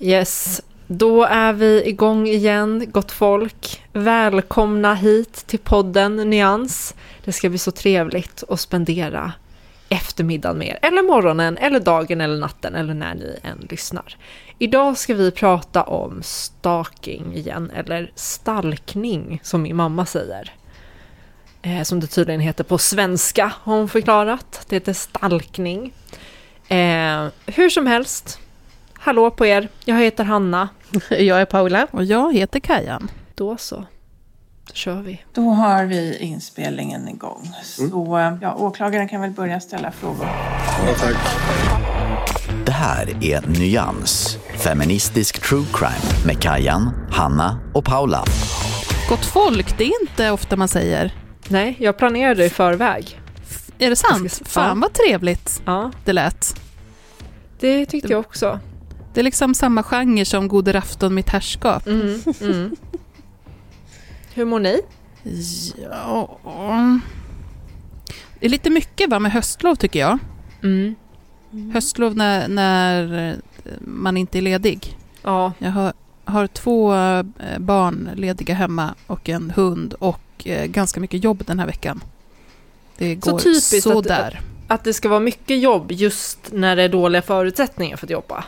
Yes, 0.00 0.62
då 0.86 1.24
är 1.24 1.52
vi 1.52 1.88
igång 1.88 2.26
igen, 2.26 2.86
gott 2.92 3.12
folk. 3.12 3.82
Välkomna 3.92 4.94
hit 4.94 5.32
till 5.46 5.58
podden 5.58 6.16
Nyans. 6.16 6.94
Det 7.24 7.32
ska 7.32 7.48
bli 7.48 7.58
så 7.58 7.70
trevligt 7.70 8.44
att 8.48 8.60
spendera 8.60 9.32
eftermiddagen 9.88 10.58
med 10.58 10.68
er, 10.68 10.78
eller 10.82 11.02
morgonen, 11.02 11.58
eller 11.58 11.80
dagen, 11.80 12.20
eller 12.20 12.36
natten, 12.36 12.74
eller 12.74 12.94
när 12.94 13.14
ni 13.14 13.38
än 13.42 13.66
lyssnar. 13.70 14.16
Idag 14.58 14.98
ska 14.98 15.14
vi 15.14 15.30
prata 15.30 15.82
om 15.82 16.22
stalking 16.22 17.34
igen, 17.34 17.70
eller 17.74 18.12
stalkning 18.14 19.40
som 19.42 19.62
min 19.62 19.76
mamma 19.76 20.06
säger. 20.06 20.52
Eh, 21.62 21.82
som 21.82 22.00
det 22.00 22.06
tydligen 22.06 22.40
heter 22.40 22.64
på 22.64 22.78
svenska, 22.78 23.52
har 23.62 23.76
hon 23.76 23.88
förklarat. 23.88 24.66
Det 24.68 24.76
heter 24.76 24.92
stalkning. 24.92 25.92
Eh, 26.68 27.26
hur 27.46 27.70
som 27.70 27.86
helst, 27.86 28.40
hallå 29.08 29.30
på 29.30 29.46
er. 29.46 29.68
Jag 29.84 29.98
heter 30.00 30.24
Hanna. 30.24 30.68
Jag 31.10 31.40
är 31.40 31.44
Paula. 31.44 31.86
Och 31.90 32.04
jag 32.04 32.34
heter 32.34 32.60
Kajan. 32.60 33.10
Då 33.34 33.56
så. 33.56 33.76
Då 34.66 34.74
kör 34.74 35.02
vi. 35.02 35.22
Då 35.34 35.42
har 35.42 35.84
vi 35.84 36.16
inspelningen 36.18 37.08
igång. 37.08 37.50
Så 37.62 38.38
ja, 38.42 38.54
åklagaren 38.54 39.08
kan 39.08 39.20
väl 39.20 39.30
börja 39.30 39.60
ställa 39.60 39.90
frågor. 39.90 40.26
Det 42.66 42.72
här 42.72 43.24
är 43.24 43.46
Nyans, 43.58 44.38
feministisk 44.56 45.42
true 45.48 45.64
crime 45.74 46.26
med 46.26 46.42
Kajan, 46.42 46.90
Hanna 47.10 47.58
och 47.74 47.84
Paula. 47.84 48.24
Gott 49.08 49.24
folk, 49.24 49.78
det 49.78 49.84
är 49.84 50.00
inte 50.02 50.30
ofta 50.30 50.56
man 50.56 50.68
säger. 50.68 51.14
Nej, 51.48 51.76
jag 51.78 51.98
planerade 51.98 52.44
i 52.44 52.50
förväg. 52.50 53.20
Är 53.78 53.90
det 53.90 53.96
sant? 53.96 54.32
ska- 54.32 54.44
Fan 54.44 54.80
vad 54.80 54.92
trevligt 54.92 55.62
Ja, 55.64 55.90
det 56.04 56.12
lät. 56.12 56.60
det 57.60 57.86
tyckte 57.86 58.12
jag 58.12 58.20
också. 58.20 58.60
Det 59.18 59.22
är 59.22 59.24
liksom 59.24 59.54
samma 59.54 59.82
genre 59.82 60.24
som 60.24 60.48
Gode 60.48 60.78
afton 60.78 61.14
mitt 61.14 61.28
herrskap. 61.28 61.86
Mm, 61.86 62.20
mm. 62.40 62.76
Hur 64.34 64.44
mår 64.44 64.60
ni? 64.60 64.80
Ja. 65.82 66.38
Det 68.40 68.46
är 68.46 68.50
lite 68.50 68.70
mycket 68.70 69.10
va 69.10 69.18
med 69.18 69.32
höstlov 69.32 69.74
tycker 69.74 69.98
jag. 70.00 70.18
Mm. 70.62 70.94
Höstlov 71.74 72.16
när, 72.16 72.48
när 72.48 73.36
man 73.80 74.16
inte 74.16 74.38
är 74.38 74.42
ledig. 74.42 74.96
Ja, 75.22 75.52
Jag 75.58 75.70
har, 75.70 75.92
har 76.24 76.46
två 76.46 76.94
eh, 76.94 77.22
barn 77.58 78.10
lediga 78.16 78.54
hemma 78.54 78.94
och 79.06 79.28
en 79.28 79.50
hund 79.50 79.94
och 79.98 80.22
eh, 80.44 80.66
ganska 80.66 81.00
mycket 81.00 81.24
jobb 81.24 81.42
den 81.46 81.58
här 81.58 81.66
veckan. 81.66 82.00
Det 82.98 83.14
går 83.14 83.38
typiskt 83.38 83.82
så 83.82 83.90
att- 83.98 84.06
att 84.68 84.84
det 84.84 84.92
ska 84.94 85.08
vara 85.08 85.20
mycket 85.20 85.60
jobb 85.60 85.92
just 85.92 86.38
när 86.52 86.76
det 86.76 86.82
är 86.82 86.88
dåliga 86.88 87.22
förutsättningar 87.22 87.96
för 87.96 88.06
att 88.06 88.10
jobba. 88.10 88.44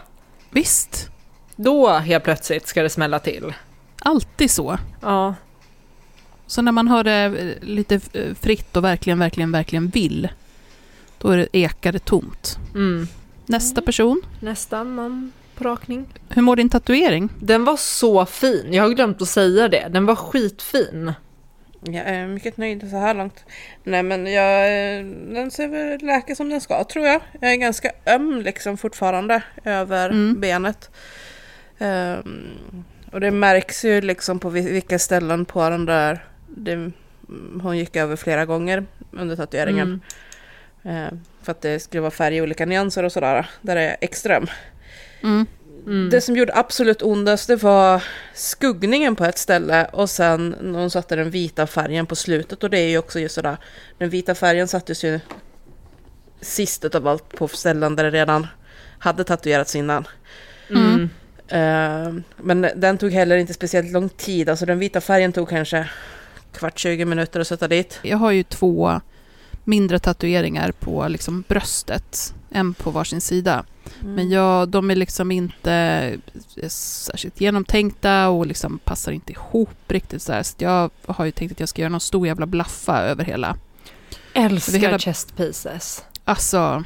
Visst, 0.51 1.11
Då 1.57 1.89
helt 1.89 2.25
plötsligt 2.25 2.67
ska 2.67 2.83
det 2.83 2.91
smälla 2.91 3.19
till. 3.19 3.55
alltid 3.99 4.51
så. 4.51 4.79
Ja, 5.03 5.35
Så 6.47 6.63
när 6.63 6.73
man 6.73 6.89
har 6.89 7.05
det 7.05 7.13
eh, 7.13 7.69
lite 7.69 8.01
eh, 8.13 8.35
fritt 8.41 8.77
och 8.77 8.85
verkligen, 8.85 9.19
verkligen, 9.19 9.53
verkligen 9.53 9.89
vill, 9.89 10.29
då 11.19 11.29
är 11.29 11.37
det 11.37 11.49
ekar 11.57 11.93
det 11.93 11.99
tomt. 12.05 12.59
mm. 12.75 13.07
Nästa 13.47 13.81
person. 13.83 14.23
nästa 14.41 14.85
man 14.85 15.33
på 15.55 15.65
rakning. 15.65 16.07
Hur 16.29 16.43
mår 16.43 16.57
din 16.57 16.69
tatuering? 16.69 17.29
Den 17.41 17.65
var 17.65 17.77
så 17.77 18.27
fin, 18.27 18.73
jag 18.73 18.83
har 18.83 18.91
glömt 18.91 19.23
att 19.23 19.29
säga 19.29 19.69
det. 19.69 19.89
Den 19.91 20.07
var 20.07 20.15
skitfin. 20.17 21.13
Jag 21.81 21.95
är 22.07 22.27
mycket 22.27 22.57
nöjd 22.57 22.91
så 22.91 22.97
här 22.97 23.15
långt. 23.15 23.45
Nej 23.85 24.03
men 24.03 24.27
jag, 24.27 24.67
den 25.35 25.51
ser 25.51 25.69
väl 25.69 26.03
läka 26.07 26.35
som 26.35 26.49
den 26.51 26.61
ska 26.61 26.85
tror 26.85 27.07
jag. 27.07 27.21
Jag 27.41 27.53
är 27.53 27.57
ganska 27.57 27.91
öm 28.07 28.41
liksom 28.43 28.77
fortfarande 28.77 29.43
över 29.65 30.11
Mm. 30.11 30.41
benet. 30.41 30.91
Ehm, 31.79 32.85
och 33.13 33.21
det 33.21 33.31
märks 33.31 33.85
ju 33.85 34.01
liksom 34.01 34.39
på 34.39 34.49
vi- 34.51 34.73
vilka 34.73 34.99
ställen 34.99 35.45
på 35.45 35.71
den 35.71 35.87
där. 35.87 36.25
Det, 36.57 36.91
hon 37.63 37.79
gick 37.79 37.97
över 37.97 38.17
flera 38.17 38.45
gånger 38.47 38.87
under 39.13 39.37
tatueringen. 39.37 40.01
Mm. 40.85 40.97
Ehm, 41.09 41.21
för 41.43 41.53
att 41.53 41.61
det 41.63 41.81
skulle 41.81 42.01
vara 42.01 42.11
färg 42.11 42.37
i 42.37 42.43
olika 42.43 42.67
nyanser 42.67 43.03
och 43.05 43.13
sådär. 43.13 43.51
Där 43.61 43.77
är 43.77 43.81
jag 43.83 43.97
extrem. 44.01 44.47
Mm. 45.23 45.47
Mm. 45.87 46.11
Det 46.11 46.21
som 46.21 46.37
gjorde 46.37 46.55
absolut 46.55 47.03
ondast 47.03 47.47
det 47.47 47.57
var 47.57 48.05
skuggningen 48.35 49.17
på 49.17 49.25
ett 49.25 49.39
ställe 49.39 49.85
och 49.85 50.11
sen 50.11 50.57
när 50.61 50.79
hon 50.79 50.91
satte 50.91 51.17
den 51.17 51.31
vita 51.31 51.67
färgen 51.67 52.07
på 52.07 52.17
slutet 52.17 52.65
och 52.65 52.71
det 52.71 52.79
är 52.79 52.89
ju 52.89 52.99
också 52.99 53.21
just 53.21 53.35
sådär. 53.35 53.57
Den 53.99 54.11
vita 54.11 54.35
färgen 54.35 54.69
sattes 54.69 55.05
ju 55.05 55.21
sist 56.41 56.85
av 56.85 57.09
allt 57.09 57.37
på 57.37 57.49
ställen 57.49 57.97
där 57.97 58.05
det 58.05 58.11
redan 58.11 58.47
hade 58.99 59.25
tatuerats 59.25 59.77
innan. 59.77 60.07
Mm. 60.71 61.09
Eh, 61.49 62.23
men 62.37 62.67
den 62.77 62.99
tog 62.99 63.13
heller 63.13 63.37
inte 63.37 63.55
speciellt 63.55 63.93
lång 63.93 64.09
tid, 64.09 64.49
alltså 64.49 64.67
den 64.67 64.79
vita 64.79 65.01
färgen 65.01 65.33
tog 65.33 65.49
kanske 65.49 65.91
kvart 66.53 66.79
20 66.79 67.05
minuter 67.05 67.41
att 67.41 67.47
sätta 67.47 67.69
dit. 67.69 67.99
Jag 68.03 68.19
har 68.19 68.31
ju 68.31 68.43
två 68.43 69.01
mindre 69.65 69.99
tatueringar 69.99 70.73
på 70.73 71.09
liksom 71.09 71.45
bröstet, 71.49 72.35
en 72.51 72.75
på 72.75 72.91
varsin 72.91 73.21
sida. 73.21 73.65
Men 74.01 74.31
jag, 74.31 74.69
de 74.69 74.91
är 74.91 74.97
liksom 74.97 75.31
inte 75.33 76.17
särskilt 76.69 77.41
genomtänkta 77.41 78.29
och 78.29 78.47
liksom 78.47 78.79
passar 78.79 79.13
inte 79.13 79.33
ihop 79.33 79.71
riktigt 79.89 80.23
så 80.23 80.33
här. 80.33 80.43
Så 80.43 80.55
jag 80.59 80.91
har 81.07 81.25
ju 81.25 81.31
tänkt 81.31 81.53
att 81.53 81.61
jag 81.61 81.69
ska 81.69 81.83
göra 81.83 81.91
någon 81.91 82.01
stor 82.01 82.27
jävla 82.27 82.47
blaffa 82.47 83.03
över 83.03 83.25
hela. 83.25 83.57
Älskar 84.35 84.79
hela- 84.79 84.99
chest 84.99 85.37
pieces. 85.37 86.05
Alltså, 86.25 86.85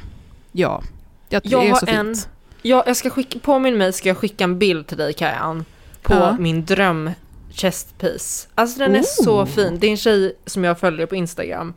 ja. 0.51 0.83
Jag, 1.29 1.43
det 1.43 1.49
Jag 1.49 1.65
är 1.65 1.69
har 1.71 1.79
så 1.79 1.85
en, 1.87 2.05
fint. 2.15 2.29
ja, 2.61 2.83
jag 2.87 2.97
ska 2.97 3.09
skicka, 3.09 3.39
påminn 3.39 3.77
mig 3.77 3.93
ska 3.93 4.09
jag 4.09 4.17
skicka 4.17 4.43
en 4.43 4.59
bild 4.59 4.87
till 4.87 4.97
dig 4.97 5.13
Kajan. 5.13 5.65
På 6.01 6.13
Ja. 6.13 6.37
min 6.39 6.65
dröm 6.65 7.11
chest 7.51 7.97
piece. 7.99 8.47
Alltså 8.55 8.79
den 8.79 8.95
är 8.95 9.03
så 9.03 9.41
Oh. 9.41 9.45
fin. 9.45 9.79
Det 9.79 9.87
är 9.87 9.91
en 9.91 9.97
tjej 9.97 10.33
som 10.45 10.63
jag 10.63 10.79
följer 10.79 11.05
på 11.05 11.15
Instagram. 11.15 11.73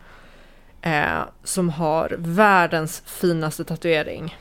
Eh, 0.83 1.21
som 1.45 1.69
har 1.71 2.15
världens 2.19 3.03
finaste 3.07 3.65
tatuering. 3.65 4.37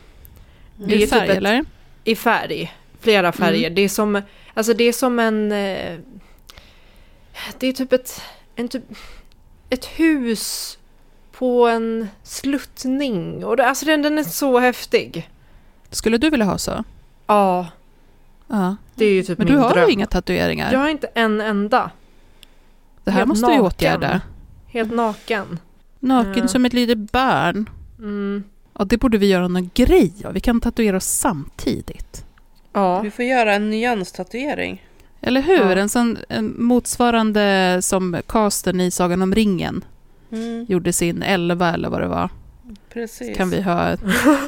Det 0.75 0.98
typ 0.98 1.10
färg 1.10 1.30
ett- 1.30 1.38
eller? 1.38 1.66
I 2.04 2.16
färg. 2.16 2.74
Flera 3.00 3.31
färger. 3.31 3.60
Mm. 3.68 3.75
Det 3.75 3.81
är 3.81 3.89
som, 3.89 4.22
alltså 4.54 4.74
det 4.74 4.84
är 4.84 4.94
som 4.94 5.19
en... 5.19 5.51
Eh, 5.51 6.00
det 7.60 7.68
är 7.68 7.74
typ 7.74 7.94
ett, 7.94 8.22
en 8.56 8.68
typ, 8.68 8.84
ett 9.69 9.86
hus 9.86 10.78
på 11.31 11.68
en 11.68 12.07
sluttning. 12.24 13.45
Och 13.45 13.57
det, 13.57 13.68
alltså 13.68 13.86
den, 13.86 14.01
den 14.01 14.18
är 14.18 14.24
så 14.24 14.60
häftig. 14.60 15.30
Skulle 15.90 16.18
du 16.18 16.30
vilja 16.30 16.45
ha 16.45 16.57
så? 16.57 16.83
Ja, 17.28 17.68
Ja. 18.48 18.75
det 18.95 19.06
är 19.06 19.12
ju 19.13 19.24
typ 19.24 19.38
Men 19.38 19.48
du 19.48 19.57
har 19.57 19.69
dröm. 19.74 19.86
ju 19.88 19.94
inga 19.94 20.07
tatueringar. 20.07 20.72
Jag 20.72 20.80
har 20.80 20.90
inte 20.90 21.07
en 21.13 21.42
enda. 21.42 21.92
det 23.04 23.12
här 23.12 23.18
helt 23.18 23.28
måste 23.30 23.45
vi 23.45 23.51
naken. 23.57 23.66
åtgärda. 23.66 24.22
Helt 24.68 24.94
naken. 24.94 25.60
Naken 25.99 26.33
Ja. 26.41 26.47
som 26.47 26.65
ett 26.65 26.73
litet 26.73 27.11
barn. 27.11 27.69
Mm. 27.99 28.44
Ja, 28.79 28.85
det 28.85 28.97
borde 28.97 29.17
vi 29.17 29.27
göra 29.27 29.47
någon 29.47 29.69
grej 29.73 30.13
av. 30.25 30.33
Vi 30.33 30.39
kan 30.39 30.61
tatuera 30.61 30.97
oss 30.97 31.05
samtidigt. 31.05 32.25
Ja. 32.73 33.01
Vi 33.01 33.11
får 33.11 33.25
göra 33.25 33.53
en 33.53 33.69
nyanstatuering. 33.69 34.83
Eller 35.21 35.41
hur? 35.41 35.55
Ja. 35.55 35.75
En 35.75 35.89
sån 35.89 36.17
en 36.29 36.55
motsvarande 36.63 37.77
som 37.81 38.17
casten 38.27 38.81
i 38.81 38.91
Sagan 38.91 39.21
om 39.21 39.35
ringen 39.35 39.85
Mm, 40.31 40.65
gjorde 40.69 40.94
sin 40.94 41.23
11 41.23 41.73
eller 41.73 41.89
vad 41.89 42.01
det 42.01 42.07
var. 42.07 42.29
precis. 42.94 43.38
Kan 43.38 43.49
vi 43.49 43.61
ha 43.61 43.89
ett... 43.89 43.99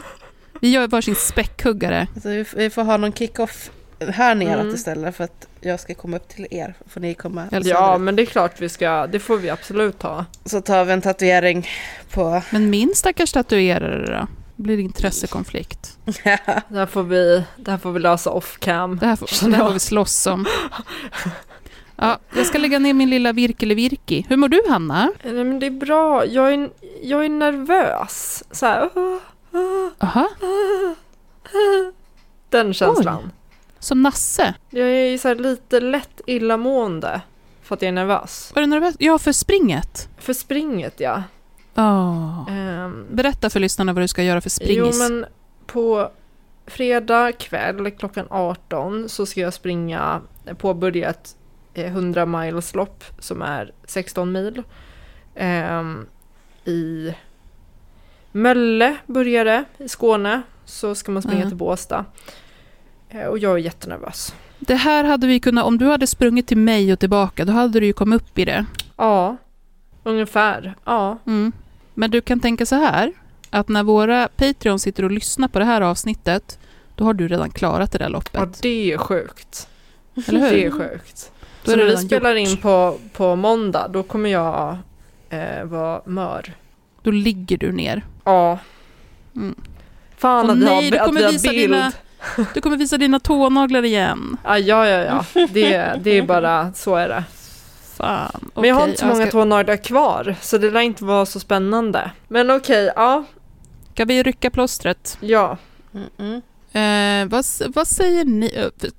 Vi 0.62 0.70
gör 0.70 0.88
varsin 0.88 1.16
späckhuggare. 1.16 2.08
Alltså, 2.16 2.56
vi 2.58 2.70
får 2.70 2.84
ha 2.84 2.98
någon 2.98 3.14
kick-off 3.14 3.72
här 4.08 4.36
neråt 4.36 4.62
Mm. 4.62 4.76
istället 4.76 5.16
för 5.16 5.24
att 5.24 5.48
jag 5.62 5.80
ska 5.80 5.94
komma 5.96 6.18
upp 6.18 6.28
till 6.28 6.48
er. 6.52 6.74
Får 6.88 7.02
ni 7.02 7.14
komma 7.14 7.48
ja, 7.64 7.98
men 7.98 8.16
det 8.16 8.22
är 8.22 8.26
klart 8.26 8.62
vi 8.62 8.70
ska, 8.70 9.08
det 9.08 9.20
får 9.20 9.38
vi 9.38 9.50
absolut 9.50 10.02
ha. 10.04 10.26
Så 10.46 10.62
tar 10.62 10.86
vi 10.86 10.94
en 10.94 11.02
tatuering 11.02 11.68
på... 12.14 12.42
Men 12.52 12.70
min 12.70 12.92
stackars 12.96 13.32
tatuerare 13.32 14.20
då? 14.20 14.28
Blir 14.64 14.78
det 14.78 14.84
intressekonflikt? 14.84 15.98
Det 16.06 16.76
här 16.78 16.86
får 16.86 17.04
vi, 17.04 17.44
det 17.58 17.72
här 17.72 17.78
får 17.78 17.92
vi 17.92 18.00
lösa 18.00 18.30
off 18.30 18.58
cam. 18.60 18.98
Det 18.98 19.06
här 19.06 19.16
får, 19.16 19.50
det 19.50 19.56
här 19.56 19.66
får 19.66 19.74
vi 19.74 19.80
slåss 19.80 20.28
om. 20.28 20.46
Ja, 22.02 22.20
jag 22.36 22.46
ska 22.46 22.58
lägga 22.58 22.80
ner 22.80 22.94
min 22.94 23.10
lilla 23.10 23.34
virkelevirki. 23.34 24.26
Hur 24.30 24.38
mår 24.38 24.48
du, 24.48 24.62
Hanna? 24.70 25.12
Nej 25.24 25.34
men 25.34 25.60
det 25.60 25.66
är 25.66 25.72
bra, 25.72 26.26
jag 26.26 26.54
är, 26.54 26.70
jag 27.04 27.26
är 27.26 27.30
nervös. 27.30 28.44
Så 28.52 28.66
här, 28.66 28.90
"Åh, 28.96 29.18
åh, 29.54 29.90
Aha, 30.00 30.28
åh, 30.42 30.94
åh." 31.54 31.90
Den 32.50 32.74
känslan. 32.74 33.32
Som 33.80 34.02
Nasse. 34.02 34.54
Jag 34.70 34.90
är 34.90 35.18
så 35.18 35.28
här 35.28 35.36
lite 35.36 35.80
lätt 35.80 36.22
illamående 36.26 37.22
för 37.62 37.76
att 37.76 37.82
jag 37.82 37.88
är 37.90 37.94
nervös. 37.94 38.52
Var 38.56 38.62
du 38.62 38.68
nervös? 38.68 38.96
Ja, 39.00 39.18
för 39.20 39.32
springet. 39.32 40.10
För 40.18 40.34
springet 40.34 41.00
ja. 41.00 41.24
Oh. 41.76 42.48
Ehm, 42.50 43.06
Berätta 43.12 43.50
för 43.50 43.60
lyssnarna 43.60 43.94
vad 43.94 44.04
du 44.04 44.08
ska 44.08 44.24
göra 44.24 44.42
för 44.42 44.50
springis. 44.50 44.96
Jo 45.02 45.10
men 45.10 45.26
på 45.66 46.12
fredag 46.68 47.32
kväll 47.32 47.92
klockan 47.92 48.26
18 48.30 49.10
så 49.10 49.26
ska 49.26 49.42
jag 49.42 49.54
springa 49.54 50.22
påbörja 50.58 51.10
ett 51.10 51.36
eh, 51.74 51.86
100 51.86 52.26
miles 52.26 52.76
lopp 52.76 53.04
som 53.20 53.42
är 53.42 53.72
16 53.86 54.32
mil. 54.32 54.64
Ehm, 55.36 56.06
I 56.66 57.14
Mölle 58.32 58.98
börjar 59.06 59.46
det 59.46 59.64
i 59.78 59.90
Skåne 59.90 60.42
så 60.66 60.96
ska 60.96 61.12
man 61.12 61.22
springa 61.22 61.42
Ja. 61.42 61.48
till 61.48 61.58
Båstad. 61.58 62.06
Eh, 63.10 63.26
och 63.28 63.38
jag 63.40 63.54
är 63.54 63.58
jättenervös. 63.58 64.36
Det 64.60 64.76
här 64.76 65.04
hade 65.04 65.28
vi 65.28 65.40
kunnat, 65.40 65.66
om 65.66 65.78
du 65.78 65.86
hade 65.86 66.08
sprungit 66.08 66.48
till 66.48 66.58
mig 66.58 66.94
och 66.94 67.00
tillbaka, 67.00 67.46
då 67.46 67.54
hade 67.54 67.80
du 67.80 67.86
ju 67.86 67.94
kommit 67.94 68.22
upp 68.22 68.40
i 68.40 68.46
det. 68.46 68.66
Ja, 68.98 69.38
ungefär. 70.04 70.76
Ja. 70.86 71.18
Mm. 71.26 71.52
Men 71.94 72.12
du 72.12 72.22
kan 72.22 72.40
tänka 72.40 72.66
så 72.66 72.76
här, 72.76 73.14
att 73.50 73.68
när 73.70 73.84
våra 73.84 74.28
Patreon 74.36 74.80
sitter 74.80 75.04
och 75.04 75.12
lyssnar 75.12 75.48
på 75.48 75.60
det 75.60 75.66
här 75.66 75.82
avsnittet, 75.82 76.60
då 76.96 77.04
har 77.04 77.14
du 77.14 77.28
redan 77.28 77.50
klarat 77.50 77.92
det 77.92 77.98
där 77.98 78.06
ja, 78.06 78.10
loppet. 78.10 78.62
det 78.62 78.92
är 78.94 78.98
sjukt. 78.98 79.68
Eller 80.28 80.40
hur? 80.40 80.50
Det 80.52 80.66
är 80.66 80.72
sjukt. 80.72 81.32
Då 81.64 81.72
Så 81.72 81.78
är 81.78 81.78
när 81.78 81.86
vi 81.86 81.98
spelar 81.98 82.36
gjort. 82.36 82.50
in 82.50 82.58
på, 82.58 82.98
på 83.14 83.36
måndag, 83.36 83.88
då 83.88 84.04
kommer 84.04 84.30
jag 84.30 84.78
eh, 85.30 85.64
vara 85.64 86.02
mör. 86.06 86.54
Då 87.04 87.12
ligger 87.12 87.58
du 87.58 87.72
ner. 87.72 88.06
Ja. 88.24 88.60
Mm. 89.36 89.56
Fan 90.18 90.46
Åh 90.46 90.52
att 90.52 90.58
vi 90.58 90.66
nej, 90.66 90.76
har, 90.86 90.92
du 90.92 90.98
att 90.98 91.06
kommer 91.06 91.20
vi 91.20 91.26
har 91.26 91.32
bild. 91.54 91.72
dina- 91.74 91.92
Du 92.54 92.62
kommer 92.62 92.78
visa 92.78 92.98
dina 92.98 93.20
tånaglar 93.20 93.86
igen. 93.86 94.38
Ja, 94.44 94.58
ja, 94.60 94.88
ja. 94.88 95.26
ja. 95.34 95.48
Det, 95.54 96.00
det 96.04 96.18
är 96.18 96.22
bara, 96.24 96.74
så 96.74 96.96
är 96.96 97.10
det. 97.10 97.24
Fan. 97.96 98.52
Men 98.56 98.64
jag 98.64 98.76
har 98.76 98.82
okej, 98.82 98.90
inte 98.92 99.00
så 99.00 99.06
många 99.08 99.22
ska, 99.22 99.32
tånaglar 99.32 99.78
kvar, 99.78 100.36
så 100.42 100.58
det 100.58 100.72
lär 100.72 100.82
inte 100.82 101.04
vara 101.06 101.26
så 101.26 101.40
spännande. 101.40 102.12
Men 102.28 102.52
okej, 102.52 102.92
ja. 102.96 103.24
Ska 103.94 104.06
vi 104.06 104.24
rycka 104.24 104.50
plåstret? 104.50 105.18
Ja. 105.20 105.58
Mm-mm. 105.92 106.42
Eh, 106.72 107.30
vad, 107.30 107.40
s- 107.40 107.62
vad 107.76 107.88
säger 107.88 108.26
ni? 108.26 108.52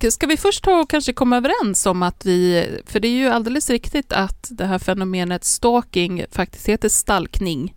Eh, 0.03 0.11
Ska 0.11 0.27
vi 0.27 0.37
först 0.37 0.65
ta 0.65 0.81
och 0.81 0.91
kanske 0.91 1.13
komma 1.13 1.37
överens 1.37 1.87
om 1.87 2.03
att 2.03 2.27
vi, 2.27 2.67
för 2.87 3.01
det 3.01 3.09
är 3.09 3.13
ju 3.13 3.29
alldeles 3.29 3.71
riktigt 3.71 4.13
att 4.13 4.49
det 4.51 4.67
här 4.67 4.79
fenomenet 4.79 5.45
stalking 5.45 6.25
faktiskt 6.33 6.69
heter 6.69 6.89
stalkning. 6.89 7.75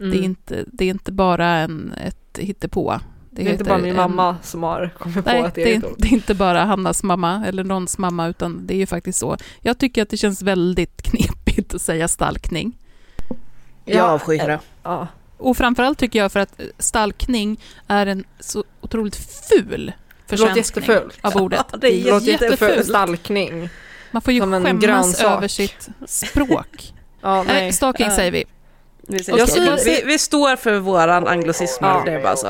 Mm. 0.00 0.10
Det, 0.10 0.18
är 0.18 0.22
inte, 0.22 0.64
det 0.66 0.84
är 0.84 0.88
inte 0.90 1.12
bara 1.12 1.46
en, 1.48 1.92
ett 2.06 2.38
hittepå. 2.38 3.00
Det 3.44 3.50
är 3.50 3.52
inte 3.52 3.64
bara 3.64 3.78
min 3.78 3.90
en- 3.90 3.96
mamma 3.96 4.36
som 4.42 4.62
har 4.62 4.90
kommit 4.98 5.24
Nej, 5.24 5.40
på 5.40 5.46
att 5.46 5.54
det 5.54 5.64
det 5.64 5.70
är 5.70 5.74
är, 5.74 5.78
ett 5.78 5.84
ord. 5.84 5.94
det 5.98 6.08
är 6.08 6.12
inte 6.12 6.34
bara 6.34 6.64
Hannas 6.64 7.02
mamma 7.02 7.44
eller 7.46 7.64
någons 7.64 7.98
mamma, 7.98 8.26
utan 8.28 8.66
det 8.66 8.74
är 8.74 8.78
ju 8.78 8.86
faktiskt 8.86 9.18
så. 9.18 9.36
Jag 9.60 9.78
tycker 9.78 10.02
att 10.02 10.10
det 10.10 10.16
känns 10.16 10.42
väldigt 10.42 11.02
knepigt 11.10 11.74
att 11.74 11.82
säga 11.82 12.08
stalkning. 12.08 12.78
Jag 13.84 14.10
avskyr 14.10 14.38
det. 14.38 14.58
Ja. 14.82 15.06
Och 15.36 15.56
framförallt 15.56 15.98
tycker 15.98 16.18
jag 16.18 16.32
för 16.32 16.40
att 16.40 16.60
eh, 16.60 16.66
stalkning 16.78 17.60
är 17.86 18.06
en 18.06 18.24
så 18.40 18.64
otroligt 18.80 19.16
ful 19.50 19.92
Det 20.26 20.36
försvenskning 20.36 20.96
av 21.20 21.36
ordet. 21.36 21.64
Ja, 21.72 21.78
det 21.80 21.86
är 21.94 22.04
Det 22.04 22.10
låter 22.10 22.26
jättefult. 22.26 22.60
jättefult. 22.60 22.86
Stalkning. 22.88 23.68
Man 24.10 24.22
får 24.22 24.32
ju 24.34 24.40
Som 24.40 24.52
skämmas 24.52 24.82
grönsak. 24.84 25.36
över 25.36 25.48
sitt 25.48 25.88
språk. 26.06 26.92
Ja, 27.22 27.42
Nej, 27.42 27.54
nej. 27.54 27.72
stalking 27.72 28.06
Ja. 28.06 28.16
säger 28.16 28.30
vi. 28.32 28.44
Vi, 29.08 29.18
vi, 29.26 29.76
vi, 29.84 30.02
vi 30.06 30.18
står 30.18 30.56
för 30.56 30.78
våran 30.78 31.26
anglicism, 31.28 31.84
Ja. 31.84 32.02
det 32.06 32.12
är 32.12 32.22
bara 32.22 32.36
så. 32.36 32.48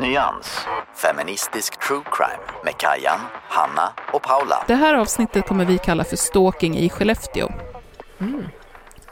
Nyans. 0.00 0.66
Feministisk 0.94 1.80
true 1.80 2.02
crime 2.12 2.62
med 2.64 2.74
Kajan, 2.78 3.20
Hanna 3.48 3.92
och 4.12 4.22
Paula. 4.22 4.64
Det 4.66 4.74
här 4.74 4.94
avsnittet 4.94 5.46
kommer 5.46 5.64
vi 5.64 5.78
kalla 5.78 6.04
för 6.04 6.16
stalking 6.16 6.78
i 6.78 6.88
Skellefteå. 6.90 7.48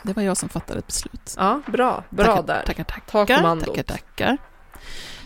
Det 0.03 0.13
var 0.13 0.23
jag 0.23 0.37
som 0.37 0.49
fattade 0.49 0.79
ett 0.79 0.87
beslut. 0.87 1.35
Ja, 1.37 1.61
bra. 1.67 2.05
Bra 2.11 2.27
tackar, 2.27 2.43
där. 2.43 2.63
Tackar, 2.67 2.85
tackar. 2.85 3.27
Ta 3.27 3.35
kommandot. 3.35 3.67
Tackar, 3.67 3.83
tackar. 3.83 4.39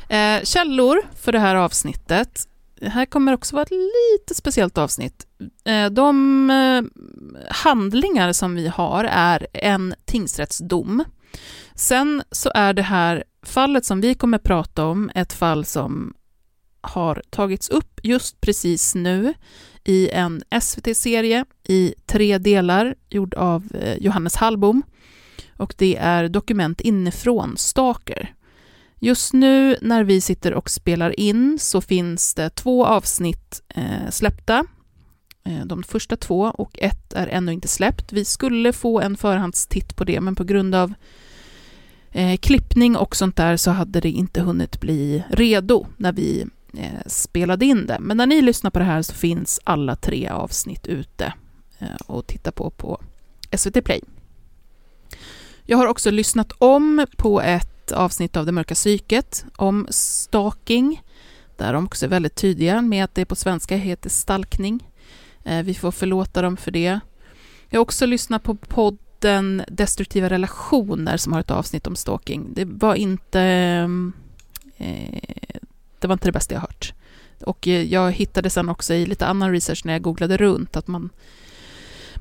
Eh, 0.08 0.42
källor 0.44 1.02
för 1.22 1.32
det 1.32 1.38
här 1.38 1.54
avsnittet. 1.54 2.46
Det 2.80 2.88
här 2.88 3.06
kommer 3.06 3.32
också 3.32 3.56
vara 3.56 3.62
ett 3.62 3.70
lite 3.70 4.34
speciellt 4.34 4.78
avsnitt. 4.78 5.26
Eh, 5.64 5.86
de 5.86 6.50
eh, 6.50 6.82
handlingar 7.50 8.32
som 8.32 8.54
vi 8.54 8.68
har 8.68 9.04
är 9.04 9.46
en 9.52 9.94
tingsrättsdom. 10.04 11.04
Sen 11.80 12.22
så 12.30 12.50
är 12.54 12.72
det 12.72 12.82
här 12.82 13.24
fallet 13.42 13.84
som 13.84 14.00
vi 14.00 14.14
kommer 14.14 14.38
prata 14.38 14.86
om 14.86 15.10
ett 15.14 15.32
fall 15.32 15.64
som 15.64 16.14
har 16.80 17.22
tagits 17.30 17.68
upp 17.68 18.00
just 18.02 18.40
precis 18.40 18.94
nu 18.94 19.34
i 19.84 20.10
en 20.10 20.42
SVT-serie 20.60 21.44
i 21.64 21.94
tre 22.06 22.38
delar 22.38 22.94
gjord 23.08 23.34
av 23.34 23.64
eh, 23.74 23.96
Johannes 23.96 24.36
Hallbom 24.36 24.82
och 25.56 25.74
det 25.78 25.96
är 25.96 26.28
Dokument 26.28 26.80
inifrån 26.80 27.56
Stalker. 27.56 28.34
Just 28.98 29.32
nu 29.32 29.76
när 29.80 30.04
vi 30.04 30.20
sitter 30.20 30.54
och 30.54 30.70
spelar 30.70 31.20
in 31.20 31.58
så 31.58 31.80
finns 31.80 32.34
det 32.34 32.50
två 32.50 32.86
avsnitt 32.86 33.62
eh, 33.68 34.10
släppta. 34.10 34.64
Eh, 35.44 35.64
de 35.66 35.82
första 35.82 36.16
två 36.16 36.40
och 36.40 36.78
ett 36.78 37.12
är 37.12 37.26
ännu 37.26 37.52
inte 37.52 37.68
släppt. 37.68 38.12
Vi 38.12 38.24
skulle 38.24 38.72
få 38.72 39.00
en 39.00 39.16
förhandstitt 39.16 39.96
på 39.96 40.04
det 40.04 40.20
men 40.20 40.34
på 40.34 40.44
grund 40.44 40.74
av 40.74 40.94
eh, 42.12 42.36
klippning 42.36 42.96
och 42.96 43.16
sånt 43.16 43.36
där 43.36 43.56
så 43.56 43.70
hade 43.70 44.00
det 44.00 44.10
inte 44.10 44.40
hunnit 44.40 44.80
bli 44.80 45.24
redo 45.30 45.86
när 45.96 46.12
vi 46.12 46.46
eh, 46.76 47.06
spelade 47.06 47.64
in 47.64 47.86
det. 47.86 47.98
Men 48.00 48.16
när 48.16 48.26
ni 48.26 48.42
lyssnar 48.42 48.70
på 48.70 48.78
det 48.78 48.84
här 48.84 49.02
så 49.02 49.14
finns 49.14 49.60
alla 49.64 49.96
tre 49.96 50.28
avsnitt 50.28 50.86
ute 50.86 51.32
eh, 51.78 51.88
och 52.06 52.26
titta 52.26 52.52
på 52.52 52.70
på 52.70 53.00
SVT 53.56 53.84
Play. 53.84 54.00
Jag 55.64 55.78
har 55.78 55.86
också 55.86 56.10
lyssnat 56.10 56.52
om 56.58 57.06
på 57.16 57.40
ett 57.40 57.92
avsnitt 57.92 58.36
av 58.36 58.46
Det 58.46 58.52
mörka 58.52 58.74
psyket 58.74 59.44
om 59.56 59.86
stalking, 59.90 61.02
där 61.56 61.72
de 61.72 61.84
också 61.84 62.06
är 62.06 62.10
väldigt 62.10 62.34
tydliga 62.34 62.82
med 62.82 63.04
att 63.04 63.14
det 63.14 63.24
på 63.24 63.36
svenska 63.36 63.76
heter 63.76 64.10
stalkning. 64.10 64.88
Eh, 65.44 65.62
vi 65.62 65.74
får 65.74 65.90
förlåta 65.90 66.42
dem 66.42 66.56
för 66.56 66.70
det. 66.70 67.00
Jag 67.68 67.78
har 67.78 67.82
också 67.82 68.06
lyssnat 68.06 68.42
på 68.42 68.54
podd 68.54 68.98
podden 69.20 69.62
Destruktiva 69.68 70.28
relationer 70.28 71.16
som 71.16 71.32
har 71.32 71.40
ett 71.40 71.50
avsnitt 71.50 71.86
om 71.86 71.96
stalking. 71.96 72.54
Det 72.54 72.64
var 72.64 72.94
inte, 72.94 73.40
eh, 74.76 75.38
det, 75.98 76.08
var 76.08 76.12
inte 76.12 76.28
det 76.28 76.32
bästa 76.32 76.54
jag 76.54 76.60
hört. 76.60 76.92
Och 77.44 77.68
eh, 77.68 77.82
jag 77.82 78.12
hittade 78.12 78.50
sen 78.50 78.68
också 78.68 78.94
i 78.94 79.06
lite 79.06 79.26
annan 79.26 79.52
research 79.52 79.82
när 79.84 79.92
jag 79.92 80.02
googlade 80.02 80.36
runt 80.36 80.76
att 80.76 80.86
man 80.86 81.10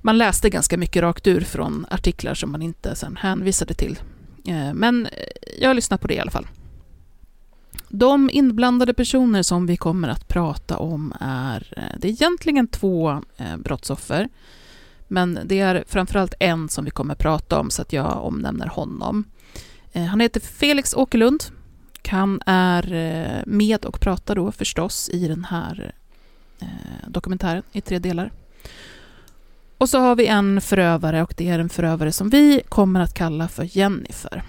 man 0.01 0.17
läste 0.17 0.49
ganska 0.49 0.77
mycket 0.77 1.01
rakt 1.01 1.27
ur 1.27 1.41
från 1.41 1.85
artiklar 1.89 2.33
som 2.33 2.51
man 2.51 2.61
inte 2.61 2.95
sen 2.95 3.15
hänvisade 3.15 3.73
till. 3.73 3.99
Eh, 4.45 4.73
Men 4.73 5.05
eh, 5.05 5.11
jag 5.61 5.69
har 5.69 5.73
lyssnat 5.73 6.01
på 6.01 6.07
det 6.07 6.13
i 6.13 6.19
alla 6.19 6.31
fall. 6.31 6.47
De 7.89 8.29
inblandade 8.33 8.93
personer 8.93 9.43
som 9.43 9.65
vi 9.65 9.77
kommer 9.77 10.09
att 10.09 10.27
prata 10.27 10.77
om 10.77 11.13
är, 11.19 11.73
eh, 11.77 11.99
det 11.99 12.07
är 12.07 12.11
egentligen 12.11 12.67
två 12.67 13.21
eh, 13.37 13.57
brottsoffer, 13.57 14.29
men 15.09 15.39
det 15.45 15.59
är 15.59 15.83
framförallt 15.87 16.33
en 16.39 16.69
som 16.69 16.85
vi 16.85 16.91
kommer 16.91 17.15
prata 17.15 17.59
om 17.59 17.69
så 17.69 17.81
att 17.81 17.93
jag 17.93 18.25
omnämner 18.25 18.67
honom. 18.67 19.23
Eh, 19.93 20.03
han 20.03 20.19
heter 20.19 20.39
Felix 20.39 20.93
Åkerlund. 20.93 21.43
Han 22.07 22.41
är 22.45 22.93
eh, 22.93 23.43
med 23.45 23.85
och 23.85 23.99
pratar 23.99 24.35
då 24.35 24.51
förstås 24.51 25.09
i 25.09 25.27
den 25.27 25.43
här 25.43 25.93
eh, 26.59 26.67
dokumentären 27.07 27.63
i 27.71 27.81
tre 27.81 27.99
delar. 27.99 28.31
Och 29.77 29.89
så 29.89 29.99
har 29.99 30.15
vi 30.15 30.27
en 30.27 30.61
förövare 30.61 31.23
och 31.23 31.33
det 31.37 31.49
är 31.49 31.59
en 31.59 31.69
förövare 31.69 32.11
som 32.11 32.29
vi 32.29 32.61
kommer 32.69 32.99
att 32.99 33.13
kalla 33.13 33.47
för 33.47 33.77
Jennifer. 33.77 34.43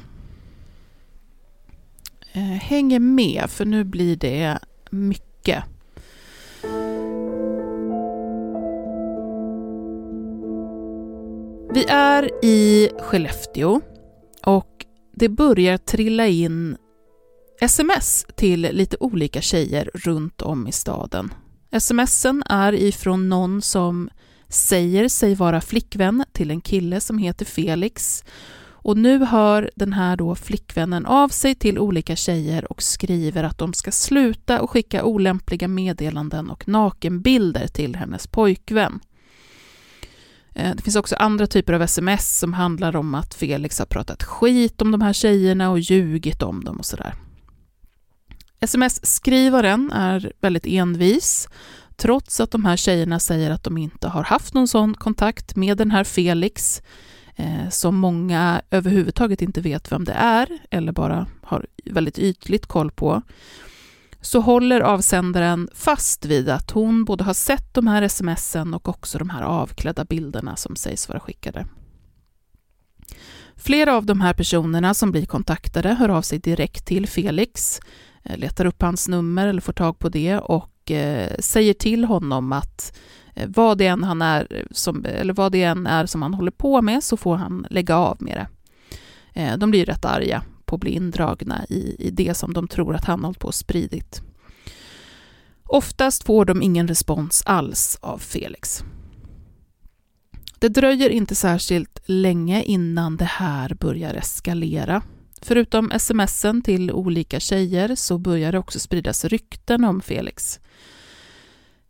Hänger 2.60 2.98
med 2.98 3.44
för 3.48 3.64
nu 3.64 3.84
blir 3.84 4.16
det 4.16 4.58
mycket. 4.90 5.64
Vi 11.74 11.84
är 11.88 12.44
i 12.44 12.90
Skellefteå 13.00 13.80
och 14.44 14.86
det 15.16 15.28
börjar 15.28 15.76
trilla 15.76 16.26
in 16.26 16.76
sms 17.60 18.26
till 18.36 18.60
lite 18.60 18.96
olika 19.00 19.40
tjejer 19.40 19.90
runt 19.94 20.42
om 20.42 20.66
i 20.66 20.72
staden. 20.72 21.34
Smsen 21.78 22.42
är 22.46 22.72
ifrån 22.72 23.28
någon 23.28 23.62
som 23.62 24.10
säger 24.48 25.08
sig 25.08 25.34
vara 25.34 25.60
flickvän 25.60 26.24
till 26.32 26.50
en 26.50 26.60
kille 26.60 27.00
som 27.00 27.18
heter 27.18 27.44
Felix. 27.44 28.24
Och 28.82 28.96
nu 28.96 29.24
hör 29.24 29.70
den 29.76 29.92
här 29.92 30.16
då 30.16 30.34
flickvännen 30.34 31.06
av 31.06 31.28
sig 31.28 31.54
till 31.54 31.78
olika 31.78 32.16
tjejer 32.16 32.72
och 32.72 32.82
skriver 32.82 33.44
att 33.44 33.58
de 33.58 33.72
ska 33.72 33.90
sluta 33.90 34.60
och 34.60 34.70
skicka 34.70 35.04
olämpliga 35.04 35.68
meddelanden 35.68 36.50
och 36.50 36.68
nakenbilder 36.68 37.66
till 37.66 37.96
hennes 37.96 38.26
pojkvän. 38.26 39.00
Eh, 40.54 40.74
det 40.76 40.82
finns 40.82 40.96
också 40.96 41.16
andra 41.16 41.46
typer 41.46 41.72
av 41.72 41.82
sms 41.82 42.38
som 42.38 42.52
handlar 42.52 42.96
om 42.96 43.14
att 43.14 43.34
Felix 43.34 43.78
har 43.78 43.86
pratat 43.86 44.22
skit 44.22 44.82
om 44.82 44.90
de 44.90 45.00
här 45.00 45.12
tjejerna 45.12 45.70
och 45.70 45.80
ljugit 45.80 46.42
om 46.42 46.64
dem 46.64 46.78
och 46.78 46.86
sådär. 46.86 47.14
Sms-skrivaren 48.60 49.92
är 49.92 50.32
väldigt 50.40 50.66
envis, 50.66 51.48
trots 51.96 52.40
att 52.40 52.50
de 52.50 52.64
här 52.64 52.76
tjejerna 52.76 53.18
säger 53.18 53.50
att 53.50 53.64
de 53.64 53.78
inte 53.78 54.08
har 54.08 54.24
haft 54.24 54.54
någon 54.54 54.68
sån 54.68 54.94
kontakt 54.94 55.56
med 55.56 55.76
den 55.78 55.90
här 55.90 56.04
Felix, 56.04 56.82
eh, 57.36 57.68
som 57.70 57.96
många 57.96 58.62
överhuvudtaget 58.70 59.42
inte 59.42 59.60
vet 59.60 59.92
vem 59.92 60.04
det 60.04 60.12
är, 60.12 60.58
eller 60.70 60.92
bara 60.92 61.26
har 61.42 61.66
väldigt 61.84 62.18
ytligt 62.18 62.66
koll 62.66 62.90
på 62.90 63.22
så 64.20 64.40
håller 64.40 64.80
avsändaren 64.80 65.68
fast 65.74 66.24
vid 66.24 66.48
att 66.48 66.70
hon 66.70 67.04
både 67.04 67.24
har 67.24 67.34
sett 67.34 67.74
de 67.74 67.86
här 67.86 68.08
smsen 68.08 68.74
och 68.74 68.88
också 68.88 69.18
de 69.18 69.30
här 69.30 69.42
avklädda 69.42 70.04
bilderna 70.04 70.56
som 70.56 70.76
sägs 70.76 71.08
vara 71.08 71.20
skickade. 71.20 71.66
Flera 73.56 73.96
av 73.96 74.06
de 74.06 74.20
här 74.20 74.34
personerna 74.34 74.94
som 74.94 75.12
blir 75.12 75.26
kontaktade 75.26 75.94
hör 75.94 76.08
av 76.08 76.22
sig 76.22 76.38
direkt 76.38 76.86
till 76.86 77.06
Felix, 77.06 77.80
eh, 78.22 78.38
letar 78.38 78.64
upp 78.64 78.82
hans 78.82 79.08
nummer 79.08 79.46
eller 79.46 79.60
får 79.60 79.72
tag 79.72 79.98
på 79.98 80.08
det 80.08 80.38
och 80.38 80.90
eh, 80.90 81.30
säger 81.38 81.74
till 81.74 82.04
honom 82.04 82.52
att 82.52 82.98
eh, 83.34 83.48
vad 83.48 83.78
det 83.78 83.86
än 83.86 84.04
han 84.04 84.22
är 84.22 84.66
som, 84.70 85.04
eller 85.04 85.34
vad 85.34 85.52
det 85.52 85.62
än 85.62 85.86
är 85.86 86.06
som 86.06 86.22
han 86.22 86.34
håller 86.34 86.50
på 86.50 86.82
med 86.82 87.04
så 87.04 87.16
får 87.16 87.36
han 87.36 87.66
lägga 87.70 87.96
av 87.96 88.16
med 88.20 88.36
det. 88.36 88.46
De 89.56 89.70
blir 89.70 89.86
rätt 89.86 90.04
arga 90.04 90.42
på 90.70 90.76
att 90.76 90.80
bli 90.80 90.90
indragna 90.90 91.64
i, 91.68 91.96
i 91.98 92.10
det 92.10 92.34
som 92.34 92.52
de 92.52 92.68
tror 92.68 92.94
att 92.94 93.04
han 93.04 93.24
hållit 93.24 93.38
på 93.38 93.48
och 93.48 93.54
spridit. 93.54 94.22
Oftast 95.64 96.24
får 96.24 96.44
de 96.44 96.62
ingen 96.62 96.88
respons 96.88 97.42
alls 97.46 97.98
av 98.00 98.18
Felix. 98.18 98.84
Det 100.58 100.68
dröjer 100.68 101.10
inte 101.10 101.34
särskilt 101.34 102.00
länge 102.06 102.62
innan 102.62 103.16
det 103.16 103.24
här 103.24 103.74
börjar 103.74 104.14
eskalera. 104.14 105.02
Förutom 105.42 105.92
smsen 105.98 106.62
till 106.62 106.92
olika 106.92 107.40
tjejer 107.40 107.94
så 107.94 108.18
börjar 108.18 108.52
det 108.52 108.58
också 108.58 108.78
spridas 108.80 109.24
rykten 109.24 109.84
om 109.84 110.00
Felix. 110.00 110.60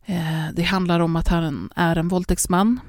Eh, 0.04 0.46
det 0.52 0.62
handlar 0.62 1.00
om 1.00 1.16
att 1.16 1.28
han 1.28 1.70
är 1.76 1.96
en 1.96 2.08
våldtäktsman, 2.08 2.80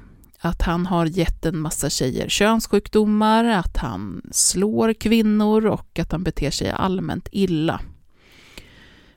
att 0.44 0.62
han 0.62 0.86
har 0.86 1.06
gett 1.06 1.46
en 1.46 1.58
massa 1.58 1.90
tjejer 1.90 2.28
könssjukdomar, 2.28 3.44
att 3.44 3.76
han 3.76 4.22
slår 4.30 4.92
kvinnor 4.92 5.66
och 5.66 5.98
att 5.98 6.12
han 6.12 6.24
beter 6.24 6.50
sig 6.50 6.70
allmänt 6.70 7.28
illa. 7.32 7.80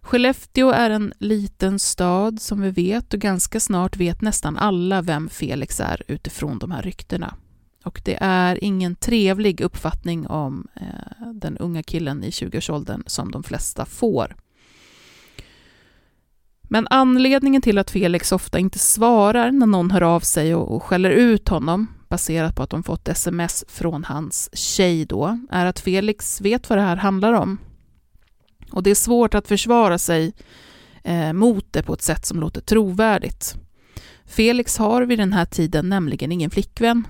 Skellefteå 0.01 0.71
är 0.71 0.89
en 0.89 1.13
liten 1.19 1.79
stad 1.79 2.41
som 2.41 2.61
vi 2.61 2.71
vet 2.71 3.13
och 3.13 3.19
ganska 3.19 3.59
snart 3.59 3.97
vet 3.97 4.21
nästan 4.21 4.57
alla 4.57 5.01
vem 5.01 5.29
Felix 5.29 5.79
är 5.79 6.01
utifrån 6.07 6.59
de 6.59 6.71
här 6.71 6.81
ryktena. 6.81 7.35
Och 7.83 8.01
det 8.05 8.17
är 8.21 8.63
ingen 8.63 8.95
trevlig 8.95 9.61
uppfattning 9.61 10.27
om 10.27 10.67
eh, 10.73 11.27
den 11.33 11.57
unga 11.57 11.83
killen 11.83 12.23
i 12.23 12.29
20-årsåldern 12.29 13.03
som 13.05 13.31
de 13.31 13.43
flesta 13.43 13.85
får. 13.85 14.35
Men 16.75 16.87
anledningen 16.89 17.61
till 17.61 17.77
att 17.77 17.91
Felix 17.91 18.31
ofta 18.31 18.59
inte 18.59 18.79
svarar 18.79 19.51
när 19.51 19.65
någon 19.65 19.91
hör 19.91 20.01
av 20.01 20.19
sig 20.19 20.55
och, 20.55 20.75
och 20.75 20.83
skäller 20.83 21.09
ut 21.09 21.49
honom, 21.49 21.87
baserat 22.09 22.55
på 22.55 22.63
att 22.63 22.69
de 22.69 22.83
fått 22.83 23.07
sms 23.07 23.65
från 23.67 24.03
hans 24.03 24.49
tjej 24.53 25.05
då, 25.05 25.39
är 25.49 25.65
att 25.65 25.79
Felix 25.79 26.41
vet 26.41 26.69
vad 26.69 26.77
det 26.77 26.81
här 26.81 26.95
handlar 26.95 27.33
om. 27.33 27.57
Och 28.71 28.83
det 28.83 28.89
är 28.89 28.95
svårt 28.95 29.33
att 29.33 29.47
försvara 29.47 29.97
sig 29.97 30.33
eh, 31.03 31.33
mot 31.33 31.73
det 31.73 31.83
på 31.83 31.93
ett 31.93 32.01
sätt 32.01 32.25
som 32.25 32.39
låter 32.39 32.61
trovärdigt. 32.61 33.55
Felix 34.25 34.77
har 34.77 35.01
vid 35.01 35.19
den 35.19 35.33
här 35.33 35.45
tiden 35.45 35.89
nämligen 35.89 36.31
ingen 36.31 36.49
flickvän 36.49 37.07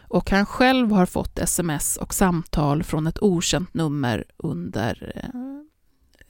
och 0.00 0.30
han 0.30 0.46
själv 0.46 0.92
har 0.92 1.06
fått 1.06 1.38
sms 1.38 1.96
och 1.96 2.14
samtal 2.14 2.82
från 2.82 3.06
ett 3.06 3.22
okänt 3.22 3.74
nummer 3.74 4.24
under 4.36 5.12
eh, 5.14 5.40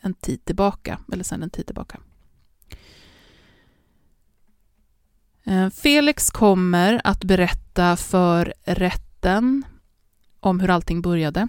en 0.00 0.14
tid 0.14 0.44
tillbaka, 0.44 0.98
eller 1.12 1.24
sedan 1.24 1.42
en 1.42 1.50
tid 1.50 1.66
tillbaka. 1.66 1.98
Eh, 1.98 2.04
Eh, 5.46 5.70
Felix 5.70 6.30
kommer 6.30 7.00
att 7.04 7.24
berätta 7.24 7.96
för 7.96 8.54
rätten 8.64 9.64
om 10.40 10.60
hur 10.60 10.70
allting 10.70 11.02
började. 11.02 11.48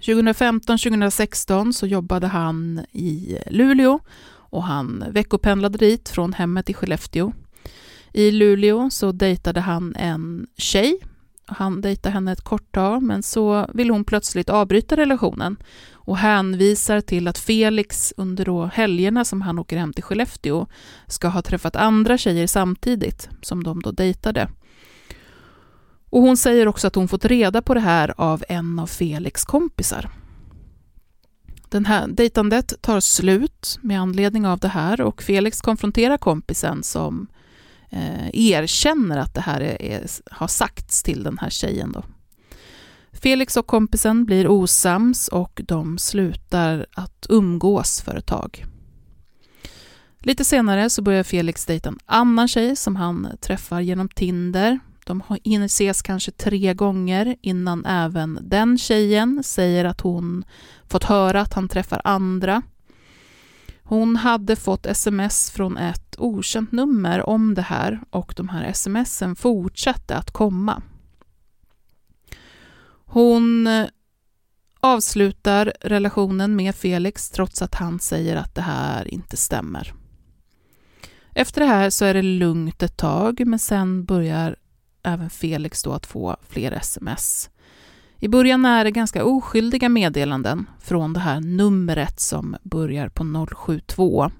2015-2016 0.00 1.72
så 1.72 1.86
jobbade 1.86 2.26
han 2.26 2.84
i 2.92 3.38
Luleå 3.46 4.00
och 4.28 4.64
han 4.64 5.04
veckopendlade 5.10 5.78
dit 5.78 6.08
från 6.08 6.32
hemmet 6.32 6.70
i 6.70 6.74
Skellefteå. 6.74 7.32
I 8.12 8.30
Luleå 8.30 8.90
så 8.90 9.12
dejtade 9.12 9.60
han 9.60 9.96
en 9.96 10.46
tjej. 10.56 10.98
Han 11.48 11.80
dejtar 11.80 12.10
henne 12.10 12.32
ett 12.32 12.44
kort 12.44 12.74
tag, 12.74 13.02
men 13.02 13.22
så 13.22 13.66
vill 13.74 13.90
hon 13.90 14.04
plötsligt 14.04 14.50
avbryta 14.50 14.96
relationen 14.96 15.56
och 15.92 16.18
hänvisar 16.18 17.00
till 17.00 17.28
att 17.28 17.38
Felix 17.38 18.14
under 18.16 18.44
då 18.44 18.64
helgerna 18.64 19.24
som 19.24 19.42
han 19.42 19.58
åker 19.58 19.76
hem 19.76 19.92
till 19.92 20.04
Skellefteå 20.04 20.66
ska 21.06 21.28
ha 21.28 21.42
träffat 21.42 21.76
andra 21.76 22.18
tjejer 22.18 22.46
samtidigt 22.46 23.28
som 23.42 23.64
de 23.64 23.82
då 23.82 23.90
dejtade. 23.90 24.48
Och 26.10 26.22
hon 26.22 26.36
säger 26.36 26.68
också 26.68 26.86
att 26.86 26.94
hon 26.94 27.08
fått 27.08 27.24
reda 27.24 27.62
på 27.62 27.74
det 27.74 27.80
här 27.80 28.14
av 28.16 28.44
en 28.48 28.78
av 28.78 28.86
Felix 28.86 29.44
kompisar. 29.44 30.10
Den 31.68 31.86
här 31.86 32.06
dejtandet 32.08 32.82
tar 32.82 33.00
slut 33.00 33.78
med 33.82 34.00
anledning 34.00 34.46
av 34.46 34.58
det 34.58 34.68
här 34.68 35.00
och 35.00 35.22
Felix 35.22 35.60
konfronterar 35.60 36.18
kompisen 36.18 36.82
som 36.82 37.28
eh, 37.90 38.28
erkänner 38.32 39.18
att 39.18 39.34
det 39.34 39.40
här 39.40 39.60
är, 39.60 39.82
är, 39.82 40.06
har 40.30 40.48
sagts 40.48 41.02
till 41.02 41.22
den 41.22 41.38
här 41.38 41.50
tjejen. 41.50 41.92
Då. 41.92 42.02
Felix 43.12 43.56
och 43.56 43.66
kompisen 43.66 44.24
blir 44.24 44.48
osams 44.48 45.28
och 45.28 45.60
de 45.64 45.98
slutar 45.98 46.86
att 46.92 47.26
umgås 47.28 48.00
för 48.00 48.16
ett 48.16 48.26
tag. 48.26 48.64
Lite 50.18 50.44
senare 50.44 50.90
så 50.90 51.02
börjar 51.02 51.22
Felix 51.22 51.66
dejta 51.66 51.88
en 51.88 51.98
annan 52.06 52.48
tjej 52.48 52.76
som 52.76 52.96
han 52.96 53.28
träffar 53.40 53.80
genom 53.80 54.08
Tinder. 54.08 54.78
De 55.04 55.22
hinner 55.44 55.66
ses 55.66 56.02
kanske 56.02 56.30
tre 56.30 56.74
gånger 56.74 57.36
innan 57.40 57.84
även 57.84 58.38
den 58.42 58.78
tjejen 58.78 59.42
säger 59.44 59.84
att 59.84 60.00
hon 60.00 60.44
fått 60.88 61.04
höra 61.04 61.40
att 61.40 61.54
han 61.54 61.68
träffar 61.68 62.00
andra. 62.04 62.62
Hon 63.88 64.16
hade 64.16 64.56
fått 64.56 64.86
sms 64.86 65.50
från 65.50 65.76
ett 65.76 66.14
okänt 66.18 66.72
nummer 66.72 67.28
om 67.28 67.54
det 67.54 67.62
här 67.62 68.00
och 68.10 68.34
de 68.36 68.48
här 68.48 68.72
smsen 68.72 69.36
fortsatte 69.36 70.16
att 70.16 70.30
komma. 70.30 70.82
Hon 73.04 73.66
eh, 73.66 73.86
avslutar 74.80 75.72
relationen 75.80 76.56
med 76.56 76.74
Felix 76.74 77.30
trots 77.30 77.62
att 77.62 77.74
han 77.74 78.00
säger 78.00 78.36
att 78.36 78.54
det 78.54 78.62
här 78.62 79.14
inte 79.14 79.36
stämmer. 79.36 79.94
Efter 81.34 81.60
det 81.60 81.66
här 81.66 81.90
så 81.90 82.04
är 82.04 82.14
det 82.14 82.22
lugnt 82.22 82.82
ett 82.82 82.96
tag, 82.96 83.46
men 83.46 83.58
sen 83.58 84.04
börjar 84.04 84.56
även 85.02 85.30
Felix 85.30 85.82
då 85.82 85.92
att 85.92 86.06
få 86.06 86.36
fler 86.48 86.72
sms. 86.72 87.50
I 88.20 88.28
början 88.28 88.64
är 88.64 88.84
det 88.84 88.90
ganska 88.90 89.24
oskyldiga 89.24 89.88
meddelanden 89.88 90.66
från 90.80 91.12
det 91.12 91.20
här 91.20 91.40
numret 91.40 92.20
som 92.20 92.56
börjar 92.62 93.08
på 93.08 93.46
072. 93.54 94.30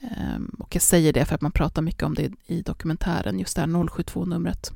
Ehm, 0.00 0.56
och 0.58 0.74
jag 0.74 0.82
säger 0.82 1.12
det 1.12 1.24
för 1.24 1.34
att 1.34 1.40
man 1.40 1.52
pratar 1.52 1.82
mycket 1.82 2.02
om 2.02 2.14
det 2.14 2.32
i 2.46 2.62
dokumentären, 2.62 3.38
just 3.38 3.56
det 3.56 3.62
här 3.62 3.68
072-numret. 3.68 4.72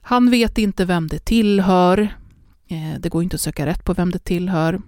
Han 0.00 0.30
vet 0.30 0.58
inte 0.58 0.84
vem 0.84 1.06
det 1.06 1.18
tillhör. 1.18 2.08
Ehm, 2.68 3.00
det 3.00 3.08
går 3.08 3.22
inte 3.22 3.34
att 3.34 3.40
söka 3.40 3.66
rätt 3.66 3.84
på 3.84 3.94
vem 3.94 4.10
det 4.10 4.24
tillhör. 4.24 4.80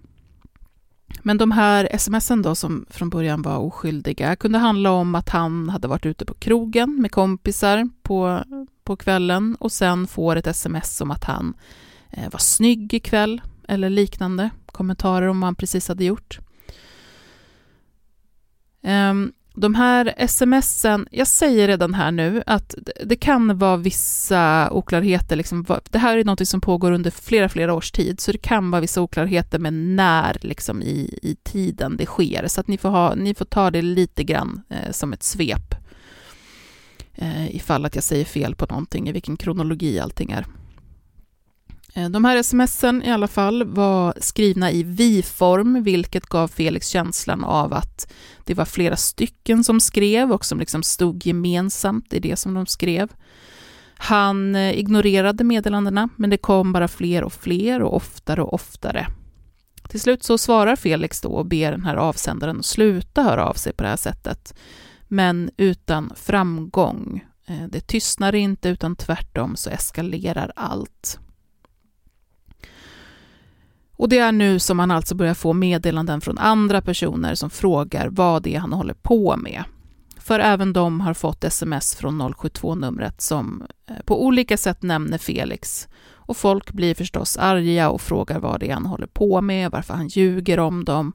Men 1.22 1.38
de 1.38 1.50
här 1.50 1.98
smsen 1.98 2.42
då 2.42 2.54
som 2.54 2.86
från 2.90 3.10
början 3.10 3.42
var 3.42 3.56
oskyldiga 3.58 4.36
kunde 4.36 4.58
handla 4.58 4.90
om 4.90 5.14
att 5.14 5.28
han 5.28 5.68
hade 5.68 5.88
varit 5.88 6.06
ute 6.06 6.24
på 6.24 6.34
krogen 6.34 6.96
med 7.00 7.12
kompisar 7.12 7.88
på, 8.02 8.44
på 8.84 8.96
kvällen 8.96 9.56
och 9.60 9.72
sen 9.72 10.06
får 10.06 10.36
ett 10.36 10.46
sms 10.46 11.00
om 11.00 11.10
att 11.10 11.24
han 11.24 11.54
eh, 12.10 12.30
var 12.30 12.38
snygg 12.38 12.94
ikväll 12.94 13.40
eller 13.68 13.90
liknande 13.90 14.50
kommentarer 14.66 15.26
om 15.26 15.40
vad 15.40 15.46
han 15.46 15.54
precis 15.54 15.88
hade 15.88 16.04
gjort. 16.04 16.38
Um, 18.82 19.32
de 19.60 19.74
här 19.74 20.26
smsen, 20.26 21.08
jag 21.10 21.26
säger 21.26 21.68
redan 21.68 21.94
här 21.94 22.12
nu 22.12 22.42
att 22.46 22.74
det 23.04 23.16
kan 23.16 23.58
vara 23.58 23.76
vissa 23.76 24.70
oklarheter, 24.70 25.36
liksom, 25.36 25.66
det 25.90 25.98
här 25.98 26.16
är 26.16 26.24
något 26.24 26.48
som 26.48 26.60
pågår 26.60 26.92
under 26.92 27.10
flera, 27.10 27.48
flera 27.48 27.74
års 27.74 27.90
tid, 27.90 28.20
så 28.20 28.32
det 28.32 28.38
kan 28.38 28.70
vara 28.70 28.80
vissa 28.80 29.00
oklarheter 29.00 29.58
med 29.58 29.72
när 29.72 30.36
liksom, 30.40 30.82
i, 30.82 31.18
i 31.22 31.36
tiden 31.42 31.96
det 31.96 32.06
sker, 32.06 32.46
så 32.46 32.60
att 32.60 32.68
ni 32.68 32.78
får, 32.78 32.88
ha, 32.88 33.14
ni 33.14 33.34
får 33.34 33.44
ta 33.44 33.70
det 33.70 33.82
lite 33.82 34.24
grann 34.24 34.62
eh, 34.68 34.90
som 34.90 35.12
ett 35.12 35.22
svep, 35.22 35.74
eh, 37.14 37.56
ifall 37.56 37.84
att 37.84 37.94
jag 37.94 38.04
säger 38.04 38.24
fel 38.24 38.54
på 38.54 38.66
någonting, 38.66 39.08
i 39.08 39.12
vilken 39.12 39.36
kronologi 39.36 40.00
allting 40.00 40.30
är. 40.30 40.46
Eh, 41.94 42.08
de 42.08 42.24
här 42.24 42.42
smsen 42.42 43.02
i 43.02 43.10
alla 43.10 43.28
fall 43.28 43.64
var 43.64 44.14
skrivna 44.20 44.70
i 44.70 44.82
vi-form, 44.82 45.82
vilket 45.82 46.26
gav 46.26 46.48
Felix 46.48 46.88
känslan 46.88 47.44
av 47.44 47.72
att 47.72 48.12
det 48.44 48.54
var 48.54 48.64
flera 48.64 48.96
stycken 48.96 49.64
som 49.64 49.80
skrev 49.80 50.32
och 50.32 50.44
som 50.44 50.58
liksom 50.58 50.82
stod 50.82 51.26
gemensamt 51.26 52.12
i 52.12 52.20
det 52.20 52.36
som 52.36 52.54
de 52.54 52.66
skrev. 52.66 53.08
Han 53.96 54.54
eh, 54.54 54.78
ignorerade 54.78 55.44
meddelandena, 55.44 56.08
men 56.16 56.30
det 56.30 56.36
kom 56.36 56.72
bara 56.72 56.88
fler 56.88 57.24
och 57.24 57.32
fler 57.32 57.82
och 57.82 57.96
oftare 57.96 58.42
och 58.42 58.54
oftare. 58.54 59.06
Till 59.88 60.00
slut 60.00 60.22
så 60.22 60.38
svarar 60.38 60.76
Felix 60.76 61.20
då 61.20 61.28
och 61.28 61.46
ber 61.46 61.70
den 61.70 61.84
här 61.84 61.96
avsändaren 61.96 62.58
att 62.58 62.66
sluta 62.66 63.22
höra 63.22 63.46
av 63.46 63.54
sig 63.54 63.72
på 63.72 63.82
det 63.82 63.88
här 63.88 63.96
sättet, 63.96 64.54
men 65.08 65.50
utan 65.56 66.12
framgång. 66.16 67.24
Eh, 67.46 67.66
det 67.68 67.80
tystnar 67.80 68.34
inte, 68.34 68.68
utan 68.68 68.96
tvärtom 68.96 69.56
så 69.56 69.70
eskalerar 69.70 70.52
allt. 70.56 71.18
Och 74.00 74.08
det 74.08 74.18
är 74.18 74.32
nu 74.32 74.58
som 74.58 74.78
han 74.78 74.90
alltså 74.90 75.14
börjar 75.14 75.34
få 75.34 75.52
meddelanden 75.52 76.20
från 76.20 76.38
andra 76.38 76.82
personer 76.82 77.34
som 77.34 77.50
frågar 77.50 78.08
vad 78.08 78.42
det 78.42 78.54
är 78.54 78.58
han 78.58 78.72
håller 78.72 78.94
på 78.94 79.36
med. 79.36 79.64
För 80.16 80.40
även 80.40 80.72
de 80.72 81.00
har 81.00 81.14
fått 81.14 81.44
sms 81.44 81.94
från 81.94 82.22
072-numret 82.22 83.20
som 83.20 83.66
eh, 83.86 83.96
på 84.04 84.24
olika 84.24 84.56
sätt 84.56 84.82
nämner 84.82 85.18
Felix. 85.18 85.88
Och 86.08 86.36
folk 86.36 86.72
blir 86.72 86.94
förstås 86.94 87.36
arga 87.36 87.90
och 87.90 88.00
frågar 88.00 88.38
vad 88.38 88.60
det 88.60 88.70
är 88.70 88.74
han 88.74 88.86
håller 88.86 89.06
på 89.06 89.40
med, 89.40 89.70
varför 89.70 89.94
han 89.94 90.08
ljuger 90.08 90.58
om 90.58 90.84
dem, 90.84 91.12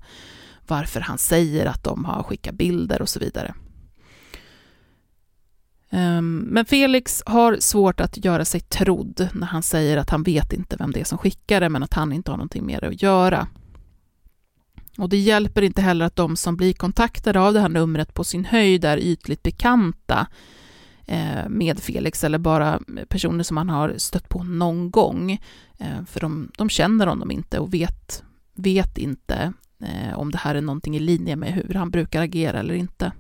varför 0.68 1.00
han 1.00 1.18
säger 1.18 1.66
att 1.66 1.84
de 1.84 2.06
har 2.06 2.24
skickat 2.24 2.56
bilder 2.56 3.02
och 3.02 3.10
så 3.10 3.20
vidare. 3.20 3.54
Ehm, 5.96 6.38
men 6.38 6.66
Felix 6.66 7.24
har 7.26 7.58
svårt 7.60 8.00
att 8.00 8.26
göra 8.26 8.46
sig 8.46 8.60
trodd 8.60 9.30
när 9.34 9.48
han 9.48 9.64
säger 9.64 9.98
att 9.98 10.10
han 10.10 10.24
vet 10.24 10.54
inte 10.54 10.76
vem 10.80 10.92
det 10.92 11.00
är 11.00 11.04
som 11.04 11.18
skickar 11.18 11.62
det, 11.62 11.70
men 11.70 11.84
att 11.84 11.94
han 11.94 12.14
inte 12.14 12.32
har 12.32 12.38
någonting 12.38 12.66
mer 12.66 12.84
att 12.84 13.02
göra. 13.02 13.48
Och 14.98 15.10
det 15.10 15.18
hjälper 15.18 15.62
inte 15.62 15.82
heller 15.82 16.06
att 16.06 16.16
de 16.16 16.38
som 16.38 16.56
blir 16.56 16.74
kontaktade 16.74 17.40
av 17.40 17.54
det 17.54 17.60
här 17.60 17.70
numret 17.70 18.14
på 18.14 18.24
sin 18.24 18.46
höjd 18.46 18.86
är 18.86 18.98
ytligt 18.98 19.44
bekanta 19.44 20.28
eh, 21.06 21.50
med 21.50 21.80
Felix 21.80 22.24
eller 22.24 22.38
bara 22.38 22.80
personer 23.08 23.44
som 23.44 23.58
han 23.58 23.70
har 23.70 23.94
stött 23.98 24.30
på 24.30 24.44
någon 24.44 24.92
gång. 24.92 25.32
Eh, 25.78 26.06
för 26.08 26.20
de, 26.20 26.52
de 26.58 26.70
känner 26.70 27.08
honom 27.08 27.32
inte 27.32 27.60
och 27.60 27.74
vet, 27.74 28.24
vet 28.54 28.98
inte 28.98 29.54
eh, 29.80 30.20
om 30.20 30.32
det 30.32 30.38
här 30.38 30.56
är 30.56 30.62
någonting 30.62 30.96
i 30.96 31.00
linje 31.00 31.36
med 31.36 31.54
hur 31.54 31.74
han 31.74 31.92
brukar 31.92 32.22
agera 32.22 32.60
eller 32.60 32.74
inte. 32.74 33.12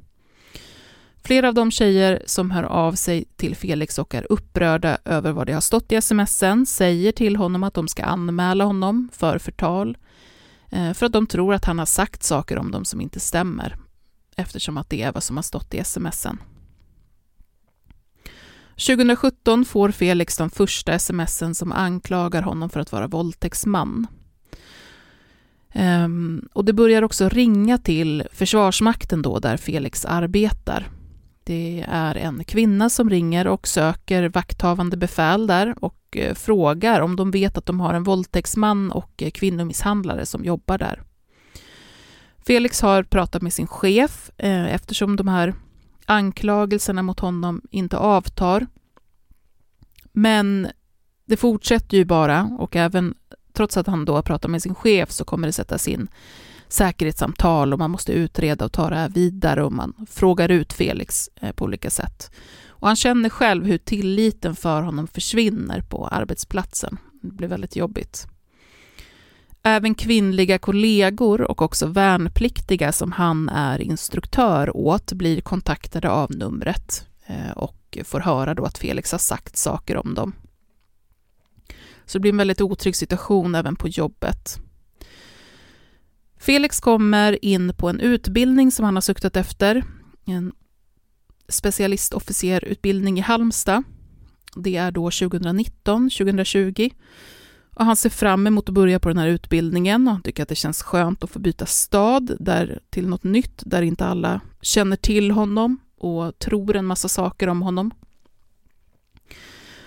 Flera 1.25 1.47
av 1.47 1.53
de 1.53 1.71
tjejer 1.71 2.23
som 2.25 2.51
hör 2.51 2.63
av 2.63 2.93
sig 2.93 3.25
till 3.35 3.55
Felix 3.55 3.99
och 3.99 4.15
är 4.15 4.31
upprörda 4.31 4.97
över 5.05 5.31
vad 5.31 5.47
det 5.47 5.53
har 5.53 5.61
stått 5.61 5.91
i 5.91 6.01
smsen 6.01 6.65
säger 6.65 7.11
till 7.11 7.35
honom 7.35 7.63
att 7.63 7.73
de 7.73 7.87
ska 7.87 8.03
anmäla 8.03 8.63
honom 8.63 9.09
för 9.13 9.37
förtal 9.37 9.97
eh, 10.69 10.93
för 10.93 11.05
att 11.05 11.11
de 11.11 11.27
tror 11.27 11.53
att 11.53 11.65
han 11.65 11.79
har 11.79 11.85
sagt 11.85 12.23
saker 12.23 12.57
om 12.57 12.71
dem 12.71 12.85
som 12.85 13.01
inte 13.01 13.19
stämmer 13.19 13.75
eftersom 14.35 14.77
att 14.77 14.89
det 14.89 15.01
är 15.01 15.11
vad 15.11 15.23
som 15.23 15.35
har 15.35 15.43
stått 15.43 15.73
i 15.73 15.83
smsen. 15.83 16.37
2017 18.69 19.65
får 19.65 19.91
Felix 19.91 20.37
de 20.37 20.49
första 20.49 20.99
smsen 20.99 21.55
som 21.55 21.71
anklagar 21.71 22.41
honom 22.41 22.69
för 22.69 22.79
att 22.79 22.91
vara 22.91 23.07
våldtäktsman. 23.07 24.07
Ehm, 25.71 26.49
och 26.53 26.65
det 26.65 26.73
börjar 26.73 27.01
också 27.01 27.29
ringa 27.29 27.77
till 27.77 28.23
Försvarsmakten 28.31 29.21
då, 29.21 29.39
där 29.39 29.57
Felix 29.57 30.05
arbetar. 30.05 30.87
Det 31.47 31.85
är 31.87 32.15
en 32.15 32.43
kvinna 32.43 32.89
som 32.89 33.09
ringer 33.09 33.47
och 33.47 33.67
söker 33.67 34.29
vakthavande 34.29 34.97
befäl 34.97 35.47
där 35.47 35.75
och 35.81 36.17
eh, 36.17 36.33
frågar 36.33 37.01
om 37.01 37.15
de 37.15 37.31
vet 37.31 37.57
att 37.57 37.65
de 37.65 37.79
har 37.79 37.93
en 37.93 38.03
våldtäktsman 38.03 38.91
och 38.91 39.23
eh, 39.23 39.31
kvinnomisshandlare 39.31 40.25
som 40.25 40.45
jobbar 40.45 40.77
där. 40.77 41.03
Felix 42.47 42.81
har 42.81 43.03
pratat 43.03 43.41
med 43.41 43.53
sin 43.53 43.67
chef 43.67 44.31
eh, 44.37 44.73
eftersom 44.73 45.15
de 45.15 45.27
här 45.27 45.53
anklagelserna 46.05 47.01
mot 47.03 47.19
honom 47.19 47.61
inte 47.71 47.97
avtar. 47.97 48.67
Men 50.11 50.67
det 51.25 51.37
fortsätter 51.37 51.97
ju 51.97 52.05
bara 52.05 52.49
och 52.59 52.75
även 52.75 53.15
trots 53.53 53.77
att 53.77 53.87
han 53.87 54.05
då 54.05 54.15
har 54.15 54.21
pratat 54.21 54.51
med 54.51 54.61
sin 54.61 54.75
chef 54.75 55.11
så 55.11 55.25
kommer 55.25 55.47
det 55.47 55.53
sättas 55.53 55.87
in 55.87 56.07
säkerhetssamtal 56.67 57.73
och 57.73 57.79
man 57.79 57.91
måste 57.91 58.11
utreda 58.11 58.65
och 58.65 58.71
ta 58.71 58.89
det 58.89 58.95
här 58.95 59.09
vidare 59.09 59.63
och 59.63 59.73
man 59.73 59.93
frågar 60.09 60.49
ut 60.49 60.73
Felix 60.73 61.29
eh, 61.41 61.51
på 61.51 61.65
olika 61.65 61.89
sätt. 61.89 62.31
Och 62.67 62.87
han 62.87 62.95
känner 62.95 63.29
själv 63.29 63.65
hur 63.65 63.77
tilliten 63.77 64.55
för 64.55 64.81
honom 64.81 65.07
försvinner 65.07 65.81
på 65.81 66.07
arbetsplatsen. 66.07 66.97
Det 67.21 67.33
blir 67.33 67.47
väldigt 67.47 67.75
jobbigt. 67.75 68.27
Även 69.63 69.95
kvinnliga 69.95 70.59
kollegor 70.59 71.41
och 71.41 71.61
också 71.61 71.85
värnpliktiga 71.85 72.91
som 72.91 73.11
han 73.11 73.49
är 73.49 73.81
instruktör 73.81 74.77
åt 74.77 75.13
blir 75.13 75.41
kontaktade 75.41 76.09
av 76.09 76.31
numret 76.31 77.07
eh, 77.25 77.51
och 77.51 77.97
får 78.03 78.19
höra 78.19 78.53
då 78.53 78.65
att 78.65 78.77
Felix 78.77 79.11
har 79.11 79.19
sagt 79.19 79.57
saker 79.57 79.97
om 79.97 80.13
dem. 80.13 80.33
Så 82.05 82.17
det 82.17 82.21
blir 82.21 82.31
en 82.31 82.37
väldigt 82.37 82.61
otrygg 82.61 82.95
situation 82.95 83.55
även 83.55 83.75
på 83.75 83.87
jobbet. 83.87 84.59
Felix 86.45 86.79
kommer 86.79 87.45
in 87.45 87.73
på 87.77 87.89
en 87.89 87.99
utbildning 87.99 88.71
som 88.71 88.85
han 88.85 88.95
har 88.95 89.01
suktat 89.01 89.35
efter, 89.35 89.83
en 90.25 90.53
specialistofficerutbildning 91.47 93.17
i 93.17 93.21
Halmstad. 93.21 93.83
Det 94.55 94.75
är 94.75 94.91
då 94.91 95.11
2019, 95.11 96.09
2020. 96.09 96.89
Och 97.75 97.85
han 97.85 97.95
ser 97.95 98.09
fram 98.09 98.47
emot 98.47 98.69
att 98.69 98.75
börja 98.75 98.99
på 98.99 99.09
den 99.09 99.17
här 99.17 99.27
utbildningen 99.27 100.07
och 100.07 100.13
han 100.13 100.21
tycker 100.21 100.43
att 100.43 100.49
det 100.49 100.55
känns 100.55 100.83
skönt 100.83 101.23
att 101.23 101.29
få 101.29 101.39
byta 101.39 101.65
stad 101.65 102.37
där, 102.39 102.79
till 102.89 103.07
något 103.07 103.23
nytt 103.23 103.63
där 103.65 103.81
inte 103.81 104.05
alla 104.05 104.41
känner 104.61 104.95
till 104.95 105.31
honom 105.31 105.79
och 105.97 106.39
tror 106.39 106.75
en 106.75 106.85
massa 106.85 107.07
saker 107.07 107.47
om 107.47 107.61
honom. 107.61 107.91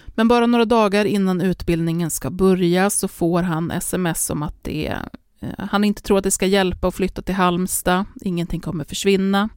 Men 0.06 0.28
bara 0.28 0.46
några 0.46 0.64
dagar 0.64 1.04
innan 1.04 1.40
utbildningen 1.40 2.10
ska 2.10 2.30
börja 2.30 2.90
så 2.90 3.08
får 3.08 3.42
han 3.42 3.70
sms 3.70 4.30
om 4.30 4.42
att 4.42 4.64
det 4.64 4.94
Eh, 5.40 5.66
han 5.70 5.84
inte 5.84 6.02
tror 6.02 6.18
att 6.18 6.24
det 6.24 6.30
ska 6.30 6.46
hjälpa 6.46 6.88
att 6.88 6.94
flytta 6.94 7.22
till 7.22 7.34
Halmstad, 7.34 8.04
ingenting 8.20 8.60
kommer 8.60 8.84
försvinna. 8.84 9.48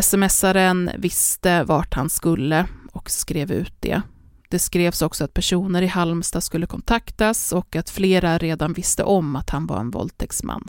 Smsaren 0.00 0.90
visste 0.98 1.64
vart 1.64 1.94
han 1.94 2.10
skulle 2.10 2.66
och 2.92 3.10
skrev 3.10 3.52
ut 3.52 3.74
det. 3.80 4.02
Det 4.48 4.58
skrevs 4.58 5.02
också 5.02 5.24
att 5.24 5.34
personer 5.34 5.82
i 5.82 5.86
Halmstad 5.86 6.42
skulle 6.42 6.66
kontaktas 6.66 7.52
och 7.52 7.76
att 7.76 7.90
flera 7.90 8.38
redan 8.38 8.72
visste 8.72 9.04
om 9.04 9.36
att 9.36 9.50
han 9.50 9.66
var 9.66 9.80
en 9.80 9.90
våldtäktsman. 9.90 10.68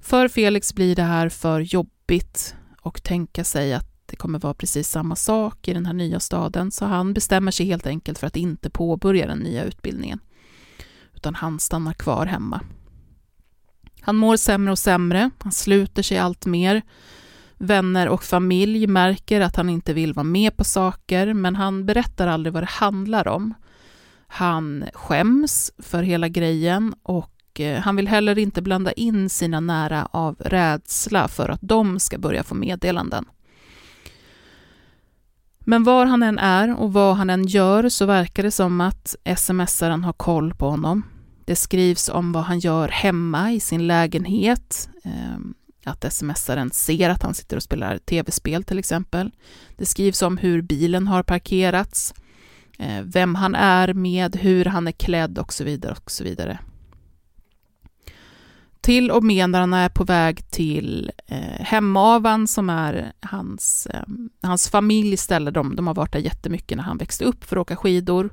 För 0.00 0.28
Felix 0.28 0.74
blir 0.74 0.96
det 0.96 1.02
här 1.02 1.28
för 1.28 1.60
jobbigt 1.60 2.54
och 2.80 3.02
tänka 3.02 3.44
sig 3.44 3.74
att 3.74 3.88
det 4.06 4.16
kommer 4.16 4.38
vara 4.38 4.54
precis 4.54 4.88
samma 4.88 5.16
sak 5.16 5.68
i 5.68 5.74
den 5.74 5.86
här 5.86 5.92
nya 5.92 6.20
staden, 6.20 6.70
så 6.70 6.84
han 6.84 7.14
bestämmer 7.14 7.50
sig 7.50 7.66
helt 7.66 7.86
enkelt 7.86 8.18
för 8.18 8.26
att 8.26 8.36
inte 8.36 8.70
påbörja 8.70 9.26
den 9.26 9.38
nya 9.38 9.64
utbildningen 9.64 10.20
utan 11.22 11.34
han 11.34 11.60
stannar 11.60 11.92
kvar 11.92 12.26
hemma. 12.26 12.60
Han 14.00 14.16
mår 14.16 14.36
sämre 14.36 14.72
och 14.72 14.78
sämre, 14.78 15.30
han 15.38 15.52
sluter 15.52 16.02
sig 16.02 16.18
allt 16.18 16.46
mer. 16.46 16.82
Vänner 17.58 18.08
och 18.08 18.24
familj 18.24 18.86
märker 18.86 19.40
att 19.40 19.56
han 19.56 19.70
inte 19.70 19.92
vill 19.92 20.12
vara 20.12 20.24
med 20.24 20.56
på 20.56 20.64
saker, 20.64 21.34
men 21.34 21.56
han 21.56 21.86
berättar 21.86 22.26
aldrig 22.26 22.52
vad 22.52 22.62
det 22.62 22.70
handlar 22.70 23.28
om. 23.28 23.54
Han 24.26 24.84
skäms 24.94 25.72
för 25.78 26.02
hela 26.02 26.28
grejen 26.28 26.94
och 27.02 27.60
eh, 27.60 27.80
han 27.80 27.96
vill 27.96 28.08
heller 28.08 28.38
inte 28.38 28.62
blanda 28.62 28.92
in 28.92 29.28
sina 29.28 29.60
nära 29.60 30.08
av 30.10 30.36
rädsla 30.40 31.28
för 31.28 31.48
att 31.48 31.60
de 31.62 32.00
ska 32.00 32.18
börja 32.18 32.42
få 32.42 32.54
meddelanden. 32.54 33.24
Men 35.64 35.84
var 35.84 36.06
han 36.06 36.22
än 36.22 36.38
är 36.38 36.80
och 36.80 36.92
vad 36.92 37.16
han 37.16 37.30
än 37.30 37.46
gör 37.46 37.88
så 37.88 38.06
verkar 38.06 38.42
det 38.42 38.50
som 38.50 38.80
att 38.80 39.16
smsaren 39.36 40.04
har 40.04 40.12
koll 40.12 40.54
på 40.54 40.70
honom. 40.70 41.02
Det 41.44 41.56
skrivs 41.56 42.08
om 42.08 42.32
vad 42.32 42.42
han 42.42 42.58
gör 42.58 42.88
hemma 42.88 43.52
i 43.52 43.60
sin 43.60 43.86
lägenhet, 43.86 44.88
ehm, 45.04 45.54
att 45.84 46.12
smsaren 46.12 46.70
ser 46.70 47.10
att 47.10 47.22
han 47.22 47.34
sitter 47.34 47.56
och 47.56 47.62
spelar 47.62 47.98
tv-spel 47.98 48.64
till 48.64 48.78
exempel. 48.78 49.30
Det 49.76 49.86
skrivs 49.86 50.22
om 50.22 50.36
hur 50.36 50.62
bilen 50.62 51.06
har 51.06 51.22
parkerats, 51.22 52.14
eh, 52.78 53.02
vem 53.02 53.34
han 53.34 53.54
är 53.54 53.94
med, 53.94 54.36
hur 54.36 54.64
han 54.64 54.88
är 54.88 54.92
klädd 54.92 55.38
och 55.38 55.52
så 55.52 55.64
vidare. 55.64 55.92
och 55.92 56.10
så 56.10 56.24
vidare. 56.24 56.58
Till 58.80 59.10
och 59.10 59.24
med 59.24 59.50
när 59.50 59.60
han 59.60 59.72
är 59.74 59.88
på 59.88 60.04
väg 60.04 60.50
till 60.50 61.10
eh, 61.26 61.64
Hemavan 61.64 62.48
som 62.48 62.70
är 62.70 63.12
hans, 63.20 63.86
eh, 63.86 64.02
hans 64.42 64.68
familj 64.68 65.16
ställe, 65.16 65.50
de, 65.50 65.76
de 65.76 65.86
har 65.86 65.94
varit 65.94 66.12
där 66.12 66.20
jättemycket 66.20 66.76
när 66.76 66.84
han 66.84 66.98
växte 66.98 67.24
upp 67.24 67.44
för 67.44 67.56
att 67.56 67.60
åka 67.60 67.76
skidor. 67.76 68.30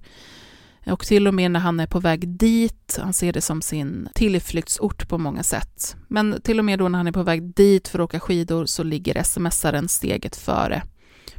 Och 0.85 1.05
till 1.05 1.27
och 1.27 1.33
med 1.33 1.51
när 1.51 1.59
han 1.59 1.79
är 1.79 1.87
på 1.87 1.99
väg 1.99 2.27
dit, 2.27 2.99
han 3.01 3.13
ser 3.13 3.33
det 3.33 3.41
som 3.41 3.61
sin 3.61 4.09
tillflyktsort 4.15 5.09
på 5.09 5.17
många 5.17 5.43
sätt. 5.43 5.95
Men 6.07 6.41
till 6.41 6.59
och 6.59 6.65
med 6.65 6.79
då 6.79 6.87
när 6.87 6.99
han 6.99 7.07
är 7.07 7.11
på 7.11 7.23
väg 7.23 7.55
dit 7.55 7.87
för 7.87 7.99
att 7.99 8.03
åka 8.03 8.19
skidor 8.19 8.65
så 8.65 8.83
ligger 8.83 9.23
smsaren 9.23 9.87
steget 9.87 10.35
före. 10.35 10.83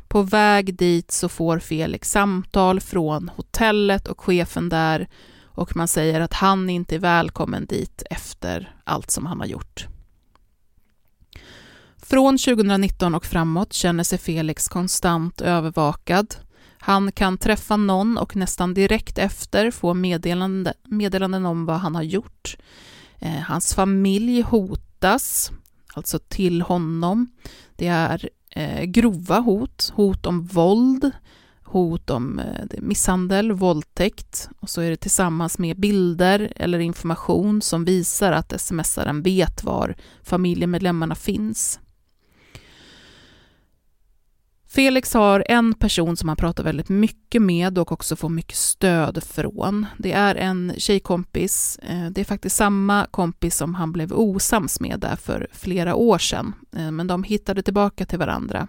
På 0.09 0.23
väg 0.23 0.77
dit 0.77 1.11
så 1.11 1.29
får 1.29 1.59
Felix 1.59 2.11
samtal 2.11 2.81
från 2.81 3.29
hotellet 3.29 4.09
och 4.09 4.21
chefen 4.21 4.69
där 4.69 5.09
och 5.45 5.77
man 5.77 5.89
säger 5.89 6.21
att 6.21 6.33
han 6.33 6.71
inte 6.71 6.95
är 6.95 6.99
välkommen 6.99 7.67
dit 7.67 8.03
efter 8.11 8.75
allt 8.85 9.11
som 9.11 9.27
han 9.27 9.41
har 9.41 9.47
gjort. 9.47 9.87
Från 11.97 12.39
2019 12.39 13.15
och 13.15 13.27
framåt 13.27 13.73
känner 13.73 14.05
sig 14.05 14.19
Felix 14.19 14.69
konstant 14.69 15.41
övervakad. 15.41 16.35
Han 16.83 17.13
kan 17.13 17.39
träffa 17.39 17.77
någon 17.77 18.19
och 18.19 18.37
nästan 18.37 18.75
direkt 18.75 19.19
efter 19.19 19.71
få 19.71 19.95
meddelande, 19.95 20.75
meddelanden 20.85 21.47
om 21.47 21.67
vad 21.67 21.77
han 21.77 21.95
har 21.95 22.03
gjort. 22.03 22.57
Eh, 23.19 23.41
hans 23.41 23.75
familj 23.75 24.41
hotas, 24.41 25.53
alltså 25.95 26.19
till 26.19 26.63
honom. 26.63 27.29
Det 27.77 27.87
är 27.87 28.29
eh, 28.51 28.85
grova 28.85 29.39
hot, 29.39 29.93
hot 29.95 30.27
om 30.27 30.45
våld, 30.47 31.11
hot 31.63 32.11
om 32.11 32.39
eh, 32.39 32.81
misshandel, 32.81 33.53
våldtäkt 33.53 34.49
och 34.61 34.71
så 34.71 34.81
är 34.81 34.91
det 34.91 34.97
tillsammans 34.97 35.59
med 35.59 35.81
bilder 35.81 36.53
eller 36.57 36.79
information 36.79 37.63
som 37.63 37.85
visar 37.85 38.33
att 38.33 38.61
smsaren 38.61 39.23
vet 39.23 39.65
var 39.65 39.97
familjemedlemmarna 40.23 41.15
finns. 41.15 41.81
Felix 44.73 45.15
har 45.15 45.45
en 45.49 45.75
person 45.75 46.17
som 46.17 46.29
han 46.29 46.37
pratar 46.37 46.65
väldigt 46.65 46.89
mycket 46.89 47.43
med 47.43 47.79
och 47.79 47.93
också 47.93 48.17
får 48.17 48.29
mycket 48.29 48.57
stöd 48.57 49.23
från. 49.25 49.87
Det 49.99 50.13
är 50.13 50.35
en 50.35 50.73
tjejkompis. 50.77 51.79
Eh, 51.83 52.11
det 52.11 52.21
är 52.21 52.25
faktiskt 52.25 52.57
samma 52.57 53.07
kompis 53.11 53.57
som 53.57 53.75
han 53.75 53.93
blev 53.93 54.13
osams 54.13 54.81
med 54.81 55.01
där 55.01 55.17
för 55.17 55.49
flera 55.53 55.95
år 55.95 56.19
sedan. 56.19 56.55
Eh, 56.77 56.91
men 56.91 57.07
de 57.07 57.23
hittade 57.23 57.63
tillbaka 57.63 58.07
till 58.07 58.19
varandra. 58.19 58.69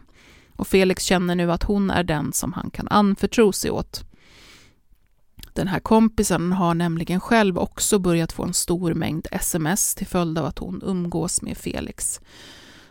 Och 0.55 0.67
Felix 0.67 1.03
känner 1.03 1.35
nu 1.35 1.51
att 1.51 1.63
hon 1.63 1.91
är 1.91 2.03
den 2.03 2.33
som 2.33 2.53
han 2.53 2.69
kan 2.69 2.87
anförtro 2.87 3.51
sig 3.51 3.71
åt. 3.71 4.03
Den 5.53 5.67
här 5.67 5.79
kompisen 5.79 6.51
har 6.51 6.73
nämligen 6.73 7.19
själv 7.19 7.57
också 7.57 7.99
börjat 7.99 8.31
få 8.31 8.43
en 8.43 8.53
stor 8.53 8.93
mängd 8.93 9.27
sms 9.31 9.95
till 9.95 10.07
följd 10.07 10.37
av 10.37 10.45
att 10.45 10.59
hon 10.59 10.81
umgås 10.85 11.41
med 11.41 11.57
Felix. 11.57 12.19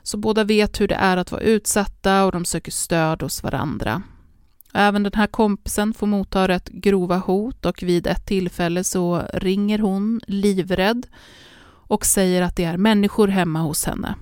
Så 0.02 0.16
båda 0.16 0.44
vet 0.44 0.80
hur 0.80 0.88
det 0.88 0.94
är 0.94 1.16
att 1.16 1.32
vara 1.32 1.42
utsatta 1.42 2.24
och 2.24 2.32
de 2.32 2.44
söker 2.44 2.72
stöd 2.72 3.22
hos 3.22 3.42
varandra. 3.42 4.02
Även 4.74 5.02
den 5.02 5.12
här 5.14 5.26
kompisen 5.26 5.94
får 5.94 6.06
motta 6.06 6.48
rätt 6.48 6.68
grova 6.68 7.16
hot 7.16 7.66
och 7.66 7.82
vid 7.82 8.06
ett 8.06 8.26
tillfälle 8.26 8.84
så 8.84 9.22
ringer 9.34 9.78
hon 9.78 10.20
livrädd 10.26 11.06
och 11.90 12.06
säger 12.06 12.42
att 12.42 12.56
det 12.56 12.64
är 12.64 12.76
människor 12.76 13.28
hemma 13.28 13.60
hos 13.60 13.84
henne. 13.84 14.14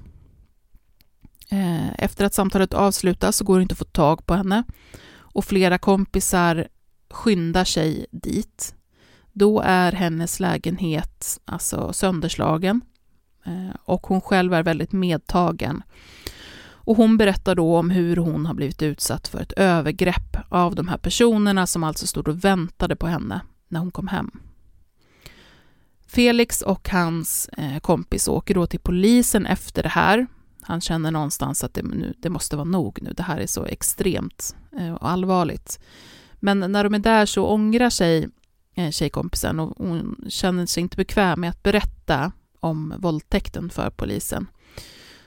Eh, 1.50 2.04
efter 2.04 2.24
att 2.24 2.34
samtalet 2.34 2.74
avslutas 2.74 3.36
så 3.36 3.44
går 3.44 3.56
det 3.56 3.62
inte 3.62 3.72
att 3.72 3.78
få 3.78 3.84
tag 3.84 4.26
på 4.26 4.34
henne 4.34 4.64
och 5.16 5.44
flera 5.44 5.78
kompisar 5.78 6.68
skyndar 7.10 7.64
sig 7.64 8.06
dit. 8.10 8.74
Då 9.32 9.60
är 9.60 9.92
hennes 9.92 10.40
lägenhet 10.40 11.40
alltså 11.44 11.92
sönderslagen 11.92 12.80
Eh, 13.48 13.74
och 13.84 14.06
hon 14.06 14.20
själv 14.20 14.54
är 14.54 14.62
väldigt 14.62 14.92
medtagen. 14.92 15.82
Och 16.88 16.96
hon 16.96 17.16
berättar 17.16 17.54
då 17.54 17.76
om 17.76 17.90
hur 17.90 18.16
hon 18.16 18.46
har 18.46 18.54
blivit 18.54 18.82
utsatt 18.82 19.28
för 19.28 19.40
ett 19.40 19.52
övergrepp 19.52 20.36
av 20.48 20.74
de 20.74 20.88
här 20.88 20.98
personerna 20.98 21.66
som 21.66 21.84
alltså 21.84 22.06
stod 22.06 22.28
och 22.28 22.44
väntade 22.44 22.96
på 22.96 23.06
henne 23.06 23.40
när 23.68 23.80
hon 23.80 23.90
kom 23.90 24.08
hem. 24.08 24.30
Felix 26.06 26.62
och 26.62 26.88
hans 26.88 27.48
eh, 27.48 27.78
kompis 27.78 28.28
åker 28.28 28.54
då 28.54 28.66
till 28.66 28.80
polisen 28.80 29.46
efter 29.46 29.82
det 29.82 29.88
här. 29.88 30.26
Han 30.62 30.80
känner 30.80 31.10
någonstans 31.10 31.64
att 31.64 31.74
det, 31.74 31.82
nu, 31.82 32.14
det 32.18 32.30
måste 32.30 32.56
vara 32.56 32.64
nog 32.64 32.98
nu, 33.02 33.12
det 33.12 33.22
här 33.22 33.38
är 33.38 33.46
så 33.46 33.64
extremt 33.64 34.56
eh, 34.78 34.94
och 34.94 35.10
allvarligt. 35.10 35.80
Men 36.34 36.72
när 36.72 36.84
de 36.84 36.94
är 36.94 36.98
där 36.98 37.26
så 37.26 37.46
ångrar 37.46 37.90
sig 37.90 38.28
tjejkompisen 38.90 39.60
och 39.60 39.74
hon 39.78 40.24
känner 40.28 40.66
sig 40.66 40.80
inte 40.80 40.96
bekväm 40.96 41.40
med 41.40 41.50
att 41.50 41.62
berätta 41.62 42.32
om 42.60 42.94
våldtäkten 42.98 43.70
för 43.70 43.90
polisen. 43.90 44.46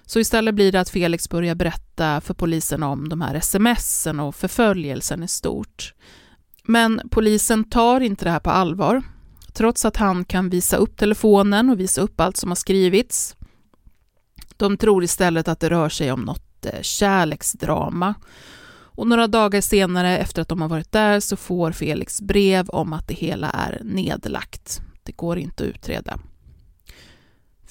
Så 0.06 0.20
istället 0.20 0.56
blir 0.56 0.72
det 0.72 0.80
att 0.80 0.90
Felix 0.90 1.30
börjar 1.30 1.56
berätta 1.56 2.22
för 2.22 2.34
polisen 2.34 2.84
om 2.84 3.10
de 3.10 3.22
här 3.22 3.40
smsen 3.40 4.20
och 4.20 4.36
förföljelsen 4.36 5.24
i 5.24 5.28
stort. 5.28 5.94
Men 6.64 7.02
polisen 7.12 7.64
tar 7.64 8.02
inte 8.02 8.26
det 8.26 8.32
här 8.32 8.40
på 8.40 8.50
allvar, 8.50 9.04
trots 9.54 9.86
att 9.86 9.98
han 9.98 10.26
kan 10.26 10.50
visa 10.50 10.78
upp 10.78 10.98
telefonen 10.98 11.70
och 11.70 11.80
visa 11.80 12.02
upp 12.02 12.20
allt 12.20 12.38
som 12.38 12.50
har 12.50 12.56
skrivits. 12.56 13.36
De 14.58 14.78
tror 14.78 15.04
istället 15.04 15.48
att 15.48 15.60
det 15.60 15.70
rör 15.70 15.90
sig 15.90 16.12
om 16.12 16.22
något 16.22 16.66
eh, 16.66 16.82
kärleksdrama. 16.82 18.14
Och 18.94 19.08
några 19.08 19.28
dagar 19.28 19.62
senare, 19.62 20.18
efter 20.18 20.42
att 20.42 20.48
de 20.48 20.62
har 20.62 20.70
varit 20.70 20.92
där, 20.92 21.20
så 21.20 21.36
får 21.36 21.72
Felix 21.72 22.22
brev 22.22 22.70
om 22.70 22.94
att 22.94 23.08
det 23.08 23.14
hela 23.14 23.50
är 23.50 23.82
nedlagt. 23.84 24.82
Det 25.04 25.12
går 25.12 25.38
inte 25.38 25.64
att 25.64 25.70
utreda. 25.70 26.20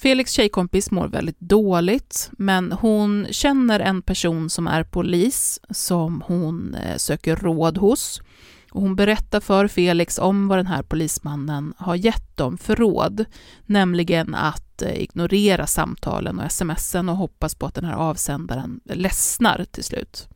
Felix 0.01 0.31
tjejkompis 0.31 0.91
mår 0.91 1.07
väldigt 1.07 1.39
dåligt, 1.39 2.31
men 2.31 2.71
hon 2.71 3.27
känner 3.31 3.79
en 3.79 4.01
person 4.01 4.49
som 4.49 4.67
är 4.67 4.83
polis 4.83 5.59
som 5.69 6.23
hon 6.27 6.75
eh, 6.75 6.97
söker 6.97 7.35
råd 7.35 7.77
hos. 7.77 8.21
Och 8.71 8.81
hon 8.81 8.95
berättar 8.95 9.39
för 9.39 9.67
Felix 9.67 10.19
om 10.19 10.47
vad 10.47 10.57
den 10.57 10.67
här 10.67 10.83
polismannen 10.83 11.73
har 11.77 11.95
gett 11.95 12.37
dem 12.37 12.57
för 12.57 12.75
råd, 12.75 13.25
nämligen 13.65 14.35
att 14.35 14.81
eh, 14.81 15.01
ignorera 15.01 15.67
samtalen 15.67 16.39
och 16.39 16.51
smsen 16.51 17.09
och 17.09 17.17
hoppas 17.17 17.55
på 17.55 17.65
att 17.65 17.75
den 17.75 17.85
här 17.85 17.95
avsändaren 17.95 18.79
ledsnar 18.85 19.65
till 19.71 19.83
slut. 19.83 20.27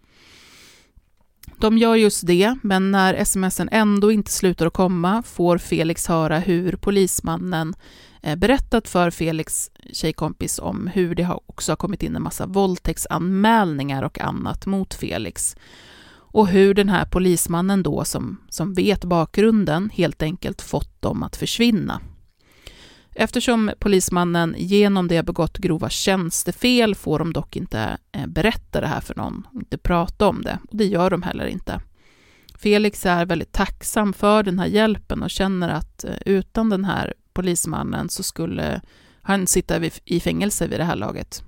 De 1.58 1.78
gör 1.78 1.96
just 1.96 2.28
det, 2.28 2.56
men 2.62 2.92
när 2.92 3.24
smsen 3.24 3.70
ändå 3.72 4.12
inte 4.12 4.32
slutar 4.32 4.66
att 4.66 4.74
komma 4.74 5.24
får 5.24 5.58
Felix 5.58 6.08
höra 6.08 6.40
hur 6.40 6.76
polismannen 6.76 7.74
Eh, 8.26 8.36
berättat 8.36 8.88
för 8.88 9.12
Felix 9.12 9.72
tjejkompis 9.94 10.60
om 10.60 10.88
hur 10.88 11.16
det 11.16 11.30
också 11.46 11.72
har 11.72 11.78
kommit 11.78 12.04
in 12.04 12.16
en 12.16 12.22
massa 12.22 12.46
våldtäktsanmälningar 12.46 14.04
och 14.04 14.20
annat 14.20 14.66
mot 14.66 14.94
Felix. 14.94 15.56
Och 16.12 16.48
hur 16.48 16.74
den 16.74 16.90
här 16.90 17.06
polismannen 17.06 17.84
då, 17.84 18.06
som, 18.06 18.42
som 18.50 18.74
vet 18.74 19.04
bakgrunden, 19.04 19.90
helt 19.94 20.22
enkelt 20.22 20.62
fått 20.62 21.02
dem 21.02 21.24
att 21.24 21.36
försvinna. 21.36 22.02
Eftersom 23.16 23.72
polismannen 23.80 24.56
genom 24.58 25.08
det 25.08 25.16
har 25.16 25.24
begått 25.24 25.58
grova 25.58 25.90
tjänstefel 25.90 26.96
får 26.96 27.20
de 27.20 27.34
dock 27.34 27.56
inte 27.56 27.98
eh, 28.12 28.28
berätta 28.28 28.82
det 28.82 28.88
här 28.88 29.02
för 29.02 29.16
någon, 29.16 29.48
inte 29.54 29.78
prata 29.78 30.28
om 30.28 30.42
det. 30.42 30.60
Och 30.70 30.78
det 30.78 30.86
gör 30.86 31.10
de 31.10 31.22
heller 31.22 31.46
inte. 31.46 31.82
Felix 32.58 33.06
är 33.06 33.26
väldigt 33.26 33.52
tacksam 33.52 34.14
för 34.14 34.44
den 34.44 34.60
här 34.60 34.66
hjälpen 34.66 35.24
och 35.24 35.30
känner 35.30 35.70
att 35.70 36.04
eh, 36.04 36.16
utan 36.26 36.70
den 36.70 36.86
här 36.86 37.14
polismannen 37.34 38.10
så 38.10 38.24
skulle 38.24 38.82
han 39.22 39.48
sitta 39.48 39.82
i 40.06 40.20
fängelse 40.20 40.68
vid 40.68 40.80
det 40.80 40.84
här 40.84 40.96
laget. 40.96 41.44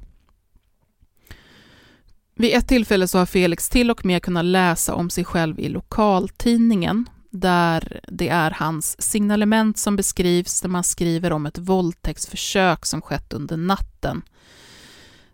Vid 2.36 2.56
ett 2.56 2.68
tillfälle 2.68 3.08
så 3.08 3.18
har 3.18 3.26
Felix 3.26 3.70
till 3.70 3.92
och 3.92 4.06
med 4.06 4.24
kunnat 4.24 4.46
läsa 4.46 4.96
om 4.96 5.10
sig 5.10 5.26
själv 5.26 5.60
i 5.60 5.70
lokaltidningen 5.70 7.10
där 7.30 8.00
det 8.08 8.30
är 8.30 8.52
hans 8.52 9.02
signalement 9.02 9.78
som 9.78 9.96
beskrivs 9.96 10.62
där 10.62 10.70
man 10.70 10.84
skriver 10.84 11.32
om 11.32 11.46
ett 11.46 11.58
våldtäktsförsök 11.58 12.86
som 12.86 13.02
skett 13.02 13.34
under 13.34 13.58
natten. 13.58 14.22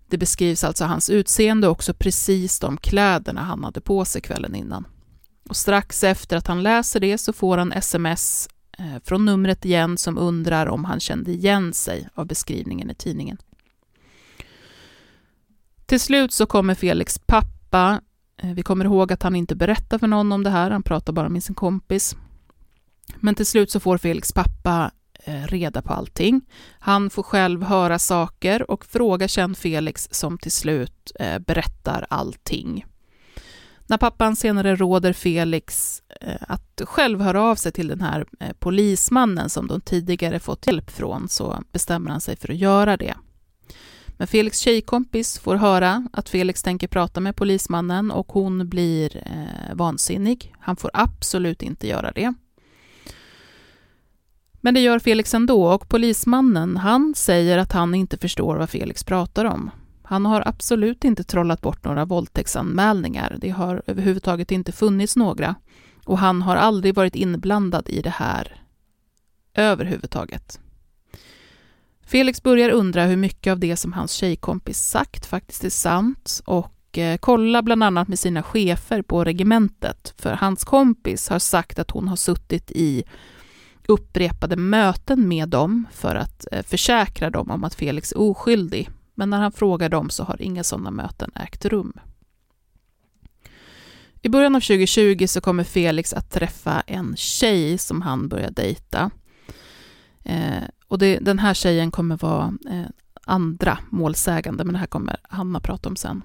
Det 0.08 0.18
beskrivs 0.18 0.64
alltså 0.64 0.86
hans 0.86 1.10
utseende 1.10 1.68
och 1.68 1.72
också 1.72 1.94
precis 1.94 2.60
de 2.60 2.78
kläderna 2.78 3.42
han 3.42 3.64
hade 3.64 3.82
på 3.82 4.06
sig 4.06 4.22
kvällen 4.22 4.56
innan. 4.56 4.86
Och 5.50 5.56
strax 5.56 6.04
efter 6.04 6.38
att 6.38 6.48
han 6.48 6.64
läser 6.64 7.00
det 7.00 7.18
så 7.18 7.34
får 7.34 7.58
han 7.58 7.72
sms 7.72 8.50
eh, 8.78 9.04
från 9.04 9.26
numret 9.26 9.66
igen 9.66 9.98
som 9.98 10.18
undrar 10.18 10.68
om 10.68 10.86
han 10.86 11.00
kände 11.00 11.32
igen 11.32 11.74
sig 11.74 12.10
av 12.14 12.26
beskrivningen 12.28 12.90
i 12.90 12.96
tidningen. 12.96 13.38
Till 15.86 16.00
slut 16.00 16.32
så 16.32 16.46
kommer 16.46 16.76
Felix 16.76 17.20
pappa 17.20 18.02
eh, 18.38 18.52
vi 18.52 18.64
kommer 18.64 18.86
ihåg 18.86 19.12
att 19.12 19.24
han 19.24 19.36
inte 19.36 19.56
berättar 19.56 19.98
för 19.98 20.08
någon 20.08 20.32
om 20.32 20.44
det 20.44 20.50
här, 20.50 20.72
han 20.72 20.84
pratar 20.84 21.14
bara 21.14 21.30
med 21.30 21.44
sin 21.44 21.56
kompis. 21.56 22.16
Men 23.16 23.36
till 23.36 23.46
slut 23.46 23.72
så 23.72 23.80
får 23.80 23.98
Felix 23.98 24.32
pappa 24.32 24.92
eh, 25.24 25.48
reda 25.48 25.82
på 25.82 25.94
allting. 25.94 26.42
Han 26.80 27.10
får 27.10 27.24
själv 27.24 27.64
höra 27.64 28.00
saker 28.00 28.72
och 28.72 28.86
frågar 28.86 29.28
sedan 29.28 29.56
Felix 29.56 30.08
som 30.12 30.38
till 30.38 30.52
slut 30.52 31.12
berättar 31.40 32.06
allting. 32.10 32.86
När 33.88 33.98
pappan 33.98 34.36
senare 34.36 34.76
råder 34.76 35.14
Felix 35.14 36.02
eh, 36.22 36.36
att 36.40 36.82
själv 36.86 37.22
höra 37.22 37.42
av 37.42 37.56
sig 37.56 37.72
till 37.72 37.88
den 37.88 38.02
här 38.02 38.26
eh, 38.40 38.54
polismannen 38.60 39.50
som 39.50 39.68
de 39.68 39.82
tidigare 39.82 40.40
fått 40.40 40.68
hjälp 40.68 40.92
från 40.92 41.30
så 41.30 41.64
bestämmer 41.72 42.12
han 42.12 42.22
sig 42.22 42.36
för 42.36 42.52
att 42.52 42.58
göra 42.58 42.98
det. 42.98 43.16
Men 44.18 44.28
Felix 44.28 44.60
tjejkompis 44.60 45.40
får 45.40 45.56
höra 45.56 46.08
att 46.14 46.30
Felix 46.30 46.64
tänker 46.64 46.88
prata 46.88 47.20
med 47.20 47.36
polismannen 47.36 48.12
och 48.12 48.32
hon 48.32 48.70
blir 48.70 49.18
eh, 49.18 49.76
vansinnig. 49.76 50.56
Han 50.60 50.76
får 50.76 50.92
absolut 50.94 51.62
inte 51.62 51.88
göra 51.88 52.12
det. 52.12 52.34
Men 54.62 54.74
det 54.74 54.80
gör 54.80 55.00
Felix 55.00 55.34
ändå 55.34 55.68
och 55.68 55.90
polismannen, 55.90 56.78
han 56.78 57.14
säger 57.16 57.58
att 57.58 57.72
han 57.72 57.96
inte 57.96 58.18
förstår 58.18 58.56
vad 58.56 58.70
Felix 58.70 59.04
pratar 59.04 59.46
om. 59.46 59.72
Han 60.04 60.26
har 60.26 60.44
absolut 60.46 61.04
inte 61.04 61.24
trollat 61.24 61.62
bort 61.62 61.84
några 61.84 62.06
våldtäktsanmälningar. 62.06 63.38
Det 63.42 63.50
har 63.50 63.84
överhuvudtaget 63.88 64.52
inte 64.52 64.72
funnits 64.72 65.16
några. 65.16 65.56
Och 66.06 66.18
han 66.18 66.42
har 66.42 66.56
aldrig 66.56 66.96
varit 66.96 67.16
inblandad 67.16 67.90
i 67.90 68.02
det 68.02 68.10
här 68.10 68.62
överhuvudtaget. 69.54 70.60
Felix 72.06 72.44
börjar 72.44 72.70
undra 72.70 73.06
hur 73.06 73.18
mycket 73.18 73.52
av 73.52 73.60
det 73.60 73.78
som 73.78 73.94
hans 73.94 74.12
tjejkompis 74.12 74.82
sagt 74.82 75.26
faktiskt 75.26 75.64
är 75.64 75.70
sant 75.70 76.42
och 76.46 76.98
eh, 76.98 77.18
kollar 77.18 77.62
bland 77.62 77.84
annat 77.84 78.08
med 78.08 78.20
sina 78.20 78.44
chefer 78.44 79.02
på 79.02 79.24
regementet, 79.24 80.14
för 80.18 80.34
hans 80.34 80.64
kompis 80.64 81.30
har 81.30 81.40
sagt 81.40 81.80
att 81.80 81.92
hon 81.92 82.08
har 82.08 82.16
suttit 82.16 82.72
i 82.72 83.04
upprepade 83.88 84.56
möten 84.56 85.28
med 85.28 85.50
dem 85.50 85.88
för 85.92 86.16
att 86.16 86.48
eh, 86.52 86.64
försäkra 86.64 87.30
dem 87.30 87.52
om 87.52 87.64
att 87.64 87.76
Felix 87.76 88.12
är 88.12 88.20
oskyldig. 88.20 88.90
Men 89.16 89.30
när 89.30 89.42
han 89.42 89.52
frågar 89.52 89.90
dem 89.90 90.10
så 90.10 90.24
har 90.24 90.42
inga 90.42 90.64
sådana 90.64 90.92
möten 90.92 91.32
ägt 91.36 91.66
rum. 91.66 91.94
I 94.22 94.30
början 94.30 94.56
av 94.56 94.60
2020 94.60 95.26
så 95.28 95.42
kommer 95.42 95.64
Felix 95.64 96.14
att 96.14 96.32
träffa 96.32 96.82
en 96.82 97.16
tjej 97.16 97.78
som 97.78 98.02
han 98.02 98.28
börjar 98.28 98.52
dejta. 98.52 99.12
Eh, 100.24 100.64
och 100.88 101.00
det, 101.00 101.20
den 101.20 101.40
här 101.40 101.54
tjejen 101.54 101.92
kommer 101.92 102.18
vara 102.18 102.54
eh, 102.70 102.90
andra 103.26 103.80
målsägande, 103.90 104.64
men 104.64 104.74
det 104.74 104.80
här 104.80 104.88
kommer 104.88 105.18
Hanna 105.24 105.60
prata 105.60 105.90
om 105.90 105.96
sen. 105.96 106.22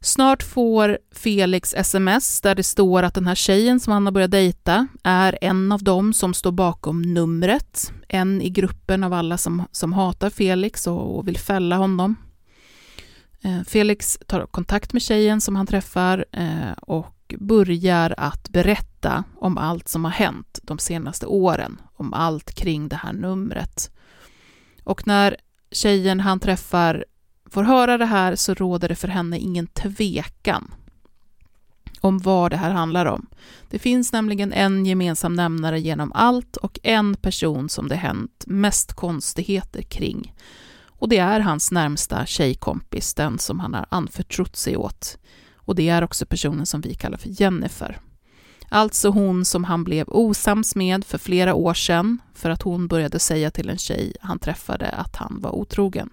Snart 0.00 0.42
får 0.42 0.98
Felix 1.12 1.74
sms 1.74 2.40
där 2.40 2.54
det 2.54 2.62
står 2.62 3.02
att 3.02 3.14
den 3.14 3.26
här 3.26 3.34
tjejen 3.34 3.80
som 3.80 3.92
han 3.92 4.06
har 4.06 4.12
börjat 4.12 4.30
dejta 4.30 4.86
är 5.02 5.38
en 5.40 5.72
av 5.72 5.82
dem 5.82 6.12
som 6.12 6.34
står 6.34 6.52
bakom 6.52 7.02
numret. 7.02 7.92
En 8.08 8.42
i 8.42 8.50
gruppen 8.50 9.04
av 9.04 9.12
alla 9.12 9.38
som, 9.38 9.62
som 9.72 9.92
hatar 9.92 10.30
Felix 10.30 10.86
och, 10.86 11.18
och 11.18 11.28
vill 11.28 11.38
fälla 11.38 11.76
honom. 11.76 12.16
Eh, 13.42 13.62
Felix 13.62 14.18
tar 14.26 14.46
kontakt 14.46 14.92
med 14.92 15.02
tjejen 15.02 15.40
som 15.40 15.56
han 15.56 15.66
träffar 15.66 16.24
eh, 16.32 16.72
och 16.82 17.34
börjar 17.38 18.14
att 18.16 18.48
berätta 18.48 19.24
om 19.36 19.58
allt 19.58 19.88
som 19.88 20.04
har 20.04 20.12
hänt 20.12 20.58
de 20.62 20.78
senaste 20.78 21.26
åren, 21.26 21.80
om 21.96 22.12
allt 22.12 22.54
kring 22.54 22.88
det 22.88 22.96
här 22.96 23.12
numret. 23.12 23.90
Och 24.84 25.06
när 25.06 25.36
tjejen 25.70 26.20
han 26.20 26.40
träffar 26.40 27.04
får 27.50 27.62
höra 27.62 27.98
det 27.98 28.06
här 28.06 28.36
så 28.36 28.54
råder 28.54 28.88
det 28.88 28.94
för 28.94 29.08
henne 29.08 29.38
ingen 29.38 29.66
tvekan 29.66 30.74
om 32.00 32.18
vad 32.18 32.50
det 32.50 32.56
här 32.56 32.70
handlar 32.70 33.06
om. 33.06 33.26
Det 33.70 33.78
finns 33.78 34.12
nämligen 34.12 34.52
en 34.52 34.86
gemensam 34.86 35.34
nämnare 35.34 35.80
genom 35.80 36.12
allt 36.12 36.56
och 36.56 36.78
en 36.82 37.14
person 37.14 37.68
som 37.68 37.88
det 37.88 37.96
hänt 37.96 38.44
mest 38.46 38.92
konstigheter 38.92 39.82
kring. 39.82 40.34
Och 40.98 41.08
det 41.08 41.18
är 41.18 41.40
hans 41.40 41.72
närmsta 41.72 42.26
tjejkompis, 42.26 43.14
den 43.14 43.38
som 43.38 43.60
han 43.60 43.74
har 43.74 43.86
anförtrott 43.88 44.56
sig 44.56 44.76
åt. 44.76 45.18
Och 45.54 45.74
det 45.74 45.88
är 45.88 46.04
också 46.04 46.26
personen 46.26 46.66
som 46.66 46.80
vi 46.80 46.94
kallar 46.94 47.18
för 47.18 47.42
Jennifer. 47.42 48.00
Alltså 48.68 49.08
hon 49.08 49.44
som 49.44 49.64
han 49.64 49.84
blev 49.84 50.08
osams 50.08 50.74
med 50.74 51.04
för 51.04 51.18
flera 51.18 51.54
år 51.54 51.74
sedan 51.74 52.18
för 52.34 52.50
att 52.50 52.62
hon 52.62 52.88
började 52.88 53.18
säga 53.18 53.50
till 53.50 53.68
en 53.68 53.78
tjej 53.78 54.16
han 54.20 54.38
träffade 54.38 54.88
att 54.88 55.16
han 55.16 55.38
var 55.40 55.50
otrogen. 55.50 56.10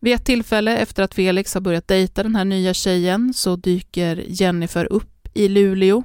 Vid 0.00 0.14
ett 0.14 0.24
tillfälle 0.24 0.76
efter 0.76 1.02
att 1.02 1.14
Felix 1.14 1.54
har 1.54 1.60
börjat 1.60 1.88
dejta 1.88 2.22
den 2.22 2.36
här 2.36 2.44
nya 2.44 2.74
tjejen 2.74 3.34
så 3.34 3.56
dyker 3.56 4.24
Jennifer 4.28 4.92
upp 4.92 5.28
i 5.34 5.48
Luleå 5.48 6.02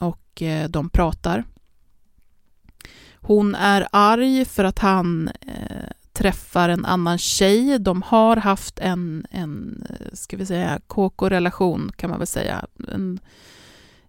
och 0.00 0.42
eh, 0.42 0.68
de 0.68 0.90
pratar. 0.90 1.44
Hon 3.14 3.54
är 3.54 3.88
arg 3.92 4.44
för 4.44 4.64
att 4.64 4.78
han 4.78 5.28
eh, 5.28 5.90
träffar 6.12 6.68
en 6.68 6.84
annan 6.84 7.18
tjej. 7.18 7.78
De 7.78 8.02
har 8.02 8.36
haft 8.36 8.78
en, 8.78 9.26
en 9.30 9.86
eh, 9.90 10.06
ska 10.12 10.36
vi 10.36 10.46
säga, 10.46 10.80
KK-relation 10.86 11.92
kan 11.96 12.10
man 12.10 12.18
väl 12.18 12.26
säga. 12.26 12.64
En, 12.92 13.20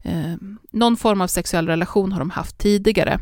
eh, 0.02 0.36
någon 0.72 0.98
form 0.98 1.22
av 1.22 1.28
sexuell 1.28 1.68
relation 1.68 2.12
har 2.12 2.20
de 2.20 2.30
haft 2.30 2.58
tidigare. 2.58 3.20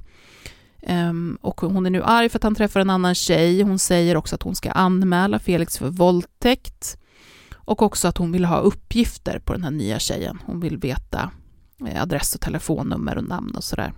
Um, 0.90 1.38
och 1.42 1.62
hon 1.62 1.86
är 1.86 1.90
nu 1.90 2.04
arg 2.04 2.30
för 2.30 2.40
att 2.40 2.44
han 2.44 2.56
träffar 2.56 2.80
en 2.80 2.90
annan 2.90 3.16
tjej. 3.16 3.62
Hon 3.62 3.80
säger 3.80 4.18
också 4.18 4.36
att 4.36 4.44
hon 4.44 4.56
ska 4.56 4.72
anmäla 4.72 5.40
Felix 5.40 5.78
för 5.78 5.90
våldtäkt. 5.90 6.98
Och 7.54 7.82
också 7.82 8.08
att 8.08 8.18
hon 8.18 8.32
vill 8.32 8.46
ha 8.46 8.60
uppgifter 8.60 9.40
på 9.40 9.54
den 9.54 9.64
här 9.64 9.72
nya 9.72 10.00
tjejen. 10.00 10.42
Hon 10.46 10.60
vill 10.60 10.78
veta 10.78 11.32
eh, 11.88 12.02
adress 12.02 12.36
och 12.36 12.42
telefonnummer 12.42 13.18
och 13.18 13.24
namn 13.24 13.56
och 13.56 13.64
sådär. 13.64 13.94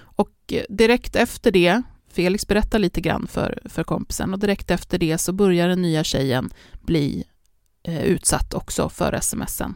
Och 0.00 0.32
eh, 0.52 0.62
direkt 0.68 1.16
efter 1.16 1.50
det 1.50 1.82
Felix 2.12 2.46
berättar 2.46 2.78
lite 2.78 3.00
grann 3.00 3.26
för, 3.26 3.62
för 3.64 3.84
kompisen 3.84 4.32
och 4.32 4.38
direkt 4.38 4.70
efter 4.70 4.98
det 4.98 5.18
så 5.18 5.32
börjar 5.32 5.68
den 5.68 5.82
nya 5.82 6.04
tjejen 6.04 6.50
bli 6.80 7.24
eh, 7.82 8.02
utsatt 8.02 8.54
också 8.54 8.88
för 8.88 9.20
smsen. 9.20 9.74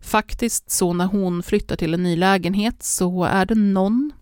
Faktiskt 0.00 0.70
så 0.70 0.92
när 0.92 1.06
hon 1.06 1.42
flyttar 1.42 1.76
till 1.76 1.94
en 1.94 2.02
ny 2.02 2.16
lägenhet 2.16 2.82
så 2.82 3.24
är 3.24 3.46
det 3.46 3.54
någon 3.54 4.12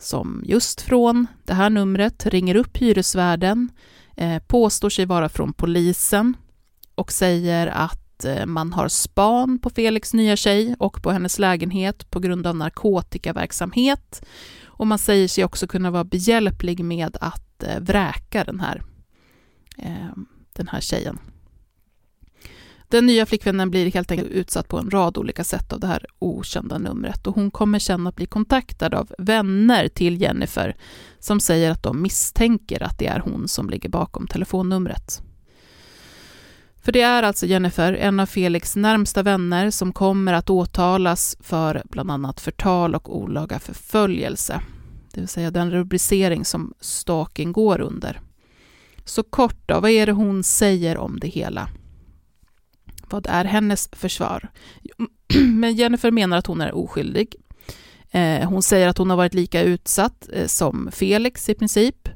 som 0.00 0.42
just 0.46 0.80
från 0.80 1.26
det 1.44 1.54
här 1.54 1.70
numret 1.70 2.26
ringer 2.26 2.54
upp 2.54 2.76
hyresvärden, 2.76 3.68
eh, 4.16 4.42
påstår 4.42 4.90
sig 4.90 5.06
vara 5.06 5.28
från 5.28 5.52
polisen 5.52 6.36
och 6.94 7.12
säger 7.12 7.66
att 7.66 8.24
eh, 8.24 8.46
man 8.46 8.72
har 8.72 8.88
span 8.88 9.58
på 9.58 9.70
Felix 9.70 10.14
nya 10.14 10.36
tjej 10.36 10.76
och 10.78 11.02
på 11.02 11.10
hennes 11.10 11.38
lägenhet 11.38 12.10
på 12.10 12.20
grund 12.20 12.46
av 12.46 12.56
narkotikaverksamhet 12.56 14.24
och 14.64 14.86
man 14.86 14.98
säger 14.98 15.28
sig 15.28 15.44
också 15.44 15.66
kunna 15.66 15.90
vara 15.90 16.04
behjälplig 16.04 16.84
med 16.84 17.16
att 17.20 17.62
eh, 17.62 17.80
vräka 17.80 18.44
den 18.44 18.60
här, 18.60 18.82
den 20.52 20.68
här 20.68 20.80
tjejen. 20.80 21.18
Den 22.90 23.06
nya 23.06 23.26
flickvännen 23.26 23.70
blir 23.70 23.90
helt 23.90 24.10
enkelt 24.10 24.30
utsatt 24.30 24.68
på 24.68 24.78
en 24.78 24.90
rad 24.90 25.18
olika 25.18 25.44
sätt 25.44 25.72
av 25.72 25.80
det 25.80 25.86
här 25.86 26.06
okända 26.18 26.78
numret 26.78 27.26
och 27.26 27.34
hon 27.34 27.50
kommer 27.50 27.78
sen 27.78 28.06
att 28.06 28.16
bli 28.16 28.26
kontaktad 28.26 28.94
av 28.94 29.12
vänner 29.18 29.88
till 29.88 30.20
Jennifer 30.20 30.76
som 31.18 31.40
säger 31.40 31.70
att 31.70 31.82
de 31.82 32.02
misstänker 32.02 32.82
att 32.82 32.98
det 32.98 33.06
är 33.06 33.20
hon 33.20 33.48
som 33.48 33.70
ligger 33.70 33.88
bakom 33.88 34.26
telefonnumret. 34.26 35.22
För 36.82 36.92
det 36.92 37.00
är 37.00 37.22
alltså 37.22 37.46
Jennifer, 37.46 37.92
en 37.92 38.20
av 38.20 38.26
Felix 38.26 38.76
närmsta 38.76 39.22
vänner, 39.22 39.70
som 39.70 39.92
kommer 39.92 40.32
att 40.32 40.50
åtalas 40.50 41.36
för 41.40 41.82
bland 41.84 42.10
annat 42.10 42.40
förtal 42.40 42.94
och 42.94 43.16
olaga 43.16 43.58
förföljelse. 43.58 44.60
Det 45.12 45.20
vill 45.20 45.28
säga 45.28 45.50
den 45.50 45.70
rubricering 45.70 46.44
som 46.44 46.74
stalking 46.80 47.52
går 47.52 47.80
under. 47.80 48.20
Så 49.04 49.22
kort 49.22 49.68
då, 49.68 49.80
vad 49.80 49.90
är 49.90 50.06
det 50.06 50.12
hon 50.12 50.42
säger 50.42 50.98
om 50.98 51.18
det 51.20 51.28
hela? 51.28 51.68
Vad 53.12 53.26
är 53.26 53.44
hennes 53.44 53.88
försvar? 53.92 54.48
Men 55.34 55.74
Jennifer 55.74 56.10
menar 56.10 56.36
att 56.38 56.46
hon 56.46 56.60
är 56.60 56.74
oskyldig. 56.74 57.34
Eh, 58.10 58.48
hon 58.48 58.62
säger 58.62 58.88
att 58.88 58.98
hon 58.98 59.10
har 59.10 59.16
varit 59.16 59.34
lika 59.34 59.62
utsatt 59.62 60.28
eh, 60.32 60.46
som 60.46 60.88
Felix 60.92 61.48
i 61.48 61.54
princip. 61.54 62.08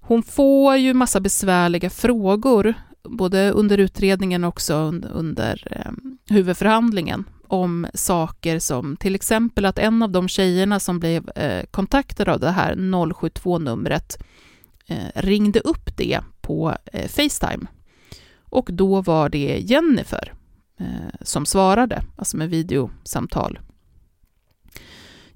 Hon 0.00 0.22
får 0.22 0.76
ju 0.76 0.94
massa 0.94 1.20
besvärliga 1.20 1.90
frågor 1.90 2.74
både 3.02 3.50
under 3.50 3.78
utredningen 3.78 4.44
och 4.44 4.48
också 4.48 4.74
under 5.12 5.68
ehm, 5.70 6.18
huvudförhandlingen 6.28 7.24
om 7.46 7.86
saker 7.94 8.58
som 8.58 8.96
till 8.96 9.14
exempel 9.14 9.64
att 9.64 9.78
en 9.78 10.02
av 10.02 10.10
de 10.10 10.28
tjejerna 10.28 10.80
som 10.80 11.00
blev 11.00 11.28
eh, 11.28 11.64
kontaktade 11.70 12.32
av 12.32 12.40
det 12.40 12.50
här 12.50 12.74
072-numret 12.74 14.18
ringde 15.14 15.60
upp 15.60 15.96
det 15.96 16.20
på 16.40 16.76
Facetime. 17.08 17.66
Och 18.50 18.68
då 18.72 19.00
var 19.00 19.28
det 19.28 19.58
Jennifer 19.58 20.32
eh, 20.80 20.86
som 21.20 21.46
svarade, 21.46 22.02
alltså 22.16 22.36
med 22.36 22.50
videosamtal. 22.50 23.58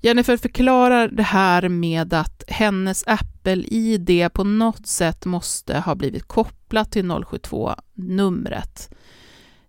Jennifer 0.01 0.37
förklarar 0.37 1.09
det 1.09 1.23
här 1.23 1.69
med 1.69 2.15
att 2.15 2.45
hennes 2.49 3.05
Apple-ID 3.07 4.33
på 4.33 4.45
något 4.45 4.87
sätt 4.87 5.25
måste 5.25 5.79
ha 5.79 5.95
blivit 5.95 6.29
kopplat 6.29 6.93
till 6.93 7.05
072-numret. 7.05 8.91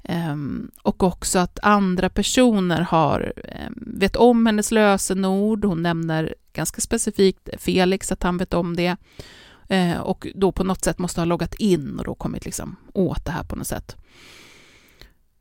Ehm, 0.03 0.71
och 0.83 1.03
också 1.03 1.39
att 1.39 1.59
andra 1.61 2.09
personer 2.09 2.81
har, 2.81 3.33
ehm, 3.43 3.73
vet 3.99 4.15
om 4.15 4.45
hennes 4.45 4.71
lösenord. 4.71 5.65
Hon 5.65 5.81
nämner 5.81 6.35
ganska 6.53 6.81
specifikt 6.81 7.49
Felix, 7.59 8.11
att 8.11 8.23
han 8.23 8.37
vet 8.37 8.53
om 8.53 8.75
det 8.75 8.97
eh, 9.67 9.97
och 9.97 10.27
då 10.35 10.51
på 10.51 10.63
något 10.63 10.83
sätt 10.83 10.99
måste 10.99 11.21
ha 11.21 11.25
loggat 11.25 11.53
in 11.53 11.99
och 11.99 12.05
då 12.05 12.15
kommit 12.15 12.45
liksom 12.45 12.75
åt 12.93 13.25
det 13.25 13.31
här 13.31 13.43
på 13.43 13.55
något 13.55 13.67
sätt. 13.67 13.95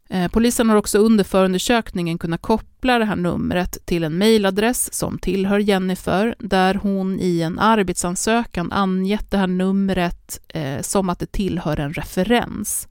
Eh, 0.08 0.28
polisen 0.28 0.68
har 0.68 0.76
också 0.76 0.98
under 0.98 1.24
förundersökningen 1.24 2.18
kunnat 2.18 2.42
koppla 2.42 2.98
det 2.98 3.04
här 3.04 3.16
numret 3.16 3.86
till 3.86 4.04
en 4.04 4.18
mejladress 4.18 4.94
som 4.94 5.18
tillhör 5.18 5.58
Jennifer, 5.58 6.34
där 6.38 6.74
hon 6.74 7.20
i 7.20 7.40
en 7.40 7.58
arbetsansökan 7.58 8.72
angett 8.72 9.30
det 9.30 9.38
här 9.38 9.46
numret 9.46 10.40
eh, 10.48 10.80
som 10.80 11.08
att 11.08 11.18
det 11.18 11.32
tillhör 11.32 11.80
en 11.80 11.92
referens. 11.92 12.88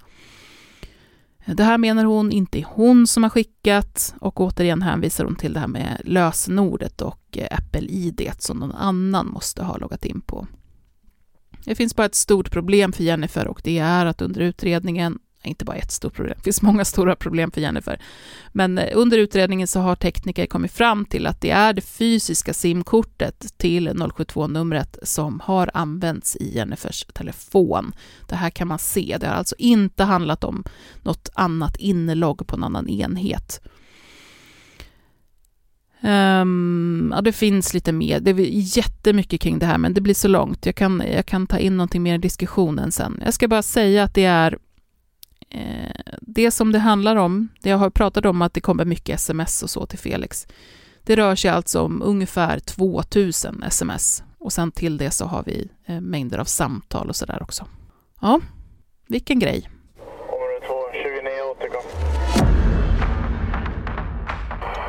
Eh, 1.45 1.55
det 1.55 1.63
här 1.63 1.77
menar 1.77 2.05
hon 2.05 2.31
inte 2.31 2.59
är 2.59 2.65
hon 2.69 3.07
som 3.07 3.23
har 3.23 3.29
skickat 3.29 4.15
och 4.19 4.41
återigen 4.41 4.81
hänvisar 4.81 5.23
hon 5.23 5.35
till 5.35 5.53
det 5.53 5.59
här 5.59 5.67
med 5.67 6.01
lösenordet 6.03 7.01
och 7.01 7.37
eh, 7.37 7.57
Apple-id 7.57 8.31
som 8.39 8.57
någon 8.57 8.71
annan 8.71 9.27
måste 9.27 9.63
ha 9.63 9.77
loggat 9.77 10.05
in 10.05 10.21
på. 10.21 10.47
Det 11.65 11.75
finns 11.75 11.95
bara 11.95 12.05
ett 12.05 12.15
stort 12.15 12.51
problem 12.51 12.93
för 12.93 13.03
Jennifer 13.03 13.47
och 13.47 13.61
det 13.63 13.77
är 13.77 14.05
att 14.05 14.21
under 14.21 14.41
utredningen 14.41 15.19
inte 15.43 15.65
bara 15.65 15.77
ett 15.77 15.91
stort 15.91 16.13
problem, 16.13 16.35
det 16.37 16.43
finns 16.43 16.61
många 16.61 16.85
stora 16.85 17.15
problem 17.15 17.51
för 17.51 17.61
Jennifer. 17.61 18.01
Men 18.51 18.77
eh, 18.77 18.89
under 18.93 19.17
utredningen 19.17 19.67
så 19.67 19.79
har 19.79 19.95
tekniker 19.95 20.45
kommit 20.45 20.71
fram 20.71 21.05
till 21.05 21.27
att 21.27 21.41
det 21.41 21.49
är 21.49 21.73
det 21.73 21.81
fysiska 21.81 22.53
simkortet 22.53 23.57
till 23.57 23.89
072-numret 23.89 24.97
som 25.03 25.39
har 25.43 25.71
använts 25.73 26.35
i 26.35 26.55
Jennifers 26.55 27.05
telefon. 27.13 27.93
Det 28.27 28.35
här 28.35 28.49
kan 28.49 28.67
man 28.67 28.79
se, 28.79 29.17
det 29.19 29.27
har 29.27 29.35
alltså 29.35 29.55
inte 29.57 30.03
handlat 30.03 30.43
om 30.43 30.63
något 31.01 31.29
annat 31.33 31.77
inlogg 31.77 32.47
på 32.47 32.57
någon 32.57 32.75
annan 32.75 32.89
enhet. 32.89 33.61
Um, 36.05 37.11
ja, 37.15 37.21
det 37.21 37.31
finns 37.31 37.73
lite 37.73 37.91
mer, 37.91 38.19
det 38.19 38.31
är 38.31 38.77
jättemycket 38.77 39.41
kring 39.41 39.59
det 39.59 39.65
här, 39.65 39.77
men 39.77 39.93
det 39.93 40.01
blir 40.01 40.13
så 40.13 40.27
långt. 40.27 40.65
Jag 40.65 40.75
kan, 40.75 41.03
jag 41.13 41.25
kan 41.25 41.47
ta 41.47 41.57
in 41.57 41.77
någonting 41.77 42.03
mer 42.03 42.15
i 42.15 42.17
diskussionen 42.17 42.91
sen. 42.91 43.21
Jag 43.25 43.33
ska 43.33 43.47
bara 43.47 43.61
säga 43.61 44.03
att 44.03 44.13
det 44.13 44.25
är 44.25 44.57
Eh, 45.53 46.13
det 46.21 46.51
som 46.51 46.71
det 46.71 46.79
handlar 46.79 47.15
om, 47.15 47.49
det 47.61 47.69
jag 47.69 47.77
har 47.77 47.89
pratat 47.89 48.25
om 48.25 48.41
att 48.41 48.53
det 48.53 48.61
kommer 48.61 48.85
mycket 48.85 49.15
sms 49.15 49.63
och 49.63 49.69
så 49.69 49.85
till 49.85 49.99
Felix, 49.99 50.47
det 51.03 51.15
rör 51.15 51.35
sig 51.35 51.51
alltså 51.51 51.81
om 51.81 52.01
ungefär 52.01 52.59
2000 52.59 53.63
sms 53.63 54.23
och 54.37 54.53
sen 54.53 54.71
till 54.71 54.97
det 54.97 55.11
så 55.11 55.25
har 55.25 55.43
vi 55.43 55.69
eh, 55.85 56.01
mängder 56.01 56.37
av 56.37 56.45
samtal 56.45 57.09
och 57.09 57.15
sådär 57.15 57.43
också. 57.43 57.67
Ja, 58.21 58.39
vilken 59.07 59.39
grej. 59.39 59.69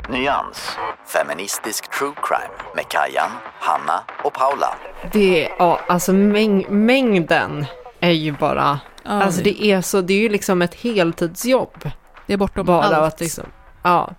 Nyans, 0.08 0.78
feministisk 1.06 1.90
true 1.98 2.12
crime 2.22 2.54
med 2.74 2.88
Kajan, 2.88 3.30
Hanna 3.60 4.04
och 4.24 4.32
Paula. 4.32 4.74
Det, 5.12 5.48
ja, 5.58 5.80
alltså 5.88 6.12
mäng 6.12 6.66
mängden 6.68 7.66
är 8.00 8.10
ju 8.10 8.32
bara 8.32 8.80
Ja, 9.04 9.10
alltså 9.10 9.42
det 9.42 9.64
är 9.64 9.80
så, 9.80 10.00
det 10.00 10.14
är 10.14 10.18
ju 10.18 10.28
liksom 10.28 10.62
ett 10.62 10.74
heltidsjobb. 10.74 11.90
Det 12.26 12.32
är 12.32 12.36
bortom 12.36 12.66
bara 12.66 12.82
allt. 12.82 13.14
Att 13.14 13.20
liksom, 13.20 13.44
ja. 13.82 14.14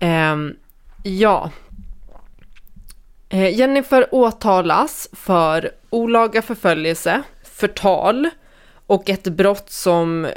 Um, 0.00 0.56
ja. 1.02 1.50
Uh, 3.34 3.50
Jennifer 3.50 4.14
åtalas 4.14 5.08
för 5.12 5.70
olaga 5.90 6.42
förföljelse, 6.42 7.22
förtal 7.44 8.28
och 8.86 9.10
ett 9.10 9.28
brott 9.28 9.70
som 9.70 10.28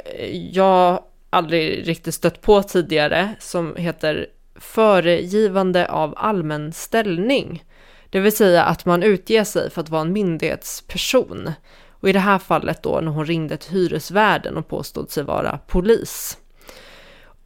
jag 0.52 1.02
aldrig 1.30 1.88
riktigt 1.88 2.14
stött 2.14 2.40
på 2.40 2.62
tidigare 2.62 3.30
som 3.38 3.76
heter 3.76 4.26
föregivande 4.60 5.88
av 5.88 6.14
allmän 6.16 6.72
ställning. 6.72 7.64
Det 8.10 8.20
vill 8.20 8.36
säga 8.36 8.64
att 8.64 8.84
man 8.84 9.02
utger 9.02 9.44
sig 9.44 9.70
för 9.70 9.80
att 9.80 9.88
vara 9.88 10.02
en 10.02 10.12
myndighetsperson. 10.12 11.52
Och 11.88 12.08
i 12.08 12.12
det 12.12 12.18
här 12.18 12.38
fallet 12.38 12.82
då 12.82 13.00
när 13.00 13.10
hon 13.12 13.26
ringde 13.26 13.56
till 13.56 13.72
hyresvärden 13.72 14.56
och 14.56 14.68
påstod 14.68 15.10
sig 15.10 15.24
vara 15.24 15.58
polis. 15.66 16.38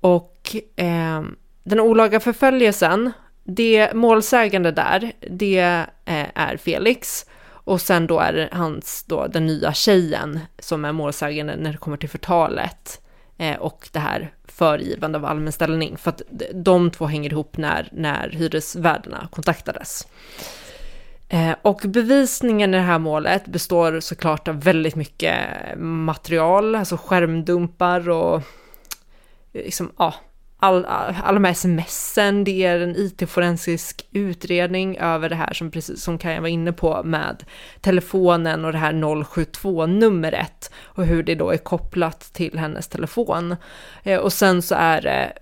Och 0.01 0.57
eh, 0.77 1.23
den 1.63 1.81
olaga 1.81 2.21
förföljelsen, 2.21 3.13
det 3.45 3.95
målsägande 3.95 4.71
där, 4.71 5.13
det 5.31 5.87
eh, 6.05 6.27
är 6.35 6.57
Felix. 6.57 7.27
Och 7.47 7.81
sen 7.81 8.07
då 8.07 8.21
är 8.21 8.33
det 8.33 8.49
hans, 8.53 9.05
då 9.09 9.27
den 9.27 9.47
nya 9.47 9.73
tjejen 9.73 10.41
som 10.59 10.85
är 10.85 10.93
målsägande 10.93 11.57
när 11.57 11.73
det 11.73 11.79
kommer 11.79 11.97
till 11.97 12.09
förtalet. 12.09 13.01
Eh, 13.39 13.57
och 13.57 13.89
det 13.93 13.99
här 13.99 14.33
förgivande 14.45 15.19
av 15.19 15.25
allmän 15.25 15.53
ställning. 15.53 15.97
För 15.97 16.11
att 16.11 16.23
de 16.55 16.91
två 16.91 17.07
hänger 17.07 17.33
ihop 17.33 17.57
när, 17.57 17.89
när 17.93 18.31
hyresvärdarna 18.31 19.29
kontaktades. 19.31 20.07
Eh, 21.29 21.55
och 21.63 21.81
bevisningen 21.85 22.75
i 22.75 22.77
det 22.77 22.83
här 22.83 22.99
målet 22.99 23.47
består 23.47 24.01
såklart 24.01 24.49
av 24.49 24.61
väldigt 24.61 24.95
mycket 24.95 25.39
material, 25.79 26.75
alltså 26.75 26.97
skärmdumpar 26.97 28.09
och 28.09 28.37
eh, 28.37 28.43
liksom, 29.53 29.93
ja, 29.99 30.15
all, 30.65 30.85
alla 30.85 31.33
de 31.33 31.45
här 31.45 31.55
smsen, 31.55 32.45
det 32.45 32.65
är 32.65 32.81
en 32.81 32.97
it-forensisk 32.97 34.07
utredning 34.13 34.97
över 34.97 35.29
det 35.29 35.35
här 35.35 35.53
som 35.53 35.71
precis 35.71 36.03
som 36.03 36.19
Kaja 36.19 36.41
var 36.41 36.49
inne 36.49 36.73
på 36.73 37.03
med 37.05 37.45
telefonen 37.81 38.65
och 38.65 38.73
det 38.73 38.79
här 38.79 38.93
072-numret 38.93 40.71
och 40.83 41.07
hur 41.07 41.23
det 41.23 41.35
då 41.35 41.51
är 41.51 41.57
kopplat 41.57 42.21
till 42.21 42.59
hennes 42.59 42.89
telefon. 42.89 43.57
Eh, 44.03 44.19
och 44.19 44.33
sen 44.33 44.63
så 44.63 44.75
är 44.75 45.03
det 45.03 45.33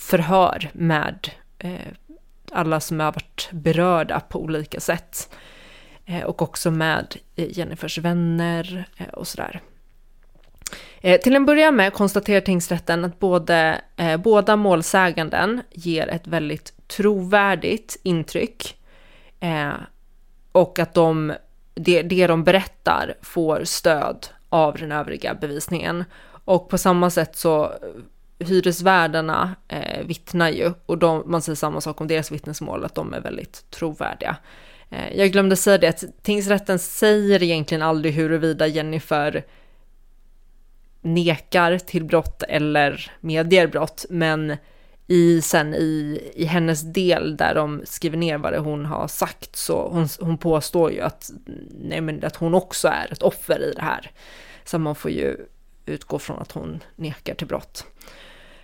förhör 0.00 0.70
med 0.72 1.28
eh, 1.58 1.92
alla 2.52 2.80
som 2.80 3.00
har 3.00 3.12
varit 3.12 3.48
berörda 3.52 4.20
på 4.20 4.42
olika 4.42 4.80
sätt. 4.80 5.34
Eh, 6.06 6.22
och 6.22 6.42
också 6.42 6.70
med 6.70 7.16
Jennifers 7.34 7.98
vänner 7.98 8.84
eh, 8.96 9.08
och 9.08 9.28
sådär. 9.28 9.60
Eh, 11.00 11.20
till 11.20 11.36
en 11.36 11.46
början 11.46 11.76
med 11.76 11.92
konstaterar 11.92 12.40
tingsrätten 12.40 13.04
att 13.04 13.18
både, 13.18 13.80
eh, 13.96 14.16
båda 14.16 14.56
målsäganden 14.56 15.62
ger 15.70 16.08
ett 16.08 16.26
väldigt 16.26 16.88
trovärdigt 16.88 18.00
intryck 18.02 18.76
eh, 19.40 19.72
och 20.52 20.78
att 20.78 20.94
de, 20.94 21.32
det, 21.74 22.02
det 22.02 22.26
de 22.26 22.44
berättar 22.44 23.14
får 23.22 23.64
stöd 23.64 24.26
av 24.48 24.76
den 24.76 24.92
övriga 24.92 25.34
bevisningen. 25.34 26.04
Och 26.44 26.68
på 26.68 26.78
samma 26.78 27.10
sätt 27.10 27.36
så 27.36 27.72
hyresvärdarna 28.38 29.54
eh, 29.68 30.06
vittnar 30.06 30.48
ju 30.48 30.72
och 30.86 30.98
de, 30.98 31.22
man 31.26 31.42
säger 31.42 31.56
samma 31.56 31.80
sak 31.80 32.00
om 32.00 32.06
deras 32.06 32.32
vittnesmål, 32.32 32.84
att 32.84 32.94
de 32.94 33.14
är 33.14 33.20
väldigt 33.20 33.70
trovärdiga. 33.70 34.36
Eh, 34.90 35.16
jag 35.16 35.32
glömde 35.32 35.56
säga 35.56 35.78
det 35.78 35.88
att 35.88 36.04
tingsrätten 36.22 36.78
säger 36.78 37.42
egentligen 37.42 37.82
aldrig 37.82 38.14
huruvida 38.14 38.66
Jennifer 38.66 39.44
nekar 41.00 41.78
till 41.78 42.04
brott 42.04 42.42
eller 42.42 43.12
medger 43.20 43.66
brott, 43.66 44.04
men 44.10 44.56
i, 45.06 45.42
sen 45.42 45.74
i, 45.74 46.20
i 46.34 46.44
hennes 46.44 46.82
del 46.92 47.36
där 47.36 47.54
de 47.54 47.82
skriver 47.84 48.16
ner 48.16 48.38
vad 48.38 48.52
det 48.52 48.58
hon 48.58 48.86
har 48.86 49.08
sagt 49.08 49.56
så 49.56 49.88
hon, 49.88 50.08
hon 50.20 50.38
påstår 50.38 50.92
ju 50.92 51.00
att, 51.00 51.30
nej 51.80 52.00
men 52.00 52.24
att 52.24 52.36
hon 52.36 52.54
också 52.54 52.88
är 52.88 53.12
ett 53.12 53.22
offer 53.22 53.62
i 53.62 53.72
det 53.76 53.82
här. 53.82 54.10
Så 54.64 54.78
man 54.78 54.94
får 54.94 55.10
ju 55.10 55.36
utgå 55.86 56.18
från 56.18 56.38
att 56.38 56.52
hon 56.52 56.82
nekar 56.96 57.34
till 57.34 57.46
brott. 57.46 57.84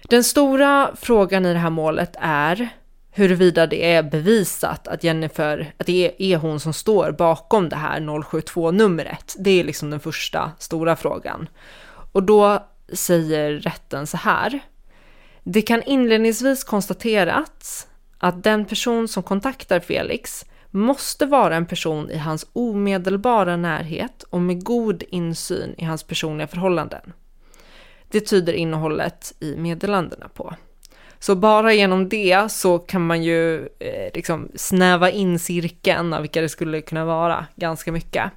Den 0.03 0.25
stora 0.25 0.91
frågan 0.97 1.47
i 1.47 1.53
det 1.53 1.59
här 1.59 1.71
målet 1.71 2.17
är 2.21 2.69
huruvida 3.11 3.67
det 3.67 3.93
är 3.93 4.03
bevisat 4.03 4.89
att 4.89 5.05
Jennifer, 5.05 5.73
att 5.77 5.87
det 5.87 6.15
är 6.19 6.37
hon 6.37 6.61
som 6.61 6.73
står 6.73 7.13
bakom 7.13 7.69
det 7.69 7.77
här 7.77 8.01
072-numret. 8.01 9.37
Det 9.39 9.61
är 9.61 9.65
liksom 9.65 9.91
den 9.91 10.01
första 10.01 10.53
stora 10.59 10.97
frågan. 10.97 11.49
Och 12.17 12.23
då 12.23 12.67
säger 12.93 13.53
rätten 13.53 14.07
så 14.07 14.17
här. 14.17 14.61
Det 15.43 15.63
kan 15.63 15.83
inledningsvis 15.83 16.65
konstaterats 16.65 17.87
att 18.19 18.43
den 18.43 18.65
person 18.65 19.09
som 19.09 19.23
kontaktar 19.23 19.81
Felix 19.81 20.45
måste 20.71 21.27
vara 21.27 21.57
en 21.57 21.67
person 21.67 22.11
i 22.11 22.17
hans 22.17 22.47
omedelbara 22.53 23.57
närhet 23.57 24.23
och 24.23 24.41
med 24.41 24.65
god 24.65 25.03
insyn 25.09 25.75
i 25.79 25.85
hans 25.85 26.03
personliga 26.03 26.47
förhållanden. 26.47 27.13
Det 28.11 28.21
tyder 28.21 28.53
innehållet 28.53 29.35
i 29.41 29.57
meddelandena 29.57 30.29
på. 30.29 30.55
Så 31.19 31.35
bara 31.35 31.73
genom 31.73 32.09
det 32.09 32.53
så 32.53 32.79
kan 32.79 33.07
man 33.07 33.23
ju 33.23 33.61
eh, 33.61 34.13
liksom 34.15 34.49
snäva 34.55 35.11
in 35.11 35.39
cirkeln 35.39 36.13
av 36.13 36.21
vilka 36.21 36.41
det 36.41 36.49
skulle 36.49 36.81
kunna 36.81 37.05
vara 37.05 37.47
ganska 37.57 37.93
mycket. 37.93 38.33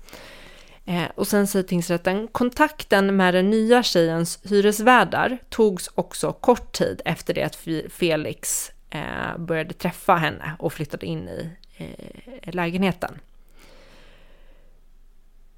Eh, 0.89 1.09
och 1.15 1.27
sen 1.27 1.47
säger 1.47 1.63
tingsrätten, 1.63 2.27
kontakten 2.27 3.15
med 3.15 3.33
den 3.33 3.49
nya 3.49 3.83
tjejens 3.83 4.39
hyresvärdar 4.43 5.37
togs 5.49 5.89
också 5.95 6.33
kort 6.33 6.71
tid 6.71 7.01
efter 7.05 7.33
det 7.33 7.43
att 7.43 7.57
Felix 7.89 8.71
eh, 8.89 9.37
började 9.37 9.73
träffa 9.73 10.15
henne 10.15 10.51
och 10.59 10.73
flyttade 10.73 11.05
in 11.05 11.27
i 11.29 11.49
eh, 11.77 12.53
lägenheten. 12.53 13.19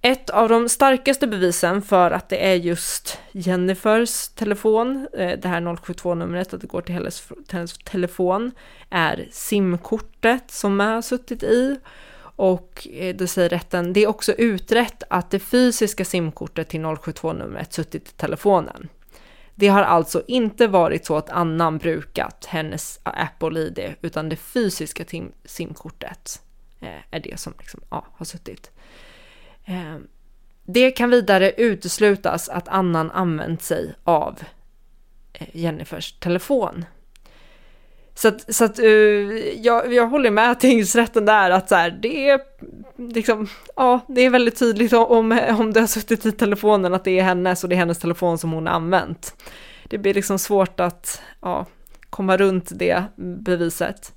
Ett 0.02 0.30
av 0.30 0.50
de 0.50 0.70
starkaste 0.70 1.28
bevisen 1.28 1.82
för 1.82 2.12
att 2.12 2.30
det 2.30 2.48
är 2.48 2.56
just 2.56 3.20
Jennifers 3.32 4.28
telefon, 4.28 5.08
det 5.14 5.46
här 5.46 5.62
072-numret, 5.62 6.54
att 6.54 6.62
det 6.62 6.68
går 6.68 6.82
till 6.82 6.96
hennes, 6.96 7.78
telefon, 7.84 8.52
är 8.90 9.28
simkortet 9.32 10.52
som 10.52 10.80
har 10.80 11.02
suttit 11.02 11.44
i. 11.44 11.80
Och 12.42 12.88
eh, 12.92 13.16
då 13.16 13.28
säger 13.28 13.50
rätten, 13.50 13.94
det 13.94 14.04
är 14.04 14.08
också 14.08 14.34
utrett 14.34 15.04
att 15.10 15.32
det 15.32 15.40
fysiska 15.40 16.06
simkortet 16.06 16.70
till 16.70 16.80
072-numret 16.80 17.74
suttit 17.74 18.10
i 18.10 18.12
telefonen. 18.12 18.90
Det 19.56 19.68
har 19.68 19.84
alltså 19.84 20.24
inte 20.28 20.68
varit 20.68 21.06
så 21.06 21.18
att 21.18 21.30
annan 21.30 21.78
brukat 21.78 22.46
hennes 22.46 23.00
Apple-ID, 23.04 23.96
utan 24.02 24.30
det 24.30 24.36
fysiska 24.36 25.06
simkortet 25.46 26.42
eh, 26.80 26.90
är 27.12 27.20
det 27.20 27.40
som 27.40 27.54
liksom, 27.60 27.82
ja, 27.90 28.06
har 28.14 28.26
suttit. 28.26 28.72
Eh, 29.66 29.98
det 30.64 30.92
kan 30.92 31.10
vidare 31.10 31.52
uteslutas 31.52 32.50
att 32.50 32.68
annan 32.68 33.12
använt 33.12 33.62
sig 33.62 33.94
av 34.04 34.40
Jennifers 35.54 36.12
telefon. 36.20 36.86
Så 38.22 38.28
att, 38.28 38.56
så 38.56 38.66
att 38.66 38.80
uh, 38.80 39.38
jag, 39.56 39.94
jag 39.94 40.08
håller 40.08 40.32
med 40.32 40.60
tingsrätten 40.60 41.26
där 41.26 41.52
att 41.52 41.70
så 41.70 41.76
här, 41.76 42.00
det 42.02 42.30
är 42.30 42.40
liksom, 42.98 43.48
ja, 43.76 44.00
det 44.08 44.22
är 44.22 44.30
väldigt 44.30 44.60
tydligt 44.60 44.94
om, 44.94 45.40
om 45.60 45.74
det 45.74 45.80
har 45.80 45.88
suttit 45.88 46.26
i 46.26 46.32
telefonen 46.32 46.94
att 46.94 47.04
det 47.04 47.20
är 47.20 47.24
hennes 47.24 47.64
och 47.64 47.70
det 47.70 47.76
är 47.76 47.78
hennes 47.78 48.00
telefon 48.00 48.38
som 48.38 48.52
hon 48.52 48.68
har 48.68 48.74
använt. 48.74 49.36
Det 49.84 49.98
blir 49.98 50.14
liksom 50.14 50.40
svårt 50.40 50.80
att 50.80 51.22
ja, 51.42 51.66
komma 52.10 52.38
runt 52.38 52.72
det 52.76 53.04
beviset. 53.16 54.14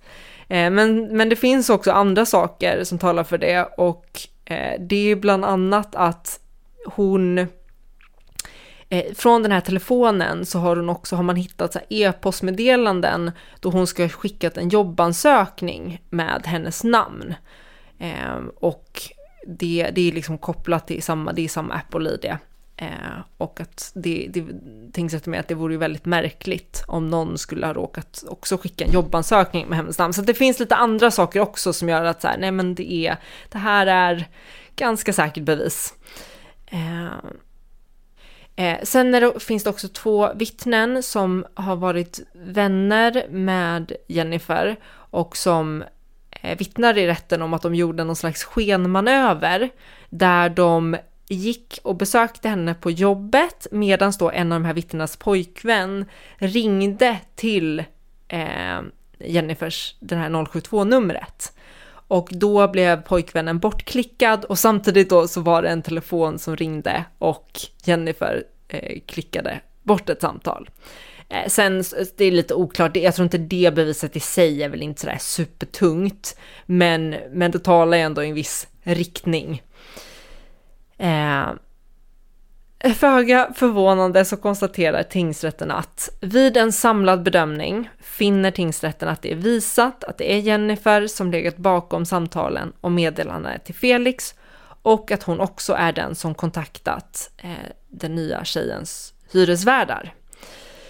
Eh, 0.49 0.71
men, 0.71 1.17
men 1.17 1.29
det 1.29 1.37
finns 1.37 1.71
också 1.71 1.93
andra 1.93 2.27
saker 2.27 2.85
som 2.85 2.99
talar 2.99 3.25
för 3.25 3.39
det 3.39 3.63
och 3.63 4.21
eh, 4.45 4.81
det 4.81 5.11
är 5.11 5.17
bland 5.17 5.45
annat 5.45 5.95
att 5.95 6.41
hon 6.87 7.47
eh, 8.95 9.15
från 9.15 9.43
den 9.43 9.53
här 9.53 9.61
telefonen 9.61 10.47
så 10.47 10.59
har 10.59 10.77
hon 10.77 10.89
också 10.89 11.17
har 11.17 11.23
man 11.23 11.37
hittat 11.37 11.77
e-postmeddelanden 11.89 13.33
då 13.61 13.71
hon 13.71 13.87
ska 13.87 14.03
ha 14.03 14.09
skickat 14.09 14.57
en 14.57 14.69
jobbansökning 14.69 16.03
med 16.11 16.43
hennes 16.47 16.85
namn. 16.85 17.35
Eh, 17.99 18.37
och 18.61 19.03
det, 19.47 19.91
det 19.95 20.09
är 20.09 20.13
liksom 20.13 20.39
kopplat 20.39 20.87
till 20.87 21.03
samma, 21.03 21.33
det 21.33 21.45
är 21.45 21.49
samma 21.49 21.75
Apple-id. 21.75 22.37
Eh, 22.77 22.89
och 23.37 23.61
att 23.61 23.93
det, 23.95 24.27
det 24.31 24.45
tingsrätten 24.93 25.31
med 25.31 25.41
att 25.41 25.49
det 25.49 25.55
vore 25.55 25.73
ju 25.73 25.79
väldigt 25.79 26.05
märkligt 26.05 26.85
om 26.87 27.11
någon 27.11 27.39
skulle 27.39 27.67
ha 27.67 27.75
råkat 27.75 28.25
också 28.29 28.59
skicka 28.59 28.85
en 28.85 28.93
jobbansökning 28.93 29.67
med 29.67 29.77
hennes 29.77 29.99
namn. 29.99 30.15
Så 30.15 30.23
det 30.23 30.35
finns 30.35 30.61
lite 30.61 30.77
andra 30.77 31.11
saker 31.11 31.41
också 31.41 31.73
som 31.73 31.89
gör 31.89 32.05
att 32.05 32.23
så 32.23 32.29
här, 32.29 32.39
nej 32.39 32.51
men 32.51 32.75
det 32.75 32.93
är, 32.93 33.17
det 33.49 33.59
här 33.59 33.87
är 33.87 34.29
ganska 34.77 35.13
säkert 35.13 35.45
bevis. 35.45 35.95
Eh, 36.67 37.31
eh, 38.57 38.79
sen 38.83 39.13
det, 39.13 39.41
finns 39.41 39.65
det 39.65 39.71
också 39.71 39.89
två 39.89 40.33
vittnen 40.35 41.03
som 41.03 41.47
har 41.55 41.77
varit 41.77 42.21
vänner 42.33 43.27
med 43.31 43.93
Jennifer 44.09 44.77
och 44.93 45.37
som 45.37 45.85
eh, 46.31 46.59
vittnar 46.59 46.99
i 46.99 47.07
rätten 47.07 47.43
om 47.43 47.55
att 47.55 47.63
de 47.63 47.75
gjorde 47.75 48.05
någon 48.05 48.17
slags 48.17 48.45
skenmanöver 48.45 49.71
där 50.11 50.49
de 50.49 50.97
gick 51.29 51.79
och 51.83 51.97
besökte 51.97 52.49
henne 52.49 52.75
på 52.75 52.91
jobbet 52.91 53.67
medan 53.71 54.13
då 54.19 54.31
en 54.31 54.53
av 54.53 54.61
de 54.61 54.67
här 54.67 54.75
vittnenas 54.75 55.17
pojkvän 55.17 56.05
ringde 56.37 57.21
till 57.35 57.85
eh, 58.29 58.81
Jennifers, 59.19 59.97
det 60.01 60.17
här 60.17 60.31
072-numret. 60.31 61.54
Och 62.09 62.29
då 62.33 62.69
blev 62.69 63.03
pojkvännen 63.03 63.59
bortklickad 63.59 64.45
och 64.45 64.59
samtidigt 64.59 65.11
då 65.11 65.29
så 65.29 65.41
var 65.41 65.63
det 65.63 65.69
en 65.69 65.83
telefon 65.83 66.39
som 66.39 66.57
ringde 66.57 67.05
och 67.19 67.61
Jennifer 67.85 68.45
eh, 68.69 69.01
klickade 69.07 69.61
bort 69.83 70.09
ett 70.09 70.21
samtal. 70.21 70.71
Eh, 71.29 71.49
sen, 71.49 71.85
det 72.17 72.25
är 72.25 72.31
lite 72.31 72.55
oklart, 72.55 72.97
jag 72.97 73.15
tror 73.15 73.25
inte 73.25 73.39
det 73.39 73.75
beviset 73.75 74.17
i 74.17 74.21
sig 74.21 74.63
är 74.63 74.69
väl 74.69 74.83
inte 74.83 75.01
sådär 75.01 75.19
supertungt, 75.21 76.39
men, 76.67 77.17
men 77.31 77.51
det 77.51 77.59
talar 77.59 77.97
ju 77.97 78.03
ändå 78.03 78.25
i 78.25 78.29
en 78.29 78.35
viss 78.35 78.69
riktning. 78.83 79.63
Eh, 80.99 81.47
Föga 82.93 83.53
förvånande 83.55 84.25
så 84.25 84.37
konstaterar 84.37 85.03
tingsrätten 85.03 85.71
att 85.71 86.09
vid 86.21 86.57
en 86.57 86.73
samlad 86.73 87.23
bedömning 87.23 87.91
finner 88.01 88.51
tingsrätten 88.51 89.09
att 89.09 89.23
det 89.23 89.33
är 89.33 89.37
visat 89.37 90.05
att 90.05 90.19
det 90.19 90.33
är 90.33 90.39
Jennifer 90.39 91.07
som 91.07 91.31
legat 91.31 91.57
bakom 91.57 92.07
samtalen 92.07 92.73
och 92.81 92.93
meddelandena 92.93 93.59
till 93.59 93.75
Felix 93.75 94.35
och 94.83 95.11
att 95.11 95.23
hon 95.23 95.41
också 95.41 95.73
är 95.73 95.93
den 95.93 96.15
som 96.15 96.35
kontaktat 96.35 97.31
eh, 97.37 97.51
den 97.89 98.15
nya 98.15 98.45
tjejens 98.45 99.15
hyresvärdar. 99.33 100.15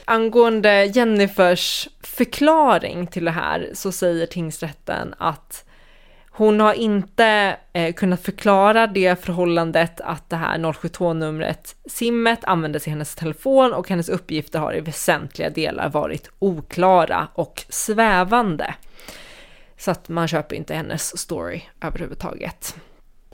Angående 0.04 0.84
Jennifers 0.84 1.88
förklaring 2.02 3.06
till 3.06 3.24
det 3.24 3.30
här 3.30 3.70
så 3.74 3.92
säger 3.92 4.26
tingsrätten 4.26 5.14
att 5.18 5.63
hon 6.36 6.60
har 6.60 6.74
inte 6.74 7.56
eh, 7.72 7.94
kunnat 7.94 8.22
förklara 8.22 8.86
det 8.86 9.24
förhållandet 9.24 10.00
att 10.00 10.30
det 10.30 10.36
här 10.36 10.58
072-numret, 10.58 11.76
simmet, 11.86 12.44
användes 12.44 12.86
i 12.86 12.90
hennes 12.90 13.14
telefon 13.14 13.72
och 13.72 13.88
hennes 13.88 14.08
uppgifter 14.08 14.58
har 14.58 14.76
i 14.76 14.80
väsentliga 14.80 15.50
delar 15.50 15.88
varit 15.88 16.30
oklara 16.38 17.28
och 17.34 17.64
svävande. 17.68 18.74
Så 19.78 19.90
att 19.90 20.08
man 20.08 20.28
köper 20.28 20.56
inte 20.56 20.74
hennes 20.74 21.18
story 21.18 21.62
överhuvudtaget. 21.80 22.76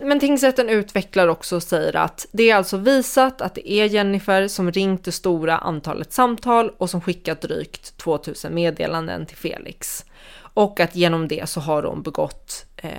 Men 0.03 0.21
tingsrätten 0.21 0.69
utvecklar 0.69 1.29
också 1.29 1.57
och 1.57 1.63
säger 1.63 1.97
att 1.97 2.27
det 2.33 2.51
är 2.51 2.57
alltså 2.57 2.77
visat 2.77 3.41
att 3.41 3.55
det 3.55 3.71
är 3.71 3.85
Jennifer 3.85 4.49
som 4.49 4.73
ringt 4.73 5.05
det 5.05 5.13
stora 5.13 5.59
antalet 5.59 6.13
samtal 6.13 6.71
och 6.79 6.91
som 6.91 7.01
skickat 7.01 7.41
drygt 7.41 7.97
2000 7.97 8.55
meddelanden 8.55 9.27
till 9.27 9.37
Felix. 9.37 10.05
Och 10.55 10.81
att 10.81 10.97
genom 10.97 11.29
det 11.29 11.49
så 11.49 11.61
har 11.61 11.83
hon 11.83 12.03
begått 12.03 12.67
eh, 12.77 12.91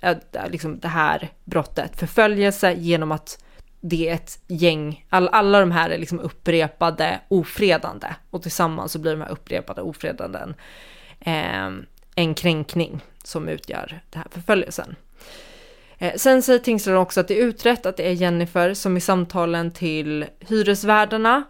eh, 0.00 0.16
eh, 0.32 0.48
liksom 0.50 0.78
det 0.78 0.88
här 0.88 1.28
brottet, 1.44 1.96
förföljelse, 1.96 2.72
genom 2.72 3.12
att 3.12 3.44
det 3.80 4.08
är 4.08 4.14
ett 4.14 4.38
gäng, 4.46 5.06
all, 5.08 5.28
alla 5.28 5.60
de 5.60 5.70
här 5.70 5.90
är 5.90 5.98
liksom 5.98 6.20
upprepade 6.20 7.20
ofredande 7.28 8.06
och 8.30 8.42
tillsammans 8.42 8.92
så 8.92 8.98
blir 8.98 9.12
de 9.12 9.20
här 9.20 9.30
upprepade 9.30 9.82
ofredanden 9.82 10.54
eh, 11.20 11.70
en 12.14 12.34
kränkning 12.34 13.00
som 13.24 13.48
utgör 13.48 14.00
den 14.10 14.22
här 14.22 14.30
förföljelsen. 14.30 14.96
Eh, 15.98 16.12
sen 16.16 16.42
säger 16.42 16.58
tingsrätten 16.58 16.98
också 16.98 17.20
att 17.20 17.28
det 17.28 17.40
är 17.40 17.44
utrett 17.44 17.86
att 17.86 17.96
det 17.96 18.08
är 18.08 18.12
Jennifer 18.12 18.74
som 18.74 18.96
i 18.96 19.00
samtalen 19.00 19.70
till 19.70 20.26
hyresvärdarna 20.40 21.42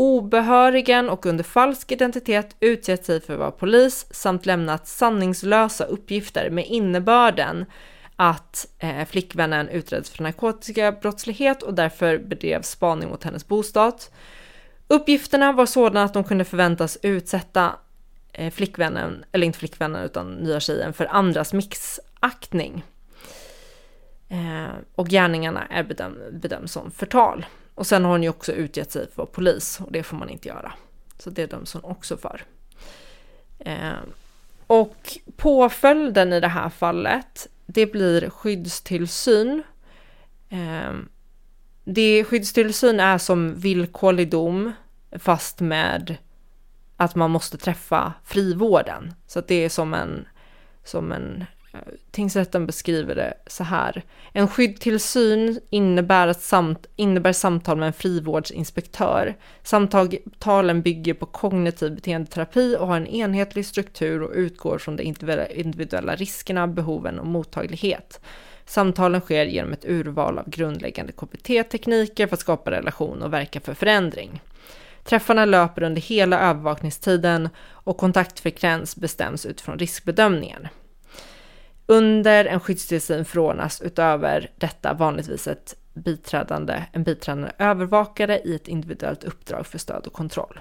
obehörigen 0.00 1.08
och 1.08 1.26
under 1.26 1.44
falsk 1.44 1.92
identitet 1.92 2.56
utgett 2.60 3.04
sig 3.04 3.20
för 3.20 3.32
att 3.32 3.38
vara 3.38 3.50
polis 3.50 4.06
samt 4.10 4.46
lämnat 4.46 4.88
sanningslösa 4.88 5.84
uppgifter 5.84 6.50
med 6.50 6.66
innebörden 6.66 7.64
att 8.16 8.66
eh, 8.78 9.04
flickvännen 9.04 9.68
utreds 9.68 10.10
för 10.10 10.22
narkotikabrottslighet 10.22 11.62
och 11.62 11.74
därför 11.74 12.18
bedrev 12.18 12.62
spaning 12.62 13.08
mot 13.08 13.24
hennes 13.24 13.48
bostad. 13.48 13.94
Uppgifterna 14.88 15.52
var 15.52 15.66
sådana 15.66 16.04
att 16.04 16.14
de 16.14 16.24
kunde 16.24 16.44
förväntas 16.44 16.98
utsätta 17.02 17.72
eh, 18.32 18.52
flickvännen, 18.52 19.24
eller 19.32 19.46
inte 19.46 19.58
flickvännen 19.58 20.04
utan 20.04 20.34
nya 20.34 20.60
tjejen, 20.60 20.92
för 20.92 21.06
andras 21.06 21.52
mixaktning. 21.52 22.84
Eh, 24.28 24.74
och 24.94 25.08
gärningarna 25.08 25.66
är 25.66 25.82
bedöm 25.82 26.18
bedöms 26.32 26.72
som 26.72 26.90
förtal. 26.90 27.44
Och 27.80 27.86
sen 27.86 28.04
har 28.04 28.10
hon 28.10 28.22
ju 28.22 28.28
också 28.28 28.52
utgett 28.52 28.92
sig 28.92 29.02
för 29.02 29.10
att 29.12 29.18
vara 29.18 29.26
polis 29.26 29.80
och 29.80 29.92
det 29.92 30.02
får 30.02 30.16
man 30.16 30.28
inte 30.28 30.48
göra. 30.48 30.72
Så 31.18 31.30
det 31.30 31.46
döms 31.46 31.72
hon 31.72 31.84
också 31.84 32.16
för. 32.16 32.42
Eh, 33.58 33.98
och 34.66 35.18
påföljden 35.36 36.32
i 36.32 36.40
det 36.40 36.48
här 36.48 36.68
fallet, 36.68 37.48
det 37.66 37.86
blir 37.86 38.30
skyddstillsyn. 38.30 39.62
Eh, 40.48 40.92
det, 41.84 42.24
skyddstillsyn 42.24 43.00
är 43.00 43.18
som 43.18 43.54
villkorlig 43.54 44.30
dom 44.30 44.72
fast 45.12 45.60
med 45.60 46.16
att 46.96 47.14
man 47.14 47.30
måste 47.30 47.58
träffa 47.58 48.12
frivården. 48.24 49.14
Så 49.26 49.38
att 49.38 49.48
det 49.48 49.64
är 49.64 49.68
som 49.68 49.94
en, 49.94 50.28
som 50.84 51.12
en 51.12 51.44
Tingsrätten 52.10 52.66
beskriver 52.66 53.14
det 53.14 53.34
så 53.46 53.64
här. 53.64 54.02
En 54.32 54.48
skyddstillsyn 54.48 55.60
innebär, 55.70 56.28
att 56.28 56.42
samt, 56.42 56.86
innebär 56.96 57.32
samtal 57.32 57.76
med 57.76 57.86
en 57.86 57.92
frivårdsinspektör. 57.92 59.36
Samtalen 59.62 60.82
bygger 60.82 61.14
på 61.14 61.26
kognitiv 61.26 61.94
beteendeterapi 61.94 62.76
och 62.76 62.86
har 62.86 62.96
en 62.96 63.06
enhetlig 63.06 63.66
struktur 63.66 64.22
och 64.22 64.32
utgår 64.34 64.78
från 64.78 64.96
de 64.96 65.02
individuella 65.54 66.16
riskerna, 66.16 66.66
behoven 66.66 67.18
och 67.18 67.26
mottaglighet. 67.26 68.20
Samtalen 68.64 69.20
sker 69.20 69.46
genom 69.46 69.72
ett 69.72 69.84
urval 69.84 70.38
av 70.38 70.50
grundläggande 70.50 71.12
KBT-tekniker 71.12 72.26
för 72.26 72.34
att 72.34 72.40
skapa 72.40 72.70
relation 72.70 73.22
och 73.22 73.32
verka 73.32 73.60
för 73.60 73.74
förändring. 73.74 74.42
Träffarna 75.04 75.44
löper 75.44 75.82
under 75.82 76.00
hela 76.00 76.40
övervakningstiden 76.40 77.48
och 77.60 77.96
kontaktfrekvens 77.96 78.96
bestäms 78.96 79.46
utifrån 79.46 79.78
riskbedömningen. 79.78 80.68
Under 81.90 82.44
en 82.44 82.60
skyddstillsyn 82.60 83.24
förordnas 83.24 83.80
utöver 83.80 84.50
detta 84.58 84.94
vanligtvis 84.94 85.46
ett 85.46 85.74
biträdande, 85.94 86.84
en 86.92 87.04
biträdande 87.04 87.50
övervakare 87.58 88.40
i 88.44 88.54
ett 88.54 88.68
individuellt 88.68 89.24
uppdrag 89.24 89.66
för 89.66 89.78
stöd 89.78 90.06
och 90.06 90.12
kontroll. 90.12 90.60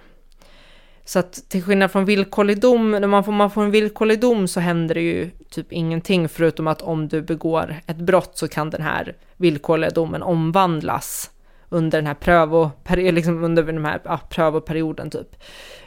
Så 1.05 1.19
att 1.19 1.49
till 1.49 1.63
skillnad 1.63 1.91
från 1.91 2.05
villkorlig 2.05 2.61
dom, 2.61 2.91
när 2.91 3.07
man 3.07 3.23
får, 3.23 3.31
man 3.31 3.51
får 3.51 3.63
en 3.63 3.71
villkorlig 3.71 4.19
dom 4.19 4.47
så 4.47 4.59
händer 4.59 4.95
det 4.95 5.01
ju 5.01 5.29
typ 5.49 5.71
ingenting 5.71 6.29
förutom 6.29 6.67
att 6.67 6.81
om 6.81 7.07
du 7.07 7.21
begår 7.21 7.75
ett 7.85 7.97
brott 7.97 8.37
så 8.37 8.47
kan 8.47 8.69
den 8.69 8.81
här 8.81 9.15
villkorliga 9.37 9.89
domen 9.89 10.23
omvandlas 10.23 11.31
under 11.69 11.97
den 11.97 12.07
här 12.07 12.15
prövoperi- 12.15 13.11
liksom 13.11 13.43
under 13.43 13.63
den 13.63 13.85
här 13.85 14.01
ja, 14.03 14.19
prövoperioden 14.29 15.09
typ 15.09 15.43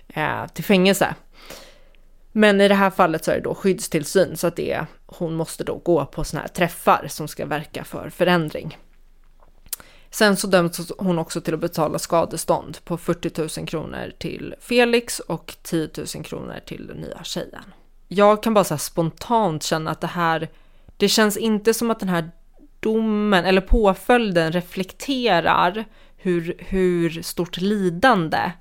eh, 0.08 0.46
till 0.46 0.64
fängelse. 0.64 1.14
Men 2.32 2.60
i 2.60 2.68
det 2.68 2.74
här 2.74 2.90
fallet 2.90 3.24
så 3.24 3.30
är 3.30 3.34
det 3.34 3.40
då 3.40 3.54
skyddstillsyn 3.54 4.36
så 4.36 4.46
att 4.46 4.56
det 4.56 4.72
är, 4.72 4.86
hon 5.06 5.34
måste 5.34 5.64
då 5.64 5.76
gå 5.76 6.06
på 6.06 6.24
sådana 6.24 6.42
här 6.42 6.54
träffar 6.54 7.06
som 7.08 7.28
ska 7.28 7.46
verka 7.46 7.84
för 7.84 8.10
förändring. 8.10 8.78
Sen 10.10 10.36
så 10.36 10.46
döms 10.46 10.92
hon 10.98 11.18
också 11.18 11.40
till 11.40 11.54
att 11.54 11.60
betala 11.60 11.98
skadestånd 11.98 12.78
på 12.84 12.96
40 12.96 13.60
000 13.60 13.68
kronor 13.68 14.12
till 14.18 14.54
Felix 14.60 15.20
och 15.20 15.56
10 15.62 15.88
000 16.14 16.24
kronor 16.24 16.60
till 16.66 16.86
den 16.86 16.96
nya 16.96 17.24
tjejen. 17.24 17.64
Jag 18.08 18.42
kan 18.42 18.54
bara 18.54 18.64
så 18.64 18.78
spontant 18.78 19.62
känna 19.62 19.90
att 19.90 20.00
det 20.00 20.06
här, 20.06 20.48
det 20.96 21.08
känns 21.08 21.36
inte 21.36 21.74
som 21.74 21.90
att 21.90 22.00
den 22.00 22.08
här 22.08 22.30
domen 22.80 23.44
eller 23.44 23.60
påföljden 23.60 24.52
reflekterar 24.52 25.84
hur, 26.16 26.56
hur 26.58 27.22
stort 27.22 27.56
lidande 27.56 28.52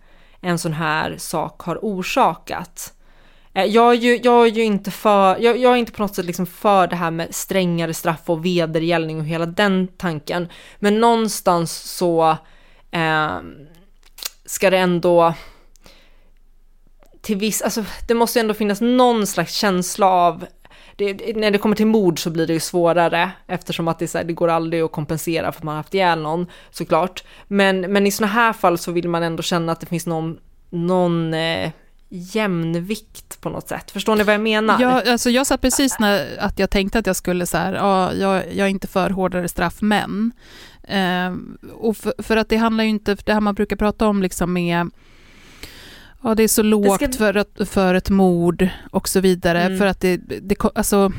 en 0.42 0.60
sån 0.60 0.74
här 0.74 1.16
sak 1.18 1.62
har 1.62 1.80
orsakat. 1.82 2.94
Eh, 3.54 3.66
jag 3.66 3.92
är 3.92 3.98
ju, 3.98 4.20
jag 4.24 4.48
är 4.48 4.52
ju 4.52 4.64
inte 4.64 4.92
för, 4.92 5.38
jag, 5.40 5.58
jag, 5.58 5.74
är 5.74 5.78
inte 5.78 5.92
på 5.92 6.02
något 6.02 6.16
sätt 6.16 6.26
liksom 6.26 6.46
för 6.46 6.88
det 6.88 6.96
här 6.96 7.12
med 7.12 7.36
strängare 7.36 7.94
straff 7.94 8.22
och 8.26 8.46
vedergällning 8.46 9.20
och 9.20 9.26
hela 9.26 9.46
den 9.46 9.88
tanken. 9.88 10.48
Men 10.80 11.00
någonstans 11.00 11.72
så 11.74 12.38
eh, 12.92 13.40
ska 14.46 14.70
det 14.70 14.78
ändå 14.78 15.34
till 17.22 17.38
viss, 17.38 17.62
alltså 17.62 17.86
det 18.08 18.14
måste 18.14 18.40
ju 18.40 18.42
ändå 18.42 18.54
finnas 18.54 18.82
någon 18.82 19.28
slags 19.28 19.54
känsla 19.54 20.08
av 20.08 20.46
det, 20.96 21.36
när 21.36 21.52
det 21.52 21.58
kommer 21.58 21.76
till 21.76 21.88
mord 21.88 22.20
så 22.20 22.30
blir 22.30 22.48
det 22.48 22.54
ju 22.54 22.60
svårare 22.60 23.32
eftersom 23.48 23.88
att 23.88 24.00
det, 24.00 24.08
så 24.08 24.18
här, 24.18 24.26
det 24.26 24.34
går 24.34 24.48
aldrig 24.48 24.82
att 24.82 24.92
kompensera 24.92 25.52
för 25.52 25.60
att 25.60 25.64
man 25.64 25.72
har 25.72 25.80
haft 25.80 25.94
ihjäl 25.94 26.22
någon 26.22 26.48
såklart. 26.72 27.24
Men, 27.48 27.82
men 27.82 28.08
i 28.08 28.12
sådana 28.12 28.34
här 28.34 28.54
fall 28.54 28.78
så 28.78 28.92
vill 28.92 29.10
man 29.10 29.24
ändå 29.24 29.44
känna 29.44 29.72
att 29.72 29.80
det 29.80 29.86
finns 29.86 30.06
någon, 30.06 30.40
någon 30.70 31.34
eh, 31.34 31.72
jämnvikt 32.12 33.42
på 33.42 33.50
något 33.50 33.68
sätt. 33.68 33.92
Förstår 33.92 34.16
ni 34.16 34.24
vad 34.24 34.34
jag 34.34 34.42
menar? 34.42 34.82
Ja, 34.82 35.12
alltså 35.12 35.30
jag 35.30 35.48
satt 35.48 35.62
precis 35.62 36.00
när 36.00 36.40
att 36.40 36.60
jag 36.60 36.70
tänkte 36.70 37.00
att 37.00 37.08
jag 37.08 37.16
skulle 37.16 37.46
så 37.46 37.58
här, 37.58 37.74
ja, 37.74 38.14
jag, 38.14 38.44
jag 38.54 38.68
är 38.68 38.72
inte 38.72 38.88
för 38.88 39.10
hårdare 39.10 39.48
straff, 39.48 39.82
men 39.82 40.32
eh, 40.84 41.36
och 41.74 41.98
för, 41.98 42.14
för, 42.24 42.38
att 42.38 42.50
det 42.50 42.58
handlar 42.58 42.84
ju 42.84 42.90
inte, 42.90 43.16
det 43.16 43.34
här 43.34 43.42
man 43.42 43.56
brukar 43.56 43.76
prata 43.76 44.08
om 44.08 44.22
liksom 44.22 44.54
med 44.54 44.90
Ja, 46.24 46.36
det 46.36 46.44
är 46.44 46.48
så 46.48 46.64
lågt 46.64 46.96
ska... 46.96 47.12
för, 47.12 47.38
ett, 47.38 47.70
för 47.70 47.94
ett 47.94 48.10
mord 48.10 48.70
och 48.92 49.10
så 49.10 49.20
vidare. 49.20 49.62
Mm. 49.62 49.78
För 49.78 49.86
att 49.86 50.02
det, 50.02 50.18
det, 50.18 50.56
alltså, 50.76 51.12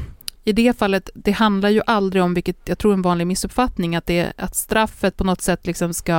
i 0.44 0.52
det 0.52 0.78
fallet, 0.78 1.10
det 1.14 1.32
handlar 1.32 1.68
ju 1.68 1.82
aldrig 1.86 2.22
om, 2.22 2.34
vilket 2.34 2.56
jag 2.64 2.78
tror 2.78 2.92
är 2.92 2.94
en 2.94 3.02
vanlig 3.02 3.26
missuppfattning, 3.26 3.96
att, 3.96 4.06
det, 4.06 4.32
att 4.36 4.56
straffet 4.56 5.16
på 5.16 5.24
något 5.24 5.40
sätt 5.40 5.66
liksom 5.66 5.94
ska 5.94 6.12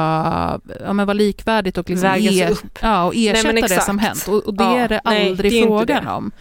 ja, 0.80 0.94
men 0.94 1.06
vara 1.06 1.14
likvärdigt 1.14 1.78
och, 1.78 1.90
liksom 1.90 2.10
er, 2.10 2.58
ja, 2.82 3.04
och 3.04 3.14
ersätta 3.16 3.52
nej, 3.52 3.62
det 3.62 3.82
som 3.82 4.00
hänt. 4.00 4.26
Och, 4.28 4.44
och 4.44 4.54
det 4.54 4.64
ja, 4.64 4.78
är 4.78 4.90
det 4.90 5.00
aldrig 5.00 5.52
nej, 5.52 5.62
det 5.62 5.68
frågan 5.68 6.08
om. 6.08 6.32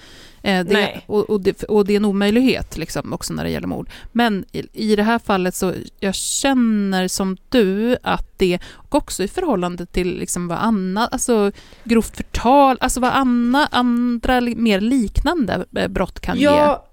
Eh, 0.43 0.65
det, 0.65 1.01
och, 1.07 1.31
och, 1.31 1.41
det, 1.41 1.63
och, 1.63 1.87
det, 1.87 1.93
är 1.93 1.97
en 1.97 2.05
omöjlighet 2.05 2.77
liksom, 2.77 3.13
också 3.13 3.33
när 3.33 3.45
det 3.45 3.51
gäller 3.51 3.67
mord. 3.67 3.91
Men 4.13 4.45
i, 4.53 4.63
i 4.73 4.97
det 4.97 5.03
här 5.03 5.19
fallet 5.19 5.55
så 5.55 5.73
jag 6.01 6.15
känner 6.15 7.09
som 7.09 7.37
du 7.49 7.97
att 8.03 8.39
det, 8.39 8.59
och 8.73 8.95
också 8.95 9.23
i 9.23 9.29
förhållande 9.29 9.87
till 9.87 10.19
liksom 10.19 10.49
vad 10.49 10.59
annat, 10.59 11.13
alltså 11.13 11.53
grovt 11.85 12.17
förtal, 12.17 12.77
alltså 12.81 13.01
vad 13.01 13.11
anna, 13.13 13.69
andra 13.71 14.41
mer 14.41 14.81
liknande 14.81 15.65
eh, 15.77 15.89
brott 15.89 16.21
kan 16.21 16.41
ja. 16.41 16.83
ge. 16.85 16.92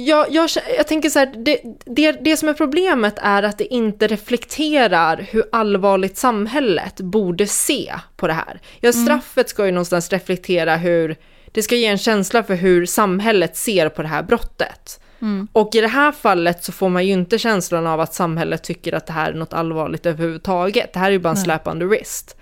Ja, 0.00 0.26
jag, 0.30 0.50
jag 0.76 0.86
tänker 0.86 1.10
så 1.10 1.18
här, 1.18 1.26
det, 1.44 1.60
det, 1.86 2.12
det 2.12 2.36
som 2.36 2.48
är 2.48 2.54
problemet 2.54 3.14
är 3.22 3.42
att 3.42 3.58
det 3.58 3.74
inte 3.74 4.06
reflekterar 4.06 5.26
hur 5.30 5.44
allvarligt 5.52 6.16
samhället 6.16 7.00
borde 7.00 7.46
se 7.46 7.94
på 8.16 8.26
det 8.26 8.32
här. 8.32 8.60
Ja, 8.80 8.90
mm. 8.90 9.04
straffet 9.04 9.48
ska 9.48 9.66
ju 9.66 9.72
någonstans 9.72 10.10
reflektera 10.10 10.76
hur, 10.76 11.16
det 11.52 11.62
ska 11.62 11.76
ge 11.76 11.86
en 11.86 11.98
känsla 11.98 12.42
för 12.42 12.54
hur 12.54 12.86
samhället 12.86 13.56
ser 13.56 13.88
på 13.88 14.02
det 14.02 14.08
här 14.08 14.22
brottet. 14.22 15.00
Mm. 15.20 15.48
Och 15.52 15.74
i 15.74 15.80
det 15.80 15.88
här 15.88 16.12
fallet 16.12 16.64
så 16.64 16.72
får 16.72 16.88
man 16.88 17.06
ju 17.06 17.12
inte 17.12 17.38
känslan 17.38 17.86
av 17.86 18.00
att 18.00 18.14
samhället 18.14 18.62
tycker 18.62 18.92
att 18.92 19.06
det 19.06 19.12
här 19.12 19.32
är 19.32 19.36
något 19.36 19.52
allvarligt 19.52 20.06
överhuvudtaget. 20.06 20.92
Det 20.92 20.98
här 20.98 21.06
är 21.06 21.12
ju 21.12 21.18
bara 21.18 21.34
en 21.34 21.60
Nej. 21.64 21.78
the 21.78 21.84
wrist. 21.84 22.36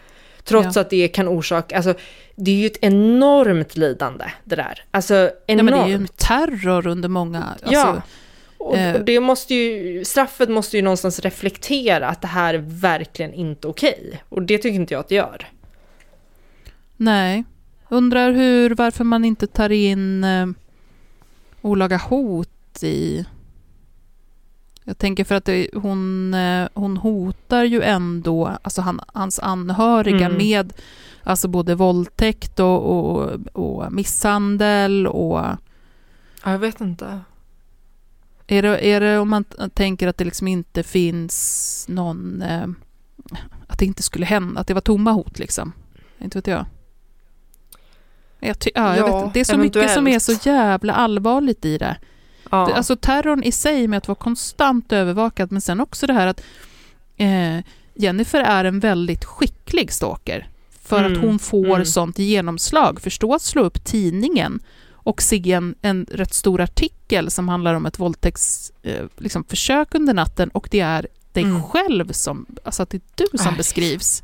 Trots 0.47 0.77
ja. 0.77 0.83
att 0.83 0.91
det 0.91 1.09
kan 1.09 1.29
orsaka, 1.29 1.77
alltså 1.77 1.95
det 2.37 2.51
är 2.51 2.57
ju 2.57 2.67
ett 2.67 2.79
enormt 2.81 3.77
lidande 3.77 4.25
det 4.45 4.57
där. 4.57 4.85
Alltså 4.91 5.15
enormt. 5.15 5.41
Ja, 5.47 5.63
men 5.63 5.67
det 5.67 5.81
är 5.81 5.89
ju 5.89 5.95
en 5.95 6.09
terror 6.09 6.87
under 6.87 7.09
många, 7.09 7.43
alltså, 7.43 7.73
Ja. 7.73 8.03
Och, 8.59 8.77
eh, 8.77 9.05
det 9.05 9.21
måste 9.21 9.55
ju, 9.55 10.05
straffet 10.05 10.49
måste 10.49 10.77
ju 10.77 10.83
någonstans 10.83 11.21
reflektera 11.21 12.09
att 12.09 12.23
det 12.23 12.29
här 12.29 12.55
är 12.55 12.65
verkligen 12.67 13.35
inte 13.35 13.69
okej. 13.69 14.23
Och 14.29 14.43
det 14.43 14.59
tycker 14.59 14.75
inte 14.75 14.95
jag 14.95 15.01
att 15.01 15.09
det 15.09 15.15
gör. 15.15 15.47
Nej. 16.97 17.45
Undrar 17.89 18.33
hur, 18.33 18.71
varför 18.71 19.05
man 19.05 19.25
inte 19.25 19.47
tar 19.47 19.71
in 19.73 20.25
eh, 20.25 20.47
olaga 21.63 21.97
hot 21.97 22.83
i... 22.83 23.25
Jag 24.89 24.99
tänker 24.99 25.25
för 25.25 25.35
att 25.35 25.45
det, 25.45 25.69
hon, 25.75 26.35
eh, 26.35 26.69
hon 26.75 26.97
hotar 26.97 27.65
ju 27.65 27.83
ändå 27.83 28.57
alltså 28.63 28.81
han, 28.81 29.01
hans 29.07 29.39
anhöriga 29.39 30.27
mm. 30.27 30.39
med 30.39 30.73
alltså 31.23 31.49
både 31.49 31.75
våldtäkt 31.75 32.61
och, 32.61 32.83
och, 32.83 33.33
och 33.53 33.93
misshandel 33.93 35.07
och... 35.07 35.39
Ja, 36.45 36.51
jag 36.53 36.59
vet 36.59 36.81
inte. 36.81 37.21
Är 38.47 38.63
det, 38.63 38.87
är 38.87 39.01
det 39.01 39.19
om 39.19 39.29
man 39.29 39.45
tänker 39.75 40.09
att 40.09 40.19
det 40.19 40.25
liksom 40.25 40.49
inte 40.49 40.83
finns 40.83 41.87
någon... 41.89 42.43
Eh, 42.43 42.67
att 43.67 43.79
det 43.79 43.87
inte 43.87 44.03
skulle 44.03 44.27
hända, 44.27 44.61
att 44.61 44.67
det 44.67 44.75
var 44.75 44.81
tomma 44.81 45.13
hot 45.13 45.39
liksom? 45.39 45.73
Inte 46.19 46.39
vet 46.39 46.47
jag. 46.47 46.67
Jag 48.41 48.59
ty- 48.59 48.71
ja, 48.75 48.97
jag 48.97 49.09
ja, 49.09 49.25
vet, 49.25 49.35
det 49.35 49.41
är 49.41 49.45
så 49.45 49.55
eventuellt. 49.55 49.85
mycket 49.85 49.95
som 49.95 50.07
är 50.07 50.19
så 50.19 50.49
jävla 50.51 50.93
allvarligt 50.93 51.65
i 51.65 51.79
det. 51.79 51.97
Ja. 52.51 52.75
Alltså 52.75 52.97
terrorn 52.97 53.43
i 53.43 53.53
sig 53.53 53.89
med 53.89 53.97
att 53.97 54.09
vara 54.09 54.17
konstant 54.17 54.93
övervakad, 54.93 55.53
men 55.53 55.61
sen 55.61 55.81
också 55.81 56.07
det 56.07 56.13
här 56.13 56.27
att 56.27 56.43
eh, 57.17 57.59
Jennifer 57.95 58.41
är 58.41 58.65
en 58.65 58.81
väldigt 58.81 59.25
skicklig 59.25 59.93
stalker. 59.93 60.49
För 60.83 61.05
mm. 61.05 61.13
att 61.13 61.19
hon 61.19 61.39
får 61.39 61.67
mm. 61.67 61.87
sånt 61.87 62.19
genomslag. 62.19 63.01
Förstå 63.01 63.35
att 63.35 63.43
slå 63.43 63.63
upp 63.63 63.85
tidningen 63.85 64.61
och 64.93 65.23
se 65.23 65.53
en, 65.53 65.75
en 65.83 66.07
rätt 66.11 66.35
stor 66.35 66.61
artikel 66.61 67.31
som 67.31 67.49
handlar 67.49 67.75
om 67.75 67.87
ett 67.87 67.99
våldtäktsförsök 67.99 69.09
eh, 69.09 69.23
liksom, 69.23 69.45
under 70.01 70.15
natten 70.15 70.49
och 70.49 70.69
det 70.71 70.81
är 70.81 71.07
dig 71.33 71.43
mm. 71.43 71.63
själv 71.63 72.13
som, 72.13 72.47
alltså 72.65 72.83
att 72.83 72.91
det 72.91 72.97
är 72.97 73.03
du 73.15 73.39
som 73.39 73.49
Aj. 73.49 73.57
beskrivs. 73.57 74.23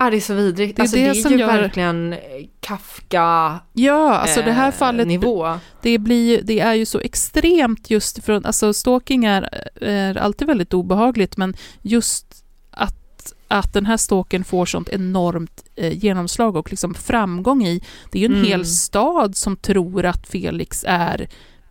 Ja, 0.00 0.10
det 0.10 0.16
är 0.16 0.20
så 0.20 0.34
vidrigt. 0.34 0.76
Det 0.76 0.80
är, 0.80 0.82
alltså, 0.82 0.96
det, 0.96 1.02
det 1.02 1.24
är 1.24 1.30
ju 1.30 1.38
gör... 1.38 1.46
verkligen 1.46 2.14
Kafka 2.60 3.60
Ja, 3.72 4.14
alltså 4.14 4.42
det 4.42 4.52
här 4.52 4.68
eh, 4.68 4.72
fallet, 4.72 5.08
nivå. 5.08 5.58
Det, 5.82 5.98
blir, 5.98 6.42
det 6.42 6.60
är 6.60 6.74
ju 6.74 6.86
så 6.86 7.00
extremt 7.00 7.90
just 7.90 8.24
från, 8.24 8.46
alltså 8.46 8.72
stalking 8.72 9.24
är, 9.24 9.70
är 9.80 10.18
alltid 10.18 10.46
väldigt 10.46 10.74
obehagligt, 10.74 11.36
men 11.36 11.56
just 11.82 12.44
att, 12.70 13.32
att 13.48 13.72
den 13.72 13.86
här 13.86 13.96
stalken 13.96 14.44
får 14.44 14.66
sånt 14.66 14.88
enormt 14.88 15.64
eh, 15.76 16.04
genomslag 16.04 16.56
och 16.56 16.70
liksom 16.70 16.94
framgång 16.94 17.66
i, 17.66 17.82
det 18.10 18.18
är 18.18 18.20
ju 18.20 18.26
en 18.26 18.32
mm. 18.32 18.46
hel 18.46 18.66
stad 18.66 19.36
som 19.36 19.56
tror 19.56 20.04
att 20.04 20.28
Felix 20.28 20.84
är 20.88 21.28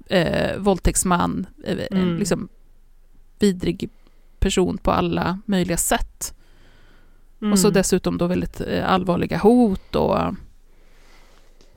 eh, 0.09 0.57
våldtäktsman, 0.57 1.47
eh, 1.63 1.77
mm. 1.91 2.17
liksom 2.17 2.49
vidrig 3.39 3.89
person 4.39 4.77
på 4.77 4.91
alla 4.91 5.39
möjliga 5.45 5.77
sätt. 5.77 6.33
Mm. 7.41 7.53
Och 7.53 7.59
så 7.59 7.69
dessutom 7.69 8.17
då 8.17 8.27
väldigt 8.27 8.61
eh, 8.61 8.91
allvarliga 8.91 9.37
hot 9.37 9.95
och 9.95 10.19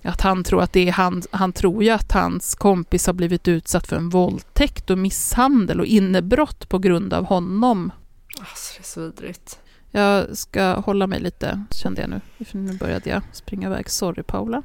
att 0.02 0.20
han 0.20 0.44
tror 0.44 0.62
att 0.62 0.72
det 0.72 0.88
är 0.88 0.92
han, 0.92 1.22
han 1.30 1.52
tror 1.52 1.84
ju 1.84 1.90
att 1.90 2.12
hans 2.12 2.54
kompis 2.54 3.06
har 3.06 3.14
blivit 3.14 3.48
utsatt 3.48 3.86
för 3.86 3.96
en 3.96 4.08
våldtäkt 4.08 4.90
och 4.90 4.98
misshandel 4.98 5.80
och 5.80 5.86
innebrott 5.86 6.68
på 6.68 6.78
grund 6.78 7.14
av 7.14 7.24
honom. 7.24 7.92
Alltså 8.38 8.74
det 8.76 8.82
är 8.82 8.84
så 8.84 9.00
vidrigt. 9.00 9.58
Jag 9.90 10.36
ska 10.36 10.74
hålla 10.80 11.06
mig 11.06 11.20
lite, 11.20 11.64
kände 11.70 12.00
jag 12.00 12.10
nu, 12.10 12.44
för 12.44 12.58
nu 12.58 12.78
började 12.78 13.10
jag 13.10 13.22
springa 13.32 13.68
iväg. 13.68 13.90
Sorry 13.90 14.22
Paula. 14.22 14.62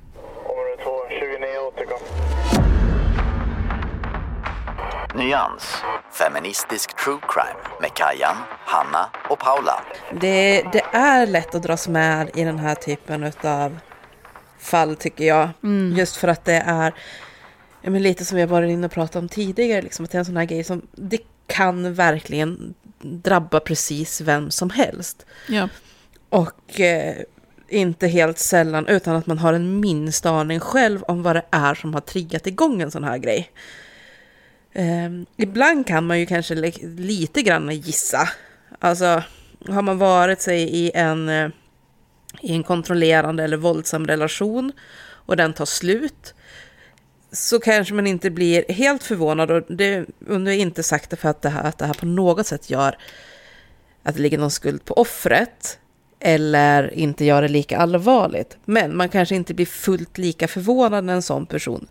Nyans, 5.18 5.63
feministisk 6.11 6.95
true 7.03 7.20
crime 7.30 7.80
med 7.82 7.93
Kajan, 7.93 8.36
Hanna 8.66 9.09
och 9.30 9.39
Paula. 9.39 9.84
Det, 10.22 10.63
det 10.72 10.84
är 10.91 11.28
lätt 11.28 11.55
att 11.55 11.63
dras 11.63 11.88
med 11.88 12.30
i 12.36 12.43
den 12.43 12.59
här 12.59 12.76
typen 12.76 13.32
av 13.43 13.78
fall 14.59 14.95
tycker 14.95 15.24
jag. 15.24 15.49
Just 15.97 16.16
för 16.16 16.28
att 16.28 16.45
det 16.45 16.63
är 16.66 16.93
men 17.82 18.03
lite 18.03 18.26
som 18.26 18.36
vi 18.36 18.41
har 18.41 18.49
varit 18.49 18.70
inne 18.70 18.86
och 18.86 18.91
pratat 18.91 19.16
om 19.16 19.30
tidigare, 19.30 19.82
liksom, 19.82 20.05
att 20.05 20.11
det 20.11 20.18
är 20.18 20.20
en 20.20 20.26
sån 20.26 20.38
här 20.38 20.45
grej 20.45 20.63
som 20.63 20.82
det 20.91 21.20
kan 21.47 21.93
verkligen 21.93 22.74
drabba 23.01 23.59
precis 23.59 24.22
vem 24.22 24.51
som 24.51 24.70
helst. 24.70 25.26
Ja. 25.47 25.70
Och 26.30 26.80
eh, 26.80 27.16
inte 27.68 28.07
helt 28.07 28.39
sällan 28.39 28.88
utan 28.88 29.16
att 29.16 29.28
man 29.28 29.38
har 29.38 29.53
en 29.53 29.80
minsta 29.80 30.30
aning 30.30 30.59
själv 30.59 31.03
om 31.03 31.24
vad 31.24 31.36
det 31.36 31.45
är 31.51 31.76
som 31.76 31.93
har 31.93 32.01
triggat 32.01 32.47
igång 32.47 32.82
en 32.82 32.91
sån 32.91 33.03
här 33.03 33.18
grej. 33.18 33.51
Eh, 34.76 35.09
ibland 35.38 35.88
kan 35.88 36.05
man 36.05 36.19
ju 36.19 36.26
kanske 36.26 36.55
lite 36.97 37.41
grann 37.41 37.69
gissa. 37.69 38.30
Alltså, 38.80 39.23
har 39.67 39.82
man 39.82 39.97
varit 39.97 40.41
sig 40.41 40.61
i 40.61 40.91
en, 40.93 41.30
eh, 41.30 41.49
i 42.41 42.53
en 42.53 42.63
kontrollerande 42.63 43.43
eller 43.43 43.57
våldsam 43.57 44.07
relation 44.07 44.71
och 45.26 45.38
den 45.38 45.53
tar 45.53 45.65
slut 45.65 46.34
så 47.32 47.59
kanske 47.59 47.93
man 47.93 48.07
inte 48.07 48.30
blir 48.30 48.73
helt 48.73 49.03
förvånad 49.03 49.51
och 49.51 49.63
det 49.67 50.05
är 50.28 50.49
inte 50.49 50.84
sagt 50.84 51.09
det 51.09 51.15
för 51.15 51.30
att 51.30 51.41
det, 51.41 51.49
här, 51.49 51.63
att 51.63 51.78
det 51.78 51.86
här 51.86 51.93
på 51.93 52.05
något 52.05 52.47
sätt 52.47 52.69
gör 52.69 52.97
att 54.03 54.15
det 54.15 54.21
ligger 54.21 54.38
någon 54.38 54.51
skuld 54.51 54.86
på 54.86 54.93
offret 54.93 55.80
eller 56.19 56.93
inte 56.93 57.26
gör 57.26 57.41
det 57.41 57.47
lika 57.47 57.78
allvarligt. 57.78 58.57
Men 58.65 58.97
man 58.97 59.09
kanske 59.09 59.36
inte 59.36 59.53
blir 59.53 59.65
fullt 59.65 60.17
lika 60.17 60.47
förvånad 60.47 61.03
när 61.03 61.13
en 61.13 61.21
sån 61.21 61.45
person, 61.45 61.88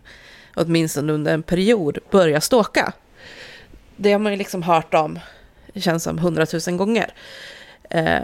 åtminstone 0.55 1.13
under 1.13 1.33
en 1.33 1.43
period, 1.43 1.97
börjar 2.11 2.39
ståka. 2.39 2.93
Det 3.95 4.11
har 4.11 4.19
man 4.19 4.31
ju 4.31 4.37
liksom 4.37 4.63
hört 4.63 4.93
om, 4.93 5.19
det 5.73 5.81
känns 5.81 6.03
som 6.03 6.19
hundratusen 6.19 6.77
gånger. 6.77 7.13
Eh, 7.89 8.23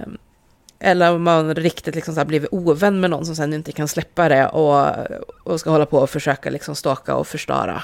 eller 0.80 1.14
om 1.14 1.24
man 1.24 1.56
riktigt 1.56 1.96
liksom 1.96 2.16
så 2.16 2.26
blivit 2.26 2.50
ovän 2.52 3.00
med 3.00 3.10
någon 3.10 3.26
som 3.26 3.36
sen 3.36 3.54
inte 3.54 3.72
kan 3.72 3.88
släppa 3.88 4.30
det 4.30 4.48
och, 4.48 4.96
och 5.44 5.60
ska 5.60 5.70
hålla 5.70 5.86
på 5.86 5.98
och 5.98 6.10
försöka 6.10 6.50
liksom 6.50 6.76
staka 6.76 7.16
och 7.16 7.28
förstöra. 7.28 7.84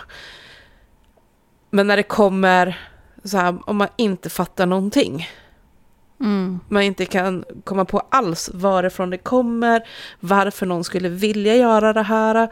Men 1.70 1.88
när 1.88 1.98
det 1.98 2.04
kommer 2.04 2.80
så 3.24 3.38
här, 3.38 3.58
om 3.66 3.78
man 3.78 3.88
inte 3.98 4.30
fattar 4.30 4.66
någonting, 4.66 5.28
Mm. 6.20 6.60
man 6.70 6.84
inte 6.84 7.06
kan 7.06 7.46
komma 7.64 7.86
på 7.86 8.02
alls 8.10 8.50
varifrån 8.54 9.10
det 9.10 9.18
kommer, 9.18 9.88
varför 10.20 10.66
någon 10.66 10.84
skulle 10.84 11.10
vilja 11.10 11.56
göra 11.56 11.94
det 11.94 12.04
här, 12.04 12.50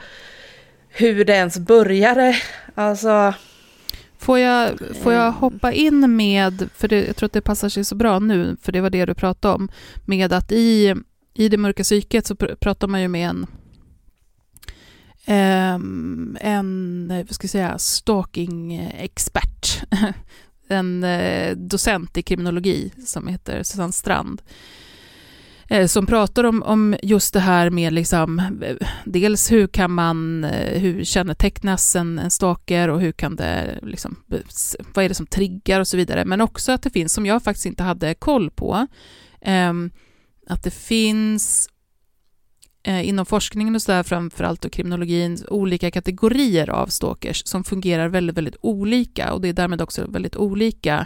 hur 0.97 1.25
det 1.25 1.33
ens 1.33 1.59
började. 1.59 2.35
Alltså, 2.75 3.33
Får 4.17 4.39
jag, 4.39 4.79
får 5.03 5.13
jag 5.13 5.27
Eh. 5.27 5.33
hoppa 5.33 5.71
in 5.71 6.15
med, 6.15 6.69
för 6.75 6.87
det, 6.87 7.05
jag 7.05 7.15
tror 7.15 7.27
att 7.27 7.33
det 7.33 7.41
passar 7.41 7.69
sig 7.69 7.85
så 7.85 7.95
bra 7.95 8.19
nu, 8.19 8.57
för 8.61 8.71
det 8.71 8.81
var 8.81 8.89
det 8.89 9.05
du 9.05 9.13
pratade 9.13 9.55
om, 9.55 9.69
med 10.05 10.33
att 10.33 10.51
i, 10.51 10.95
i 11.33 11.49
det 11.49 11.57
mörka 11.57 11.83
psyket 11.83 12.27
så 12.27 12.33
pr- 12.33 12.55
pratar 12.55 12.87
man 12.87 13.01
ju 13.01 13.07
med 13.07 13.29
en, 13.29 13.47
ehm, 15.25 16.37
en 16.41 17.07
vad 17.27 17.35
ska 17.35 17.45
jag 17.45 17.51
säga, 17.51 17.77
stalking-expert, 17.77 19.83
en 20.67 21.03
eh, 21.03 21.55
docent 21.55 22.17
i 22.17 22.21
kriminologi 22.21 22.91
som 23.05 23.27
heter 23.27 23.63
Susanne 23.63 23.93
Strand, 23.93 24.41
Eh, 25.69 25.87
som 25.87 26.05
pratar 26.05 26.43
om, 26.43 26.63
om 26.63 26.95
just 27.03 27.33
det 27.33 27.39
här 27.39 27.69
med 27.69 27.93
liksom, 27.93 28.39
eh, 28.39 28.87
dels 29.05 29.51
hur 29.51 29.67
kan 29.67 29.91
man, 29.91 30.43
eh, 30.43 30.79
hur 30.79 31.03
kännetecknas 31.03 31.95
en, 31.95 32.19
en 32.19 32.31
stalker 32.31 32.89
och 32.89 33.01
hur 33.01 33.11
kan 33.11 33.35
det, 33.35 33.79
liksom, 33.81 34.15
vad 34.93 35.05
är 35.05 35.09
det 35.09 35.15
som 35.15 35.27
triggar 35.27 35.79
och 35.79 35.87
så 35.87 35.97
vidare, 35.97 36.25
men 36.25 36.41
också 36.41 36.71
att 36.71 36.81
det 36.81 36.89
finns, 36.89 37.13
som 37.13 37.25
jag 37.25 37.43
faktiskt 37.43 37.65
inte 37.65 37.83
hade 37.83 38.13
koll 38.13 38.51
på, 38.51 38.87
ehm, 39.41 39.91
att 40.47 40.63
det 40.63 40.71
finns 40.71 41.69
eh, 42.83 43.07
inom 43.07 43.25
forskningen 43.25 43.75
och 43.75 43.81
så 43.81 43.91
där, 43.91 44.03
framförallt 44.03 44.65
och 44.65 44.71
kriminologin, 44.71 45.37
olika 45.47 45.91
kategorier 45.91 46.69
av 46.69 46.87
stalkers 46.87 47.41
som 47.45 47.63
fungerar 47.63 48.07
väldigt, 48.07 48.37
väldigt 48.37 48.57
olika. 48.61 49.33
Och 49.33 49.41
det 49.41 49.47
är 49.47 49.53
därmed 49.53 49.81
också 49.81 50.07
väldigt 50.07 50.35
olika 50.35 51.05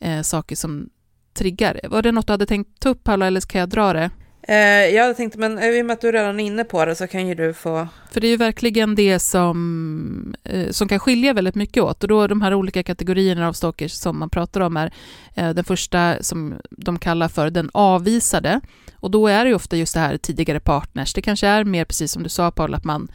eh, 0.00 0.22
saker 0.22 0.56
som 0.56 0.90
triggar. 1.34 1.80
Var 1.84 2.02
det 2.02 2.12
något 2.12 2.26
du 2.26 2.32
hade 2.32 2.46
tänkt 2.46 2.80
ta 2.80 2.88
upp, 2.88 3.04
Paula, 3.04 3.26
eller 3.26 3.40
kan 3.40 3.60
jag 3.60 3.68
dra 3.68 3.92
det? 3.92 4.10
eh, 4.48 4.94
jag 4.94 5.02
hade 5.02 5.14
tänkt, 5.14 5.36
men 5.36 5.58
i 5.58 5.82
och 5.82 5.86
med 5.86 5.94
att 5.94 6.00
du 6.00 6.12
redan 6.12 6.40
är 6.40 6.44
inne 6.44 6.64
på 6.64 6.84
det 6.84 6.94
så 6.94 7.06
kan 7.06 7.28
ju 7.28 7.34
du 7.34 7.54
få... 7.54 7.88
För 8.12 8.20
det 8.20 8.26
är 8.26 8.30
ju 8.30 8.36
verkligen 8.36 8.94
det 8.94 9.18
som, 9.18 10.34
eh, 10.44 10.70
som 10.70 10.88
kan 10.88 10.98
skilja 10.98 11.32
väldigt 11.32 11.54
mycket 11.54 11.82
åt. 11.82 12.02
Och 12.02 12.08
då 12.08 12.26
de 12.26 12.42
här 12.42 12.54
olika 12.54 12.82
kategorierna 12.82 13.48
av 13.48 13.52
stalkers 13.52 13.92
som 13.92 14.18
man 14.18 14.30
pratar 14.30 14.60
om 14.60 14.76
är 14.76 14.92
eh, 15.34 15.50
den 15.50 15.64
första 15.64 16.22
som 16.22 16.54
de 16.70 16.98
kallar 16.98 17.28
för 17.28 17.50
den 17.50 17.70
avvisade. 17.74 18.60
Och 18.94 19.10
då 19.10 19.26
är 19.26 19.44
det 19.44 19.48
ju 19.48 19.54
ofta 19.56 19.76
just 19.76 19.94
det 19.94 20.00
här 20.00 20.16
tidigare 20.16 20.60
partners. 20.60 21.14
Det 21.14 21.22
kanske 21.22 21.46
är 21.46 21.64
mer 21.64 21.84
precis 21.84 22.12
som 22.12 22.22
du 22.22 22.28
sa 22.28 22.50
Paul, 22.50 22.74
att 22.74 22.84
man 22.84 23.08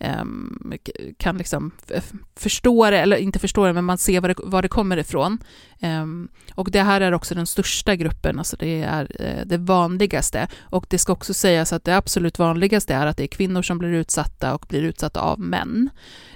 Ehm, 0.00 0.72
kan 1.16 1.38
liksom 1.38 1.70
förstå 2.36 2.90
det, 2.90 2.98
eller 2.98 3.16
inte 3.16 3.38
förstå 3.38 3.66
det, 3.66 3.72
men 3.72 3.84
man 3.84 3.98
ser 3.98 4.20
var 4.20 4.28
det, 4.28 4.34
var 4.38 4.62
det 4.62 4.68
kommer 4.68 4.96
ifrån. 4.96 5.38
Ehm, 5.80 6.28
och 6.54 6.70
det 6.70 6.82
här 6.82 7.00
är 7.00 7.12
också 7.12 7.34
den 7.34 7.46
största 7.46 7.96
gruppen, 7.96 8.38
alltså 8.38 8.56
det 8.56 8.82
är 8.82 9.22
eh, 9.22 9.46
det 9.46 9.58
vanligaste. 9.58 10.48
Och 10.60 10.86
det 10.88 10.98
ska 10.98 11.12
också 11.12 11.34
sägas 11.34 11.72
att 11.72 11.84
det 11.84 11.96
absolut 11.96 12.38
vanligaste 12.38 12.94
är 12.94 13.06
att 13.06 13.16
det 13.16 13.22
är 13.22 13.28
kvinnor 13.28 13.62
som 13.62 13.78
blir 13.78 13.92
utsatta 13.92 14.54
och 14.54 14.66
blir 14.68 14.82
utsatta 14.82 15.20
av 15.20 15.40
män. 15.40 15.90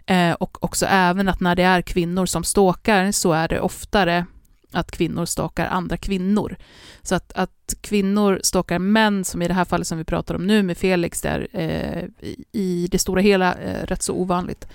Eh, 0.06 0.32
och 0.32 0.64
också 0.64 0.86
även 0.86 1.28
att 1.28 1.40
när 1.40 1.56
det 1.56 1.62
är 1.62 1.82
kvinnor 1.82 2.26
som 2.26 2.44
stalkar 2.44 3.12
så 3.12 3.32
är 3.32 3.48
det 3.48 3.60
oftare 3.60 4.26
att 4.72 4.90
kvinnor 4.90 5.24
stalkar 5.26 5.66
andra 5.66 5.96
kvinnor. 5.96 6.56
Så 7.02 7.14
att, 7.14 7.32
att 7.32 7.74
kvinnor 7.80 8.40
stalkar 8.42 8.78
män, 8.78 9.24
som 9.24 9.42
i 9.42 9.48
det 9.48 9.54
här 9.54 9.64
fallet 9.64 9.86
som 9.86 9.98
vi 9.98 10.04
pratar 10.04 10.34
om 10.34 10.46
nu 10.46 10.62
med 10.62 10.78
Felix, 10.78 11.20
det 11.22 11.28
är 11.28 11.48
eh, 11.52 12.04
i- 12.52 12.88
det 12.90 12.98
stora 12.98 13.20
hela 13.20 13.54
eh, 13.54 13.86
rätt 13.86 14.02
så 14.02 14.14
ovanligt. 14.14 14.66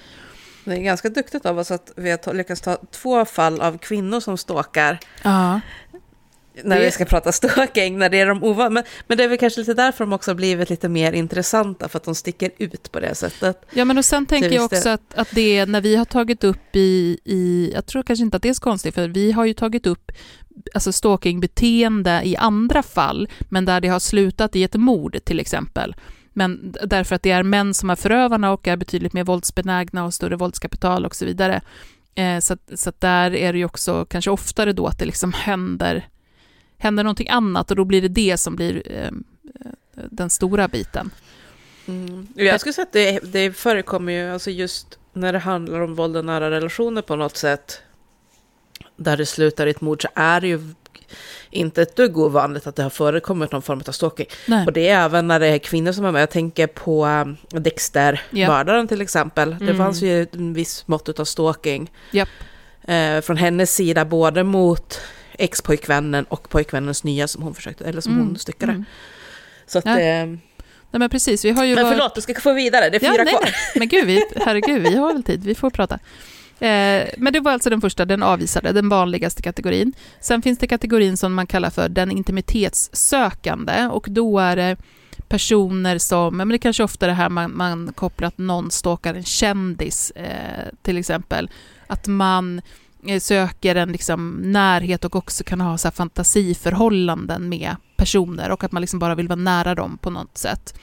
Det 0.66 0.74
är 0.74 0.82
ganska 0.82 1.10
duktigt 1.10 1.46
av 1.46 1.60
oss 1.60 1.72
att 1.72 1.92
vi 1.96 2.10
har 2.12 2.34
lyckats 2.34 2.62
ta 2.62 2.78
två 2.92 3.26
fall 3.26 3.62
av 3.62 3.78
kvinnor 3.78 4.20
som 4.20 4.38
stalkar 4.38 5.00
Ja, 5.24 5.60
när 6.64 6.80
vi 6.80 6.92
ska 6.92 7.06
prata 7.06 7.32
stalking, 7.32 7.98
när 7.98 8.10
det 8.10 8.20
är 8.20 8.26
de 8.26 8.44
ovana. 8.44 8.70
Men, 8.70 8.84
men 9.08 9.18
det 9.18 9.24
är 9.24 9.28
väl 9.28 9.38
kanske 9.38 9.60
lite 9.60 9.74
därför 9.74 10.04
de 10.04 10.14
också 10.14 10.32
har 10.32 10.36
blivit 10.36 10.70
lite 10.70 10.90
mer 10.90 11.14
intressanta, 11.14 11.90
för 11.90 11.98
att 11.98 12.04
de 12.04 12.16
sticker 12.16 12.52
ut 12.58 12.92
på 12.92 13.00
det 13.00 13.16
sättet. 13.16 13.66
Ja, 13.72 13.86
men 13.86 13.98
och 13.98 14.06
sen 14.06 14.26
tänker 14.26 14.52
jag 14.52 14.66
också 14.66 14.90
att, 14.90 15.14
att 15.16 15.28
det 15.32 15.66
när 15.66 15.82
vi 15.82 15.96
har 15.96 16.06
tagit 16.06 16.44
upp 16.44 16.76
i, 16.76 17.20
i, 17.24 17.72
jag 17.74 17.86
tror 17.86 18.04
kanske 18.04 18.24
inte 18.24 18.38
att 18.38 18.44
det 18.44 18.50
är 18.50 18.54
så 18.54 18.62
konstigt, 18.62 18.96
för 18.96 19.08
vi 19.08 19.32
har 19.32 19.46
ju 19.46 19.54
tagit 19.54 19.88
upp 19.88 20.12
alltså 20.74 20.92
stalkingbeteende 20.92 22.22
i 22.24 22.36
andra 22.36 22.84
fall, 22.84 23.30
men 23.50 23.66
där 23.66 23.82
det 23.82 23.88
har 23.88 24.00
slutat 24.00 24.56
i 24.56 24.64
ett 24.64 24.76
mord 24.76 25.18
till 25.24 25.40
exempel. 25.40 25.96
Men 26.34 26.76
därför 26.84 27.16
att 27.16 27.24
det 27.24 27.32
är 27.32 27.44
män 27.44 27.74
som 27.74 27.90
är 27.90 27.96
förövarna 27.96 28.52
och 28.52 28.68
är 28.68 28.78
betydligt 28.78 29.14
mer 29.14 29.24
våldsbenägna 29.24 30.06
och 30.06 30.14
större 30.14 30.36
våldskapital 30.36 31.06
och 31.06 31.16
så 31.16 31.26
vidare. 31.26 31.62
Eh, 32.16 32.40
så 32.40 32.90
att 32.90 33.02
där 33.02 33.36
är 33.36 33.54
det 33.54 33.60
ju 33.60 33.66
också 33.66 34.06
kanske 34.06 34.32
oftare 34.32 34.74
då 34.74 34.88
att 34.88 35.00
det 35.00 35.06
liksom 35.06 35.34
händer, 35.34 36.08
händer 36.78 37.04
någonting 37.04 37.30
annat 37.30 37.70
och 37.72 37.78
då 37.78 37.86
blir 37.86 38.02
det 38.02 38.08
det 38.08 38.38
som 38.38 38.56
blir 38.56 38.92
eh, 38.92 39.12
den 40.12 40.30
stora 40.30 40.68
biten. 40.68 41.12
Mm. 41.88 42.28
Jag 42.36 42.60
skulle 42.60 42.74
säga 42.74 42.84
att 42.86 42.94
det, 42.94 43.20
det 43.20 43.52
förekommer 43.58 44.14
ju, 44.14 44.30
alltså 44.34 44.52
just 44.52 45.00
när 45.14 45.34
det 45.34 45.40
handlar 45.40 45.80
om 45.80 45.96
våld 45.96 46.18
och 46.18 46.26
nära 46.26 46.52
relationer 46.52 47.02
på 47.02 47.16
något 47.16 47.38
sätt, 47.38 47.82
där 48.98 49.18
det 49.18 49.26
slutar 49.26 49.68
i 49.68 49.70
ett 49.70 49.82
mord, 49.82 50.02
så 50.02 50.08
är 50.16 50.42
det 50.42 50.48
ju 50.48 50.60
inte 51.50 51.82
ett 51.82 51.96
dugg 51.96 52.18
ovanligt 52.18 52.68
att 52.68 52.76
det 52.76 52.84
har 52.84 52.90
förekommit 52.90 53.52
någon 53.52 53.62
form 53.62 53.82
av 53.88 53.92
stalking. 53.92 54.26
Nej. 54.48 54.66
Och 54.66 54.74
det 54.74 54.88
är 54.88 55.06
även 55.06 55.28
när 55.28 55.40
det 55.40 55.48
är 55.48 55.58
kvinnor 55.58 55.92
som 55.92 56.06
är 56.06 56.12
med. 56.12 56.22
Jag 56.22 56.30
tänker 56.30 56.68
på 56.68 57.06
um, 57.06 57.38
Dexter-mördaren 57.50 58.88
till 58.88 59.02
exempel. 59.02 59.50
Det 59.60 59.66
Mm. 59.66 59.78
fanns 59.78 60.02
ju 60.02 60.28
en 60.34 60.54
viss 60.54 60.88
mått 60.88 61.20
av 61.20 61.26
stalking 61.26 61.92
Japp. 62.12 62.30
eh, 62.84 63.22
från 63.22 63.38
hennes 63.38 63.76
sida, 63.76 64.06
både 64.06 64.44
mot 64.44 65.02
ex-pojkvännen 65.38 66.26
och 66.30 66.50
pojkvännens 66.50 67.04
nya 67.04 67.28
som 67.28 67.44
hon 67.44 67.54
försökte, 67.56 67.86
eller 67.86 68.02
som 68.02 68.14
Mm. 68.14 68.26
hon 68.28 68.38
styckade. 68.38 68.72
Mm. 68.72 68.86
Så 69.68 69.78
att, 69.80 69.86
Ja. 69.86 70.00
eh, 70.00 70.28
Nej 70.92 71.00
men 71.00 71.10
precis, 71.10 71.46
vi 71.46 71.52
har 71.52 71.66
ju 71.66 71.76
men 71.76 71.84
varit- 71.84 71.98
förlåt, 71.98 72.16
du 72.16 72.22
ska 72.22 72.34
få 72.42 72.54
vidare, 72.54 72.90
det 72.90 72.96
är 72.98 73.00
fyra 73.00 73.24
nej, 73.24 73.28
kvar. 73.34 73.42
nej. 73.44 73.54
Men 73.76 73.88
gud, 73.88 74.06
vi, 74.06 74.26
herregud, 74.46 74.82
vi 74.82 74.96
har 74.98 75.14
väl 75.14 75.24
tid, 75.24 75.44
vi 75.44 75.56
får 75.56 75.70
prata. 75.70 75.96
Eh, 76.60 77.08
men 77.18 77.34
det 77.34 77.40
var 77.40 77.52
alltså 77.52 77.70
den 77.70 77.82
första, 77.82 78.06
den 78.06 78.24
avvisade, 78.24 78.72
den 78.72 78.90
vanligaste 78.90 79.42
kategorin. 79.42 79.94
Sen 80.22 80.42
finns 80.42 80.60
det 80.60 80.68
kategorin 80.68 81.18
som 81.18 81.34
man 81.34 81.48
kallar 81.48 81.70
för 81.70 81.90
den 81.90 82.12
intimitetssökande 82.12 83.88
och 83.92 84.06
då 84.10 84.40
är 84.40 84.56
det 84.56 84.78
personer 85.28 85.98
som, 85.98 86.38
men 86.38 86.50
det 86.50 86.58
kanske 86.58 86.84
ofta 86.84 87.06
är 87.06 87.08
det 87.08 87.14
här 87.16 87.30
man, 87.30 87.58
man 87.58 87.94
att 88.18 88.38
någon 88.38 88.72
stalkar 88.72 89.14
en 89.14 89.24
kändis 89.24 90.12
eh, 90.12 90.68
till 90.82 90.98
exempel. 90.98 91.50
Att 91.88 92.08
man 92.08 92.62
Eh, 93.06 93.20
söker 93.20 93.76
en 93.76 93.92
liksom 93.92 94.36
närhet 94.36 95.06
och 95.06 95.16
också 95.16 95.44
kan 95.44 95.62
ha 95.62 95.78
så 95.78 95.88
här 95.88 95.94
fantasiförhållanden 95.94 97.50
med 97.50 97.76
personer 97.98 98.52
och 98.52 98.64
att 98.64 98.72
man 98.72 98.82
liksom 98.82 99.00
bara 99.00 99.16
vill 99.16 99.28
vara 99.28 99.40
nära 99.40 99.76
dem 99.76 99.98
på 100.02 100.10
något 100.10 100.38
sätt. 100.38 100.80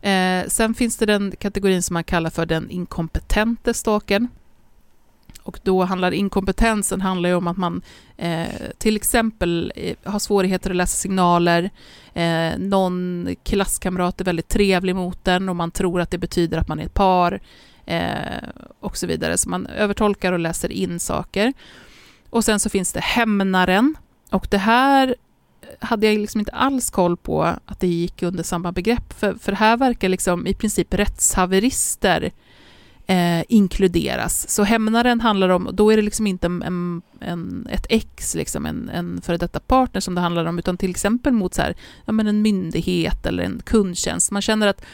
Eh, 0.00 0.44
sen 0.48 0.74
finns 0.74 0.96
det 0.96 1.06
den 1.06 1.32
kategorin 1.38 1.82
som 1.82 1.94
man 1.94 2.04
kallar 2.04 2.30
för 2.30 2.46
den 2.46 2.70
inkompetente 2.70 3.74
stalkern. 3.74 4.28
Och 5.42 5.60
då 5.62 5.84
handlar 5.84 6.12
inkompetensen 6.12 7.00
handlar 7.00 7.28
ju 7.28 7.34
om 7.34 7.46
att 7.46 7.56
man 7.56 7.82
eh, 8.16 8.48
till 8.78 8.96
exempel 8.96 9.72
eh, 9.76 9.96
har 10.04 10.18
svårigheter 10.18 10.70
att 10.70 10.76
läsa 10.76 10.96
signaler, 10.96 11.70
eh, 12.14 12.58
någon 12.58 13.28
klasskamrat 13.42 14.20
är 14.20 14.24
väldigt 14.24 14.48
trevlig 14.48 14.96
mot 14.96 15.24
den 15.24 15.48
och 15.48 15.56
man 15.56 15.70
tror 15.70 16.00
att 16.00 16.10
det 16.10 16.18
betyder 16.18 16.58
att 16.58 16.68
man 16.68 16.80
är 16.80 16.84
ett 16.84 16.94
par 16.94 17.40
eh, 17.90 18.48
och 18.80 18.96
så 18.96 19.06
vidare. 19.06 19.38
Så 19.38 19.48
man 19.48 19.66
övertolkar 19.66 20.32
och 20.32 20.38
läser 20.38 20.72
in 20.72 21.00
saker. 21.00 21.52
Och 22.30 22.44
sen 22.44 22.60
så 22.60 22.70
finns 22.70 22.92
det 22.92 23.00
hämnaren 23.00 23.96
och 24.30 24.46
det 24.50 24.58
här 24.58 25.14
hade 25.78 26.06
jag 26.06 26.18
liksom 26.18 26.38
inte 26.38 26.52
alls 26.52 26.90
koll 26.90 27.16
på 27.16 27.42
att 27.42 27.80
det 27.80 27.86
gick 27.86 28.22
under 28.22 28.42
samma 28.42 28.72
begrepp, 28.72 29.12
för, 29.12 29.34
för 29.34 29.52
här 29.52 29.76
verkar 29.76 30.08
liksom 30.08 30.46
i 30.46 30.54
princip 30.54 30.94
rättshaverister 30.94 32.32
eh, 33.06 33.44
inkluderas. 33.48 34.48
Så 34.48 34.62
hämnaren 34.62 35.20
handlar 35.20 35.48
om, 35.48 35.70
då 35.72 35.92
är 35.92 35.96
det 35.96 36.02
liksom 36.02 36.26
inte 36.26 36.46
en, 36.46 37.02
en, 37.20 37.66
ett 37.70 37.86
ex, 37.88 38.34
liksom 38.34 38.66
en, 38.66 38.88
en 38.88 39.20
före 39.22 39.36
detta 39.36 39.60
partner 39.60 40.00
som 40.00 40.14
det 40.14 40.20
handlar 40.20 40.44
om, 40.44 40.58
utan 40.58 40.76
till 40.76 40.90
exempel 40.90 41.32
mot 41.32 41.54
så 41.54 41.62
här, 41.62 41.76
ja, 42.04 42.12
men 42.12 42.26
en 42.26 42.42
myndighet 42.42 43.26
eller 43.26 43.42
en 43.42 43.60
kundtjänst. 43.64 44.30
Man 44.30 44.42
känner 44.42 44.66
att 44.66 44.84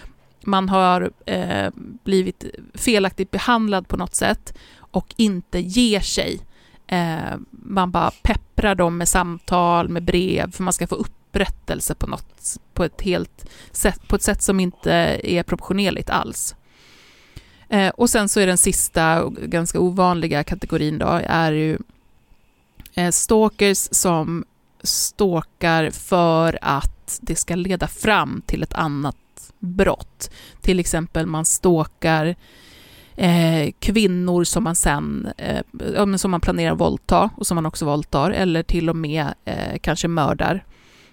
man 0.47 0.69
har 0.69 1.11
eh, 1.27 1.71
blivit 2.05 2.45
felaktigt 2.75 3.31
behandlad 3.31 3.89
på 3.89 3.97
något 3.97 4.15
sätt 4.15 4.55
och 4.79 5.15
inte 5.17 5.59
ger 5.59 6.01
sig. 6.01 6.41
Eh, 6.87 7.37
man 7.51 7.91
bara 7.91 8.11
pepprar 8.23 8.75
dem 8.75 8.99
med 8.99 9.09
samtal, 9.09 9.89
med 9.89 10.05
brev, 10.05 10.51
för 10.51 10.63
man 10.63 10.73
ska 10.73 10.87
få 10.87 10.95
upprättelse 10.95 11.95
på 11.95 12.07
något, 12.07 12.57
på 12.75 12.85
ett 12.85 13.03
helt 13.03 13.47
sätt, 13.73 14.09
på 14.09 14.17
ett 14.17 14.23
sätt 14.23 14.43
som 14.43 14.61
inte 14.61 14.93
är 15.23 15.43
proportionerligt 15.43 16.11
alls. 16.11 16.55
Eh, 17.69 17.89
och 17.89 18.11
sen 18.11 18.29
så 18.29 18.41
är 18.41 18.47
den 18.47 18.59
sista, 18.59 19.29
ganska 19.29 19.81
ovanliga 19.81 20.45
kategorin 20.45 20.99
då, 20.99 21.21
är 21.25 21.53
ju 21.53 21.79
eh, 22.95 23.11
stalkers 23.11 23.89
som 23.91 24.45
stalkar 24.83 25.91
för 25.91 26.59
att 26.63 27.19
det 27.23 27.37
ska 27.37 27.55
leda 27.55 27.89
fram 27.89 28.43
till 28.47 28.63
ett 28.63 28.75
annat 28.75 29.17
brott. 29.67 30.31
Till 30.61 30.81
exempel 30.81 31.27
man 31.27 31.45
stalkar 31.45 32.37
eh, 33.17 33.73
kvinnor 33.79 34.45
som 34.45 34.65
man 34.65 34.77
sen 34.77 35.29
eh, 35.37 36.17
som 36.17 36.31
man 36.31 36.41
planerar 36.41 36.75
våldta 36.75 37.31
och 37.37 37.47
som 37.47 37.55
man 37.55 37.67
också 37.67 37.85
våldtar, 37.85 38.31
eller 38.31 38.63
till 38.63 38.91
och 38.91 38.97
med 38.97 39.35
eh, 39.45 39.79
kanske 39.81 40.09
mördar. 40.09 40.65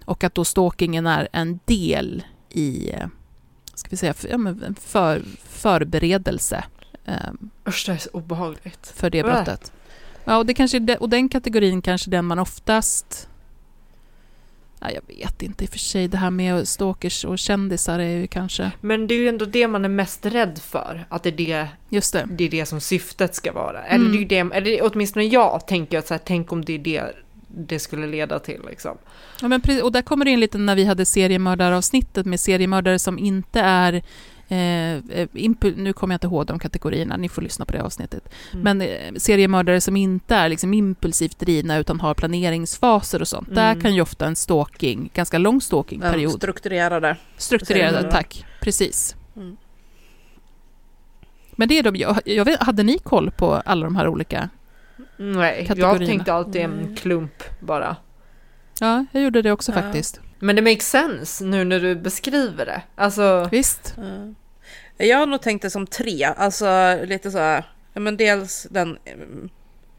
Och 0.05 0.23
att 0.23 0.35
då 0.35 0.45
stalkingen 0.45 1.07
är 1.07 1.27
en 1.31 1.59
del 1.65 2.23
i 2.49 2.91
eh, 2.91 3.07
ska 3.75 3.89
vi 3.89 3.97
säga, 3.97 4.13
för, 4.13 4.73
för, 4.81 5.21
förberedelse. 5.43 6.63
Um, 7.05 7.49
Usch, 7.67 7.83
det 7.85 7.93
är 7.93 7.97
så 7.97 8.09
obehagligt. 8.13 8.93
För 8.95 9.09
det 9.09 9.23
brottet. 9.23 9.71
Ja, 10.25 10.37
och, 10.37 10.45
det 10.45 10.53
kanske, 10.53 10.97
och 10.97 11.09
den 11.09 11.29
kategorin 11.29 11.81
kanske 11.81 12.09
den 12.09 12.25
man 12.25 12.39
oftast... 12.39 13.29
Ja, 14.83 14.91
jag 14.91 15.15
vet 15.15 15.41
inte 15.41 15.63
i 15.63 15.67
och 15.67 15.71
för 15.71 15.79
sig, 15.79 16.07
det 16.07 16.17
här 16.17 16.29
med 16.29 16.67
stalkers 16.67 17.25
och 17.25 17.39
kändisar 17.39 17.99
är 17.99 18.17
ju 18.17 18.27
kanske... 18.27 18.71
Men 18.81 19.07
det 19.07 19.13
är 19.13 19.19
ju 19.19 19.29
ändå 19.29 19.45
det 19.45 19.67
man 19.67 19.85
är 19.85 19.89
mest 19.89 20.25
rädd 20.25 20.59
för, 20.63 21.05
att 21.09 21.23
det 21.23 21.29
är 21.29 21.37
det, 21.37 21.67
Just 21.89 22.13
det. 22.13 22.27
det, 22.29 22.43
är 22.43 22.49
det 22.49 22.65
som 22.65 22.81
syftet 22.81 23.35
ska 23.35 23.51
vara. 23.51 23.83
Eller, 23.83 24.05
mm. 24.05 24.27
det 24.27 24.39
är 24.39 24.43
det, 24.43 24.55
eller 24.55 24.79
åtminstone 24.81 25.25
jag 25.25 25.67
tänker 25.67 25.99
att 25.99 26.07
så 26.07 26.13
här, 26.13 26.21
tänk 26.25 26.51
om 26.51 26.65
det 26.65 26.73
är 26.73 26.79
det 26.79 27.15
det 27.55 27.79
skulle 27.79 28.07
leda 28.07 28.39
till. 28.39 28.61
Liksom. 28.69 28.97
Ja, 29.41 29.47
men, 29.47 29.61
och 29.83 29.91
där 29.91 30.01
kommer 30.01 30.25
det 30.25 30.31
in 30.31 30.39
lite 30.39 30.57
när 30.57 30.75
vi 30.75 30.85
hade 30.85 31.05
seriemördaravsnittet 31.05 32.25
med 32.25 32.39
seriemördare 32.39 32.99
som 32.99 33.19
inte 33.19 33.59
är 33.59 34.03
Eh, 34.47 34.93
eh 34.93 35.27
nu 35.75 35.93
kommer 35.93 36.13
jag 36.13 36.17
inte 36.17 36.27
ihåg 36.27 36.45
de 36.45 36.59
kategorierna, 36.59 37.17
ni 37.17 37.29
får 37.29 37.41
lyssna 37.41 37.65
på 37.65 37.71
det 37.71 37.83
avsnittet. 37.83 38.29
Mm. 38.53 38.63
Men 38.63 38.81
eh, 38.81 39.13
seriemördare 39.17 39.81
som 39.81 39.97
inte 39.97 40.35
är 40.35 40.49
liksom 40.49 40.73
impulsivt 40.73 41.39
drivna 41.39 41.77
utan 41.77 41.99
har 41.99 42.13
planeringsfaser 42.13 43.21
och 43.21 43.27
sånt. 43.27 43.47
Mm. 43.47 43.55
Där 43.55 43.81
kan 43.81 43.95
ju 43.95 44.01
ofta 44.01 44.25
en 44.25 44.35
stalking, 44.35 45.09
ganska 45.13 45.37
lång 45.37 45.61
stalkingperiod. 45.61 46.33
Ja, 46.33 46.37
strukturerade. 46.37 47.17
Strukturerade, 47.37 48.11
tack. 48.11 48.45
Precis. 48.61 49.15
Mm. 49.35 49.57
Men 51.51 51.67
det 51.67 51.79
är 51.79 51.83
de, 51.83 51.95
jag, 51.95 52.19
jag 52.25 52.45
vet, 52.45 52.63
hade 52.63 52.83
ni 52.83 52.97
koll 52.97 53.31
på 53.31 53.53
alla 53.65 53.85
de 53.85 53.95
här 53.95 54.07
olika 54.07 54.49
Nej, 55.17 55.65
jag 55.75 55.97
tänkte 55.97 56.33
alltid 56.33 56.61
en 56.61 56.95
klump 56.95 57.43
bara. 57.59 57.95
Ja, 58.79 59.05
jag 59.11 59.23
gjorde 59.23 59.41
det 59.41 59.51
också 59.51 59.71
ja. 59.71 59.81
faktiskt. 59.81 60.21
Men 60.43 60.55
det 60.55 60.61
makes 60.61 60.89
sense 60.89 61.43
nu 61.43 61.63
när 61.63 61.79
du 61.79 61.95
beskriver 61.95 62.65
det. 62.65 62.81
Alltså... 62.95 63.49
Visst. 63.51 63.95
Ja. 63.97 65.05
Jag 65.05 65.17
har 65.17 65.25
nog 65.25 65.41
tänkt 65.41 65.61
det 65.61 65.69
som 65.69 65.87
tre. 65.87 66.23
Alltså 66.23 66.99
lite 67.03 67.31
så 67.31 67.37
här, 67.37 67.63
men 67.93 68.17
dels 68.17 68.67
den 68.69 68.97
mm, 69.05 69.49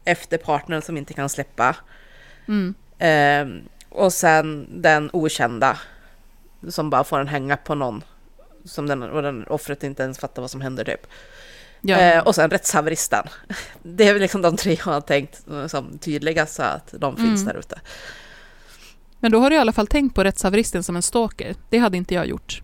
efterpartnern 0.03 0.81
som 0.81 0.97
inte 0.97 1.13
kan 1.13 1.29
släppa. 1.29 1.75
Mm. 2.47 2.75
Eh, 2.99 3.69
och 3.89 4.13
sen 4.13 4.67
den 4.81 5.09
okända 5.13 5.79
som 6.69 6.89
bara 6.89 7.03
får 7.03 7.19
en 7.19 7.27
hänga 7.27 7.57
på 7.57 7.75
någon. 7.75 8.03
Som 8.65 8.87
den, 8.87 9.03
och 9.03 9.21
den 9.21 9.47
offret 9.47 9.83
inte 9.83 10.03
ens 10.03 10.19
fattar 10.19 10.41
vad 10.41 10.51
som 10.51 10.61
händer 10.61 10.83
typ. 10.83 11.07
Ja. 11.81 11.97
Eh, 11.97 12.23
och 12.23 12.35
sen 12.35 12.49
rättshaveristen. 12.49 13.27
Det 13.83 14.07
är 14.07 14.13
väl 14.13 14.21
liksom 14.21 14.41
de 14.41 14.57
tre 14.57 14.77
jag 14.85 14.85
har 14.85 15.01
tänkt 15.01 15.43
som 15.67 15.97
tydligast 15.97 16.55
så 16.55 16.63
att 16.63 16.93
de 16.97 17.17
finns 17.17 17.41
mm. 17.41 17.53
där 17.53 17.59
ute. 17.59 17.79
Men 19.25 19.31
då 19.31 19.39
har 19.39 19.49
du 19.49 19.55
i 19.55 19.59
alla 19.59 19.71
fall 19.71 19.87
tänkt 19.87 20.15
på 20.15 20.23
rättshaveristen 20.23 20.83
som 20.83 20.95
en 20.95 21.01
stalker. 21.01 21.55
Det 21.69 21.77
hade 21.77 21.97
inte 21.97 22.13
jag 22.13 22.27
gjort. 22.27 22.61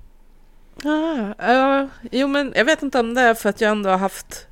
Ah, 0.84 1.82
uh, 1.82 1.88
jo, 2.12 2.28
men 2.28 2.53
jag 2.55 2.66
vet 2.66 2.84
inte 2.84 2.99
om 2.99 3.14
det 3.14 3.22
är 3.22 3.34
för 3.34 3.49
att 3.49 3.62
jag 3.62 3.72
ändå 3.72 3.89
har 3.89 3.97
haft 3.97 4.47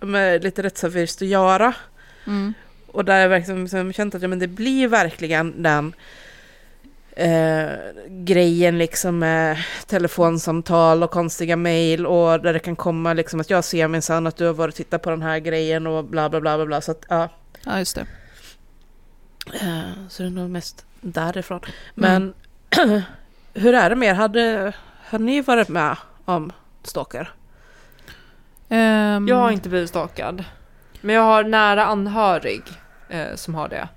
med 0.00 0.44
lite 0.44 0.62
rättshaverist 0.62 1.22
att 1.22 1.28
göra. 1.28 1.74
Mm. 2.26 2.54
Och 2.86 3.04
där 3.04 3.20
jag 3.20 3.28
verkligen 3.28 3.62
liksom 3.62 3.92
känt 3.92 4.14
att 4.14 4.22
ja, 4.22 4.28
men 4.28 4.38
det 4.38 4.46
blir 4.46 4.88
verkligen 4.88 5.62
den 5.62 5.92
eh, 7.10 7.68
grejen 8.08 8.78
liksom 8.78 9.18
med 9.18 9.58
telefonsamtal 9.86 11.02
och 11.02 11.10
konstiga 11.10 11.56
mejl 11.56 12.06
och 12.06 12.40
där 12.40 12.52
det 12.52 12.58
kan 12.58 12.76
komma 12.76 13.12
liksom 13.12 13.40
att 13.40 13.50
jag 13.50 13.64
ser 13.64 13.88
minsann 13.88 14.26
att 14.26 14.36
du 14.36 14.46
har 14.46 14.54
varit 14.54 14.72
och 14.72 14.76
tittat 14.76 15.02
på 15.02 15.10
den 15.10 15.22
här 15.22 15.38
grejen 15.38 15.86
och 15.86 16.04
bla 16.04 16.28
bla 16.28 16.40
bla 16.40 16.56
bla, 16.56 16.66
bla 16.66 16.80
så 16.80 16.90
att 16.90 17.04
ja. 17.08 17.28
Ja, 17.64 17.78
just 17.78 17.94
det. 17.94 18.06
Eh, 19.54 20.08
så 20.08 20.22
det 20.22 20.28
är 20.28 20.30
nog 20.30 20.50
mest 20.50 20.84
därifrån. 21.00 21.60
Men 21.94 22.34
mm. 22.70 23.00
hur 23.54 23.74
är 23.74 23.90
det 23.90 23.96
med 23.96 24.08
er? 24.08 24.14
Hade, 24.14 24.72
hade 25.04 25.24
ni 25.24 25.40
varit 25.40 25.68
med 25.68 25.96
om 26.24 26.52
stalker? 26.82 27.30
Um, 28.68 29.28
jag 29.28 29.36
har 29.36 29.50
inte 29.50 29.68
blivit 29.68 29.88
stalkad. 29.88 30.44
Men 31.00 31.14
jag 31.14 31.22
har 31.22 31.44
nära 31.44 31.84
anhörig 31.84 32.62
eh, 33.08 33.34
som 33.34 33.54
har 33.54 33.68
det. 33.68 33.88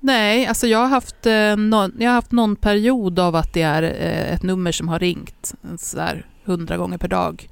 Nej, 0.00 0.46
alltså 0.46 0.66
jag 0.66 0.78
har, 0.78 0.88
haft, 0.88 1.26
eh, 1.26 1.56
någon, 1.56 1.92
jag 1.98 2.10
har 2.10 2.14
haft 2.14 2.32
någon 2.32 2.56
period 2.56 3.18
av 3.18 3.36
att 3.36 3.52
det 3.52 3.62
är 3.62 3.82
eh, 3.82 4.34
ett 4.34 4.42
nummer 4.42 4.72
som 4.72 4.88
har 4.88 4.98
ringt 4.98 5.54
sådär 5.78 6.26
hundra 6.44 6.76
gånger 6.76 6.98
per 6.98 7.08
dag. 7.08 7.48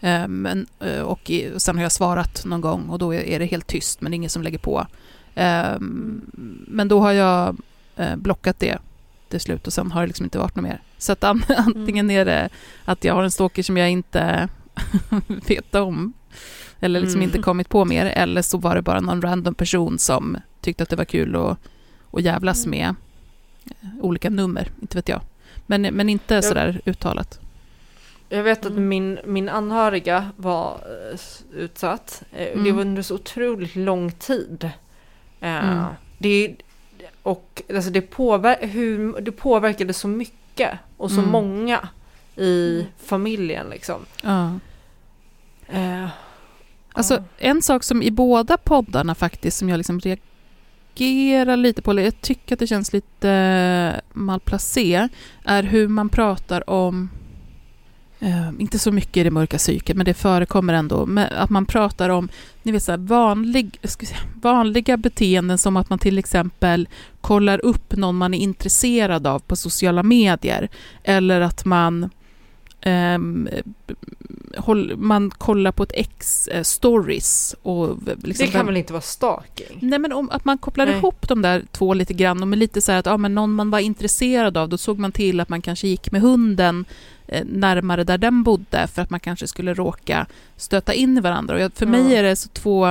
Eh, 0.00 0.28
men, 0.28 0.66
eh, 0.80 1.00
och, 1.00 1.30
och 1.54 1.62
sen 1.62 1.76
har 1.76 1.82
jag 1.82 1.92
svarat 1.92 2.44
någon 2.44 2.60
gång 2.60 2.88
och 2.88 2.98
då 2.98 3.14
är 3.14 3.38
det 3.38 3.46
helt 3.46 3.66
tyst 3.66 4.00
men 4.00 4.10
det 4.10 4.14
är 4.14 4.16
ingen 4.16 4.30
som 4.30 4.42
lägger 4.42 4.58
på. 4.58 4.86
Eh, 5.36 5.76
men 6.66 6.88
då 6.88 7.00
har 7.00 7.12
jag 7.12 7.56
eh, 7.96 8.16
blockat 8.16 8.58
det 8.58 8.78
till 9.28 9.40
slut 9.40 9.66
och 9.66 9.72
sen 9.72 9.92
har 9.92 10.00
det 10.00 10.06
liksom 10.06 10.24
inte 10.24 10.38
varit 10.38 10.56
något 10.56 10.62
mer. 10.62 10.82
Så 10.98 11.12
att 11.12 11.24
an, 11.24 11.42
antingen 11.56 12.10
är 12.10 12.24
det 12.24 12.48
att 12.84 13.04
jag 13.04 13.14
har 13.14 13.22
en 13.22 13.30
stalker 13.30 13.62
som 13.62 13.76
jag 13.76 13.90
inte 13.90 14.48
vet 15.48 15.74
om 15.74 16.12
eller 16.80 17.00
liksom 17.00 17.20
mm. 17.20 17.28
inte 17.28 17.42
kommit 17.42 17.68
på 17.68 17.84
mer 17.84 18.06
eller 18.06 18.42
så 18.42 18.58
var 18.58 18.74
det 18.74 18.82
bara 18.82 19.00
någon 19.00 19.22
random 19.22 19.54
person 19.54 19.98
som 19.98 20.36
tyckte 20.60 20.82
att 20.82 20.88
det 20.88 20.96
var 20.96 21.04
kul 21.04 21.36
att 21.36 21.58
och 22.10 22.20
jävlas 22.20 22.66
mm. 22.66 22.78
med 22.78 22.94
eh, 23.80 23.88
olika 24.00 24.30
nummer, 24.30 24.70
inte 24.80 24.98
vet 24.98 25.08
jag. 25.08 25.20
Men, 25.66 25.82
men 25.82 26.08
inte 26.08 26.34
jag, 26.34 26.44
sådär 26.44 26.80
uttalat. 26.84 27.40
Jag 28.28 28.42
vet 28.42 28.66
att 28.66 28.72
mm. 28.72 28.88
min, 28.88 29.18
min 29.24 29.48
anhöriga 29.48 30.30
var 30.36 30.80
uh, 31.12 31.18
utsatt. 31.52 32.22
Mm. 32.32 32.64
Det 32.64 32.72
var 32.72 32.80
under 32.80 33.02
så 33.02 33.14
otroligt 33.14 33.76
lång 33.76 34.12
tid. 34.12 34.70
Uh, 35.42 35.48
mm. 35.48 35.84
det, 36.18 36.56
och 37.22 37.62
alltså 37.74 37.90
det, 37.90 38.00
påver 38.00 38.66
hur, 38.66 39.20
det 39.20 39.32
påverkade 39.32 39.92
så 39.92 40.08
mycket 40.08 40.78
och 40.96 41.10
så 41.10 41.18
mm. 41.18 41.30
många 41.30 41.88
i 42.36 42.74
mm. 42.80 42.86
familjen 42.98 43.66
liksom. 43.70 44.06
Ja. 44.22 44.58
Uh, 45.74 46.08
alltså 46.92 47.24
en 47.38 47.62
sak 47.62 47.82
som 47.84 48.02
i 48.02 48.10
båda 48.10 48.56
poddarna 48.56 49.14
faktiskt 49.14 49.58
som 49.58 49.68
jag 49.68 49.78
liksom 49.78 50.00
reagerar 50.00 51.56
lite 51.56 51.82
på, 51.82 51.90
eller 51.90 52.02
jag 52.02 52.20
tycker 52.20 52.54
att 52.54 52.58
det 52.58 52.66
känns 52.66 52.92
lite 52.92 53.30
eh, 53.30 54.00
malplacé, 54.12 55.08
är 55.44 55.62
hur 55.62 55.88
man 55.88 56.08
pratar 56.08 56.70
om 56.70 57.10
Eh, 58.20 58.48
inte 58.58 58.78
så 58.78 58.92
mycket 58.92 59.16
i 59.16 59.22
det 59.22 59.30
mörka 59.30 59.58
psyket, 59.58 59.96
men 59.96 60.04
det 60.06 60.14
förekommer 60.14 60.74
ändå. 60.74 61.06
Men 61.06 61.32
att 61.32 61.50
man 61.50 61.66
pratar 61.66 62.08
om 62.08 62.28
ni 62.62 62.72
vet, 62.72 62.82
så 62.82 62.92
här, 62.92 62.98
vanlig, 62.98 63.78
säga, 63.82 64.18
vanliga 64.34 64.96
beteenden 64.96 65.58
som 65.58 65.76
att 65.76 65.90
man 65.90 65.98
till 65.98 66.18
exempel 66.18 66.88
kollar 67.20 67.64
upp 67.64 67.96
någon 67.96 68.16
man 68.16 68.34
är 68.34 68.38
intresserad 68.38 69.26
av 69.26 69.38
på 69.38 69.56
sociala 69.56 70.02
medier. 70.02 70.68
Eller 71.04 71.40
att 71.40 71.64
man 71.64 72.10
man 74.96 75.30
kollar 75.30 75.72
på 75.72 75.82
ett 75.82 75.92
ex 75.94 76.48
eh, 76.48 76.62
stories 76.62 77.54
och 77.62 77.96
liksom 78.22 78.46
det 78.46 78.52
kan 78.52 78.66
väl 78.66 78.76
inte 78.76 78.92
vara 78.92 79.00
stalking? 79.02 79.78
Nej, 79.80 79.98
men 79.98 80.12
om, 80.12 80.30
att 80.30 80.44
man 80.44 80.58
kopplar 80.58 80.86
Nej. 80.86 80.94
ihop 80.96 81.28
de 81.28 81.42
där 81.42 81.62
två 81.72 81.94
lite 81.94 82.14
grann 82.14 82.42
och 82.42 82.48
med 82.48 82.58
lite 82.58 82.80
så 82.80 82.92
här 82.92 82.98
att 82.98 83.06
ja, 83.06 83.16
men 83.16 83.34
någon 83.34 83.52
man 83.54 83.70
var 83.70 83.78
intresserad 83.78 84.56
av, 84.56 84.68
då 84.68 84.78
såg 84.78 84.98
man 84.98 85.12
till 85.12 85.40
att 85.40 85.48
man 85.48 85.62
kanske 85.62 85.88
gick 85.88 86.10
med 86.12 86.20
hunden 86.20 86.84
eh, 87.28 87.44
närmare 87.46 88.04
där 88.04 88.18
den 88.18 88.42
bodde 88.42 88.86
för 88.86 89.02
att 89.02 89.10
man 89.10 89.20
kanske 89.20 89.46
skulle 89.46 89.74
råka 89.74 90.26
stöta 90.56 90.94
in 90.94 91.18
i 91.18 91.20
varandra. 91.20 91.54
Och 91.54 91.60
jag, 91.60 91.72
för 91.74 91.86
Ja. 91.86 91.90
mig 91.90 92.14
är 92.16 92.22
det 92.22 92.36
så 92.36 92.48
två 92.48 92.86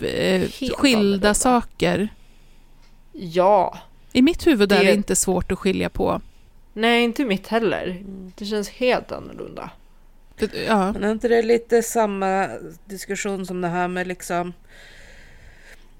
eh, 0.00 0.48
skilda 0.76 1.34
saker. 1.34 2.08
Ja. 3.12 3.78
I 4.12 4.22
mitt 4.22 4.46
huvud 4.46 4.72
är 4.72 4.78
Det- 4.78 4.84
det 4.84 4.94
inte 4.94 5.16
svårt 5.16 5.52
att 5.52 5.58
skilja 5.58 5.88
på. 5.88 6.20
Nej, 6.72 7.02
inte 7.04 7.24
mitt 7.24 7.46
heller. 7.46 8.02
Det 8.36 8.44
känns 8.44 8.68
helt 8.70 9.12
annorlunda. 9.12 9.70
Ja, 10.66 10.92
Men 10.92 11.04
är 11.04 11.12
inte 11.12 11.28
det 11.28 11.42
lite 11.42 11.82
samma 11.82 12.48
diskussion 12.84 13.46
som 13.46 13.60
det 13.60 13.68
här 13.68 13.88
med 13.88 14.06
liksom... 14.06 14.52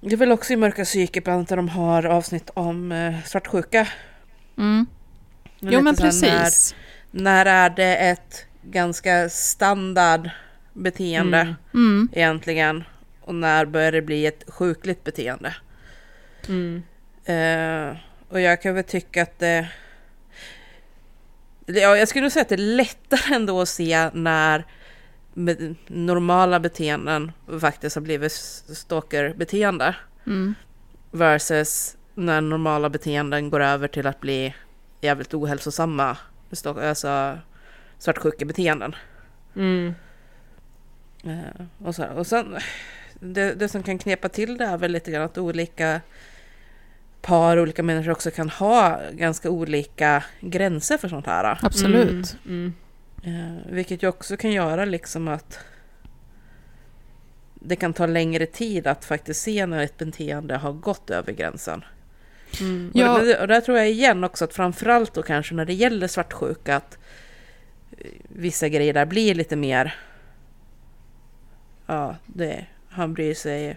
Det 0.00 0.12
är 0.12 0.16
väl 0.16 0.32
också 0.32 0.52
i 0.52 0.56
Mörka 0.56 0.84
psyket 0.84 1.24
bland 1.24 1.36
annat 1.36 1.48
där 1.48 1.56
de 1.56 1.68
har 1.68 2.06
avsnitt 2.06 2.50
om 2.54 2.92
eh, 2.92 3.22
svartsjuka. 3.24 3.88
mm. 4.58 4.86
Men 5.60 5.72
Jo 5.72 5.80
men 5.80 5.96
precis. 5.96 6.74
När, 7.10 7.22
när 7.24 7.46
är 7.46 7.70
det 7.70 7.96
ett 7.96 8.46
ganska 8.62 9.28
standard 9.28 10.30
beteende 10.72 11.40
Mm. 11.40 11.54
Mm. 11.74 12.08
egentligen? 12.12 12.84
Och 13.20 13.34
när 13.34 13.64
börjar 13.64 13.92
det 13.92 14.02
bli 14.02 14.26
ett 14.26 14.44
sjukligt 14.48 15.04
beteende? 15.04 15.54
Mm. 16.48 16.82
Eh, 17.24 17.96
och 18.28 18.40
jag 18.40 18.62
kan 18.62 18.74
väl 18.74 18.84
tycka 18.84 19.22
att 19.22 19.38
det... 19.38 19.68
Ja, 21.74 21.96
jag 21.96 22.08
skulle 22.08 22.30
säga 22.30 22.42
att 22.42 22.48
det 22.48 22.54
är 22.54 22.76
lättare 22.76 23.34
ändå 23.34 23.60
att 23.60 23.68
se 23.68 24.10
när 24.12 24.66
normala 25.86 26.60
beteenden 26.60 27.32
faktiskt 27.60 27.96
har 27.96 28.02
blivit 28.02 28.32
stalkerbeteende. 28.32 29.96
Mm. 30.26 30.54
Versus 31.10 31.96
när 32.14 32.40
normala 32.40 32.90
beteenden 32.90 33.50
går 33.50 33.60
över 33.60 33.88
till 33.88 34.06
att 34.06 34.20
bli 34.20 34.54
jävligt 35.00 35.34
ohälsosamma 35.34 36.16
alltså 36.66 37.38
svartsjukebeteenden. 37.98 38.94
Mm. 39.56 39.94
Eh, 41.24 41.66
och, 41.78 41.94
så, 41.94 42.06
och 42.06 42.26
sen, 42.26 42.56
det, 43.14 43.54
det 43.54 43.68
som 43.68 43.82
kan 43.82 43.98
knepa 43.98 44.28
till 44.28 44.58
det 44.58 44.64
är 44.64 44.78
väl 44.78 44.92
lite 44.92 45.10
grann 45.10 45.22
att 45.22 45.38
olika 45.38 46.00
par, 47.22 47.58
olika 47.58 47.82
människor 47.82 48.12
också 48.12 48.30
kan 48.30 48.50
ha 48.50 49.00
ganska 49.12 49.50
olika 49.50 50.24
gränser 50.40 50.98
för 50.98 51.08
sånt 51.08 51.26
här. 51.26 51.58
Absolut. 51.62 52.36
Mm. 52.46 52.74
Eh, 53.24 53.72
vilket 53.72 54.02
ju 54.02 54.08
också 54.08 54.36
kan 54.36 54.52
göra 54.52 54.84
liksom 54.84 55.28
att 55.28 55.58
det 57.54 57.76
kan 57.76 57.92
ta 57.92 58.06
längre 58.06 58.46
tid 58.46 58.86
att 58.86 59.04
faktiskt 59.04 59.42
se 59.42 59.66
när 59.66 59.82
ett 59.82 59.98
beteende 59.98 60.56
har 60.56 60.72
gått 60.72 61.10
över 61.10 61.32
gränsen. 61.32 61.84
Mm. 62.60 62.90
Ja. 62.94 63.18
Och, 63.18 63.24
det, 63.24 63.40
och 63.40 63.48
där 63.48 63.60
tror 63.60 63.78
jag 63.78 63.90
igen 63.90 64.24
också 64.24 64.44
att 64.44 64.54
framförallt 64.54 65.14
då 65.14 65.22
kanske 65.22 65.54
när 65.54 65.64
det 65.64 65.74
gäller 65.74 66.08
svartsjuka 66.08 66.76
att 66.76 66.98
eh, 67.98 68.10
vissa 68.28 68.68
grejer 68.68 68.94
där 68.94 69.06
blir 69.06 69.34
lite 69.34 69.56
mer 69.56 69.94
ja, 71.86 72.16
det, 72.26 72.66
han 72.88 73.14
bryr 73.14 73.34
sig 73.34 73.76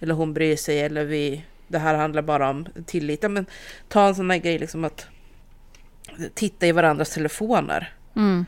eller 0.00 0.14
hon 0.14 0.34
bryr 0.34 0.56
sig 0.56 0.80
eller 0.80 1.04
vi 1.04 1.44
det 1.74 1.80
här 1.80 1.94
handlar 1.94 2.22
bara 2.22 2.50
om 2.50 2.66
tillit. 2.86 3.22
Ja, 3.22 3.28
men 3.28 3.46
ta 3.88 4.06
en 4.06 4.14
sån 4.14 4.30
här 4.30 4.38
grej 4.38 4.58
liksom 4.58 4.84
att 4.84 5.06
titta 6.34 6.66
i 6.66 6.72
varandras 6.72 7.10
telefoner. 7.14 7.92
Mm. 8.16 8.46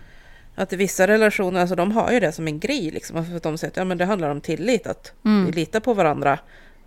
Att 0.55 0.73
i 0.73 0.77
vissa 0.77 1.07
relationer, 1.07 1.61
alltså 1.61 1.77
de 1.77 1.93
har 1.93 2.13
ju 2.13 2.21
det 2.21 2.33
som 2.33 2.47
en 2.47 2.59
grej 2.61 2.91
liksom. 2.91 3.27
För 3.27 3.37
att 3.37 3.43
de 3.43 3.59
säger 3.59 3.71
att 3.73 3.77
ja, 3.77 3.85
men 3.85 3.99
det 3.99 4.05
handlar 4.05 4.31
om 4.31 4.41
tillit, 4.41 4.87
att 4.87 5.13
vi 5.23 5.31
Mm. 5.31 5.51
litar 5.51 5.81
på 5.81 5.95
varandra, 5.95 6.39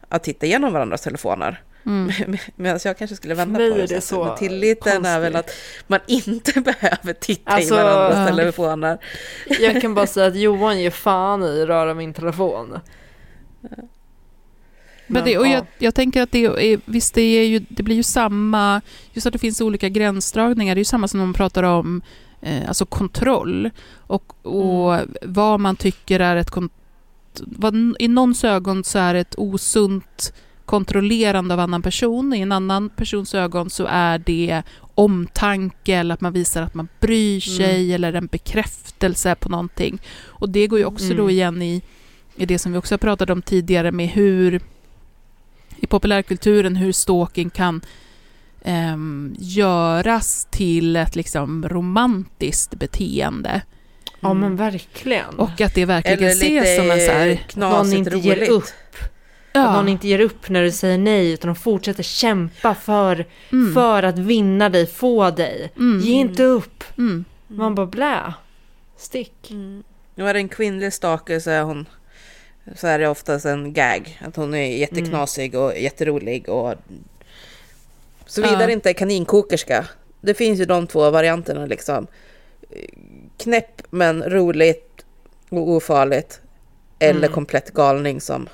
att 0.09 0.23
titta 0.23 0.45
igenom 0.45 0.73
varandras 0.73 1.01
telefoner. 1.01 1.63
Mm. 1.85 2.11
Medan 2.55 2.79
jag 2.83 2.97
kanske 2.97 3.15
skulle 3.15 3.33
vända 3.33 3.59
på 3.59 3.75
det. 3.77 3.85
det 3.85 4.01
så. 4.01 4.25
Men 4.25 4.37
tilliten 4.37 5.05
är 5.05 5.19
väl 5.19 5.33
konstigt. 5.33 5.55
att 5.83 5.89
man 5.89 5.99
inte 6.07 6.61
behöver 6.61 7.13
titta 7.13 7.51
Alltså, 7.51 7.73
i 7.73 7.77
varandras 7.77 8.29
telefoner. 8.29 8.97
Jag 9.59 9.81
kan 9.81 9.93
bara 9.95 10.07
säga 10.07 10.27
att 10.27 10.35
Johan 10.35 10.79
ger 10.79 10.91
fan 10.91 11.43
i 11.43 11.61
att 11.61 11.67
röra 11.67 11.93
min 11.93 12.13
telefon. 12.13 12.79
Men 15.09 15.25
det, 15.25 15.37
och 15.37 15.47
ja. 15.47 15.51
jag, 15.51 15.65
jag 15.77 15.95
tänker 15.95 16.21
att 16.21 16.31
det 16.31 16.45
är, 16.45 16.79
visst 16.85 17.13
det, 17.13 17.21
är 17.21 17.47
ju, 17.47 17.65
det 17.69 17.83
blir 17.83 17.95
ju 17.95 18.03
samma, 18.03 18.81
just 19.13 19.27
att 19.27 19.33
det 19.33 19.39
finns 19.39 19.61
olika 19.61 19.89
gränsdragningar, 19.89 20.75
det 20.75 20.79
är 20.79 20.81
ju 20.81 20.85
samma 20.85 21.07
som 21.07 21.19
när 21.19 21.25
man 21.25 21.33
pratar 21.33 21.63
om 21.63 22.01
eh, 22.41 22.67
alltså 22.67 22.85
kontroll 22.85 23.69
och, 23.95 24.45
och 24.45 24.99
vad 25.21 25.59
man 25.59 25.75
tycker 25.75 26.19
är 26.19 26.35
ett, 26.35 26.51
vad, 27.41 27.95
i 27.99 28.07
någons 28.07 28.43
ögon 28.43 28.83
så 28.83 28.99
är 28.99 29.13
det 29.13 29.19
ett 29.19 29.35
osunt 29.37 30.33
kontrollerande 30.65 31.53
av 31.53 31.59
annan 31.59 31.81
person, 31.81 32.33
i 32.33 32.39
en 32.39 32.51
annan 32.51 32.89
persons 32.89 33.35
ögon 33.35 33.69
så 33.69 33.85
är 33.89 34.19
det 34.19 34.63
omtanke 34.95 35.95
eller 35.95 36.13
att 36.13 36.21
man 36.21 36.33
visar 36.33 36.61
att 36.61 36.73
man 36.73 36.87
bryr 36.99 37.39
sig 37.39 37.93
eller 37.93 38.13
en 38.13 38.27
bekräftelse 38.27 39.35
på 39.35 39.49
någonting. 39.49 40.01
Och 40.25 40.49
det 40.49 40.67
går 40.67 40.79
ju 40.79 40.85
också 40.85 41.13
då 41.13 41.23
Mm. 41.23 41.29
igen 41.29 41.61
i, 41.61 41.81
i 42.35 42.45
det 42.45 42.59
som 42.59 42.71
vi 42.71 42.77
också 42.77 42.93
har 42.93 42.99
pratat 42.99 43.29
om 43.29 43.41
tidigare 43.41 43.91
med 43.91 44.07
hur 44.07 44.61
i 45.81 45.87
populärkulturen 45.87 46.75
hur 46.75 46.91
stalking 46.91 47.49
kan 47.49 47.81
ehm, 48.61 49.35
göras 49.39 50.47
till 50.51 50.95
ett 50.95 51.15
liksom 51.15 51.69
romantiskt 51.69 52.75
beteende. 52.75 53.61
Ja 54.19 54.29
Mm. 54.31 54.39
men 54.41 54.55
verkligen. 54.55 55.35
Och 55.39 55.61
att 55.61 55.75
det 55.75 55.85
verkligen 55.85 56.17
Eller 56.19 56.29
ses 56.29 56.77
som 56.77 56.91
en 56.91 56.99
så 57.05 57.11
här... 57.11 57.39
någon 57.55 57.93
inte 57.93 58.17
ger 58.17 58.35
roligt. 58.35 58.49
upp. 58.49 58.63
Att 58.63 59.09
Ja, 59.53 59.73
någon 59.75 59.89
inte 59.89 60.07
ger 60.07 60.19
upp 60.19 60.49
när 60.49 60.61
du 60.63 60.71
säger 60.71 60.97
nej 60.97 61.31
utan 61.31 61.47
de 61.47 61.55
fortsätter 61.55 62.03
kämpa 62.03 62.75
för, 62.75 63.25
mm, 63.51 63.73
för 63.73 64.03
att 64.03 64.19
vinna 64.19 64.69
dig, 64.69 64.87
få 64.87 65.31
dig. 65.31 65.71
mm, 65.77 65.99
Ge 65.99 66.11
inte 66.13 66.43
upp. 66.43 66.83
mm, 66.97 67.25
Man 67.47 67.75
bara 67.75 67.85
blä. 67.85 68.33
Stick. 68.97 69.51
Mm. 69.51 69.83
Nu 70.15 70.27
är 70.29 70.33
det 70.33 70.39
en 70.39 70.49
kvinnlig 70.49 70.93
stalker 70.93 71.39
så 71.39 71.49
är 71.49 71.61
hon 71.63 71.85
så 72.75 72.87
är 72.87 72.99
det 72.99 73.07
oftast 73.07 73.45
en 73.45 73.73
gag. 73.73 74.19
Att 74.25 74.35
hon 74.35 74.53
är 74.53 74.77
jätteknasig 74.77 75.55
och 75.55 75.77
jätterolig 75.77 76.49
och 76.49 76.73
såvida 78.25 78.59
Ja. 78.61 78.67
det 78.67 78.73
inte 78.73 78.89
är 78.89 78.93
kaninkokerska. 78.93 79.85
Det 80.21 80.33
finns 80.33 80.59
ju 80.59 80.65
de 80.65 80.87
två 80.87 81.09
varianterna 81.11 81.65
liksom. 81.65 82.07
Knäpp 83.37 83.81
men 83.89 84.23
roligt 84.23 85.05
och 85.49 85.69
ofarligt. 85.69 86.41
Eller 86.99 87.19
Mm. 87.19 87.31
komplett 87.31 87.73
galning 87.73 88.21
som... 88.21 88.49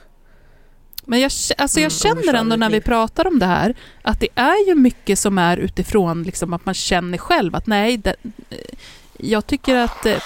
Men 1.08 1.20
jag, 1.20 1.32
alltså 1.58 1.80
jag 1.80 1.92
Mm, 1.92 2.24
känner 2.24 2.34
ändå 2.40 2.56
när 2.56 2.70
vi 2.70 2.82
pratar 2.82 3.28
om 3.28 3.40
det 3.40 3.46
här 3.46 3.76
att 4.02 4.20
det 4.20 4.28
är 4.36 4.68
ju 4.68 4.76
mycket 4.76 5.20
som 5.20 5.38
är 5.38 5.58
utifrån 5.58 6.24
liksom 6.24 6.54
att 6.54 6.66
man 6.66 6.74
känner 6.74 7.18
själv 7.18 7.56
att 7.56 7.68
nej, 7.68 7.98
det, 7.98 8.16
jag 9.20 9.48
tycker 9.48 9.76
att 9.76 10.06
eh, 10.06 10.18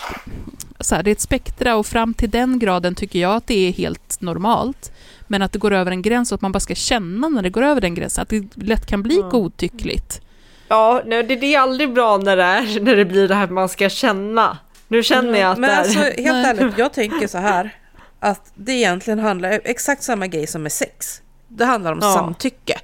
så 0.80 0.96
här, 0.96 1.04
det 1.04 1.10
är 1.10 1.12
ett 1.12 1.22
spektra 1.22 1.76
och 1.76 1.86
fram 1.86 2.14
till 2.14 2.30
den 2.30 2.60
graden 2.60 2.96
tycker 2.96 3.20
jag 3.20 3.36
att 3.36 3.48
det 3.48 3.68
är 3.68 3.72
helt 3.72 4.22
normalt. 4.22 4.92
Men 5.28 5.42
att 5.42 5.52
det 5.52 5.60
går 5.60 5.74
över 5.74 5.92
en 5.92 6.02
gräns 6.02 6.32
och 6.32 6.36
att 6.36 6.42
man 6.42 6.52
bara 6.52 6.60
ska 6.60 6.76
känna 6.76 7.30
när 7.30 7.42
det 7.42 7.50
går 7.50 7.62
över 7.64 7.82
den 7.82 7.96
gränsen, 7.96 8.22
att 8.22 8.30
det 8.30 8.44
lätt 8.56 8.86
kan 8.86 9.04
bli 9.04 9.16
Ja. 9.20 9.30
godtyckligt. 9.30 10.22
Ja, 10.68 11.02
nej, 11.06 11.24
det, 11.24 11.36
det 11.36 11.56
är 11.56 11.60
aldrig 11.60 11.94
bra 11.94 12.18
när 12.18 12.38
det, 12.38 12.44
är, 12.44 12.80
när 12.80 12.96
det 12.96 13.06
blir 13.06 13.28
det 13.28 13.36
här 13.36 13.44
att 13.44 13.52
man 13.52 13.70
ska 13.70 13.90
känna. 13.90 14.58
Nu 14.88 15.04
känner 15.04 15.40
jag 15.40 15.52
att 15.52 15.58
Men 15.58 15.70
det 15.70 15.76
är... 15.76 15.80
alltså 15.80 16.00
helt 16.00 16.18
Nej. 16.18 16.46
ärligt, 16.46 16.78
jag 16.78 16.94
tänker 16.94 17.28
så 17.28 17.38
här. 17.38 17.76
Att 18.20 18.52
det 18.56 18.72
egentligen 18.72 19.20
handlar 19.20 19.62
exakt 19.64 20.04
samma 20.04 20.28
grej 20.28 20.48
som 20.48 20.64
med 20.64 20.72
sex. 20.72 21.22
Det 21.48 21.66
handlar 21.66 21.92
om 21.92 22.00
Ja. 22.02 22.14
samtycke. 22.14 22.80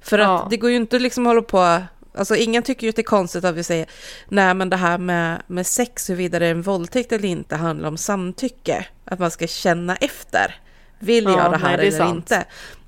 För 0.00 0.18
att 0.18 0.24
Ja. 0.28 0.46
det 0.50 0.56
går 0.56 0.70
ju 0.70 0.76
inte 0.76 0.98
liksom 0.98 1.26
att 1.26 1.30
hålla 1.30 1.42
på... 1.42 1.82
Alltså 2.14 2.36
ingen 2.36 2.62
tycker 2.62 2.82
ju 2.86 2.88
att 2.90 2.96
det 2.96 3.02
är 3.02 3.04
konstigt 3.04 3.44
att 3.44 3.54
vi 3.54 3.64
säger 3.64 3.86
nej 4.28 4.54
men 4.54 4.70
det 4.70 4.76
här 4.76 4.98
med, 4.98 5.42
med 5.46 5.66
sex, 5.66 6.10
huruvida 6.10 6.38
det 6.38 6.46
är 6.46 6.50
en 6.50 6.62
våldtäkt 6.62 7.12
eller 7.12 7.28
inte, 7.28 7.56
handlar 7.56 7.88
om 7.88 7.96
samtycke. 7.96 8.86
Att 9.04 9.18
man 9.18 9.30
ska 9.30 9.46
känna 9.46 9.96
efter. 9.96 10.54
Vill 10.98 11.24
jag 11.24 11.32
Ja, 11.32 11.48
det 11.48 11.56
här 11.56 11.68
nej, 11.68 11.76
det 11.76 11.82
eller 11.96 11.98
sant. 11.98 12.16
inte? 12.16 12.44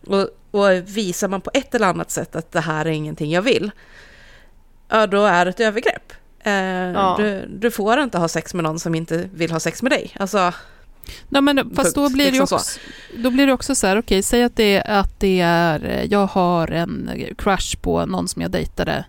Och, 0.06 0.28
och 0.60 0.70
visar 0.84 1.28
man 1.28 1.40
på 1.40 1.50
ett 1.54 1.74
eller 1.74 1.86
annat 1.86 2.10
sätt 2.10 2.36
att 2.36 2.52
det 2.52 2.60
här 2.60 2.84
är 2.84 2.90
ingenting 2.90 3.30
jag 3.30 3.42
vill, 3.42 3.70
ja 4.88 5.06
då 5.06 5.24
är 5.24 5.44
det 5.44 5.48
ett 5.50 5.60
övergrepp. 5.60 6.12
Eh, 6.42 6.52
Ja. 6.52 7.14
du, 7.18 7.46
du 7.48 7.70
får 7.70 8.00
inte 8.00 8.18
ha 8.18 8.28
sex 8.28 8.54
med 8.54 8.64
någon 8.64 8.78
som 8.78 8.94
inte 8.94 9.28
vill 9.34 9.50
ha 9.52 9.60
sex 9.60 9.82
med 9.82 9.92
dig. 9.92 10.10
Alltså, 10.20 10.52
Nej, 11.28 11.42
men 11.42 11.74
fast 11.76 11.94
då 11.94 12.08
blir, 12.10 12.24
Liksom 12.32 12.56
också, 12.56 12.80
då 13.16 13.30
blir 13.30 13.46
det 13.46 13.52
också 13.52 13.74
så 13.74 13.86
här, 13.86 13.98
okej, 13.98 14.22
säg 14.22 14.42
att 14.42 14.56
det, 14.56 14.82
att 14.82 15.20
det 15.20 15.40
är, 15.40 16.06
jag 16.10 16.26
har 16.26 16.68
en 16.68 17.10
crush 17.38 17.76
på 17.80 18.06
någon 18.06 18.28
som 18.28 18.42
jag 18.42 18.50
dejtade 18.50 19.04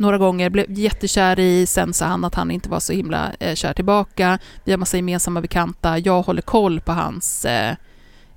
några 0.00 0.18
gånger, 0.18 0.50
blev 0.50 0.78
jättekär 0.78 1.38
i, 1.38 1.66
sen 1.66 1.92
sa 1.92 2.06
han 2.06 2.24
att 2.24 2.34
han 2.34 2.50
inte 2.50 2.68
var 2.68 2.80
så 2.80 2.92
himla 2.92 3.32
eh, 3.40 3.54
kär 3.54 3.72
tillbaka, 3.72 4.38
vi 4.64 4.72
har 4.72 4.78
massa 4.78 4.96
gemensamma 4.96 5.40
bekanta, 5.40 5.98
jag 5.98 6.22
håller 6.22 6.42
koll 6.42 6.80
på 6.80 6.92
hans 6.92 7.44
eh, 7.44 7.74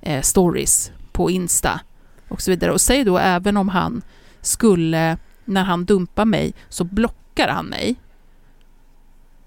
eh, 0.00 0.22
stories 0.22 0.92
på 1.12 1.30
Insta 1.30 1.80
och 2.28 2.40
så 2.40 2.50
vidare. 2.50 2.72
Och 2.72 2.80
säg 2.80 3.04
då 3.04 3.18
även 3.18 3.56
om 3.56 3.68
han 3.68 4.02
skulle, 4.40 5.16
när 5.44 5.64
han 5.64 5.84
dumpar 5.84 6.24
mig, 6.24 6.54
så 6.68 6.84
blockar 6.84 7.48
han 7.48 7.66
mig. 7.66 7.94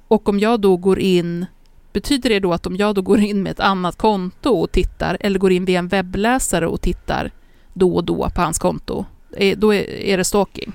Och 0.08 0.30
om 0.30 0.40
jag 0.40 0.62
då 0.62 0.78
går 0.78 1.00
in, 1.00 1.46
betyder 1.94 2.30
det 2.30 2.40
då 2.40 2.54
att 2.54 2.68
om 2.68 2.76
jag 2.76 2.96
då 2.96 3.02
går 3.02 3.20
in 3.20 3.44
med 3.44 3.52
ett 3.52 3.60
annat 3.60 3.98
konto 3.98 4.50
och 4.50 4.72
tittar, 4.72 5.18
eller 5.20 5.40
går 5.40 5.52
in 5.52 5.66
via 5.66 5.80
en 5.80 5.88
webbläsare 5.88 6.68
och 6.68 6.82
tittar 6.82 7.32
då 7.74 7.96
och 7.96 8.04
då 8.04 8.30
på 8.36 8.42
hans 8.42 8.60
konto, 8.60 9.06
eh, 9.38 9.58
då 9.58 9.74
är 9.74 10.18
det 10.18 10.24
stalking? 10.24 10.74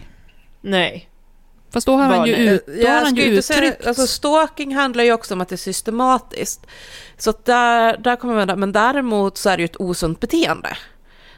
Nej. 0.61 1.09
Fast 1.73 1.87
då 1.87 1.97
har 1.97 2.05
han 2.05 2.27
ju, 2.27 2.35
ut, 2.35 2.67
då 2.67 2.73
Jag 2.73 2.91
har 2.93 3.01
han 3.03 3.15
ju 3.15 3.29
inte 3.31 3.43
säga- 3.43 3.59
uttryckt... 3.69 3.87
Alltså 3.87 4.07
stalking 4.07 4.75
handlar 4.75 5.05
ju 5.05 5.13
också 5.13 5.35
om 5.35 5.41
att 5.41 5.49
det 5.49 5.55
är 5.55 5.57
systematiskt. 5.57 6.67
Så 7.19 7.31
att 7.31 7.45
där, 7.45 7.97
där 7.97 8.17
kommer 8.17 8.47
man, 8.47 8.61
men 8.61 8.73
däremot 8.73 9.39
så 9.39 9.51
är 9.51 9.57
det 9.57 9.61
ju 9.61 9.65
ett 9.65 9.81
osunt 9.81 10.21
beteende. 10.21 10.77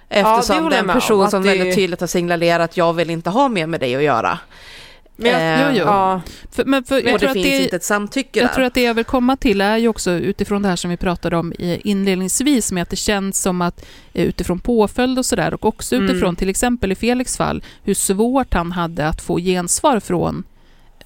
Eftersom 0.08 0.56
håller 0.56 0.70
det 0.70 0.76
är 0.76 0.80
en 0.80 0.88
person 0.88 1.24
att 1.24 1.30
som 1.30 1.42
det- 1.42 1.48
väldigt 1.48 1.74
tydligt 1.74 2.00
har 2.00 2.06
signalerat 2.06 2.76
jag 2.76 2.92
vill 2.92 3.10
inte 3.10 3.30
ha 3.30 3.48
mer 3.48 3.66
med 3.66 3.80
dig 3.80 3.96
att 3.96 4.02
göra. 4.02 4.38
Men 5.16 5.30
jag, 5.30 5.40
Eh, 5.40 5.60
jo, 5.72 5.78
jo. 5.78 5.84
Ja, 5.84 6.20
För, 6.50 6.64
men 6.64 6.84
för, 6.84 6.94
jag 7.06 7.14
och 7.14 7.20
tror 7.20 7.26
det 7.26 7.26
att 7.26 7.32
finns 7.32 7.58
det, 7.58 7.62
inte 7.64 7.76
ett 7.76 7.84
samtycke 7.84 8.38
Jag 8.40 8.48
där. 8.48 8.54
tror 8.54 8.64
att 8.64 8.74
det 8.74 8.82
jag 8.82 8.94
vill 8.94 9.04
komma 9.04 9.36
till 9.36 9.60
är 9.60 9.76
ju 9.76 9.88
också 9.88 10.10
utifrån 10.10 10.62
det 10.62 10.68
här 10.68 10.76
som 10.76 10.90
vi 10.90 10.96
pratade 10.96 11.36
om 11.36 11.52
inledningsvis 11.58 12.72
med 12.72 12.82
att 12.82 12.90
det 12.90 12.96
känns 12.96 13.40
som 13.42 13.60
att 13.62 13.84
eh, 14.12 14.24
utifrån 14.24 14.58
påföljd 14.60 15.18
och 15.18 15.26
sådär 15.26 15.54
och 15.54 15.64
också 15.64 15.94
Mm. 15.96 16.10
utifrån 16.10 16.36
till 16.36 16.48
exempel 16.48 16.92
i 16.92 16.94
Felix 16.94 17.36
fall 17.36 17.62
hur 17.84 17.94
svårt 17.94 18.54
han 18.54 18.72
hade 18.72 19.08
att 19.08 19.22
få 19.22 19.38
gensvar 19.38 20.00
från, 20.00 20.44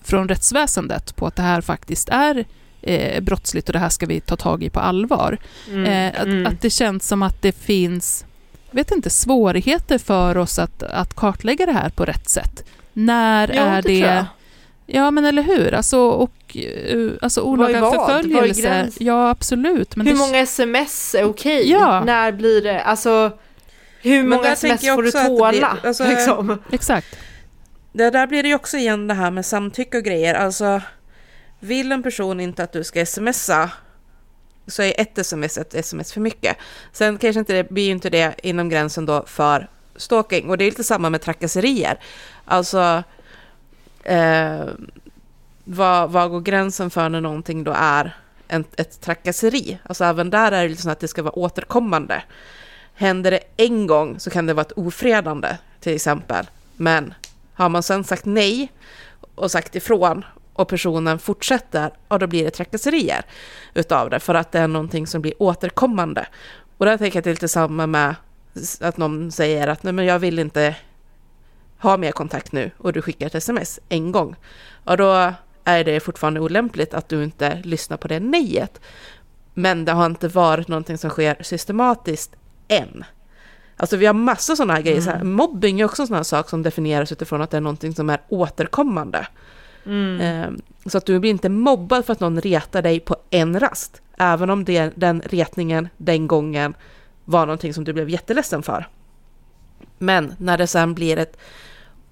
från 0.02 0.28
rättsväsendet 0.28 1.16
på 1.16 1.26
att 1.26 1.36
det 1.36 1.42
här 1.42 1.60
faktiskt 1.60 2.08
är 2.08 2.44
eh, 2.82 3.20
brottsligt 3.20 3.68
och 3.68 3.72
det 3.72 3.78
här 3.78 3.88
ska 3.88 4.06
vi 4.06 4.20
ta 4.20 4.36
tag 4.36 4.62
i 4.62 4.70
på 4.70 4.80
allvar. 4.80 5.38
mm, 5.70 5.84
Eh, 5.84 6.20
att, 6.20 6.26
mm. 6.26 6.46
att 6.46 6.60
det 6.60 6.70
känns 6.70 7.08
som 7.08 7.22
att 7.22 7.42
det 7.42 7.52
finns 7.52 8.24
vet 8.70 8.90
inte, 8.90 9.10
svårigheter 9.10 9.98
för 9.98 10.36
oss 10.36 10.58
att, 10.58 10.82
att 10.82 11.14
kartlägga 11.14 11.66
det 11.66 11.72
här 11.72 11.90
på 11.90 12.04
rätt 12.04 12.28
sätt. 12.28 12.64
När 12.98 13.48
Jo, 13.54 13.62
är 13.62 13.82
det. 13.82 14.26
Ja, 14.86 15.10
men 15.10 15.24
eller 15.24 15.42
hur? 15.42 15.74
Alltså, 15.74 15.98
och, 16.00 16.56
eh, 16.56 17.10
alltså 17.22 17.40
olaga 17.40 17.80
vad? 17.80 17.96
Vad 17.96 18.10
förföljelse. 18.10 18.88
Ja, 18.98 19.30
absolut. 19.30 19.96
Men 19.96 20.06
hur 20.06 20.12
det, 20.14 20.18
många 20.18 20.38
sms 20.38 21.14
är 21.14 21.24
okej? 21.24 21.70
Ja. 21.70 22.04
När 22.04 22.32
blir 22.32 22.62
det, 22.62 22.80
alltså 22.82 23.32
hur 24.02 24.22
Men 24.22 24.28
många 24.28 24.52
sms 24.52 24.60
tänker 24.60 24.86
jag 24.86 24.94
får 24.96 25.02
du 25.02 25.10
tåla? 25.10 25.50
blir- 25.50 25.86
alltså- 25.88 26.04
liksom? 26.04 26.58
Exakt. 26.72 27.16
Det 27.92 28.10
där 28.10 28.26
blir 28.26 28.42
det 28.42 28.48
ju 28.48 28.54
också 28.54 28.76
igen 28.76 29.08
det 29.08 29.14
här 29.14 29.30
med 29.30 29.46
samtycke 29.46 29.98
och 29.98 30.04
grejer. 30.04 30.34
Alltså, 30.34 30.80
vill 31.60 31.92
en 31.92 32.02
person 32.02 32.40
inte 32.40 32.62
att 32.62 32.72
du 32.72 32.84
ska 32.84 33.06
smsa 33.06 33.70
så 34.66 34.82
är 34.82 35.00
ett 35.00 35.18
sms 35.18 35.58
ett 35.58 35.74
sms 35.74 36.12
för 36.12 36.20
mycket. 36.20 36.56
Sen 36.92 37.18
kanske 37.18 37.40
inte 37.40 37.52
det 37.52 37.70
blir 37.70 37.84
ju 37.84 37.90
inte 37.92 38.10
det 38.10 38.34
inom 38.42 38.68
gränsen 38.68 39.06
då 39.06 39.24
för 39.26 39.68
stalking. 39.98 40.50
Och 40.50 40.58
det 40.58 40.64
är 40.64 40.70
lite 40.70 40.84
samma 40.84 41.10
med 41.10 41.22
trakasserier. 41.22 41.98
Alltså, 42.44 43.02
eh, 44.02 44.66
vad, 45.64 46.10
vad 46.10 46.30
går 46.30 46.40
gränsen 46.40 46.90
för 46.90 47.08
när 47.08 47.20
någonting 47.20 47.64
då 47.64 47.72
är 47.76 48.16
en, 48.48 48.64
ett 48.76 49.00
trakasseri? 49.00 49.78
Alltså 49.82 50.04
även 50.04 50.30
där 50.30 50.52
är 50.52 50.62
det 50.62 50.68
liksom 50.68 50.82
så 50.82 50.90
att 50.90 51.00
det 51.00 51.08
ska 51.08 51.22
vara 51.22 51.38
återkommande. 51.38 52.22
Händer 52.94 53.30
det 53.30 53.40
en 53.56 53.86
gång 53.86 54.20
så 54.20 54.30
kan 54.30 54.46
det 54.46 54.54
vara 54.54 54.66
ett 54.66 54.78
ofredande 54.78 55.56
till 55.80 55.94
exempel. 55.94 56.46
Men 56.76 57.14
har 57.54 57.68
man 57.68 57.82
sen 57.82 58.04
sagt 58.04 58.24
nej 58.24 58.72
och 59.34 59.50
sagt 59.50 59.76
ifrån 59.76 60.24
och 60.52 60.68
personen 60.68 61.18
fortsätter, 61.18 61.90
och 62.08 62.18
då 62.18 62.26
blir 62.26 62.44
det 62.44 62.50
trakasserier 62.50 63.22
utav 63.74 64.10
det 64.10 64.20
för 64.20 64.34
att 64.34 64.52
det 64.52 64.58
är 64.58 64.68
någonting 64.68 65.06
som 65.06 65.22
blir 65.22 65.42
återkommande. 65.42 66.26
Och 66.78 66.86
där 66.86 66.96
tänker 66.98 67.16
jag 67.16 67.20
att 67.20 67.24
det 67.24 67.30
är 67.30 67.34
lite 67.34 67.48
samma 67.48 67.86
med 67.86 68.14
att 68.80 68.96
någon 68.96 69.32
säger 69.32 69.66
att 69.66 69.82
nej 69.82 69.92
men 69.92 70.04
jag 70.04 70.18
vill 70.18 70.38
inte 70.38 70.76
ha 71.78 71.96
mer 71.96 72.12
kontakt 72.12 72.52
nu 72.52 72.70
och 72.78 72.92
du 72.92 73.02
skickar 73.02 73.26
ett 73.26 73.34
sms 73.34 73.80
en 73.88 74.12
gång. 74.12 74.36
Och 74.84 74.96
då 74.96 75.32
är 75.64 75.84
det 75.84 76.00
fortfarande 76.00 76.40
olämpligt 76.40 76.94
att 76.94 77.08
du 77.08 77.24
inte 77.24 77.60
lyssnar 77.64 77.96
på 77.96 78.08
det 78.08 78.20
nejet. 78.20 78.80
Men 79.54 79.84
det 79.84 79.92
har 79.92 80.06
inte 80.06 80.28
varit 80.28 80.68
någonting 80.68 80.98
som 80.98 81.10
sker 81.10 81.36
systematiskt 81.42 82.36
än. 82.68 83.04
Alltså 83.76 83.96
vi 83.96 84.06
har 84.06 84.14
massor 84.14 84.54
sådana 84.54 84.74
här 84.74 84.82
grejer. 84.82 85.00
Så 85.00 85.10
här, 85.10 85.24
mobbing 85.24 85.80
är 85.80 85.84
också 85.84 86.02
en 86.02 86.06
sån 86.06 86.16
här 86.16 86.22
sak 86.22 86.48
som 86.48 86.62
definieras 86.62 87.12
utifrån 87.12 87.42
att 87.42 87.50
det 87.50 87.56
är 87.56 87.60
någonting 87.60 87.94
som 87.94 88.10
är 88.10 88.20
återkommande. 88.28 89.26
Mm. 89.86 90.20
Eh, 90.20 90.50
Så 90.86 90.98
att 90.98 91.06
du 91.06 91.18
blir 91.18 91.30
inte 91.30 91.48
mobbad 91.48 92.04
för 92.04 92.12
att 92.12 92.20
någon 92.20 92.40
retar 92.40 92.82
dig 92.82 93.00
på 93.00 93.16
en 93.30 93.60
rast. 93.60 94.02
Även 94.16 94.50
om 94.50 94.64
det, 94.64 94.92
den 94.94 95.22
retningen 95.24 95.88
den 95.96 96.26
gången 96.26 96.74
var 97.28 97.46
någonting 97.46 97.74
som 97.74 97.84
du 97.84 97.92
blev 97.92 98.10
jätteledsen 98.10 98.62
för. 98.62 98.88
Men 99.98 100.34
när 100.38 100.58
det 100.58 100.66
sen 100.66 100.94
blir 100.94 101.16
ett 101.16 101.36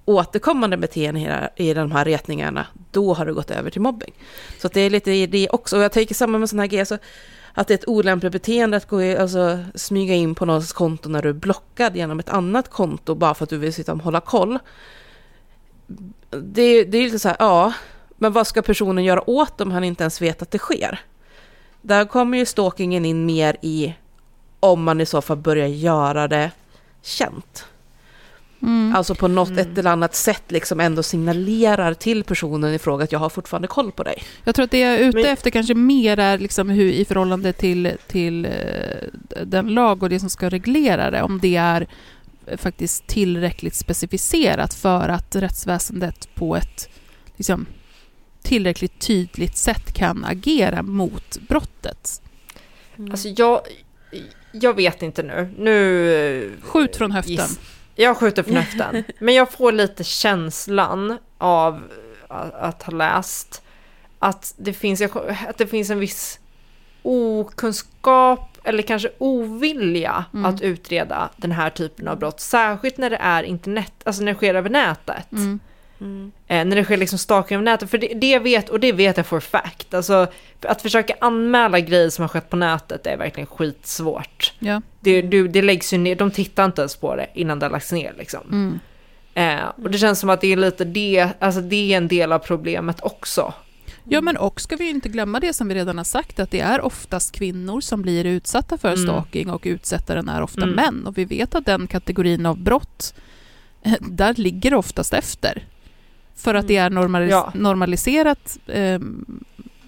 återkommande 0.05 0.77
beteende 0.77 1.51
i 1.57 1.75
de 1.75 1.93
här 1.93 2.05
retningarna, 2.05 2.67
då 2.91 3.15
har 3.15 3.27
det 3.27 3.33
gått 3.33 3.51
över 3.51 3.71
till 3.71 3.81
mobbing. 3.81 4.15
Så 4.59 4.67
att 4.67 4.73
det 4.73 4.81
är 4.81 4.91
lite 4.91 5.27
det 5.27 5.49
också. 5.49 5.77
Och 5.77 5.83
jag 5.83 5.93
tänker 5.93 6.15
samma 6.15 6.39
med 6.39 6.51
sådana 6.51 6.63
här 6.63 6.69
grejer, 6.69 6.85
så 6.85 6.95
alltså, 6.95 7.09
att 7.53 7.69
det 7.69 7.75
är 7.75 7.79
ett 7.79 7.89
olämpligt 7.89 8.33
beteende 8.33 8.77
att 8.77 8.89
gå 8.89 9.03
i, 9.03 9.17
alltså, 9.17 9.59
smyga 9.75 10.15
in 10.15 10.35
på 10.35 10.45
någons 10.45 10.73
konto 10.73 11.09
när 11.09 11.23
du 11.23 11.29
är 11.29 11.33
blockad 11.33 11.97
genom 11.97 12.21
ett 12.21 12.29
annat 12.29 12.71
konto 12.71 13.15
bara 13.15 13.35
för 13.35 13.45
att 13.45 13.51
du 13.51 13.59
vill 13.59 13.75
sitta 13.75 13.93
och 13.93 13.99
hålla 13.99 14.21
koll. 14.21 14.59
Det, 16.31 16.85
det 16.85 16.99
är 16.99 17.05
lite 17.05 17.19
så 17.19 17.29
här, 17.29 17.37
ja, 17.41 17.73
men 18.17 18.33
vad 18.33 18.47
ska 18.47 18.63
personen 18.63 19.05
göra 19.05 19.31
åt 19.31 19.61
om 19.61 19.71
han 19.71 19.85
inte 19.85 20.03
ens 20.03 20.23
vet 20.23 20.43
att 20.43 20.51
det 20.51 20.59
sker? 20.59 21.01
Där 21.83 22.05
kommer 22.05 22.39
ju 22.39 22.47
stalkingen 22.47 23.05
in 23.05 23.27
mer 23.27 23.57
i 23.63 23.95
om 24.61 24.83
man 24.83 25.01
i 25.01 25.07
så 25.07 25.23
fall 25.23 25.37
börjar 25.37 25.67
göra 25.67 26.29
det 26.29 26.51
känt. 27.03 27.67
Mm. 28.63 28.97
Alltså 28.97 29.15
på 29.15 29.29
något 29.29 29.59
ett 29.59 29.79
eller 29.79 29.91
annat 29.91 30.15
sätt 30.15 30.43
liksom 30.49 30.81
ändå 30.81 31.03
signalerar 31.03 31.95
till 31.95 32.25
personen 32.25 32.75
i 32.75 32.79
fråga 32.79 33.05
att 33.05 33.13
jag 33.13 33.19
har 33.19 33.29
fortfarande 33.29 33.69
koll 33.69 33.93
på 33.93 34.03
dig. 34.03 34.23
Jag 34.45 34.55
tror 34.55 34.65
att 34.65 34.71
det 34.71 34.81
jag 34.81 34.95
är 34.95 34.99
ute 34.99 35.19
Men- 35.19 35.27
efter 35.27 35.51
kanske 35.51 35.75
mer 35.75 36.19
är 36.19 36.39
liksom 36.39 36.69
hur 36.71 36.93
i 36.93 37.05
förhållande 37.05 37.53
till, 37.53 37.93
till 38.07 38.45
eh, 38.45 38.53
den 39.45 39.69
lag 39.69 40.03
och 40.03 40.09
det 40.09 40.21
som 40.21 40.31
ska 40.31 40.49
reglera 40.49 41.11
det, 41.11 41.23
om 41.23 41.39
det 41.43 41.57
är 41.57 41.87
eh, 42.47 42.57
faktiskt 42.59 43.07
tillräckligt 43.07 43.75
specificerat 43.75 44.75
för 44.75 45.09
att 45.09 45.37
rättsväsendet 45.37 46.29
på 46.35 46.57
ett 46.57 46.89
liksom, 47.37 47.67
tillräckligt 48.43 49.01
tydligt 49.01 49.57
sätt 49.57 49.93
kan 49.93 50.25
agera 50.25 50.83
mot 50.83 51.39
brottet. 51.49 52.23
Alltså 53.11 53.29
jag, 53.29 53.61
jag 54.63 54.75
vet 54.75 55.03
inte 55.03 55.23
nu. 55.23 55.49
Nu... 55.59 56.53
Skjut 56.63 56.97
från 56.97 57.11
höften. 57.11 57.35
Giss- 57.37 57.59
Jag 57.95 58.17
skjuter 58.17 58.43
från 58.43 58.57
höften. 58.57 59.05
Men 59.19 59.35
jag 59.35 59.53
får 59.53 59.73
lite 59.73 60.05
känslan 60.05 61.19
av 61.39 61.83
att, 62.29 62.55
att 62.55 62.83
ha 62.83 62.93
läst 62.93 63.63
att 64.19 64.55
det 64.57 64.73
finns, 64.73 65.01
att 65.49 65.59
det 65.59 65.67
finns 65.67 65.91
en 65.91 65.99
viss 66.01 66.41
okunskap 67.03 68.59
eller 68.65 68.83
kanske 68.83 69.11
ovilja 69.19 70.25
Mm. 70.35 70.45
att 70.47 70.61
utreda 70.63 71.31
den 71.37 71.53
här 71.53 71.71
typen 71.71 72.09
av 72.09 72.19
brott. 72.19 72.41
Särskilt 72.41 72.99
när 72.99 73.11
det 73.11 73.17
är 73.17 73.43
internet, 73.43 73.93
alltså 74.05 74.23
när 74.23 74.33
det 74.33 74.37
sker 74.37 74.55
över 74.55 74.71
nätet. 74.71 75.33
Mm. 75.33 75.61
Eh, 76.01 76.65
när 76.65 76.77
det 76.77 76.85
sker 76.85 76.97
liksom 76.97 77.19
stalking 77.19 77.55
över 77.55 77.65
nätet. 77.65 77.91
För 77.91 77.99
det, 77.99 78.13
det 78.15 78.39
vet, 78.39 78.69
och 78.69 78.81
det 78.81 78.93
vet 78.93 79.17
jag 79.17 79.27
for 79.27 79.41
fact. 79.41 79.95
Alltså, 79.95 80.27
att 80.63 80.83
försöka 80.83 81.15
anmäla 81.21 81.81
grejer 81.81 82.11
som 82.11 82.23
har 82.23 82.29
skett 82.29 82.51
på 82.51 82.57
nätet 82.57 83.07
är 83.07 83.17
verkligen 83.17 83.47
skitsvårt. 83.47 84.53
Ja. 84.59 84.83
Det, 85.01 85.23
du, 85.23 85.49
det 85.49 85.63
läggs 85.63 85.93
ju 85.93 85.99
ner, 85.99 86.17
de 86.17 86.31
tittar 86.31 86.65
inte 86.65 86.81
ens 86.83 86.97
på 86.97 87.17
det 87.17 87.27
innan 87.35 87.59
det 87.59 87.67
har 87.67 87.71
lagts 87.71 87.93
ner 87.93 88.15
liksom. 88.19 88.41
Mm. 88.53 88.79
Eh, 89.35 89.65
och 89.85 89.91
det 89.91 89.99
känns 89.99 90.21
som 90.21 90.31
att 90.31 90.41
det 90.41 90.53
är 90.53 90.57
lite 90.57 90.85
det, 90.85 91.29
alltså 91.39 91.61
det 91.61 91.93
är 91.93 91.97
en 91.97 92.09
del 92.09 92.33
av 92.33 92.39
problemet 92.39 93.01
också. 93.03 93.55
Ja, 94.09 94.21
men 94.21 94.37
och 94.37 94.61
ska 94.61 94.77
vi 94.77 94.91
inte 94.91 95.09
glömma 95.09 95.41
det 95.41 95.53
som 95.53 95.69
vi 95.69 95.75
redan 95.75 95.99
har 95.99 96.05
sagt, 96.05 96.41
att 96.41 96.51
det 96.51 96.61
är 96.61 96.81
oftast 96.81 97.33
kvinnor 97.33 97.81
som 97.81 98.03
blir 98.03 98.25
utsatta 98.25 98.79
för 98.79 98.89
Mm. 98.93 99.03
stalking 99.07 99.51
och 99.51 99.63
utsättaren 99.65 100.29
är 100.29 100.43
ofta 100.43 100.63
Mm. 100.63 100.75
män. 100.75 101.07
Och 101.07 101.19
vi 101.19 101.25
vet 101.25 101.55
att 101.55 101.67
den 101.67 101.87
kategorin 101.87 102.47
av 102.47 102.59
brott, 102.59 103.15
eh, 103.83 103.93
där 104.01 104.35
ligger 104.35 104.75
oftast 104.75 105.13
efter. 105.15 105.65
För 106.37 106.55
att 106.55 106.69
det 106.69 106.77
är 106.77 106.91
normalis- 106.91 107.31
Ja. 107.31 107.53
normaliserat 107.55 108.59
eh, 108.67 109.01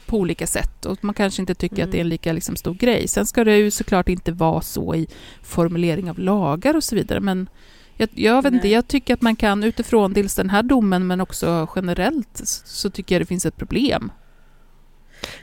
på 0.06 0.16
olika 0.18 0.46
sätt 0.46 0.86
och 0.86 1.04
man 1.04 1.14
kanske 1.14 1.42
inte 1.42 1.54
tycker 1.54 1.76
Mm. 1.76 1.88
att 1.88 1.92
det 1.92 1.98
är 1.98 2.00
en 2.00 2.08
lika 2.08 2.32
liksom, 2.32 2.56
stor 2.56 2.74
grej. 2.74 3.08
Sen 3.08 3.26
ska 3.26 3.44
det 3.44 3.56
ju 3.56 3.70
såklart 3.70 4.08
inte 4.08 4.32
vara 4.32 4.60
så 4.60 4.94
i 4.94 5.08
formulering 5.42 6.10
av 6.10 6.18
lagar 6.18 6.76
och 6.76 6.84
så 6.84 6.94
vidare, 6.94 7.20
men 7.20 7.48
jag, 7.96 8.08
jag 8.14 8.42
vet 8.42 8.52
inte, 8.52 8.68
jag 8.68 8.88
tycker 8.88 9.14
att 9.14 9.22
man 9.22 9.36
kan 9.36 9.64
utifrån 9.64 10.12
dels 10.12 10.34
den 10.34 10.50
här 10.50 10.62
domen 10.62 11.06
men 11.06 11.20
också 11.20 11.68
generellt 11.76 12.28
så, 12.32 12.66
så 12.66 12.90
tycker 12.90 13.14
jag 13.14 13.22
det 13.22 13.26
finns 13.26 13.46
ett 13.46 13.56
problem. 13.56 14.12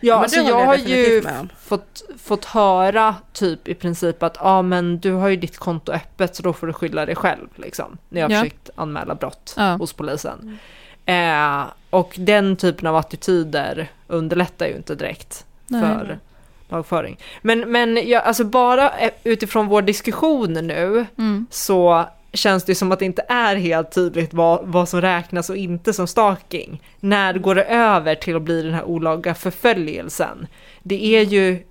Ja, 0.02 0.16
men 0.16 0.24
alltså 0.24 0.42
det 0.44 0.50
jag 0.50 0.66
har 0.66 0.76
ju 0.76 1.24
fått, 1.66 2.04
fått 2.18 2.46
höra 2.46 3.16
typ 3.34 3.68
i 3.68 3.74
princip 3.74 4.24
att 4.24 4.36
ja 4.40 4.42
ah, 4.50 4.62
men 4.62 5.00
du 5.00 5.12
har 5.12 5.28
ju 5.30 5.36
ditt 5.36 5.58
konto 5.58 5.92
öppet 5.92 6.36
så 6.36 6.44
då 6.44 6.54
får 6.54 6.68
du 6.68 6.74
skylla 6.74 7.06
dig 7.06 7.16
själv 7.16 7.48
liksom. 7.56 7.98
När 8.10 8.22
jag 8.22 8.30
har 8.30 8.34
Ja. 8.36 8.40
försökt 8.42 8.70
anmäla 8.76 9.16
brott 9.16 9.54
Ja. 9.58 9.76
hos 9.76 9.94
polisen. 9.94 10.58
Eh, 11.06 11.64
och 11.90 12.14
den 12.18 12.56
typen 12.56 12.88
av 12.88 12.96
attityder 12.96 13.88
underlättar 14.08 14.68
ju 14.68 14.76
inte 14.76 14.96
direkt 14.96 15.46
Nej. 15.68 15.82
för 15.82 16.20
lagföring. 16.70 17.18
Men, 17.42 17.60
men 17.72 18.10
jag, 18.10 18.24
alltså 18.24 18.44
bara 18.44 18.90
eh, 18.90 19.12
utifrån 19.24 19.68
vår 19.68 19.82
diskussion 19.82 20.54
nu 20.54 21.06
Mm. 21.18 21.48
så 21.50 22.06
känns 22.34 22.64
det 22.64 22.76
som 22.76 22.92
att 22.92 23.00
det 23.00 23.06
inte 23.06 23.26
är 23.30 23.56
helt 23.56 23.92
tydligt 23.92 24.34
vad, 24.34 24.60
vad 24.64 24.90
som 24.90 25.02
räknas 25.02 25.50
och 25.50 25.58
inte 25.58 25.94
som 25.94 26.08
stalking. 26.08 26.82
När 27.00 27.34
går 27.34 27.56
det 27.56 27.64
över 27.64 28.16
till 28.16 28.36
att 28.36 28.42
bli 28.42 28.62
den 28.62 28.74
här 28.74 28.84
olaga 28.84 29.34
förföljelsen? 29.36 30.48
Det 30.84 31.06
är 31.06 31.22
ju 31.22 31.64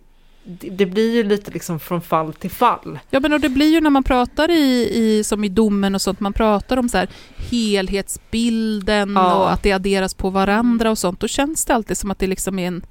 det 0.47 0.86
blir 0.86 1.14
ju 1.14 1.22
lite 1.22 1.51
liksom 1.51 1.80
från 1.80 2.01
fall 2.01 2.32
till 2.32 2.51
fall. 2.51 2.99
Ja 3.11 3.20
men 3.20 3.32
och 3.32 3.40
det 3.40 3.49
blir 3.49 3.72
ju 3.72 3.80
när 3.80 3.90
man 3.90 4.03
pratar 4.05 4.51
i, 4.51 4.90
i 4.92 5.24
som 5.24 5.45
i 5.45 5.49
domen 5.49 5.95
och 5.95 6.03
sånt, 6.03 6.20
man 6.20 6.32
pratar 6.32 6.76
om 6.76 6.88
så 6.88 6.99
här 6.99 7.09
helhetsbilden 7.36 9.12
Ja. 9.14 9.34
och 9.34 9.53
att 9.53 9.62
det 9.62 9.72
adderas 9.72 10.14
på 10.14 10.30
varandra 10.30 10.90
och 10.90 10.99
sånt, 10.99 11.20
då 11.20 11.28
känns 11.28 11.64
det 11.64 11.74
alltid 11.74 11.99
som 11.99 12.11
att 12.11 12.18
det 12.18 12.26
liksom 12.26 12.59
är 12.59 12.66
en 12.66 12.86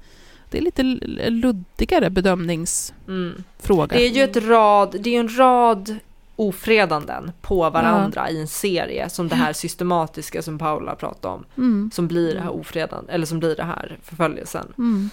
det 0.50 0.58
är 0.58 0.62
lite 0.62 0.82
luddigare 1.30 2.10
bedömningsfråga. 2.10 3.96
Det 3.96 4.06
är 4.06 4.10
ju 4.10 4.22
ett 4.22 4.36
rad, 4.36 4.96
det 5.00 5.16
är 5.16 5.20
en 5.20 5.36
rad 5.38 5.96
ofredanden 6.36 7.32
på 7.40 7.70
varandra 7.70 8.30
i 8.30 8.40
en 8.40 8.48
serie 8.48 9.08
som 9.08 9.28
det 9.28 9.34
här 9.34 9.52
systematiska 9.52 10.42
som 10.42 10.58
Paula 10.58 10.94
pratade 10.94 11.34
om. 11.34 11.44
Mm. 11.56 11.90
Som 11.94 12.08
blir 12.08 12.34
det 12.34 12.40
här 12.40 12.50
ofredan, 12.50 13.04
eller 13.08 13.26
som 13.26 13.38
blir 13.38 13.56
det 13.56 13.64
här 13.64 13.98
förföljelsen. 14.02 14.72
Mm. 14.78 15.10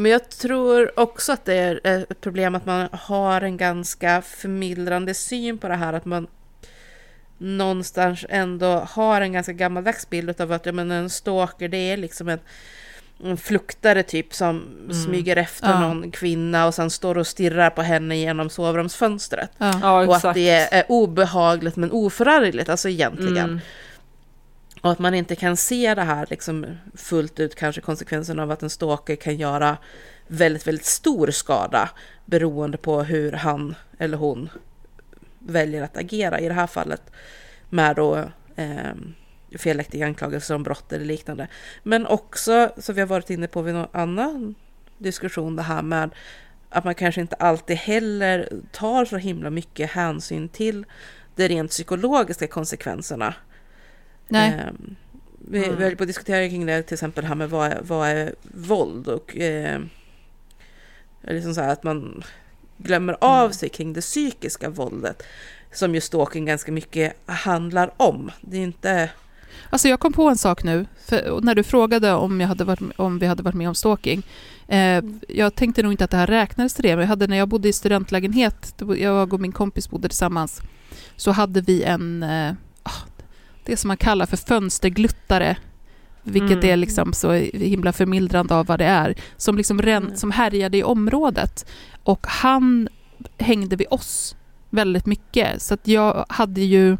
Men 0.00 0.12
jag 0.12 0.28
tror 0.28 1.00
också 1.00 1.32
att 1.32 1.44
det 1.44 1.54
är 1.54 1.80
ett 1.86 2.20
problem 2.20 2.54
att 2.54 2.66
man 2.66 2.88
har 2.92 3.40
en 3.40 3.56
ganska 3.56 4.22
förmildrande 4.22 5.14
syn 5.14 5.58
på 5.58 5.68
det 5.68 5.74
här. 5.74 5.92
Att 5.92 6.04
man 6.04 6.26
någonstans 7.38 8.26
ändå 8.28 8.66
har 8.90 9.20
en 9.20 9.32
ganska 9.32 9.52
gammaldags 9.52 10.10
bild 10.10 10.40
av 10.40 10.52
att 10.52 10.66
ja, 10.66 10.72
men 10.72 10.90
en 10.90 11.10
stalker 11.10 11.68
det 11.68 11.76
är 11.92 11.96
liksom 11.96 12.28
en, 12.28 12.38
en 13.24 13.36
fluktare 13.36 14.02
typ 14.02 14.34
som 14.34 14.62
smyger 15.04 15.36
efter 15.36 15.68
Ja. 15.70 15.80
någon 15.80 16.10
kvinna 16.10 16.66
och 16.66 16.74
sen 16.74 16.90
står 16.90 17.18
och 17.18 17.26
stirrar 17.26 17.70
på 17.70 17.82
henne 17.82 18.16
genom 18.16 18.50
sovrumsfönstret. 18.50 19.50
Ja. 19.58 19.78
Ja, 19.82 20.06
Och 20.06 20.16
att 20.16 20.34
det 20.34 20.48
är, 20.50 20.68
är 20.78 20.84
obehagligt 20.88 21.76
men 21.76 21.92
oförargligt, 21.92 22.68
alltså 22.68 22.88
egentligen. 22.88 23.38
Mm. 23.38 23.60
Och 24.86 24.92
att 24.92 24.98
man 24.98 25.14
inte 25.14 25.36
kan 25.36 25.56
se 25.56 25.94
det 25.94 26.02
här 26.02 26.26
liksom 26.30 26.66
fullt 26.94 27.40
ut, 27.40 27.54
kanske 27.54 27.80
konsekvensen 27.80 28.38
av 28.38 28.50
att 28.50 28.62
en 28.62 28.70
stalker 28.70 29.16
kan 29.16 29.36
göra 29.36 29.76
väldigt, 30.26 30.66
väldigt 30.66 30.84
stor 30.84 31.30
skada 31.30 31.90
beroende 32.24 32.78
på 32.78 33.02
hur 33.02 33.32
han 33.32 33.74
eller 33.98 34.16
hon 34.16 34.48
väljer 35.38 35.82
att 35.82 35.96
agera. 35.96 36.40
I 36.40 36.48
det 36.48 36.54
här 36.54 36.66
fallet 36.66 37.02
med 37.70 37.96
då 37.96 38.16
eh, 38.56 38.94
felaktiga 39.58 40.06
anklagelser 40.06 40.54
om 40.54 40.62
brott 40.62 40.92
eller 40.92 41.04
liknande. 41.04 41.48
Men 41.82 42.06
också, 42.06 42.72
som 42.78 42.94
vi 42.94 43.00
har 43.00 43.08
varit 43.08 43.30
inne 43.30 43.46
på 43.46 43.62
vid 43.62 43.74
någon 43.74 43.88
annan 43.92 44.54
diskussion, 44.98 45.56
det 45.56 45.62
här 45.62 45.82
med 45.82 46.10
att 46.70 46.84
man 46.84 46.94
kanske 46.94 47.20
inte 47.20 47.36
alltid 47.36 47.76
heller 47.76 48.48
tar 48.72 49.04
så 49.04 49.16
himla 49.16 49.50
mycket 49.50 49.90
hänsyn 49.90 50.48
till 50.48 50.86
de 51.34 51.48
rent 51.48 51.70
psykologiska 51.70 52.46
konsekvenserna. 52.46 53.34
Nej. 54.28 54.50
Ehm, 54.50 54.96
vi, 55.48 55.64
Mm. 55.64 55.78
vi 55.78 55.84
höll 55.84 55.96
på 55.96 56.02
att 56.02 56.08
diskutera 56.08 56.48
kring 56.48 56.66
det 56.66 56.82
till 56.82 56.94
exempel 56.94 57.24
här 57.24 57.34
med 57.34 57.50
vad 57.50 57.66
är, 57.72 57.80
vad 57.82 58.08
är 58.08 58.34
våld 58.42 59.08
och 59.08 59.36
eh, 59.36 59.80
liksom 61.22 61.54
så 61.54 61.60
att 61.60 61.82
man 61.82 62.22
glömmer 62.78 63.16
av 63.20 63.50
sig 63.50 63.68
kring 63.68 63.92
det 63.92 64.00
psykiska 64.00 64.70
våldet 64.70 65.22
som 65.72 65.94
ju 65.94 66.00
stalking 66.00 66.44
ganska 66.44 66.72
mycket 66.72 67.12
handlar 67.26 67.90
om. 67.96 68.30
Det 68.40 68.56
är 68.56 68.62
inte... 68.62 69.10
Alltså 69.70 69.88
jag 69.88 70.00
kom 70.00 70.12
på 70.12 70.28
en 70.28 70.36
sak 70.36 70.62
nu, 70.64 70.86
när 71.42 71.54
du 71.54 71.62
frågade 71.62 72.12
om, 72.12 72.40
jag 72.40 72.48
hade 72.48 72.64
varit, 72.64 72.80
om 72.96 73.18
vi 73.18 73.26
hade 73.26 73.42
varit 73.42 73.54
med 73.54 73.68
om 73.68 73.74
stalking. 73.74 74.22
Eh, 74.68 75.04
jag 75.28 75.54
tänkte 75.54 75.82
nog 75.82 75.92
inte 75.92 76.04
att 76.04 76.10
det 76.10 76.16
här 76.16 76.26
räknades 76.26 76.74
till 76.74 76.82
det, 76.82 76.96
men 76.96 77.00
jag 77.00 77.08
hade, 77.08 77.26
när 77.26 77.36
jag 77.36 77.48
bodde 77.48 77.68
i 77.68 77.72
studentlägenhet, 77.72 78.74
jag 78.96 79.32
och 79.32 79.40
min 79.40 79.52
kompis 79.52 79.90
bodde 79.90 80.08
tillsammans, 80.08 80.60
så 81.16 81.30
hade 81.30 81.60
vi 81.60 81.82
en, 81.82 82.22
eh, 82.22 82.52
det 83.66 83.76
som 83.76 83.88
man 83.88 83.96
kallar 83.96 84.26
för 84.26 84.36
fönstergluttare, 84.36 85.56
vilket 86.22 86.50
Mm. 86.56 86.70
är 86.70 86.76
liksom 86.76 87.12
så 87.12 87.32
himla 87.32 87.92
förmildrande 87.92 88.54
av 88.54 88.66
vad 88.66 88.78
det 88.78 88.84
är, 88.84 89.14
som, 89.36 89.56
liksom 89.56 89.82
ren, 89.82 90.02
Mm. 90.04 90.16
som 90.16 90.30
härjade 90.30 90.76
i 90.78 90.82
området. 90.82 91.66
Och 92.02 92.26
han 92.28 92.88
hängde 93.38 93.76
vid 93.76 93.86
oss 93.90 94.36
väldigt 94.70 95.06
mycket, 95.06 95.62
så 95.62 95.74
att 95.74 95.88
jag 95.88 96.24
hade 96.28 96.60
ju 96.60 96.96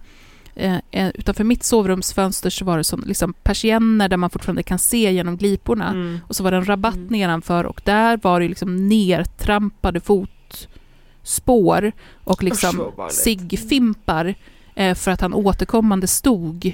eh, 0.58 1.08
utanför 1.14 1.44
mitt 1.44 1.64
sovrumsfönster 1.64 2.50
så 2.50 2.64
var 2.64 2.76
det 2.78 2.84
som 2.84 3.04
liksom 3.06 3.32
persienner 3.32 4.08
där 4.08 4.16
man 4.16 4.30
fortfarande 4.30 4.62
kan 4.62 4.78
se 4.78 5.12
genom 5.12 5.36
gliporna. 5.36 5.88
Mm. 5.90 6.18
Och 6.28 6.36
så 6.36 6.42
var 6.44 6.50
det 6.50 6.56
en 6.56 6.64
rabatt 6.68 6.94
Mm. 6.94 7.06
nedanför 7.06 7.64
och 7.66 7.80
där 7.84 8.18
var 8.22 8.40
det 8.40 8.48
liksom 8.48 8.88
nertrampade 8.88 10.00
fotspår 10.00 11.92
och 12.24 12.42
liksom 12.42 12.92
ciggfimpar 13.10 14.34
Eh, 14.76 14.94
för 14.94 15.10
att 15.10 15.20
han 15.20 15.34
återkommande 15.34 16.06
stod 16.06 16.72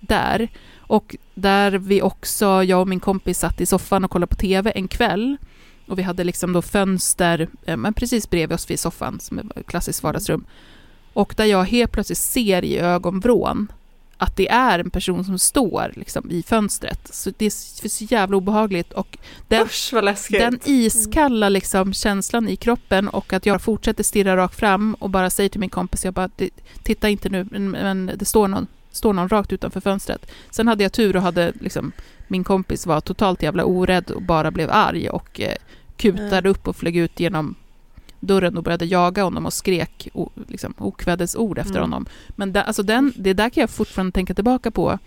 där. 0.00 0.48
Och 0.76 1.16
där 1.34 1.72
vi 1.72 2.02
också, 2.02 2.62
jag 2.64 2.80
och 2.80 2.88
min 2.88 3.00
kompis 3.00 3.38
satt 3.38 3.60
i 3.60 3.66
soffan 3.66 4.04
och 4.04 4.10
kollade 4.10 4.30
på 4.30 4.36
TV 4.36 4.72
en 4.74 4.88
kväll. 4.88 5.36
Och 5.86 5.98
vi 5.98 6.02
hade 6.02 6.24
liksom 6.24 6.52
då 6.52 6.62
fönster, 6.62 7.48
eh, 7.64 7.76
men 7.76 7.94
precis 7.94 8.30
bredvid 8.30 8.54
oss 8.54 8.70
vid 8.70 8.80
soffan, 8.80 9.20
som 9.20 9.38
är 9.38 9.58
ett 9.58 9.66
klassiskt 9.66 10.02
vardagsrum. 10.02 10.44
Och 11.12 11.34
där 11.36 11.44
jag 11.44 11.64
helt 11.64 11.92
plötsligt 11.92 12.18
ser 12.18 12.64
i 12.64 12.78
ögonvrån 12.78 13.68
att 14.22 14.36
det 14.36 14.48
är 14.48 14.78
en 14.78 14.90
person 14.90 15.24
som 15.24 15.38
står 15.38 15.92
liksom, 15.96 16.30
i 16.30 16.42
fönstret. 16.42 17.14
Så 17.14 17.32
det 17.38 17.46
är 17.46 17.88
så 17.88 18.04
jävla 18.04 18.36
obehagligt. 18.36 18.92
Och 18.92 19.18
den, 19.48 19.62
Usch 19.66 19.90
vad 19.92 20.04
läskigt. 20.04 20.38
den 20.40 20.58
iskalla 20.64 21.48
liksom, 21.48 21.92
känslan 21.92 22.48
i 22.48 22.56
kroppen 22.56 23.08
och 23.08 23.32
att 23.32 23.46
jag 23.46 23.62
fortsätter 23.62 24.04
stirra 24.04 24.36
rakt 24.36 24.54
fram 24.58 24.94
och 24.94 25.10
bara 25.10 25.30
säger 25.30 25.48
till 25.50 25.60
min 25.60 25.70
kompis, 25.70 26.04
jag 26.04 26.14
bara, 26.14 26.30
"Det- 26.36 26.50
titta 26.82 27.08
inte 27.08 27.28
nu, 27.28 27.46
men, 27.50 27.70
men 27.70 28.10
det 28.16 28.24
står 28.24 28.48
någon, 28.48 28.66
står 28.92 29.12
någon 29.12 29.28
rakt 29.28 29.52
utanför 29.52 29.80
fönstret. 29.80 30.26
Sen 30.50 30.68
hade 30.68 30.82
jag 30.82 30.92
tur 30.92 31.16
och 31.16 31.22
hade 31.22 31.52
liksom, 31.60 31.92
min 32.28 32.44
kompis 32.44 32.86
var 32.86 33.00
totalt 33.00 33.42
jävla 33.42 33.64
orädd 33.64 34.10
och 34.10 34.22
bara 34.22 34.50
blev 34.50 34.70
arg 34.70 35.10
och 35.10 35.40
eh, 35.40 35.54
kutade 35.96 36.48
upp 36.48 36.68
och 36.68 36.76
flög 36.76 36.96
ut 36.96 37.20
genom 37.20 37.54
dörren 38.20 38.56
och 38.56 38.62
började 38.62 38.84
jaga 38.86 39.22
honom 39.22 39.46
och 39.46 39.52
skrek 39.52 40.08
o, 40.12 40.30
liksom, 40.48 40.74
okvädesord 40.78 41.58
efter 41.58 41.72
Mm. 41.76 41.82
honom. 41.82 42.06
Men 42.28 42.52
da, 42.52 42.62
alltså 42.62 42.82
den, 42.82 43.12
det 43.16 43.32
där 43.32 43.50
kan 43.50 43.60
jag 43.60 43.70
fortfarande 43.70 44.12
tänka 44.12 44.34
tillbaka 44.34 44.70
på. 44.70 44.98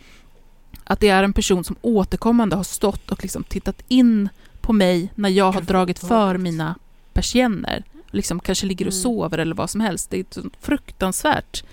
Att 0.83 0.99
det 0.99 1.09
är 1.09 1.23
en 1.23 1.33
person 1.33 1.63
som 1.63 1.75
återkommande 1.81 2.55
har 2.55 2.63
stått 2.63 3.11
och 3.11 3.23
liksom 3.23 3.43
tittat 3.43 3.83
in 3.87 4.29
på 4.61 4.73
mig 4.73 5.11
när 5.15 5.29
jag 5.29 5.51
har 5.51 5.61
dragit 5.61 5.99
för 5.99 6.37
mina 6.37 6.75
persienner. 7.13 7.83
Liksom 8.11 8.39
kanske 8.39 8.65
ligger 8.65 8.85
och 8.87 8.93
Mm. 8.93 9.01
sover 9.01 9.37
eller 9.37 9.55
vad 9.55 9.69
som 9.69 9.81
helst. 9.81 10.09
Det 10.09 10.17
är 10.17 10.21
ett 10.21 10.33
sånt 10.33 10.53
fruktansvärt 10.61 11.63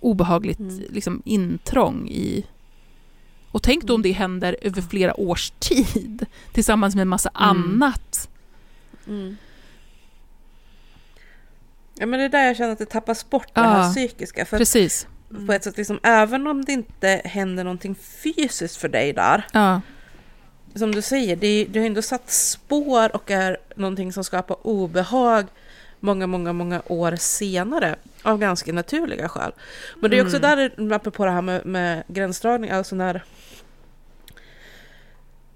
obehagligt 0.00 0.58
Mm. 0.58 0.82
liksom, 0.90 1.22
intrång 1.24 2.08
i... 2.08 2.44
Och 3.50 3.62
tänk 3.62 3.84
då 3.84 3.94
om 3.94 4.02
det 4.02 4.12
händer 4.12 4.56
över 4.62 4.82
flera 4.82 5.20
års 5.20 5.50
tid 5.58 6.26
tillsammans 6.52 6.94
med 6.94 7.02
en 7.02 7.08
massa 7.08 7.28
Mm. 7.28 7.42
annat. 7.48 8.28
Mm. 9.06 9.36
Ja 11.98 12.06
men 12.06 12.18
det 12.18 12.24
är 12.24 12.28
där 12.28 12.46
jag 12.46 12.56
känner 12.56 12.72
att 12.72 12.78
det 12.78 12.86
tappas 12.86 13.30
bort 13.30 13.46
det 13.54 13.60
Ja. 13.60 13.66
här 13.66 13.90
psykiska. 13.92 14.44
För 14.44 14.58
Precis. 14.58 15.06
på 15.46 15.52
ett 15.52 15.64
sätt, 15.64 15.76
liksom, 15.76 16.00
även 16.02 16.46
om 16.46 16.64
det 16.64 16.72
inte 16.72 17.20
händer 17.24 17.64
någonting 17.64 17.94
fysiskt 17.94 18.76
för 18.76 18.88
dig 18.88 19.12
där, 19.12 19.46
Ja. 19.52 19.80
som 20.74 20.92
du 20.94 21.02
säger, 21.02 21.36
det, 21.36 21.66
det 21.70 21.78
har 21.80 21.86
ändå 21.86 22.02
satt 22.02 22.30
spår 22.30 23.16
och 23.16 23.30
är 23.30 23.56
någonting 23.76 24.12
som 24.12 24.24
skapar 24.24 24.56
obehag 24.66 25.46
många, 26.00 26.26
många, 26.26 26.52
många 26.52 26.82
år 26.86 27.16
senare 27.16 27.96
av 28.22 28.38
ganska 28.38 28.72
naturliga 28.72 29.28
skäl. 29.28 29.52
Men 30.00 30.10
det 30.10 30.18
är 30.18 30.24
också 30.24 30.38
där, 30.38 30.92
apropå 30.92 31.24
det 31.24 31.30
här 31.30 31.42
med, 31.42 31.66
med 31.66 32.02
gränsdragning, 32.08 32.70
alltså 32.70 32.94
när 32.96 33.14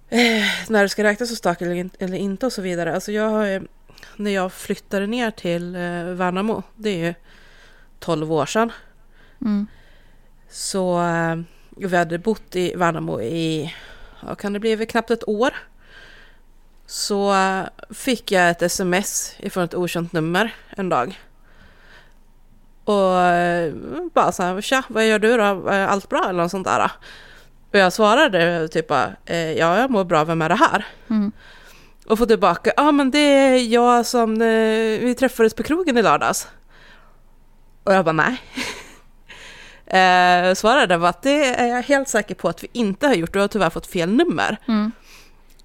eh, 0.08 0.44
när 0.68 0.82
det 0.82 0.88
ska 0.88 1.02
räknas 1.04 1.28
som 1.28 1.36
stalk 1.36 1.62
eller, 1.62 1.90
eller 1.98 2.18
inte 2.18 2.46
och 2.46 2.52
så 2.52 2.62
vidare. 2.62 2.94
Alltså 2.94 3.12
jag 3.12 3.28
har 3.30 3.44
ju, 3.46 3.62
när 4.16 4.30
jag 4.30 4.52
flyttade 4.52 5.06
ner 5.06 5.30
till 5.30 5.74
eh, 5.74 6.04
Värnamo, 6.04 6.62
det 6.76 6.90
är 6.90 7.06
ju 7.06 7.14
12 7.98 8.32
år 8.32 8.46
sedan, 8.46 8.72
Mm. 9.40 9.66
så 10.50 11.02
eh, 11.02 11.36
vi 11.76 11.96
hade 11.96 12.18
bott 12.18 12.56
i 12.56 12.74
Värnamo 12.76 13.20
i, 13.20 13.74
ja, 14.26 14.34
kan 14.34 14.52
det 14.52 14.58
bli 14.60 14.86
knappt 14.86 15.10
ett 15.10 15.28
år. 15.28 15.50
Så 16.86 17.34
eh, 17.34 17.62
fick 17.90 18.32
jag 18.32 18.50
ett 18.50 18.62
sms 18.62 19.34
ifrån 19.38 19.64
ett 19.64 19.74
okänt 19.74 20.12
nummer 20.12 20.54
en 20.68 20.88
dag. 20.88 21.20
Och 22.84 23.14
bara 24.14 24.32
så 24.32 24.42
här, 24.42 24.60
tja, 24.60 24.82
vad 24.88 25.06
gör 25.08 25.18
du 25.18 25.36
då? 25.36 25.68
Allt 25.70 26.08
bra 26.08 26.26
eller 26.28 26.42
något 26.42 26.50
sånt 26.50 26.66
där? 26.66 26.90
Och 27.72 27.78
jag 27.78 27.92
svarade 27.92 28.68
typ 28.68 28.88
bara, 28.88 29.12
ja 29.26 29.78
jag 29.78 29.90
mår 29.90 30.04
bra, 30.04 30.24
vem 30.24 30.42
är 30.42 30.48
det 30.48 30.54
här? 30.54 30.86
Mm. 31.10 31.32
Och 32.10 32.18
få 32.18 32.26
tillbaka, 32.26 32.72
ja 32.76 32.88
ah, 32.88 32.92
men 32.92 33.10
det 33.10 33.18
är 33.18 33.56
jag 33.56 34.06
som, 34.06 34.32
eh, 34.32 35.00
vi 35.00 35.14
träffades 35.18 35.54
på 35.54 35.62
krogen 35.62 35.96
i 35.96 36.02
lördags. 36.02 36.48
Och 37.84 37.94
jag 37.94 38.04
bara 38.04 38.12
nej. 38.12 38.42
eh, 39.86 40.54
svarade 40.54 40.96
var 40.96 41.08
att 41.08 41.22
det 41.22 41.44
är 41.44 41.66
jag 41.66 41.82
helt 41.82 42.08
säker 42.08 42.34
på 42.34 42.48
att 42.48 42.62
vi 42.62 42.68
inte 42.72 43.06
har 43.06 43.14
gjort, 43.14 43.32
du 43.32 43.40
har 43.40 43.48
tyvärr 43.48 43.70
fått 43.70 43.86
fel 43.86 44.12
nummer. 44.12 44.56
Mm. 44.68 44.92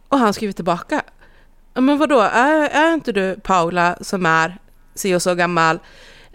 Och 0.10 0.20
han 0.20 0.34
skriver 0.34 0.54
tillbaka, 0.54 1.02
"Ja, 1.74 1.82
men 1.82 1.98
vadå, 1.98 2.20
är, 2.20 2.70
är 2.70 2.94
inte 2.94 3.12
du 3.12 3.40
Paula 3.44 3.98
som 4.02 4.26
är 4.26 4.58
si 4.96 5.16
och 5.16 5.22
så 5.22 5.36
gammal, 5.36 5.80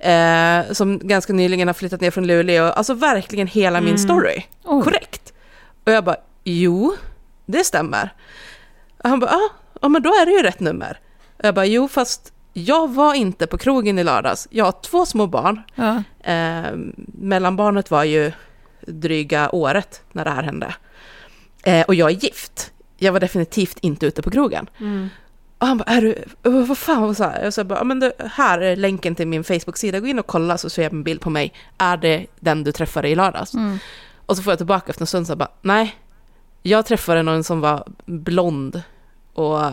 Eh, 0.03 0.73
som 0.73 0.99
ganska 0.99 1.33
nyligen 1.33 1.69
har 1.69 1.75
flyttat 1.75 2.01
ner 2.01 2.11
från 2.11 2.27
Luleå. 2.27 2.65
Alltså 2.65 2.95
verkligen 2.95 3.47
hela 3.47 3.81
min 3.81 3.99
story. 3.99 4.43
Oj. 4.65 4.83
Korrekt. 4.85 5.33
Och 5.85 5.93
jag 5.93 6.05
bara, 6.05 6.17
jo, 6.45 6.95
det 7.47 7.65
stämmer. 7.65 8.15
Och 8.99 9.09
han 9.09 9.21
bara, 9.21 9.31
ja, 9.31 9.51
ja, 9.81 9.89
men 9.89 10.03
då 10.03 10.09
är 10.09 10.27
det 10.27 10.33
ju 10.33 10.43
rätt 10.43 10.61
nummer. 10.61 11.01
Och 11.39 11.45
jag 11.45 11.55
bara, 11.55 11.67
jo, 11.67 11.89
fast 11.89 12.33
jag 12.53 12.95
var 12.95 13.15
inte 13.15 13.47
på 13.47 13.59
krogen 13.59 13.99
i 13.99 14.05
lördags. 14.05 14.49
Jag 14.51 14.65
har 14.65 14.73
två 14.73 15.07
små 15.07 15.27
barn. 15.27 15.63
Ja. 15.75 16.03
Eh, 16.33 16.73
mellanbarnet 17.07 17.91
var 17.91 18.05
ju 18.05 18.33
dryga 18.81 19.51
året 19.51 20.03
när 20.13 20.25
det 20.25 20.31
här 20.31 20.43
hände. 20.43 20.75
Eh, 21.63 21.87
och 21.87 21.95
jag 21.95 22.11
är 22.11 22.15
gift. 22.15 22.73
Jag 22.97 23.13
var 23.13 23.21
definitivt 23.21 23.79
inte 23.81 24.07
ute 24.07 24.23
på 24.23 24.31
krogen. 24.31 24.67
Och 25.59 25.67
han 25.67 25.79
bara, 25.79 25.85
är 25.85 26.01
du, 26.01 26.25
vad 26.43 26.79
fan, 26.79 27.03
vad 27.03 27.17
sa 27.17 27.25
jag? 27.25 27.45
Jag 27.45 27.55
sa 27.55 27.65
bara, 27.65 27.85
men 27.85 28.01
det, 28.01 28.13
här 28.19 28.61
är 28.61 28.77
länken 28.77 29.15
till 29.15 29.29
min 29.29 29.45
Facebook-sida, 29.45 30.01
gå 30.01 30.07
in 30.07 30.19
och 30.19 30.27
kolla 30.27 30.59
så 30.59 30.71
ser 30.71 30.83
jag 30.83 30.93
en 30.93 31.03
bild 31.03 31.21
på 31.21 31.31
mig. 31.31 31.53
Är 31.79 31.97
det 31.97 32.27
den 32.41 32.65
du 32.65 32.73
träffade 32.73 33.09
i 33.09 33.15
lördags? 33.15 33.55
Mm. 33.55 33.79
Och 34.27 34.37
så 34.37 34.43
får 34.43 34.51
jag 34.51 34.59
tillbaka 34.59 34.91
efter 34.91 35.03
en 35.03 35.07
stund 35.07 35.27
så 35.27 35.37
bara, 35.37 35.51
nej. 35.63 35.97
Jag 36.63 36.87
träffade 36.87 37.23
någon 37.23 37.45
som 37.45 37.61
var 37.61 37.85
blond 38.07 38.83
och 39.33 39.73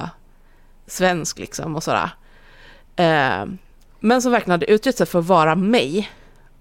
svensk 0.87 1.39
liksom 1.39 1.75
och 1.75 1.83
sådär. 1.83 2.09
Eh, 2.95 3.45
men 3.99 4.21
som 4.21 4.31
verkligen 4.31 4.51
hade 4.51 4.71
uttryckt 4.71 4.97
sig 4.97 5.07
för 5.07 5.19
att 5.19 5.25
vara 5.25 5.55
mig. 5.55 6.11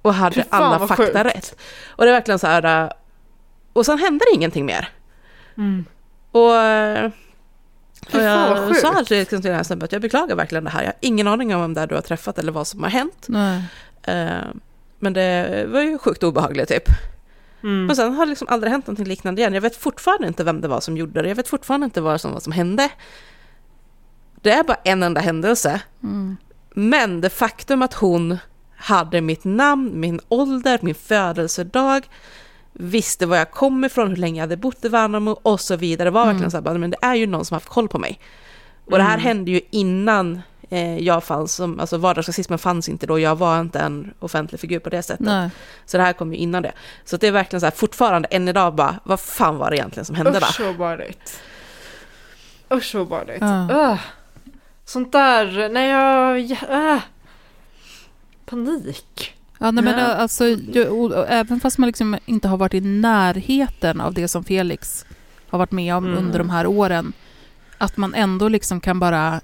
Och 0.02 0.14
hade 0.14 0.34
fan, 0.34 0.62
alla 0.62 0.78
fakta 0.78 0.96
sjukt. 0.96 1.16
rätt. 1.16 1.56
Och 1.86 2.04
det 2.04 2.10
är 2.10 2.14
verkligen 2.14 2.38
så 2.38 2.46
här, 2.46 2.84
eh, 2.84 2.90
och 3.72 3.86
sen 3.86 3.98
hände 3.98 4.24
det 4.30 4.34
ingenting 4.34 4.66
mer. 4.66 4.88
Mm. 5.56 5.84
Och, 6.30 6.56
eh, 6.56 7.10
och 8.12 8.20
jag 8.22 8.76
sa 8.76 9.04
till 9.04 9.26
till 9.26 9.40
den 9.40 9.54
här 9.54 9.62
snubben 9.62 9.84
att 9.84 9.92
jag 9.92 10.02
beklagar 10.02 10.36
verkligen 10.36 10.64
det 10.64 10.70
här. 10.70 10.82
Jag 10.82 10.88
har 10.88 10.96
ingen 11.00 11.28
aning 11.28 11.54
om 11.54 11.60
vem 11.60 11.74
det 11.74 11.80
är 11.80 11.86
du 11.86 11.94
har 11.94 12.02
träffat 12.02 12.38
eller 12.38 12.52
vad 12.52 12.66
som 12.66 12.82
har 12.82 12.90
hänt. 12.90 13.26
Eh, 14.02 14.46
men 14.98 15.12
det 15.12 15.66
var 15.68 15.80
ju 15.80 15.98
sjukt 15.98 16.22
obehagligt 16.22 16.68
typ. 16.68 16.88
Mm. 17.66 17.86
Men 17.86 17.96
sen 17.96 18.14
har 18.14 18.26
det 18.26 18.30
liksom 18.30 18.48
aldrig 18.48 18.72
hänt 18.72 18.86
någonting 18.86 19.06
liknande 19.06 19.40
igen. 19.40 19.54
Jag 19.54 19.60
vet 19.60 19.76
fortfarande 19.76 20.26
inte 20.26 20.44
vem 20.44 20.60
det 20.60 20.68
var 20.68 20.80
som 20.80 20.96
gjorde 20.96 21.22
det. 21.22 21.28
Jag 21.28 21.36
vet 21.36 21.48
fortfarande 21.48 21.84
inte 21.84 22.00
vad 22.00 22.20
som, 22.20 22.32
vad 22.32 22.42
som 22.42 22.52
hände. 22.52 22.88
Det 24.42 24.50
är 24.50 24.64
bara 24.64 24.78
en 24.84 25.02
enda 25.02 25.20
händelse. 25.20 25.80
Mm. 26.02 26.36
Men 26.74 27.20
det 27.20 27.30
faktum 27.30 27.82
att 27.82 27.94
hon 27.94 28.38
hade 28.76 29.20
mitt 29.20 29.44
namn, 29.44 30.00
min 30.00 30.20
ålder, 30.28 30.78
min 30.82 30.94
födelsedag, 30.94 32.08
visste 32.72 33.26
var 33.26 33.36
jag 33.36 33.50
kom 33.50 33.84
ifrån, 33.84 34.08
hur 34.08 34.16
länge 34.16 34.36
jag 34.36 34.42
hade 34.42 34.56
bott 34.56 34.84
i 34.84 34.88
Värnamo 34.88 35.30
och 35.30 35.60
så 35.60 35.76
vidare. 35.76 36.10
var 36.10 36.26
verkligen 36.26 36.50
så 36.50 36.62
här, 36.62 36.78
men 36.78 36.90
det 36.90 36.98
är 37.02 37.14
ju 37.14 37.26
någon 37.26 37.44
som 37.44 37.54
har 37.54 37.60
haft 37.60 37.68
koll 37.68 37.88
på 37.88 37.98
mig. 37.98 38.20
Och 38.84 38.98
det 38.98 39.04
här 39.04 39.18
hände 39.18 39.50
ju 39.50 39.60
innan 39.70 40.40
jag 41.00 41.24
fanns, 41.24 41.54
som, 41.54 41.80
alltså 41.80 41.96
vardagsrasismen 41.98 42.58
fanns 42.58 42.88
inte 42.88 43.06
då, 43.06 43.18
jag 43.18 43.36
var 43.36 43.60
inte 43.60 43.78
en 43.78 44.14
offentlig 44.18 44.60
figur 44.60 44.78
på 44.78 44.90
det 44.90 45.02
sättet. 45.02 45.26
Nej. 45.26 45.50
Så 45.86 45.96
det 45.96 46.02
här 46.02 46.12
kom 46.12 46.32
ju 46.32 46.38
innan 46.38 46.62
det. 46.62 46.72
Så 47.04 47.16
det 47.16 47.26
är 47.26 47.32
verkligen 47.32 47.60
så 47.60 47.66
här, 47.66 47.70
fortfarande 47.70 48.28
än 48.28 48.48
idag 48.48 48.74
bara, 48.74 48.96
vad 49.04 49.20
fan 49.20 49.56
var 49.56 49.70
det 49.70 49.76
egentligen 49.76 50.04
som 50.04 50.16
hände 50.16 50.30
Usch 50.30 50.40
där? 50.40 50.46
så 50.46 50.70
obehagligt. 50.70 51.40
Usch 52.72 52.84
så 52.84 53.00
obehagligt. 53.00 53.40
Ja. 53.40 53.70
Öh. 53.70 53.98
Sånt 54.84 55.12
där, 55.12 55.68
när 55.68 55.86
jag... 55.86 56.40
ja, 56.40 56.94
äh. 56.94 57.00
Panik. 58.46 59.34
Ja, 59.58 59.70
nej, 59.70 59.84
men 59.84 59.94
alltså, 60.00 60.44
även 61.28 61.60
fast 61.60 61.78
man 61.78 61.86
liksom 61.86 62.18
inte 62.26 62.48
har 62.48 62.56
varit 62.56 62.74
i 62.74 62.80
närheten 62.80 64.00
av 64.00 64.14
det 64.14 64.28
som 64.28 64.44
Felix 64.44 65.06
har 65.48 65.58
varit 65.58 65.72
med 65.72 65.94
om 65.94 66.06
Mm. 66.06 66.18
under 66.18 66.38
de 66.38 66.50
här 66.50 66.66
åren, 66.66 67.12
att 67.78 67.96
man 67.96 68.14
ändå 68.14 68.48
liksom 68.48 68.80
kan 68.80 69.00
bara 69.00 69.40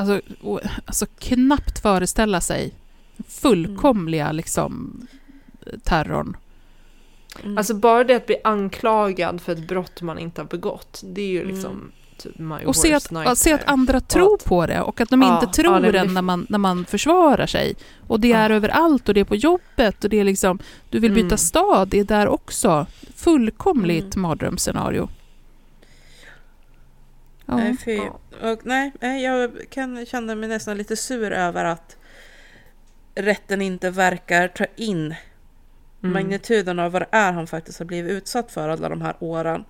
alltså, 0.00 0.20
och, 0.42 0.60
alltså 0.84 1.06
knappt 1.18 1.78
föreställa 1.82 2.40
sig 2.40 2.74
fullkomliga 3.28 4.32
liksom, 4.32 5.06
terrorn. 5.84 6.36
Mm. 7.44 7.58
Alltså 7.58 7.74
bara 7.74 8.04
det 8.04 8.14
att 8.14 8.26
bli 8.26 8.36
anklagad 8.44 9.40
för 9.40 9.52
ett 9.52 9.68
brott 9.68 10.02
man 10.02 10.18
inte 10.18 10.40
har 10.40 10.48
begått, 10.48 11.00
det 11.04 11.20
är 11.22 11.26
ju 11.28 11.40
Mm. 11.42 11.54
liksom 11.54 11.92
typ 12.16 12.38
my 12.38 12.64
Och 12.66 12.76
se 12.76 12.92
worst 12.92 13.06
att, 13.06 13.10
nightmare. 13.12 13.32
att 13.32 13.38
se 13.38 13.52
att 13.52 13.64
andra 13.68 14.00
tror 14.00 14.34
att- 14.34 14.44
på 14.44 14.66
det 14.66 14.80
och 14.80 15.00
att 15.00 15.08
de 15.10 15.22
inte 15.22 15.46
tror 15.46 15.70
men 15.72 15.84
en 15.84 15.92
det- 15.92 16.04
när 16.12 16.22
man, 16.22 16.46
när 16.48 16.58
man 16.58 16.84
försvarar 16.84 17.46
sig. 17.46 17.74
Och 18.06 18.20
det 18.20 18.32
är 18.32 18.50
Ja. 18.50 18.56
överallt 18.56 19.08
och 19.08 19.14
det 19.14 19.20
är 19.20 19.24
på 19.24 19.36
jobbet 19.36 20.04
och 20.04 20.10
det 20.10 20.20
är 20.20 20.24
liksom, 20.24 20.58
du 20.90 20.98
vill 20.98 21.12
byta 21.12 21.26
Mm. 21.26 21.38
stad, 21.38 21.88
det 21.88 21.98
är 21.98 22.04
där 22.04 22.28
också. 22.28 22.86
Fullkomligt 23.16 24.14
Mm. 24.16 24.22
mardrömsscenario. 24.22 25.08
Ja. 27.50 27.56
Nej, 27.56 27.76
fy. 27.76 27.94
Ja. 27.96 28.20
Och 28.52 28.66
nej, 28.66 28.92
nej, 29.00 29.22
jag 29.22 29.50
kan 29.70 30.06
känna 30.06 30.34
mig 30.34 30.48
nästan 30.48 30.76
lite 30.76 30.96
sur 30.96 31.32
över 31.32 31.64
att 31.64 31.96
rätten 33.14 33.62
inte 33.62 33.90
verkar 33.90 34.48
ta 34.48 34.66
in 34.76 35.14
Mm. 36.02 36.12
magnituden 36.12 36.78
av 36.78 36.92
vad 36.92 37.02
det 37.02 37.08
är 37.10 37.32
han 37.32 37.46
faktiskt 37.46 37.78
har 37.78 37.86
blivit 37.86 38.12
utsatt 38.12 38.52
för 38.52 38.68
alla 38.68 38.88
de 38.88 39.02
här 39.02 39.14
åren. 39.18 39.64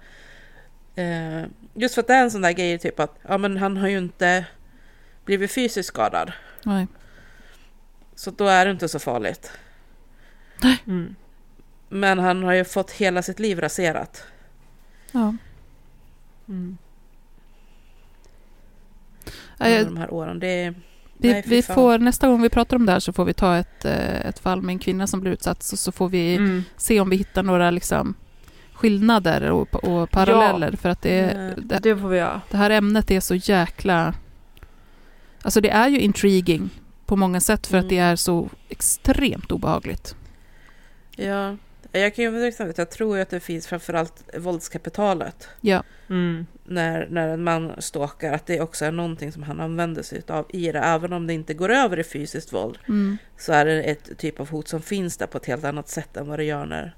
Eh, 0.95 1.43
just 1.75 1.95
för 1.95 2.01
att 2.03 2.07
det 2.07 2.15
är 2.15 2.23
en 2.23 2.31
sån 2.31 2.41
där 2.41 2.53
grej 2.53 2.79
typ 2.79 3.01
att 3.01 3.19
ja, 3.29 3.39
men 3.39 3.57
han 3.57 3.77
har 3.77 3.89
ju 3.89 3.99
inte 3.99 4.47
blivit 5.25 5.53
fysiskt 5.53 5.89
skadad. 5.89 6.33
Nej. 6.65 6.87
Så 8.15 8.31
då 8.31 8.47
är 8.47 8.65
det 8.65 8.71
inte 8.71 8.89
så 8.89 8.99
farligt. 8.99 9.53
Mm. 10.87 11.15
Men 11.89 12.19
han 12.19 12.43
har 12.43 12.53
ju 12.53 12.65
fått 12.65 12.91
hela 12.91 13.23
sitt 13.23 13.39
liv 13.39 13.61
raserat. 13.61 14.25
Ja. 15.13 15.35
Mm. 16.49 16.79
Ja, 19.61 19.67
Under 19.67 19.79
jag- 19.79 19.87
de 19.87 19.97
här 19.97 20.15
åren. 20.15 20.39
Det 20.39 20.75
Vi, 21.23 21.33
nej, 21.33 21.43
vi 21.47 21.63
får, 21.63 21.99
nästa 21.99 22.29
gång 22.29 22.43
vi 22.43 22.49
pratar 22.49 22.77
om 22.77 22.87
det 22.87 22.93
här 22.93 23.01
så 23.01 23.13
får 23.13 23.25
vi 23.25 23.33
ta 23.35 23.57
ett, 23.57 23.85
eh, 23.85 24.27
ett 24.27 24.39
fall 24.39 24.63
med 24.63 24.73
en 24.73 24.79
kvinna 24.79 25.07
som 25.07 25.21
blir 25.21 25.33
utsatt 25.33 25.63
så, 25.63 25.77
så 25.77 25.93
får 25.93 26.09
vi 26.09 26.37
Mm. 26.37 26.63
se 26.77 27.01
om 27.01 27.11
vi 27.11 27.17
hittar 27.17 27.43
några 27.43 27.71
liksom, 27.71 28.15
skillnader 28.73 29.51
och, 29.51 29.75
och 29.85 30.11
paralleller. 30.11 30.77
För 30.77 30.89
att 30.89 31.03
det, 31.03 31.17
Ja. 31.57 31.63
det, 31.63 31.79
Det 31.83 31.97
får 31.97 32.09
vi 32.09 32.19
göra. 32.19 32.41
det 32.51 32.57
här 32.57 32.71
ämnet 32.71 33.11
är 33.11 33.21
så 33.21 33.35
jäkla... 33.35 34.15
Alltså 35.43 35.61
det 35.61 35.71
är 35.71 35.89
ju 35.89 36.01
intriguing 36.01 36.71
på 37.07 37.17
många 37.17 37.41
sätt 37.41 37.67
för 37.67 37.79
att 37.79 37.89
det 37.89 37.99
Mm. 37.99 38.13
är 38.13 38.17
så 38.17 38.49
extremt 38.69 39.53
obehagligt. 39.53 40.15
Ja, 41.17 41.57
jag 41.93 42.15
kan 42.15 42.25
ju 42.25 42.31
till 42.31 42.45
exempel, 42.45 42.75
jag 42.79 42.91
tror 42.91 43.19
att 43.19 43.31
det 43.31 43.41
finns 43.41 43.67
framförallt 43.67 44.25
våldskapitalet. 44.39 45.49
Ja. 45.61 45.83
Mm. 46.09 46.47
När, 46.65 47.07
när 47.11 47.29
en 47.29 47.43
man 47.45 47.73
stalkar, 47.79 48.33
att 48.33 48.47
det 48.47 48.61
också 48.61 48.85
är 48.85 48.93
någonting 48.93 49.33
som 49.33 49.43
han 49.43 49.61
använder 49.61 50.03
sig 50.03 50.23
av 50.29 50.47
i 50.49 50.73
det. 50.73 50.79
Även 50.79 51.13
om 51.13 51.27
det 51.27 51.33
inte 51.35 51.55
går 51.55 51.69
över 51.69 51.99
i 51.99 52.05
fysiskt 52.05 52.53
våld 52.53 52.79
Mm. 52.89 53.19
så 53.39 53.53
är 53.53 53.65
det 53.65 53.83
ett 53.83 54.19
typ 54.19 54.41
av 54.41 54.51
hot 54.51 54.69
som 54.69 54.83
finns 54.83 55.17
där 55.17 55.27
på 55.27 55.39
ett 55.39 55.47
helt 55.47 55.65
annat 55.65 55.89
sätt 55.89 56.17
än 56.17 56.29
vad 56.29 56.39
det 56.39 56.45
gör 56.45 56.67
när, 56.67 56.95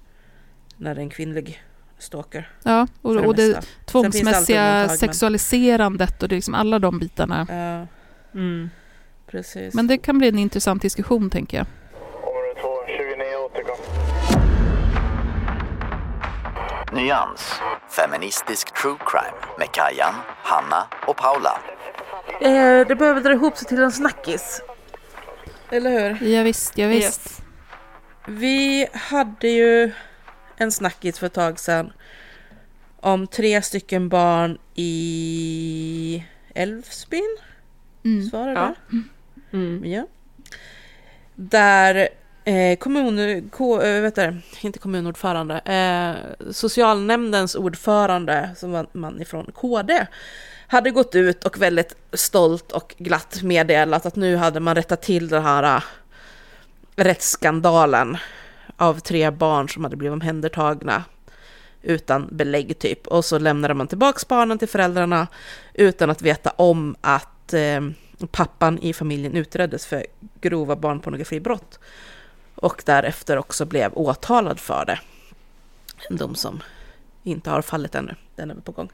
när 0.77 0.95
det 0.95 1.01
är 1.01 1.03
en 1.03 1.11
kvinnlig 1.11 1.63
stalker. 1.99 2.51
Ja, 2.63 2.87
och, 3.03 3.15
för 3.15 3.27
och 3.27 3.35
det 3.35 3.47
mesta. 3.47 3.61
Det 3.61 3.87
tvångsmässiga 3.87 4.63
men- 4.87 4.99
sexualiserandet 4.99 6.23
och 6.23 6.29
det 6.29 6.35
liksom 6.35 6.55
alla 6.55 6.79
de 6.79 6.99
bitarna. 6.99 7.47
Ja, 7.51 7.87
Mm. 8.39 8.71
precis. 9.27 9.75
Men 9.75 9.87
det 9.87 9.99
kan 9.99 10.19
bli 10.19 10.29
en 10.29 10.39
intressant 10.39 10.83
diskussion 10.83 11.31
tänker 11.31 11.57
jag. 11.57 11.67
Nyans, 16.95 17.61
feministisk 17.89 18.75
true 18.83 18.97
crime 19.07 19.37
med 19.59 19.69
Kajan, 19.73 20.15
Hanna 20.43 20.87
och 21.07 21.17
Paula. 21.17 21.61
eh, 22.41 22.87
det 22.87 22.95
behöver 22.99 23.21
dra 23.21 23.33
ihop 23.33 23.57
sig 23.57 23.69
till 23.69 23.83
en 23.83 23.93
snackis. 23.93 24.63
Eller 25.71 25.91
hur? 25.91 26.27
Ja, 26.29 26.43
visst, 26.43 26.79
ja, 26.79 26.89
visst. 26.89 27.27
Yes. 27.27 27.43
Vi 28.27 28.87
hade 28.93 29.49
ju 29.49 29.93
en 30.57 30.73
snackis 30.73 31.19
för 31.19 31.27
ett 31.27 31.33
tag 31.33 31.59
sedan 31.59 31.93
om 33.01 33.27
tre 33.27 33.63
stycken 33.63 34.09
barn 34.09 34.59
i 34.75 36.25
Älvsbyn. 36.55 37.37
Mm. 38.05 38.27
Svarar 38.31 38.53
Ja. 38.55 38.75
det? 38.91 39.57
Mm. 39.57 39.85
Ja. 39.85 40.07
Där 41.35 42.09
eh, 42.45 42.79
kommun, 42.79 43.49
ko, 43.51 43.81
eh, 43.81 44.03
vet 44.03 44.15
du, 44.15 44.37
inte 44.61 44.79
kommunordförande, 44.79 45.59
eh, 45.59 46.51
socialnämndens 46.53 47.55
ordförande 47.55 48.51
som 48.57 48.73
var 48.73 48.81
en 48.81 49.01
man 49.01 49.23
ifrån 49.23 49.53
KD 49.55 50.07
hade 50.67 50.91
gått 50.91 51.15
ut 51.15 51.45
och 51.45 51.63
väldigt 51.63 51.97
stolt 52.13 52.73
och 52.73 52.95
glatt 52.99 53.43
meddelat 53.43 54.07
att 54.07 54.17
nu 54.17 54.37
hade 54.37 54.61
man 54.61 54.75
rättat 54.75 55.03
till 55.03 55.29
den 55.29 55.43
här 55.43 55.77
eh, 55.77 55.83
rättsskandalen 56.97 58.17
av 58.77 59.01
tre 59.01 59.31
barn 59.31 59.69
som 59.69 59.85
hade 59.85 59.97
blivit 59.97 60.13
omhändertagna 60.13 61.05
utan 61.83 62.29
belägg 62.31 62.79
typ. 62.79 63.07
Och 63.07 63.25
så 63.25 63.39
lämnade 63.39 63.75
man 63.75 63.89
tillbaka 63.89 64.19
barnen 64.29 64.59
till 64.59 64.69
föräldrarna 64.69 65.27
utan 65.75 66.11
att 66.11 66.23
veta 66.23 66.51
om 66.51 66.97
att 67.01 67.55
eh, 67.55 67.81
pappan 68.31 68.79
i 68.79 68.93
familjen 68.93 69.37
utreddes 69.37 69.87
för 69.87 70.07
grova 70.41 70.77
barnpornografibrott. 70.77 71.79
Och 72.63 72.83
därefter 72.87 73.39
också 73.39 73.65
blev 73.65 73.93
åtalad 73.95 74.61
för 74.61 74.85
det. 74.85 75.01
En 76.11 76.17
dom 76.17 76.35
som 76.35 76.63
inte 77.23 77.51
har 77.51 77.63
fallit 77.63 77.95
ännu. 77.95 78.15
Den 78.37 78.51
är 78.51 78.55
väl 78.55 78.63
på 78.63 78.73
gång. 78.73 78.91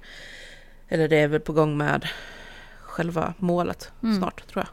Eller 0.89 1.09
det 1.09 1.17
är 1.17 1.29
väl 1.29 1.41
på 1.41 1.53
gång 1.53 1.77
med 1.77 2.09
själva 2.83 3.35
målet 3.39 3.91
Mm. 4.03 4.19
snart 4.19 4.47
tror 4.47 4.65
jag. 4.65 4.69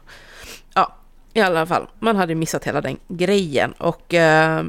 Ja. 0.74 0.96
I 1.32 1.40
alla 1.40 1.66
fall, 1.66 1.86
man 1.98 2.16
hade 2.16 2.34
missat 2.34 2.64
hela 2.64 2.80
den 2.80 2.98
grejen 3.08 3.72
och 3.72 4.14
eh, 4.14 4.64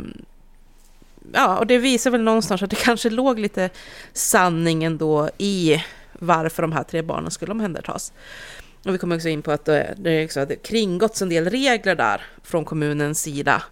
ja, 1.34 1.58
och 1.58 1.68
det 1.68 1.78
visar 1.78 2.12
väl 2.12 2.22
någonstans 2.22 2.64
att 2.64 2.70
det 2.70 2.76
kanske 2.76 3.10
låg 3.10 3.40
lite 3.40 3.70
sanning 4.14 4.84
ändå 4.84 5.30
i 5.38 5.84
varför 6.14 6.62
de 6.62 6.72
här 6.72 6.84
tre 6.84 7.02
barnen 7.02 7.32
skulle 7.32 7.52
omhändertas. 7.52 8.14
Och 8.86 8.94
vi 8.94 8.98
kommer 8.98 9.16
också 9.16 9.30
in 9.30 9.42
på 9.42 9.52
att 9.52 9.66
det, 9.66 9.94
det, 9.98 10.26
också, 10.26 10.46
det 10.46 10.56
kringgåtts 10.56 11.22
en 11.22 11.30
del 11.30 11.50
regler 11.50 11.96
där 11.96 12.26
från 12.44 12.66
kommunens 12.66 13.22
sida. 13.22 13.64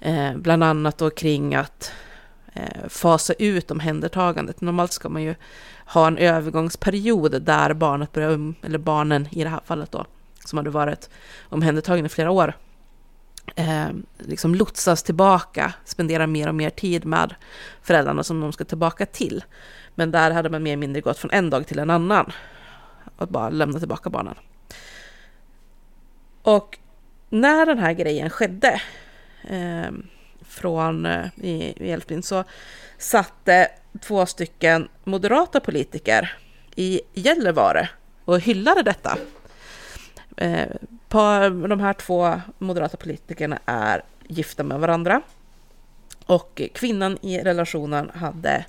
Eh, 0.00 0.36
bland 0.36 0.64
annat 0.64 0.98
då 0.98 1.10
kring 1.10 1.54
att 1.54 1.92
eh, 2.54 2.88
fasa 2.88 3.32
ut 3.32 3.70
omhändertagandet. 3.70 4.60
Normalt 4.60 4.92
ska 4.92 5.08
man 5.08 5.22
ju 5.22 5.34
ha 5.86 6.06
en 6.06 6.18
övergångsperiod 6.18 7.42
där 7.42 7.74
barnet 7.74 8.12
börjar, 8.12 8.30
um, 8.30 8.54
eller 8.62 8.78
barnen 8.78 9.28
i 9.30 9.42
det 9.42 9.50
här 9.50 9.60
fallet 9.64 9.92
då, 9.92 10.04
som 10.44 10.56
hade 10.56 10.70
varit 10.70 11.10
omhändertagna 11.48 12.06
i 12.06 12.08
flera 12.08 12.30
år, 12.30 12.54
eh, 13.56 13.88
liksom 14.18 14.54
lotsas 14.54 15.02
tillbaka, 15.02 15.72
Spenderar 15.84 16.26
mer 16.26 16.48
och 16.48 16.54
mer 16.54 16.70
tid 16.70 17.04
med 17.04 17.34
föräldrarna 17.82 18.24
som 18.24 18.40
de 18.40 18.52
ska 18.52 18.64
tillbaka 18.64 19.06
till. 19.06 19.44
Men 19.94 20.10
där 20.10 20.30
hade 20.30 20.50
man 20.50 20.62
mer 20.62 20.70
eller 20.72 20.80
mindre 20.80 21.00
gått 21.00 21.18
från 21.18 21.30
en 21.30 21.50
dag 21.50 21.66
till 21.66 21.78
en 21.78 21.90
annan 21.90 22.32
och 23.16 23.28
bara 23.28 23.50
lämna 23.50 23.78
tillbaka 23.78 24.10
barnen. 24.10 24.34
Och 26.42 26.78
när 27.28 27.66
den 27.66 27.78
här 27.78 27.92
grejen 27.92 28.30
skedde 28.30 28.80
eh, 29.42 29.90
från 30.48 31.06
eh, 31.06 31.26
i, 31.36 31.74
i 31.76 31.90
Älvsbyn 31.90 32.22
så 32.22 32.44
satte 32.98 33.68
två 34.00 34.26
stycken 34.26 34.88
moderata 35.04 35.60
politiker 35.60 36.36
i 36.76 37.00
Gällivare 37.14 37.88
och 38.24 38.40
hyllade 38.40 38.82
detta. 38.82 39.18
Eh, 40.36 40.68
de 41.68 41.80
här 41.80 41.92
två 41.92 42.40
moderata 42.58 42.96
politikerna 42.96 43.58
är 43.66 44.02
gifta 44.28 44.62
med 44.62 44.80
varandra 44.80 45.22
och 46.26 46.62
kvinnan 46.74 47.18
i 47.22 47.38
relationen 47.38 48.10
hade 48.14 48.64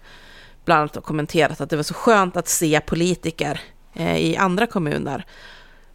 bland 0.66 0.80
annat 0.80 1.04
kommenterat 1.04 1.62
att 1.62 1.70
det 1.70 1.76
var 1.76 1.84
så 1.84 1.94
skönt 1.94 2.38
att 2.38 2.48
se 2.48 2.82
politiker 2.86 3.62
eh, 3.94 4.18
i 4.18 4.38
andra 4.38 4.68
kommuner 4.68 5.26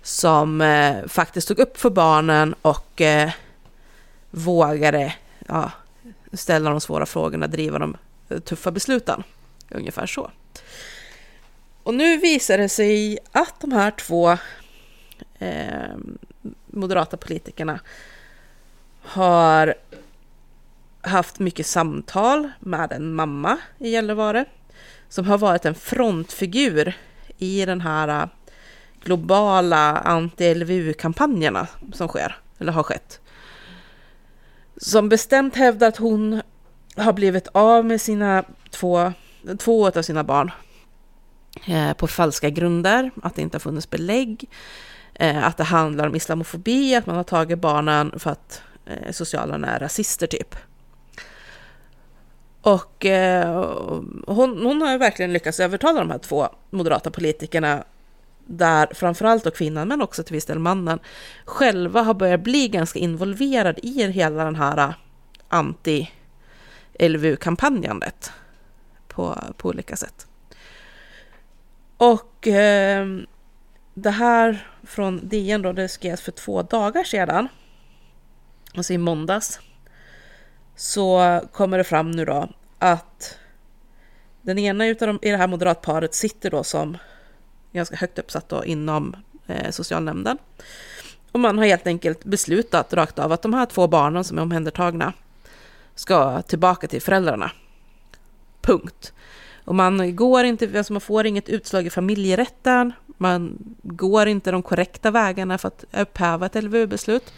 som 0.02 0.60
eh, 0.60 1.06
faktiskt 1.06 1.48
tog 1.48 1.58
upp 1.58 1.78
för 1.78 1.90
barnen 1.90 2.54
och 2.62 3.00
eh, 3.00 3.30
vågade 4.32 5.14
ja, 5.48 5.70
ställa 6.32 6.70
de 6.70 6.80
svåra 6.80 7.06
frågorna, 7.06 7.46
driva 7.46 7.78
de 7.78 7.96
eh, 8.28 8.38
tuffa 8.38 8.70
besluten. 8.70 9.22
Ungefär 9.70 10.06
så. 10.06 10.30
Och 11.82 11.94
nu 11.94 12.16
visar 12.16 12.58
det 12.58 12.68
sig 12.68 13.18
att 13.32 13.60
de 13.60 13.72
här 13.72 13.90
två 13.90 14.30
eh, 15.38 15.96
moderata 16.66 17.16
politikerna 17.16 17.80
har 19.02 19.74
haft 21.00 21.38
mycket 21.38 21.66
samtal 21.66 22.50
med 22.60 22.92
en 22.92 23.14
mamma 23.14 23.58
i 23.78 23.90
Gällivare 23.90 24.44
som 25.08 25.26
har 25.26 25.38
varit 25.38 25.64
en 25.64 25.74
frontfigur 25.74 26.94
i 27.38 27.64
den 27.64 27.80
här 27.80 28.08
eh, 28.08 28.28
globala 29.04 30.02
anti-LVU-kampanjerna 30.04 31.66
som 31.92 32.08
sker, 32.08 32.36
eller 32.58 32.72
har 32.72 32.82
skett. 32.82 33.21
Som 34.76 35.08
bestämt 35.08 35.56
hävdar 35.56 35.88
att 35.88 35.96
hon 35.96 36.42
har 36.96 37.12
blivit 37.12 37.48
av 37.52 37.84
med 37.84 38.00
sina 38.00 38.44
två, 38.70 39.12
två 39.58 39.86
av 39.86 40.02
sina 40.02 40.24
barn 40.24 40.50
eh, 41.68 41.92
på 41.92 42.06
falska 42.06 42.50
grunder, 42.50 43.10
att 43.22 43.34
det 43.34 43.42
inte 43.42 43.54
har 43.54 43.60
funnits 43.60 43.90
belägg, 43.90 44.50
eh, 45.14 45.46
att 45.46 45.56
det 45.56 45.64
handlar 45.64 46.06
om 46.06 46.14
islamofobi, 46.14 46.94
att 46.94 47.06
man 47.06 47.16
har 47.16 47.24
tagit 47.24 47.58
barnen 47.58 48.18
för 48.18 48.30
att 48.30 48.62
eh, 48.86 49.12
socialarna 49.12 49.68
är 49.68 49.80
rasister 49.80 50.26
typ. 50.26 50.56
Och 52.62 53.06
eh, 53.06 53.74
hon, 54.26 54.66
hon 54.66 54.82
har 54.82 54.92
ju 54.92 54.98
verkligen 54.98 55.32
lyckats 55.32 55.60
övertala 55.60 55.98
de 55.98 56.10
här 56.10 56.18
två 56.18 56.48
moderata 56.70 57.10
politikerna 57.10 57.84
där 58.46 58.88
framförallt 58.94 59.44
då 59.44 59.50
kvinnan, 59.50 59.88
men 59.88 60.02
också 60.02 60.22
till 60.22 60.34
viss 60.34 60.44
del 60.44 60.58
mannen, 60.58 60.98
själva 61.44 62.02
har 62.02 62.14
börjat 62.14 62.40
bli 62.40 62.68
ganska 62.68 62.98
involverad 62.98 63.78
i 63.82 64.10
hela 64.10 64.44
den 64.44 64.56
här 64.56 64.78
äh, 64.78 64.94
anti-LVU-kampanjandet 65.48 68.32
på, 69.08 69.38
på 69.56 69.68
olika 69.68 69.96
sätt. 69.96 70.26
Och 71.96 72.48
eh, 72.48 73.06
det 73.94 74.10
här 74.10 74.66
från 74.82 75.28
DN 75.28 75.62
då, 75.62 75.72
det 75.72 75.88
skrevs 75.88 76.20
för 76.20 76.32
två 76.32 76.62
dagar 76.62 77.04
sedan, 77.04 77.48
alltså 78.74 78.92
i 78.92 78.98
måndags, 78.98 79.60
så 80.76 81.40
kommer 81.52 81.78
det 81.78 81.84
fram 81.84 82.10
nu 82.10 82.24
då 82.24 82.48
att 82.78 83.38
den 84.42 84.58
ena 84.58 84.86
utav 84.86 85.08
dem 85.08 85.18
i 85.22 85.30
det 85.30 85.36
här 85.36 85.46
moderatparet 85.46 86.14
sitter 86.14 86.50
då 86.50 86.64
som 86.64 86.98
ganska 87.72 87.96
högt 87.96 88.18
uppsatt 88.18 88.48
då 88.48 88.64
inom 88.64 89.16
eh, 89.46 89.70
socialnämnden. 89.70 90.38
Och 91.32 91.40
man 91.40 91.58
har 91.58 91.64
helt 91.64 91.86
enkelt 91.86 92.24
beslutat 92.24 92.92
rakt 92.92 93.18
av 93.18 93.32
att 93.32 93.42
de 93.42 93.54
här 93.54 93.66
två 93.66 93.86
barnen 93.86 94.24
som 94.24 94.38
är 94.38 94.42
omhändertagna 94.42 95.12
ska 95.94 96.42
tillbaka 96.42 96.86
till 96.86 97.02
föräldrarna. 97.02 97.50
Punkt. 98.60 99.12
Och 99.64 99.74
man 99.74 100.16
går 100.16 100.44
inte, 100.44 100.78
alltså 100.78 100.92
man 100.92 101.00
får 101.00 101.26
inget 101.26 101.48
utslag 101.48 101.86
i 101.86 101.90
familjerätten, 101.90 102.92
man 103.06 103.58
går 103.82 104.28
inte 104.28 104.50
de 104.50 104.62
korrekta 104.62 105.10
vägarna 105.10 105.58
för 105.58 105.68
att 105.68 105.84
upphäva 105.92 106.46
ett 106.46 106.64
LVU-beslut, 106.64 107.32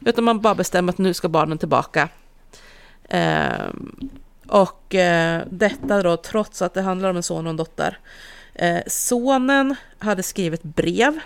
utan 0.00 0.24
man 0.24 0.40
bara 0.40 0.54
bestämmer 0.54 0.92
att 0.92 0.98
nu 0.98 1.14
ska 1.14 1.28
barnen 1.28 1.58
tillbaka. 1.58 2.08
Eh, 3.08 3.68
och 4.46 4.94
eh, 4.94 5.42
detta 5.50 6.02
då 6.02 6.16
trots 6.16 6.62
att 6.62 6.74
det 6.74 6.82
handlar 6.82 7.10
om 7.10 7.16
en 7.16 7.22
son 7.22 7.46
och 7.46 7.50
en 7.50 7.56
dotter. 7.56 7.98
Eh, 8.54 8.82
sonen 8.86 9.76
hade 9.98 10.22
skrivit 10.22 10.62
brev 10.62 11.20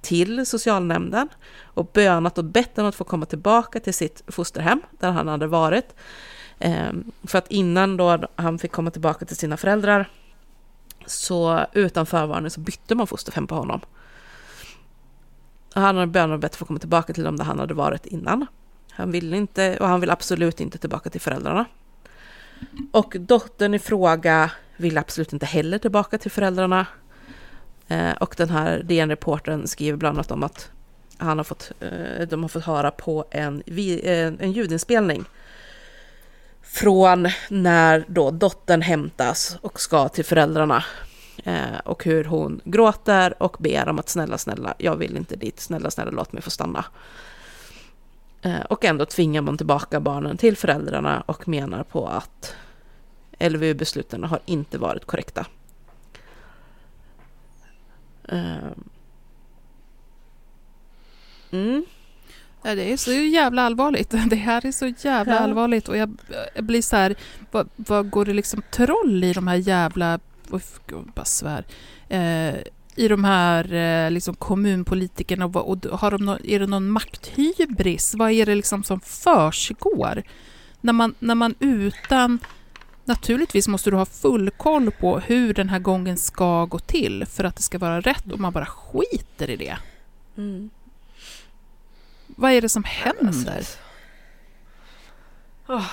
till 0.00 0.46
socialnämnden 0.46 1.28
och 1.62 1.90
bönat 1.92 2.38
och 2.38 2.44
bett 2.44 2.78
om 2.78 2.86
att 2.86 2.94
få 2.94 3.04
komma 3.04 3.26
tillbaka 3.26 3.80
till 3.80 3.94
sitt 3.94 4.22
fosterhem 4.26 4.80
där 4.90 5.10
han 5.10 5.28
hade 5.28 5.46
varit. 5.46 5.94
Eh, 6.58 6.92
för 7.24 7.38
att 7.38 7.50
innan 7.50 7.96
då 7.96 8.18
han 8.36 8.58
fick 8.58 8.72
komma 8.72 8.90
tillbaka 8.90 9.24
till 9.24 9.36
sina 9.36 9.56
föräldrar 9.56 10.08
så 11.06 11.66
utan 11.72 12.06
förvarning 12.06 12.50
så 12.50 12.60
bytte 12.60 12.94
man 12.94 13.06
fosterhem 13.06 13.46
på 13.46 13.54
honom. 13.54 13.80
Han 15.74 15.96
hade 15.96 16.06
bönat 16.06 16.34
och 16.34 16.40
bett 16.40 16.52
att 16.52 16.56
få 16.56 16.64
komma 16.64 16.78
tillbaka 16.78 17.12
till 17.12 17.24
dem 17.24 17.36
där 17.36 17.44
han 17.44 17.58
hade 17.58 17.74
varit 17.74 18.06
innan. 18.06 18.46
Han 18.90 19.10
vill 19.10 19.34
inte, 19.34 19.76
och 19.76 19.88
han 19.88 20.00
vill 20.00 20.10
absolut 20.10 20.60
inte 20.60 20.78
tillbaka 20.78 21.10
till 21.10 21.20
föräldrarna. 21.20 21.64
Och 22.92 23.16
dottern 23.18 23.74
i 23.74 23.78
fråga 23.78 24.50
vill 24.76 24.98
absolut 24.98 25.32
inte 25.32 25.46
heller 25.46 25.78
tillbaka 25.78 26.18
till 26.18 26.30
föräldrarna. 26.30 26.86
Eh, 27.88 28.12
och 28.12 28.34
den 28.38 28.50
här 28.50 28.82
DN-reportern 28.82 29.66
skriver 29.66 29.98
bland 29.98 30.16
annat 30.16 30.30
om 30.30 30.42
att 30.42 30.70
han 31.18 31.38
har 31.38 31.44
fått, 31.44 31.72
eh, 31.80 32.28
de 32.28 32.42
har 32.42 32.48
fått 32.48 32.64
höra 32.64 32.90
på 32.90 33.24
en, 33.30 33.62
eh, 33.66 34.32
en 34.38 34.52
ljudinspelning 34.52 35.24
från 36.62 37.28
när 37.48 38.04
då 38.08 38.30
dottern 38.30 38.82
hämtas 38.82 39.58
och 39.60 39.80
ska 39.80 40.08
till 40.08 40.24
föräldrarna. 40.24 40.84
Eh, 41.44 41.78
och 41.84 42.04
hur 42.04 42.24
hon 42.24 42.60
gråter 42.64 43.42
och 43.42 43.56
ber 43.58 43.88
om 43.88 43.98
att 43.98 44.08
snälla, 44.08 44.38
snälla, 44.38 44.74
jag 44.78 44.96
vill 44.96 45.16
inte 45.16 45.36
dit, 45.36 45.60
snälla, 45.60 45.90
snälla, 45.90 46.10
låt 46.10 46.32
mig 46.32 46.42
få 46.42 46.50
stanna. 46.50 46.84
Eh, 48.42 48.60
och 48.68 48.84
ändå 48.84 49.04
tvingar 49.04 49.42
man 49.42 49.56
tillbaka 49.56 50.00
barnen 50.00 50.36
till 50.36 50.56
föräldrarna 50.56 51.22
och 51.26 51.48
menar 51.48 51.82
på 51.82 52.06
att 52.06 52.54
LVU-besluten 53.40 54.24
har 54.24 54.40
inte 54.46 54.78
varit 54.78 55.04
korrekta. 55.04 55.46
Ehm. 58.28 58.84
Mm. 61.50 61.84
Det 62.62 62.92
är 62.92 62.96
så 62.96 63.12
jävla 63.12 63.62
allvarligt. 63.62 64.10
Det 64.30 64.36
här 64.36 64.66
är 64.66 64.72
så 64.72 64.86
jävla 64.86 65.34
ja. 65.34 65.40
allvarligt 65.40 65.88
och 65.88 65.96
jag, 65.96 66.18
jag, 66.54 66.64
blir 66.64 66.82
så 66.82 66.96
här, 66.96 67.14
vad, 67.50 67.68
vad, 67.76 68.10
går 68.10 68.24
det 68.24 68.32
liksom 68.32 68.62
troll 68.70 69.24
i 69.24 69.32
de 69.32 69.48
här 69.48 69.56
jävla, 69.56 70.18
oh, 70.50 70.60
bara 71.14 71.24
svär, 71.24 71.64
eh, 72.08 72.54
i 72.96 73.08
de 73.08 73.24
här 73.24 73.72
eh, 73.72 74.10
liksom 74.10 74.34
kommunpolitikerna 74.34 75.46
och, 75.46 75.70
och 75.70 75.98
har 75.98 76.10
de 76.10 76.24
no, 76.24 76.38
är 76.44 76.60
det 76.60 76.66
någon 76.66 76.90
makthybris? 76.90 78.14
Vad 78.14 78.30
är 78.30 78.46
det 78.46 78.54
liksom 78.54 78.84
som 78.84 79.00
försiggår? 79.00 80.22
När 80.80 80.92
man, 80.92 81.14
när 81.18 81.34
man 81.34 81.54
utan 81.58 82.38
Naturligtvis 83.04 83.68
måste 83.68 83.90
du 83.90 83.96
ha 83.96 84.06
full 84.06 84.50
koll 84.50 84.90
på 84.90 85.18
hur 85.18 85.54
den 85.54 85.68
här 85.68 85.78
gången 85.78 86.16
ska 86.16 86.64
gå 86.64 86.78
till 86.78 87.26
för 87.26 87.44
att 87.44 87.56
det 87.56 87.62
ska 87.62 87.78
vara 87.78 88.00
rätt 88.00 88.32
och 88.32 88.40
man 88.40 88.52
bara 88.52 88.66
skiter 88.66 89.50
i 89.50 89.56
det. 89.56 89.78
Mm. 90.36 90.70
Vad 92.26 92.52
är 92.52 92.60
det 92.60 92.68
som 92.68 92.84
händer? 92.84 93.66
Oh. 95.66 95.90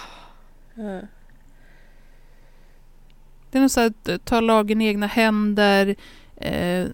Det 3.52 3.58
är 3.58 3.62
något 3.62 3.72
så 3.72 3.80
här, 3.80 4.18
ta 4.18 4.40
lagen 4.40 4.82
i 4.82 4.86
egna 4.86 5.08
händer, 5.08 5.96
eh, 6.36 6.88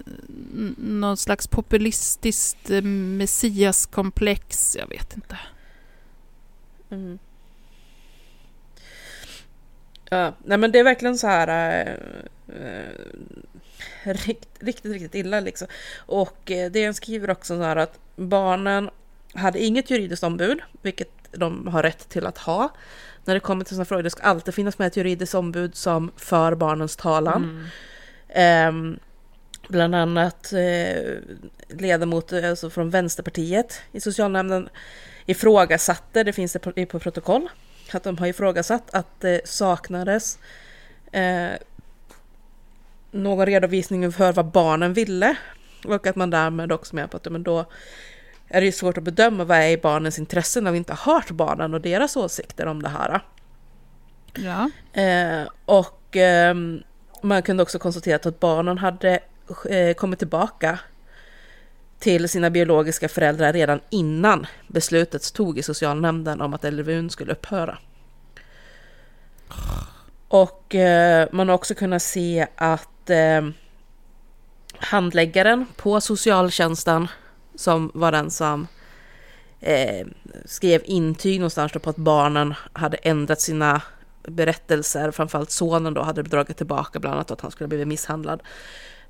någon 0.78 1.18
slags 1.18 1.48
populistiskt 1.48 2.70
eh, 2.70 2.82
messiaskomplex. 2.82 4.76
Jag 4.80 4.88
vet 4.88 5.16
inte. 5.16 5.40
Mm. 6.90 7.20
Ja, 10.10 10.34
nej 10.44 10.58
men 10.58 10.72
det 10.72 10.80
är 10.80 10.84
verkligen 10.84 11.18
så 11.18 11.28
här 11.28 11.48
äh, 11.48 11.94
äh, 14.06 14.14
rikt, 14.14 14.48
riktigt, 14.60 14.92
riktigt 14.92 15.16
illa 15.16 15.40
liksom. 15.40 15.68
Och 15.98 16.52
äh, 16.52 16.72
det 16.72 16.94
skriver 16.94 17.30
också 17.30 17.58
så 17.58 17.64
här 17.64 17.76
att 17.76 18.00
barnen 18.16 18.90
hade 19.34 19.64
inget 19.64 19.90
juridiskt 19.90 20.24
ombud, 20.24 20.60
vilket 20.82 21.12
de 21.32 21.68
har 21.68 21.84
rätt 21.84 22.10
till 22.10 22.26
att 22.26 22.38
ha. 22.38 22.70
När 23.26 23.34
det 23.34 23.40
kommer 23.40 23.66
till 23.66 23.76
sådana 23.76 23.86
frågor, 23.86 24.04
det 24.04 24.10
ska 24.10 24.24
alltid 24.24 24.54
finnas 24.54 24.80
med 24.80 24.88
ett 24.88 24.98
juridiskt 24.98 25.36
ombud 25.36 25.76
som 25.76 26.12
för 26.18 26.56
barnens 26.56 26.96
talan. 26.96 27.44
Mm. 27.44 27.68
Ehm, 28.30 29.00
bland 29.68 29.96
annat 29.96 30.54
eh, 30.54 31.18
ledamot 31.68 32.34
alltså 32.34 32.70
från 32.70 32.90
Vänsterpartiet 32.90 33.82
i 33.92 34.00
socialnämnden 34.00 34.70
ifrågasatte, 35.26 36.24
det 36.24 36.34
finns 36.34 36.54
det 36.54 36.60
på, 36.60 36.86
på 36.86 37.00
protokoll, 37.00 37.50
att 37.96 38.04
de 38.04 38.18
har 38.18 38.28
ifrågasatt 38.28 38.94
att 38.94 39.20
det 39.20 39.48
saknades 39.48 40.40
eh, 41.12 41.52
någon 43.12 43.46
redovisning 43.46 44.12
för 44.12 44.34
vad 44.34 44.46
barnen 44.46 44.94
ville. 44.94 45.38
Och 45.86 46.08
att 46.08 46.16
man 46.16 46.30
därmed 46.30 46.72
också 46.72 46.96
med 46.96 47.12
på 47.12 47.18
att 47.18 47.32
men 47.32 47.44
då 47.44 47.66
är 48.48 48.62
det 48.62 48.66
ju 48.66 48.72
svårt 48.72 48.98
att 48.98 49.04
bedöma 49.04 49.44
vad 49.44 49.58
är 49.58 49.70
i 49.70 49.78
barnens 49.78 50.20
intresse 50.20 50.62
när 50.62 50.72
vi 50.72 50.78
inte 50.78 50.94
har 50.94 51.14
hört 51.14 51.32
barnen 51.32 51.74
och 51.74 51.82
deras 51.82 52.16
åsikter 52.16 52.66
om 52.66 52.84
det 52.84 52.90
här. 52.90 53.22
Ja. 54.34 54.70
Eh, 55.02 55.48
och 55.66 56.16
eh, 56.16 56.56
man 57.22 57.44
kunde 57.44 57.64
också 57.64 57.80
konstatera 57.80 58.16
att 58.16 58.40
barnen 58.40 58.78
hade 58.78 59.20
eh, 59.70 59.94
kommit 59.94 60.20
tillbaka 60.20 60.80
till 62.00 62.30
sina 62.30 62.50
biologiska 62.50 63.10
föräldrar 63.10 63.54
redan 63.54 63.80
innan 63.90 64.48
beslutet 64.68 65.34
tog 65.34 65.58
i 65.58 65.64
socialnämnden 65.64 66.42
om 66.42 66.54
att 66.54 66.74
LVU 66.74 67.10
skulle 67.10 67.32
upphöra. 67.32 67.78
Och 70.28 70.76
eh, 70.76 71.28
man 71.32 71.48
har 71.48 71.56
också 71.56 71.76
kunnat 71.76 72.02
se 72.02 72.48
att 72.56 73.10
eh, 73.10 73.48
handläggaren 74.78 75.66
på 75.76 76.02
socialtjänsten 76.02 77.08
som 77.56 77.92
var 77.94 78.12
den 78.12 78.32
som 78.32 78.68
eh, 79.60 80.08
skrev 80.46 80.82
intyg 80.86 81.40
någonstans 81.40 81.72
på 81.72 81.90
att 81.90 81.96
barnen 81.96 82.54
hade 82.74 82.98
ändrat 82.98 83.42
sina 83.42 83.82
berättelser, 84.24 85.12
framförallt 85.12 85.52
sonen 85.52 85.94
då 85.94 86.02
hade 86.02 86.24
dragit 86.24 86.58
tillbaka 86.58 87.00
bland 87.00 87.16
annat 87.16 87.32
att 87.32 87.42
han 87.42 87.52
skulle 87.52 87.68
blivit 87.68 87.88
misshandlad 87.88 88.44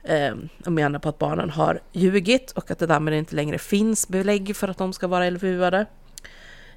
eh, 0.07 0.35
och 0.65 0.71
menar 0.71 0.99
på 0.99 1.09
att 1.09 1.19
barnen 1.19 1.49
har 1.49 1.79
ljugit 1.91 2.51
och 2.51 2.71
att 2.71 2.79
det 2.79 2.85
därmed 2.85 3.13
inte 3.13 3.35
längre 3.35 3.57
finns 3.57 4.07
belägg 4.07 4.55
för 4.55 4.67
att 4.67 4.77
de 4.77 4.93
ska 4.93 5.07
vara 5.07 5.29
LVU-ade. 5.29 5.85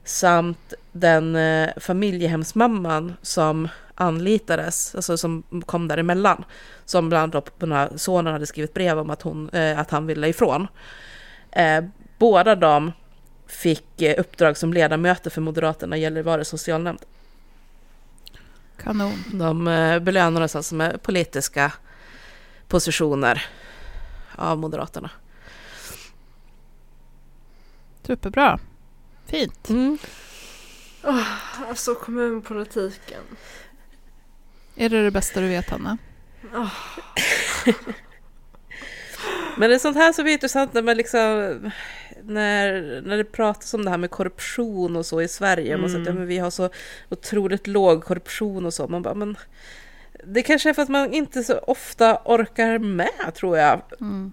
Samt 0.04 0.74
den 0.92 1.36
eh, 1.36 1.70
familjehemsmamman 1.76 3.12
som 3.22 3.68
anlitades, 3.94 4.94
alltså 4.94 5.16
som 5.16 5.42
kom 5.66 5.88
däremellan, 5.88 6.44
som 6.84 7.08
bland 7.08 7.34
annat 7.34 7.58
på 7.58 7.66
den 7.66 7.72
här 7.72 7.90
sonen 7.96 8.32
hade 8.32 8.46
skrivit 8.46 8.74
brev 8.74 8.98
om 8.98 9.10
att, 9.10 9.22
hon, 9.22 9.48
eh, 9.48 9.78
att 9.78 9.90
han 9.90 10.06
ville 10.06 10.28
ifrån. 10.28 10.66
Eh, 11.50 11.84
båda 12.18 12.54
de 12.54 12.92
fick 13.46 14.02
eh, 14.02 14.20
uppdrag 14.20 14.56
som 14.56 14.72
ledamöter 14.72 15.30
för 15.30 15.40
Moderaterna 15.40 15.96
Gällivare 15.96 16.44
socialnämnd. 16.44 17.00
Kanon. 18.82 19.24
De 19.32 19.68
eh, 19.68 19.98
belönades 19.98 20.56
alltså 20.56 20.74
med 20.74 21.02
politiska 21.02 21.72
positioner 22.70 23.46
av 24.34 24.58
Moderaterna. 24.58 25.10
Superbra. 28.06 28.58
Fint. 29.26 29.68
Mm. 29.68 29.98
Alltså 31.68 31.94
kommunpolitiken. 31.94 33.22
Är 34.76 34.88
det 34.88 35.04
det 35.04 35.10
bästa 35.10 35.40
du 35.40 35.48
vet, 35.48 35.70
Hanna? 35.70 35.98
Men 39.56 39.70
det 39.70 39.76
är 39.76 39.78
sånt 39.78 39.96
här 39.96 40.12
som 40.12 40.26
är 40.26 40.30
intressant 40.30 40.74
när 40.74 40.82
man 40.82 40.96
liksom 40.96 41.20
när, 42.22 43.00
när 43.00 43.16
det 43.16 43.24
pratas 43.24 43.74
om 43.74 43.84
det 43.84 43.90
här 43.90 43.98
med 43.98 44.10
korruption 44.10 44.96
och 44.96 45.06
så 45.06 45.22
i 45.22 45.28
Sverige. 45.28 45.76
Man 45.76 45.90
säger 45.90 46.02
att 46.02 46.06
ja, 46.06 46.14
men 46.14 46.26
vi 46.26 46.38
har 46.38 46.50
så 46.50 46.70
otroligt 47.08 47.66
låg 47.66 48.04
korruption 48.04 48.66
och 48.66 48.74
så. 48.74 48.88
Man 48.88 49.02
bara, 49.02 49.14
men 49.14 49.36
det 50.26 50.42
kanske 50.42 50.68
är 50.68 50.74
för 50.74 50.82
att 50.82 50.88
man 50.88 51.12
inte 51.12 51.42
så 51.42 51.58
ofta 51.58 52.18
orkar 52.24 52.78
med 52.78 53.34
tror 53.34 53.58
jag. 53.58 53.80
Mm. 54.00 54.32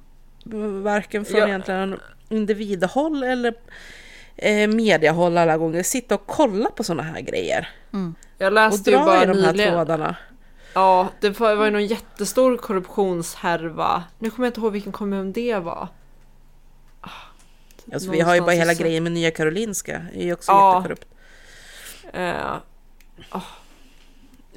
Varken 0.83 1.25
från 1.25 1.39
Ja. 1.39 1.47
egentligen 1.47 1.99
individhåll 2.29 3.23
eller 3.23 3.53
eh, 4.35 4.67
mediehåll 4.69 5.37
alla 5.37 5.57
gånger. 5.57 5.83
Sitta 5.83 6.15
och 6.15 6.25
kolla 6.25 6.69
på 6.69 6.83
såna 6.83 7.03
här 7.03 7.21
grejer. 7.21 7.69
Mm. 7.93 8.15
Jag 8.37 8.47
Och 8.47 8.53
läste 8.53 8.91
ju 8.91 8.97
dra 8.97 9.05
bara 9.05 9.23
i 9.23 9.25
de 9.25 9.37
här 9.41 9.51
nyligen. 9.51 9.73
trådarna. 9.73 10.15
Ja, 10.73 11.07
det 11.19 11.39
var 11.39 11.65
ju 11.65 11.71
någon 11.71 11.85
jättestor 11.85 12.57
korruptionshärva. 12.57 14.03
Nu 14.19 14.29
kommer 14.29 14.47
jag 14.47 14.49
inte 14.49 14.59
ihåg 14.61 14.71
vilken 14.71 14.91
kommun 14.91 15.31
det 15.33 15.55
var. 15.59 15.87
Alltså, 17.93 18.11
vi 18.11 18.21
har 18.21 18.35
ju 18.35 18.41
bara 18.41 18.51
hela 18.51 18.73
grejen 18.73 19.03
med 19.03 19.11
Nya 19.11 19.31
Karolinska. 19.31 20.01
Det 20.13 20.19
är 20.21 20.25
ju 20.25 20.33
också 20.33 20.51
Ja. 20.51 20.75
jättekorrupt. 20.75 21.05
Eh, 22.13 22.57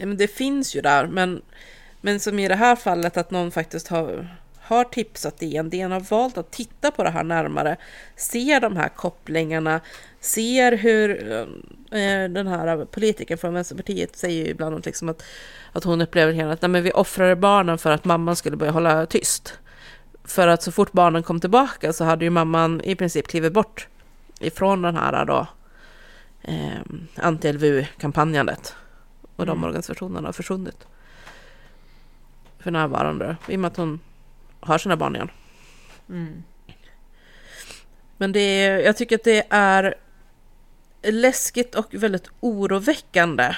Ja, 0.01 0.07
men 0.07 0.17
det 0.17 0.29
finns 0.29 0.77
ju 0.77 0.81
där, 0.81 1.07
men, 1.07 1.43
men 2.01 2.21
som 2.21 2.39
i 2.39 2.49
det 2.49 2.55
här 2.55 2.77
fallet 2.77 3.17
att 3.17 3.31
någon 3.31 3.51
faktiskt 3.51 3.89
har, 3.89 4.37
har 4.61 4.85
tipsat 4.85 5.39
DN. 5.39 5.71
DN 5.71 5.93
har 5.93 6.01
valt 6.01 6.39
att 6.39 6.51
titta 6.51 6.91
på 6.91 7.05
det 7.05 7.11
här 7.11 7.25
närmare, 7.25 7.77
ser 8.17 8.61
de 8.61 8.77
här 8.77 8.89
kopplingarna, 8.89 9.81
ser 10.21 10.73
hur 10.73 11.33
eh, 11.91 12.29
den 12.29 12.47
här 12.47 12.85
politikern 12.85 13.39
från 13.39 13.55
Vänsterpartiet 13.55 14.17
säger 14.17 14.45
ju 14.45 14.51
ibland 14.51 14.87
liksom 14.87 15.09
att, 15.09 15.23
att 15.73 15.85
hon 15.85 16.01
upplever 16.01 16.33
hela 16.33 16.53
att 16.53 16.63
Nej, 16.63 16.69
men 16.69 16.83
vi 16.83 16.93
offrade 16.93 17.37
barnen 17.37 17.79
för 17.79 17.91
att 17.91 18.05
mamman 18.05 18.37
skulle 18.37 18.57
börja 18.57 18.73
hålla 18.73 19.07
tyst. 19.07 19.59
För 20.25 20.49
att 20.49 20.63
så 20.63 20.73
fort 20.73 20.93
barnen 20.93 21.23
kom 21.23 21.41
tillbaka 21.41 21.93
så 21.93 22.05
hade 22.05 22.25
ju 22.25 22.31
mamman 22.31 22.81
i 22.85 22.95
princip 22.95 23.29
klivit 23.29 23.53
bort 23.53 23.89
ifrån 24.41 24.83
den 24.83 24.97
här 24.97 25.25
då 25.25 25.47
eh, 26.43 26.81
anti-LVU-kampanjandet. 27.17 28.75
Och 29.41 29.47
de 29.47 29.65
organisationerna 29.65 30.29
har 30.29 30.33
försvunnit. 30.33 30.87
För 32.59 32.71
närvarande. 32.71 33.37
I 33.49 33.57
och 33.57 33.61
med 33.61 33.69
att 33.69 33.77
hon 33.77 34.01
har 34.61 34.79
sina 34.79 34.97
barn 34.97 35.17
igen. 35.17 35.31
mm. 36.09 36.43
Men 38.17 38.33
det 38.33 38.41
är, 38.41 38.79
jag 38.79 38.97
tycker 38.97 39.17
att 39.17 39.25
det 39.25 39.47
är 39.51 39.95
läskigt 41.03 41.75
och 41.75 41.95
väldigt 41.95 42.29
oroväckande. 42.41 43.57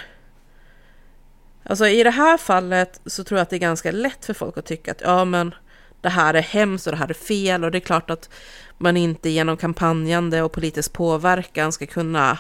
Alltså 1.63 1.87
i 1.87 2.03
det 2.03 2.11
här 2.11 2.39
fallet 2.39 3.01
så 3.07 3.25
tror 3.25 3.39
jag 3.39 3.43
att 3.43 3.51
det 3.51 3.57
är 3.57 3.61
ganska 3.61 3.93
lätt 3.93 4.25
för 4.25 4.35
folk 4.35 4.59
att 4.59 4.67
tycka 4.67 4.91
att 4.91 5.01
ja 5.01 5.25
men 5.25 5.55
det 6.01 6.09
här 6.09 6.35
är 6.35 6.43
hemskt 6.43 6.87
och 6.87 6.93
det 6.93 6.99
här 6.99 7.11
är 7.11 7.15
fel 7.15 7.65
och 7.65 7.71
det 7.71 7.79
är 7.79 7.81
klart 7.81 8.11
att 8.11 8.31
man 8.79 8.97
inte 8.97 9.31
genom 9.31 9.57
kampanjande 9.57 10.43
och 10.43 10.53
politisk 10.53 10.93
påverkan 10.93 11.73
ska 11.73 11.87
kunna 11.87 12.39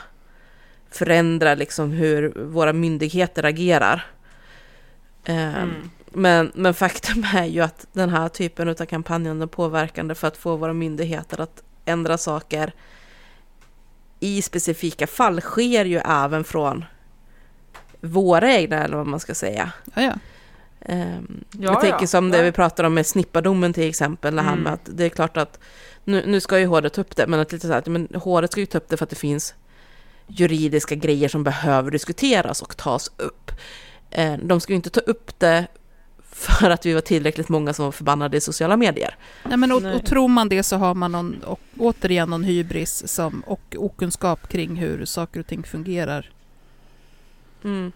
förändra 0.92 1.54
liksom 1.54 1.90
hur 1.90 2.32
våra 2.44 2.72
myndigheter 2.72 3.44
agerar. 3.44 4.06
Ehm, 5.24 5.90
men, 6.10 6.52
men 6.54 6.74
faktum 6.74 7.26
är 7.34 7.44
ju 7.46 7.60
att 7.60 7.86
den 7.92 8.10
här 8.10 8.28
typen 8.28 8.68
av 8.68 8.74
kampanjande 8.74 9.44
och 9.44 9.50
påverkande 9.50 10.14
för 10.14 10.28
att 10.28 10.36
få 10.36 10.56
våra 10.56 10.72
myndigheter 10.72 11.40
att 11.40 11.62
ändra 11.84 12.18
saker 12.18 12.72
i 14.20 14.42
specifika 14.42 15.06
fall 15.06 15.40
sker 15.40 15.84
ju 15.84 15.98
även 15.98 16.44
från 16.44 16.84
våra 18.00 18.52
egna, 18.52 18.84
eller 18.84 18.96
vad 18.96 19.06
man 19.06 19.20
ska 19.20 19.34
säga. 19.34 19.72
Ja, 19.94 20.02
ja. 20.02 20.12
Ehm, 20.80 21.44
Ja, 21.58 21.72
jag 21.72 21.80
tänker 21.80 22.06
som 22.06 22.30
det 22.30 22.42
vi 22.42 22.52
pratar 22.52 22.84
om 22.84 22.94
med 22.94 23.06
snippadomen 23.06 23.72
till 23.72 23.88
exempel, 23.88 24.36
det 24.36 24.42
här 24.42 24.52
Mm. 24.52 24.64
med 24.64 24.72
att 24.72 24.88
det 24.92 25.04
är 25.04 25.08
klart 25.08 25.36
att 25.36 25.58
nu, 26.04 26.22
nu 26.26 26.40
ska 26.40 26.58
ju 26.58 26.66
HD 26.66 26.88
ta 26.90 27.00
upp 27.00 27.16
det, 27.16 27.26
men 27.26 27.40
att 27.40 27.52
lite 27.52 27.66
så 27.66 27.72
här, 27.72 27.82
men 27.86 28.08
HD 28.14 28.48
ska 28.48 28.60
ju 28.60 28.66
ta 28.66 28.78
upp 28.78 28.88
det 28.88 28.96
för 28.96 29.04
att 29.04 29.10
det 29.10 29.16
finns 29.16 29.54
juridiska 30.26 30.94
grejer 30.94 31.28
som 31.28 31.44
behöver 31.44 31.90
diskuteras 31.90 32.62
och 32.62 32.76
tas 32.76 33.12
upp. 33.16 33.50
Eh, 34.10 34.36
de 34.42 34.60
ska 34.60 34.72
ju 34.72 34.76
inte 34.76 34.90
ta 34.90 35.00
upp 35.00 35.38
det 35.38 35.66
för 36.32 36.70
att 36.70 36.86
vi 36.86 36.92
var 36.92 37.00
tillräckligt 37.00 37.48
många 37.48 37.72
som 37.72 37.84
var 37.84 37.92
förbannade 37.92 38.36
i 38.36 38.40
sociala 38.40 38.76
medier. 38.76 39.16
Nej, 39.44 39.56
men 39.56 39.72
och, 39.72 39.94
och 39.94 40.06
tror 40.06 40.28
man 40.28 40.48
det 40.48 40.62
så 40.62 40.76
har 40.76 40.94
man 40.94 41.12
någon, 41.12 41.42
och, 41.42 41.60
återigen 41.78 42.30
någon 42.30 42.44
hybris 42.44 43.08
som, 43.08 43.40
och 43.40 43.76
okunskap 43.78 44.48
kring 44.48 44.76
hur 44.76 45.04
saker 45.04 45.40
och 45.40 45.46
ting 45.46 45.62
fungerar. 45.62 46.30
Mm. 47.64 47.92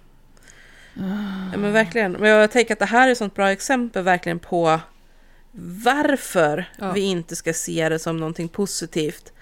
Ja, 1.52 1.58
men 1.58 1.72
verkligen. 1.72 2.12
Men 2.12 2.30
jag 2.30 2.50
tänker 2.50 2.72
att 2.72 2.78
det 2.78 2.84
här 2.84 3.08
är 3.08 3.12
ett 3.12 3.18
sånt 3.18 3.34
bra 3.34 3.50
exempel 3.50 4.02
verkligen 4.02 4.38
på 4.38 4.80
varför 5.84 6.64
Ja. 6.78 6.92
vi 6.92 7.00
inte 7.00 7.36
ska 7.36 7.52
se 7.52 7.88
det 7.88 7.98
som 7.98 8.16
någonting 8.16 8.48
positivt. 8.48 9.32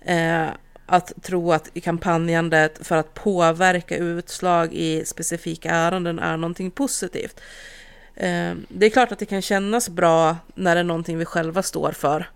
Eh, 0.00 0.46
att 0.88 1.12
tro 1.22 1.52
att 1.52 1.68
kampanjandet 1.82 2.78
för 2.86 2.96
att 2.96 3.14
påverka 3.14 3.96
utslag 3.96 4.74
i 4.74 5.04
specifika 5.04 5.70
ärenden 5.70 6.18
är 6.18 6.36
någonting 6.36 6.70
positivt. 6.70 7.40
Eh, 8.14 8.54
det 8.68 8.86
är 8.86 8.90
klart 8.90 9.12
att 9.12 9.18
det 9.18 9.26
kan 9.26 9.42
kännas 9.42 9.88
bra 9.88 10.36
när 10.54 10.74
det 10.74 10.80
är 10.80 10.84
någonting 10.84 11.18
vi 11.18 11.24
själva 11.24 11.62
står 11.62 11.92
för. 11.92 12.30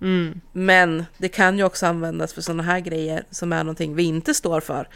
Mm. 0.00 0.40
Men 0.52 1.04
det 1.18 1.28
kan 1.28 1.58
ju 1.58 1.64
också 1.64 1.86
användas 1.86 2.32
för 2.32 2.40
sådana 2.42 2.62
här 2.62 2.80
grejer 2.80 3.24
som 3.30 3.52
är 3.52 3.58
någonting 3.64 3.94
vi 3.94 4.02
inte 4.02 4.34
står 4.34 4.60
för. 4.60 4.88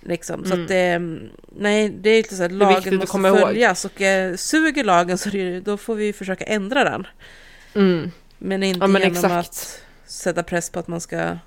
Liksom. 0.00 0.44
Så 0.44 0.52
Mm. 0.52 0.62
att 0.62 0.68
det, 0.68 0.98
nej, 1.58 1.88
det 1.88 2.10
är 2.10 2.16
lite 2.16 2.36
så 2.36 2.42
att 2.42 2.52
lagen 2.52 2.94
måste 2.96 3.10
komma 3.10 3.28
ihåg. 3.28 3.38
följas 3.40 3.84
och 3.84 4.00
eh, 4.02 4.36
suger 4.36 4.84
lagen 4.84 5.18
så 5.18 5.28
det, 5.28 5.60
då 5.60 5.76
får 5.76 5.94
vi 5.94 6.12
försöka 6.12 6.44
ändra 6.44 6.84
den. 6.84 7.06
Mm. 7.74 8.10
Men 8.38 8.62
inte 8.62 8.80
Ja, 8.80 8.86
men 8.86 9.02
genom 9.02 9.16
exakt. 9.16 9.34
att 9.48 9.82
sätta 10.06 10.42
press 10.42 10.70
på 10.70 10.78
att 10.78 10.88
man 10.88 11.00
ska 11.00 11.38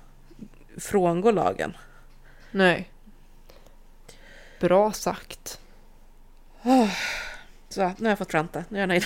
frångå 0.78 1.30
lagen. 1.30 1.76
Nej. 2.50 2.90
Bra 4.60 4.92
sagt. 4.92 5.58
Så 7.68 7.80
nu 7.80 8.04
har 8.04 8.08
jag 8.08 8.18
fått 8.18 8.34
ranta, 8.34 8.64
nu 8.68 8.78
är 8.78 8.80
jag 8.80 8.88
nöjd. 8.88 9.04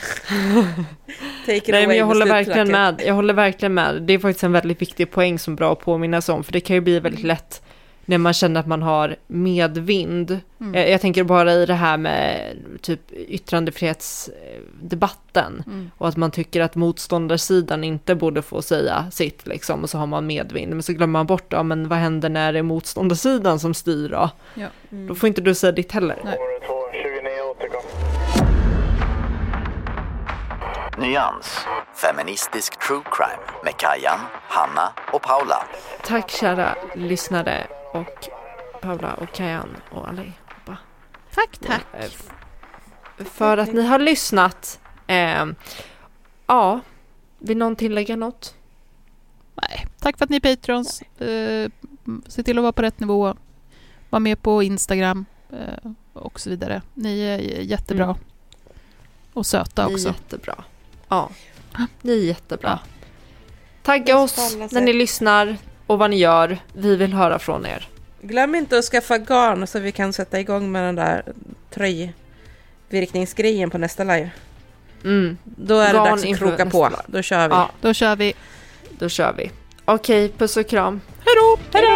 Nej, 1.68 1.86
men 1.86 1.96
jag 1.96 2.06
håller 2.06 2.26
verkligen 2.26 2.70
med. 2.70 3.02
Jag 3.06 3.14
håller 3.14 3.34
verkligen 3.34 3.74
med. 3.74 4.02
Det 4.02 4.12
är 4.12 4.18
faktiskt 4.18 4.44
en 4.44 4.52
väldigt 4.52 4.82
viktig 4.82 5.10
poäng 5.10 5.38
som 5.38 5.56
bra 5.56 5.72
att 5.72 5.80
påminnas 5.80 6.28
om, 6.28 6.44
för 6.44 6.52
det 6.52 6.60
kan 6.60 6.74
ju 6.74 6.80
bli 6.80 7.00
väldigt 7.00 7.24
lätt 7.24 7.62
när 8.06 8.18
man 8.18 8.32
känner 8.32 8.60
att 8.60 8.66
man 8.66 8.82
har 8.82 9.16
medvind. 9.26 10.40
Mm. 10.60 10.74
Jag, 10.74 10.90
jag 10.90 11.00
tänker 11.00 11.24
bara 11.24 11.52
i 11.52 11.66
det 11.66 11.74
här 11.74 11.96
med 11.96 12.56
typ 12.82 13.12
yttrandefrihetsdebatten 13.12 15.62
Mm. 15.66 15.90
och 15.98 16.08
att 16.08 16.16
man 16.16 16.30
tycker 16.30 16.60
att 16.60 16.74
motståndarsidan 16.74 17.84
inte 17.84 18.14
borde 18.14 18.42
få 18.42 18.62
säga 18.62 19.06
sitt 19.12 19.46
liksom 19.46 19.82
och 19.82 19.90
så 19.90 19.98
har 19.98 20.06
man 20.06 20.26
medvind. 20.26 20.72
Men 20.72 20.82
så 20.82 20.92
glömmer 20.92 21.12
man 21.12 21.26
bort, 21.26 21.52
ja 21.52 21.62
men 21.62 21.88
vad 21.88 21.98
händer 21.98 22.28
när 22.28 22.52
det 22.52 22.58
är 22.58 22.62
motståndarsidan 22.62 23.60
som 23.60 23.74
styr 23.74 24.08
då? 24.08 24.30
Ja. 24.54 24.66
Då 25.08 25.14
får 25.14 25.26
inte 25.26 25.40
du 25.40 25.54
säga 25.54 25.72
ditt 25.72 25.92
heller. 25.92 26.16
Nej. 26.24 26.36
Nyans, 30.98 31.58
feministisk 31.94 32.78
true 32.86 33.02
crime 33.12 33.42
med 33.64 33.76
Kajan, 33.76 34.18
Hanna 34.48 34.92
och 35.12 35.22
Paula. 35.22 35.64
Tack 36.04 36.30
kära 36.30 36.74
lyssnare 36.94 37.66
och 37.96 38.28
Paula 38.80 39.14
och 39.14 39.34
Kajan 39.34 39.76
och 39.90 40.08
allihopa. 40.08 40.78
Tack, 41.34 41.58
tack. 41.58 41.86
Eh, 41.92 43.24
För 43.24 43.56
att 43.58 43.72
ni 43.72 43.82
har 43.86 43.98
lyssnat. 43.98 44.80
Eh, 45.06 45.46
ja, 46.46 46.80
vill 47.38 47.56
någon 47.58 47.76
tillägga 47.76 48.16
något? 48.16 48.54
Nej, 49.54 49.86
tack 50.00 50.18
för 50.18 50.24
att 50.24 50.30
ni 50.30 50.36
är 50.36 50.40
patrons. 50.56 51.02
Eh, 51.02 51.70
se 52.26 52.42
till 52.42 52.58
att 52.58 52.62
vara 52.62 52.72
på 52.72 52.82
rätt 52.82 53.00
nivå. 53.00 53.36
Var 54.10 54.20
med 54.20 54.42
på 54.42 54.62
Instagram 54.62 55.24
eh, 55.52 55.90
och 56.12 56.40
så 56.40 56.50
vidare. 56.50 56.82
Ni 56.94 57.20
är 57.20 57.38
jättebra. 57.60 58.04
Mm. 58.04 58.16
Och 59.32 59.46
söta 59.46 59.86
Ni 59.86 59.92
är 59.92 59.94
också. 59.96 60.08
jättebra. 60.08 60.64
Ja, 61.08 61.30
ni 62.02 62.12
är 62.12 62.24
jättebra. 62.24 62.78
Ja. 62.82 62.90
Tagga 63.82 64.18
oss 64.18 64.56
när 64.72 64.80
ni 64.80 64.92
lyssnar 64.92 65.56
och 65.86 65.98
vad 65.98 66.10
ni 66.10 66.16
gör. 66.16 66.58
Vi 66.72 66.96
vill 66.96 67.12
höra 67.12 67.38
från 67.38 67.66
er. 67.66 67.88
Glöm 68.22 68.54
inte 68.54 68.78
att 68.78 68.84
skaffa 68.84 69.18
garn 69.18 69.66
så 69.66 69.78
vi 69.78 69.92
kan 69.92 70.12
sätta 70.12 70.40
igång 70.40 70.72
med 70.72 70.84
den 70.84 70.94
där 70.94 71.22
tröjvirkningsgrejen 71.70 73.70
på 73.70 73.78
nästa 73.78 74.04
live. 74.04 74.30
Mm. 75.04 75.38
Då 75.44 75.78
är 75.78 75.86
det 75.92 75.98
Garn 75.98 76.04
dags 76.04 76.24
att 76.24 76.38
kroka 76.38 76.66
på. 76.66 76.90
Då 77.06 77.22
kör 77.22 77.48
vi. 77.48 77.54
Ja, 77.54 77.70
Då 77.80 77.94
kör 77.94 78.16
vi. 78.16 78.34
då 78.98 79.08
kör 79.08 79.32
vi. 79.32 79.50
Okej, 79.84 80.32
puss 80.38 80.56
och 80.56 80.68
kram. 80.68 81.00
Hej 81.24 81.34
då! 81.36 81.58
Hej 81.78 81.86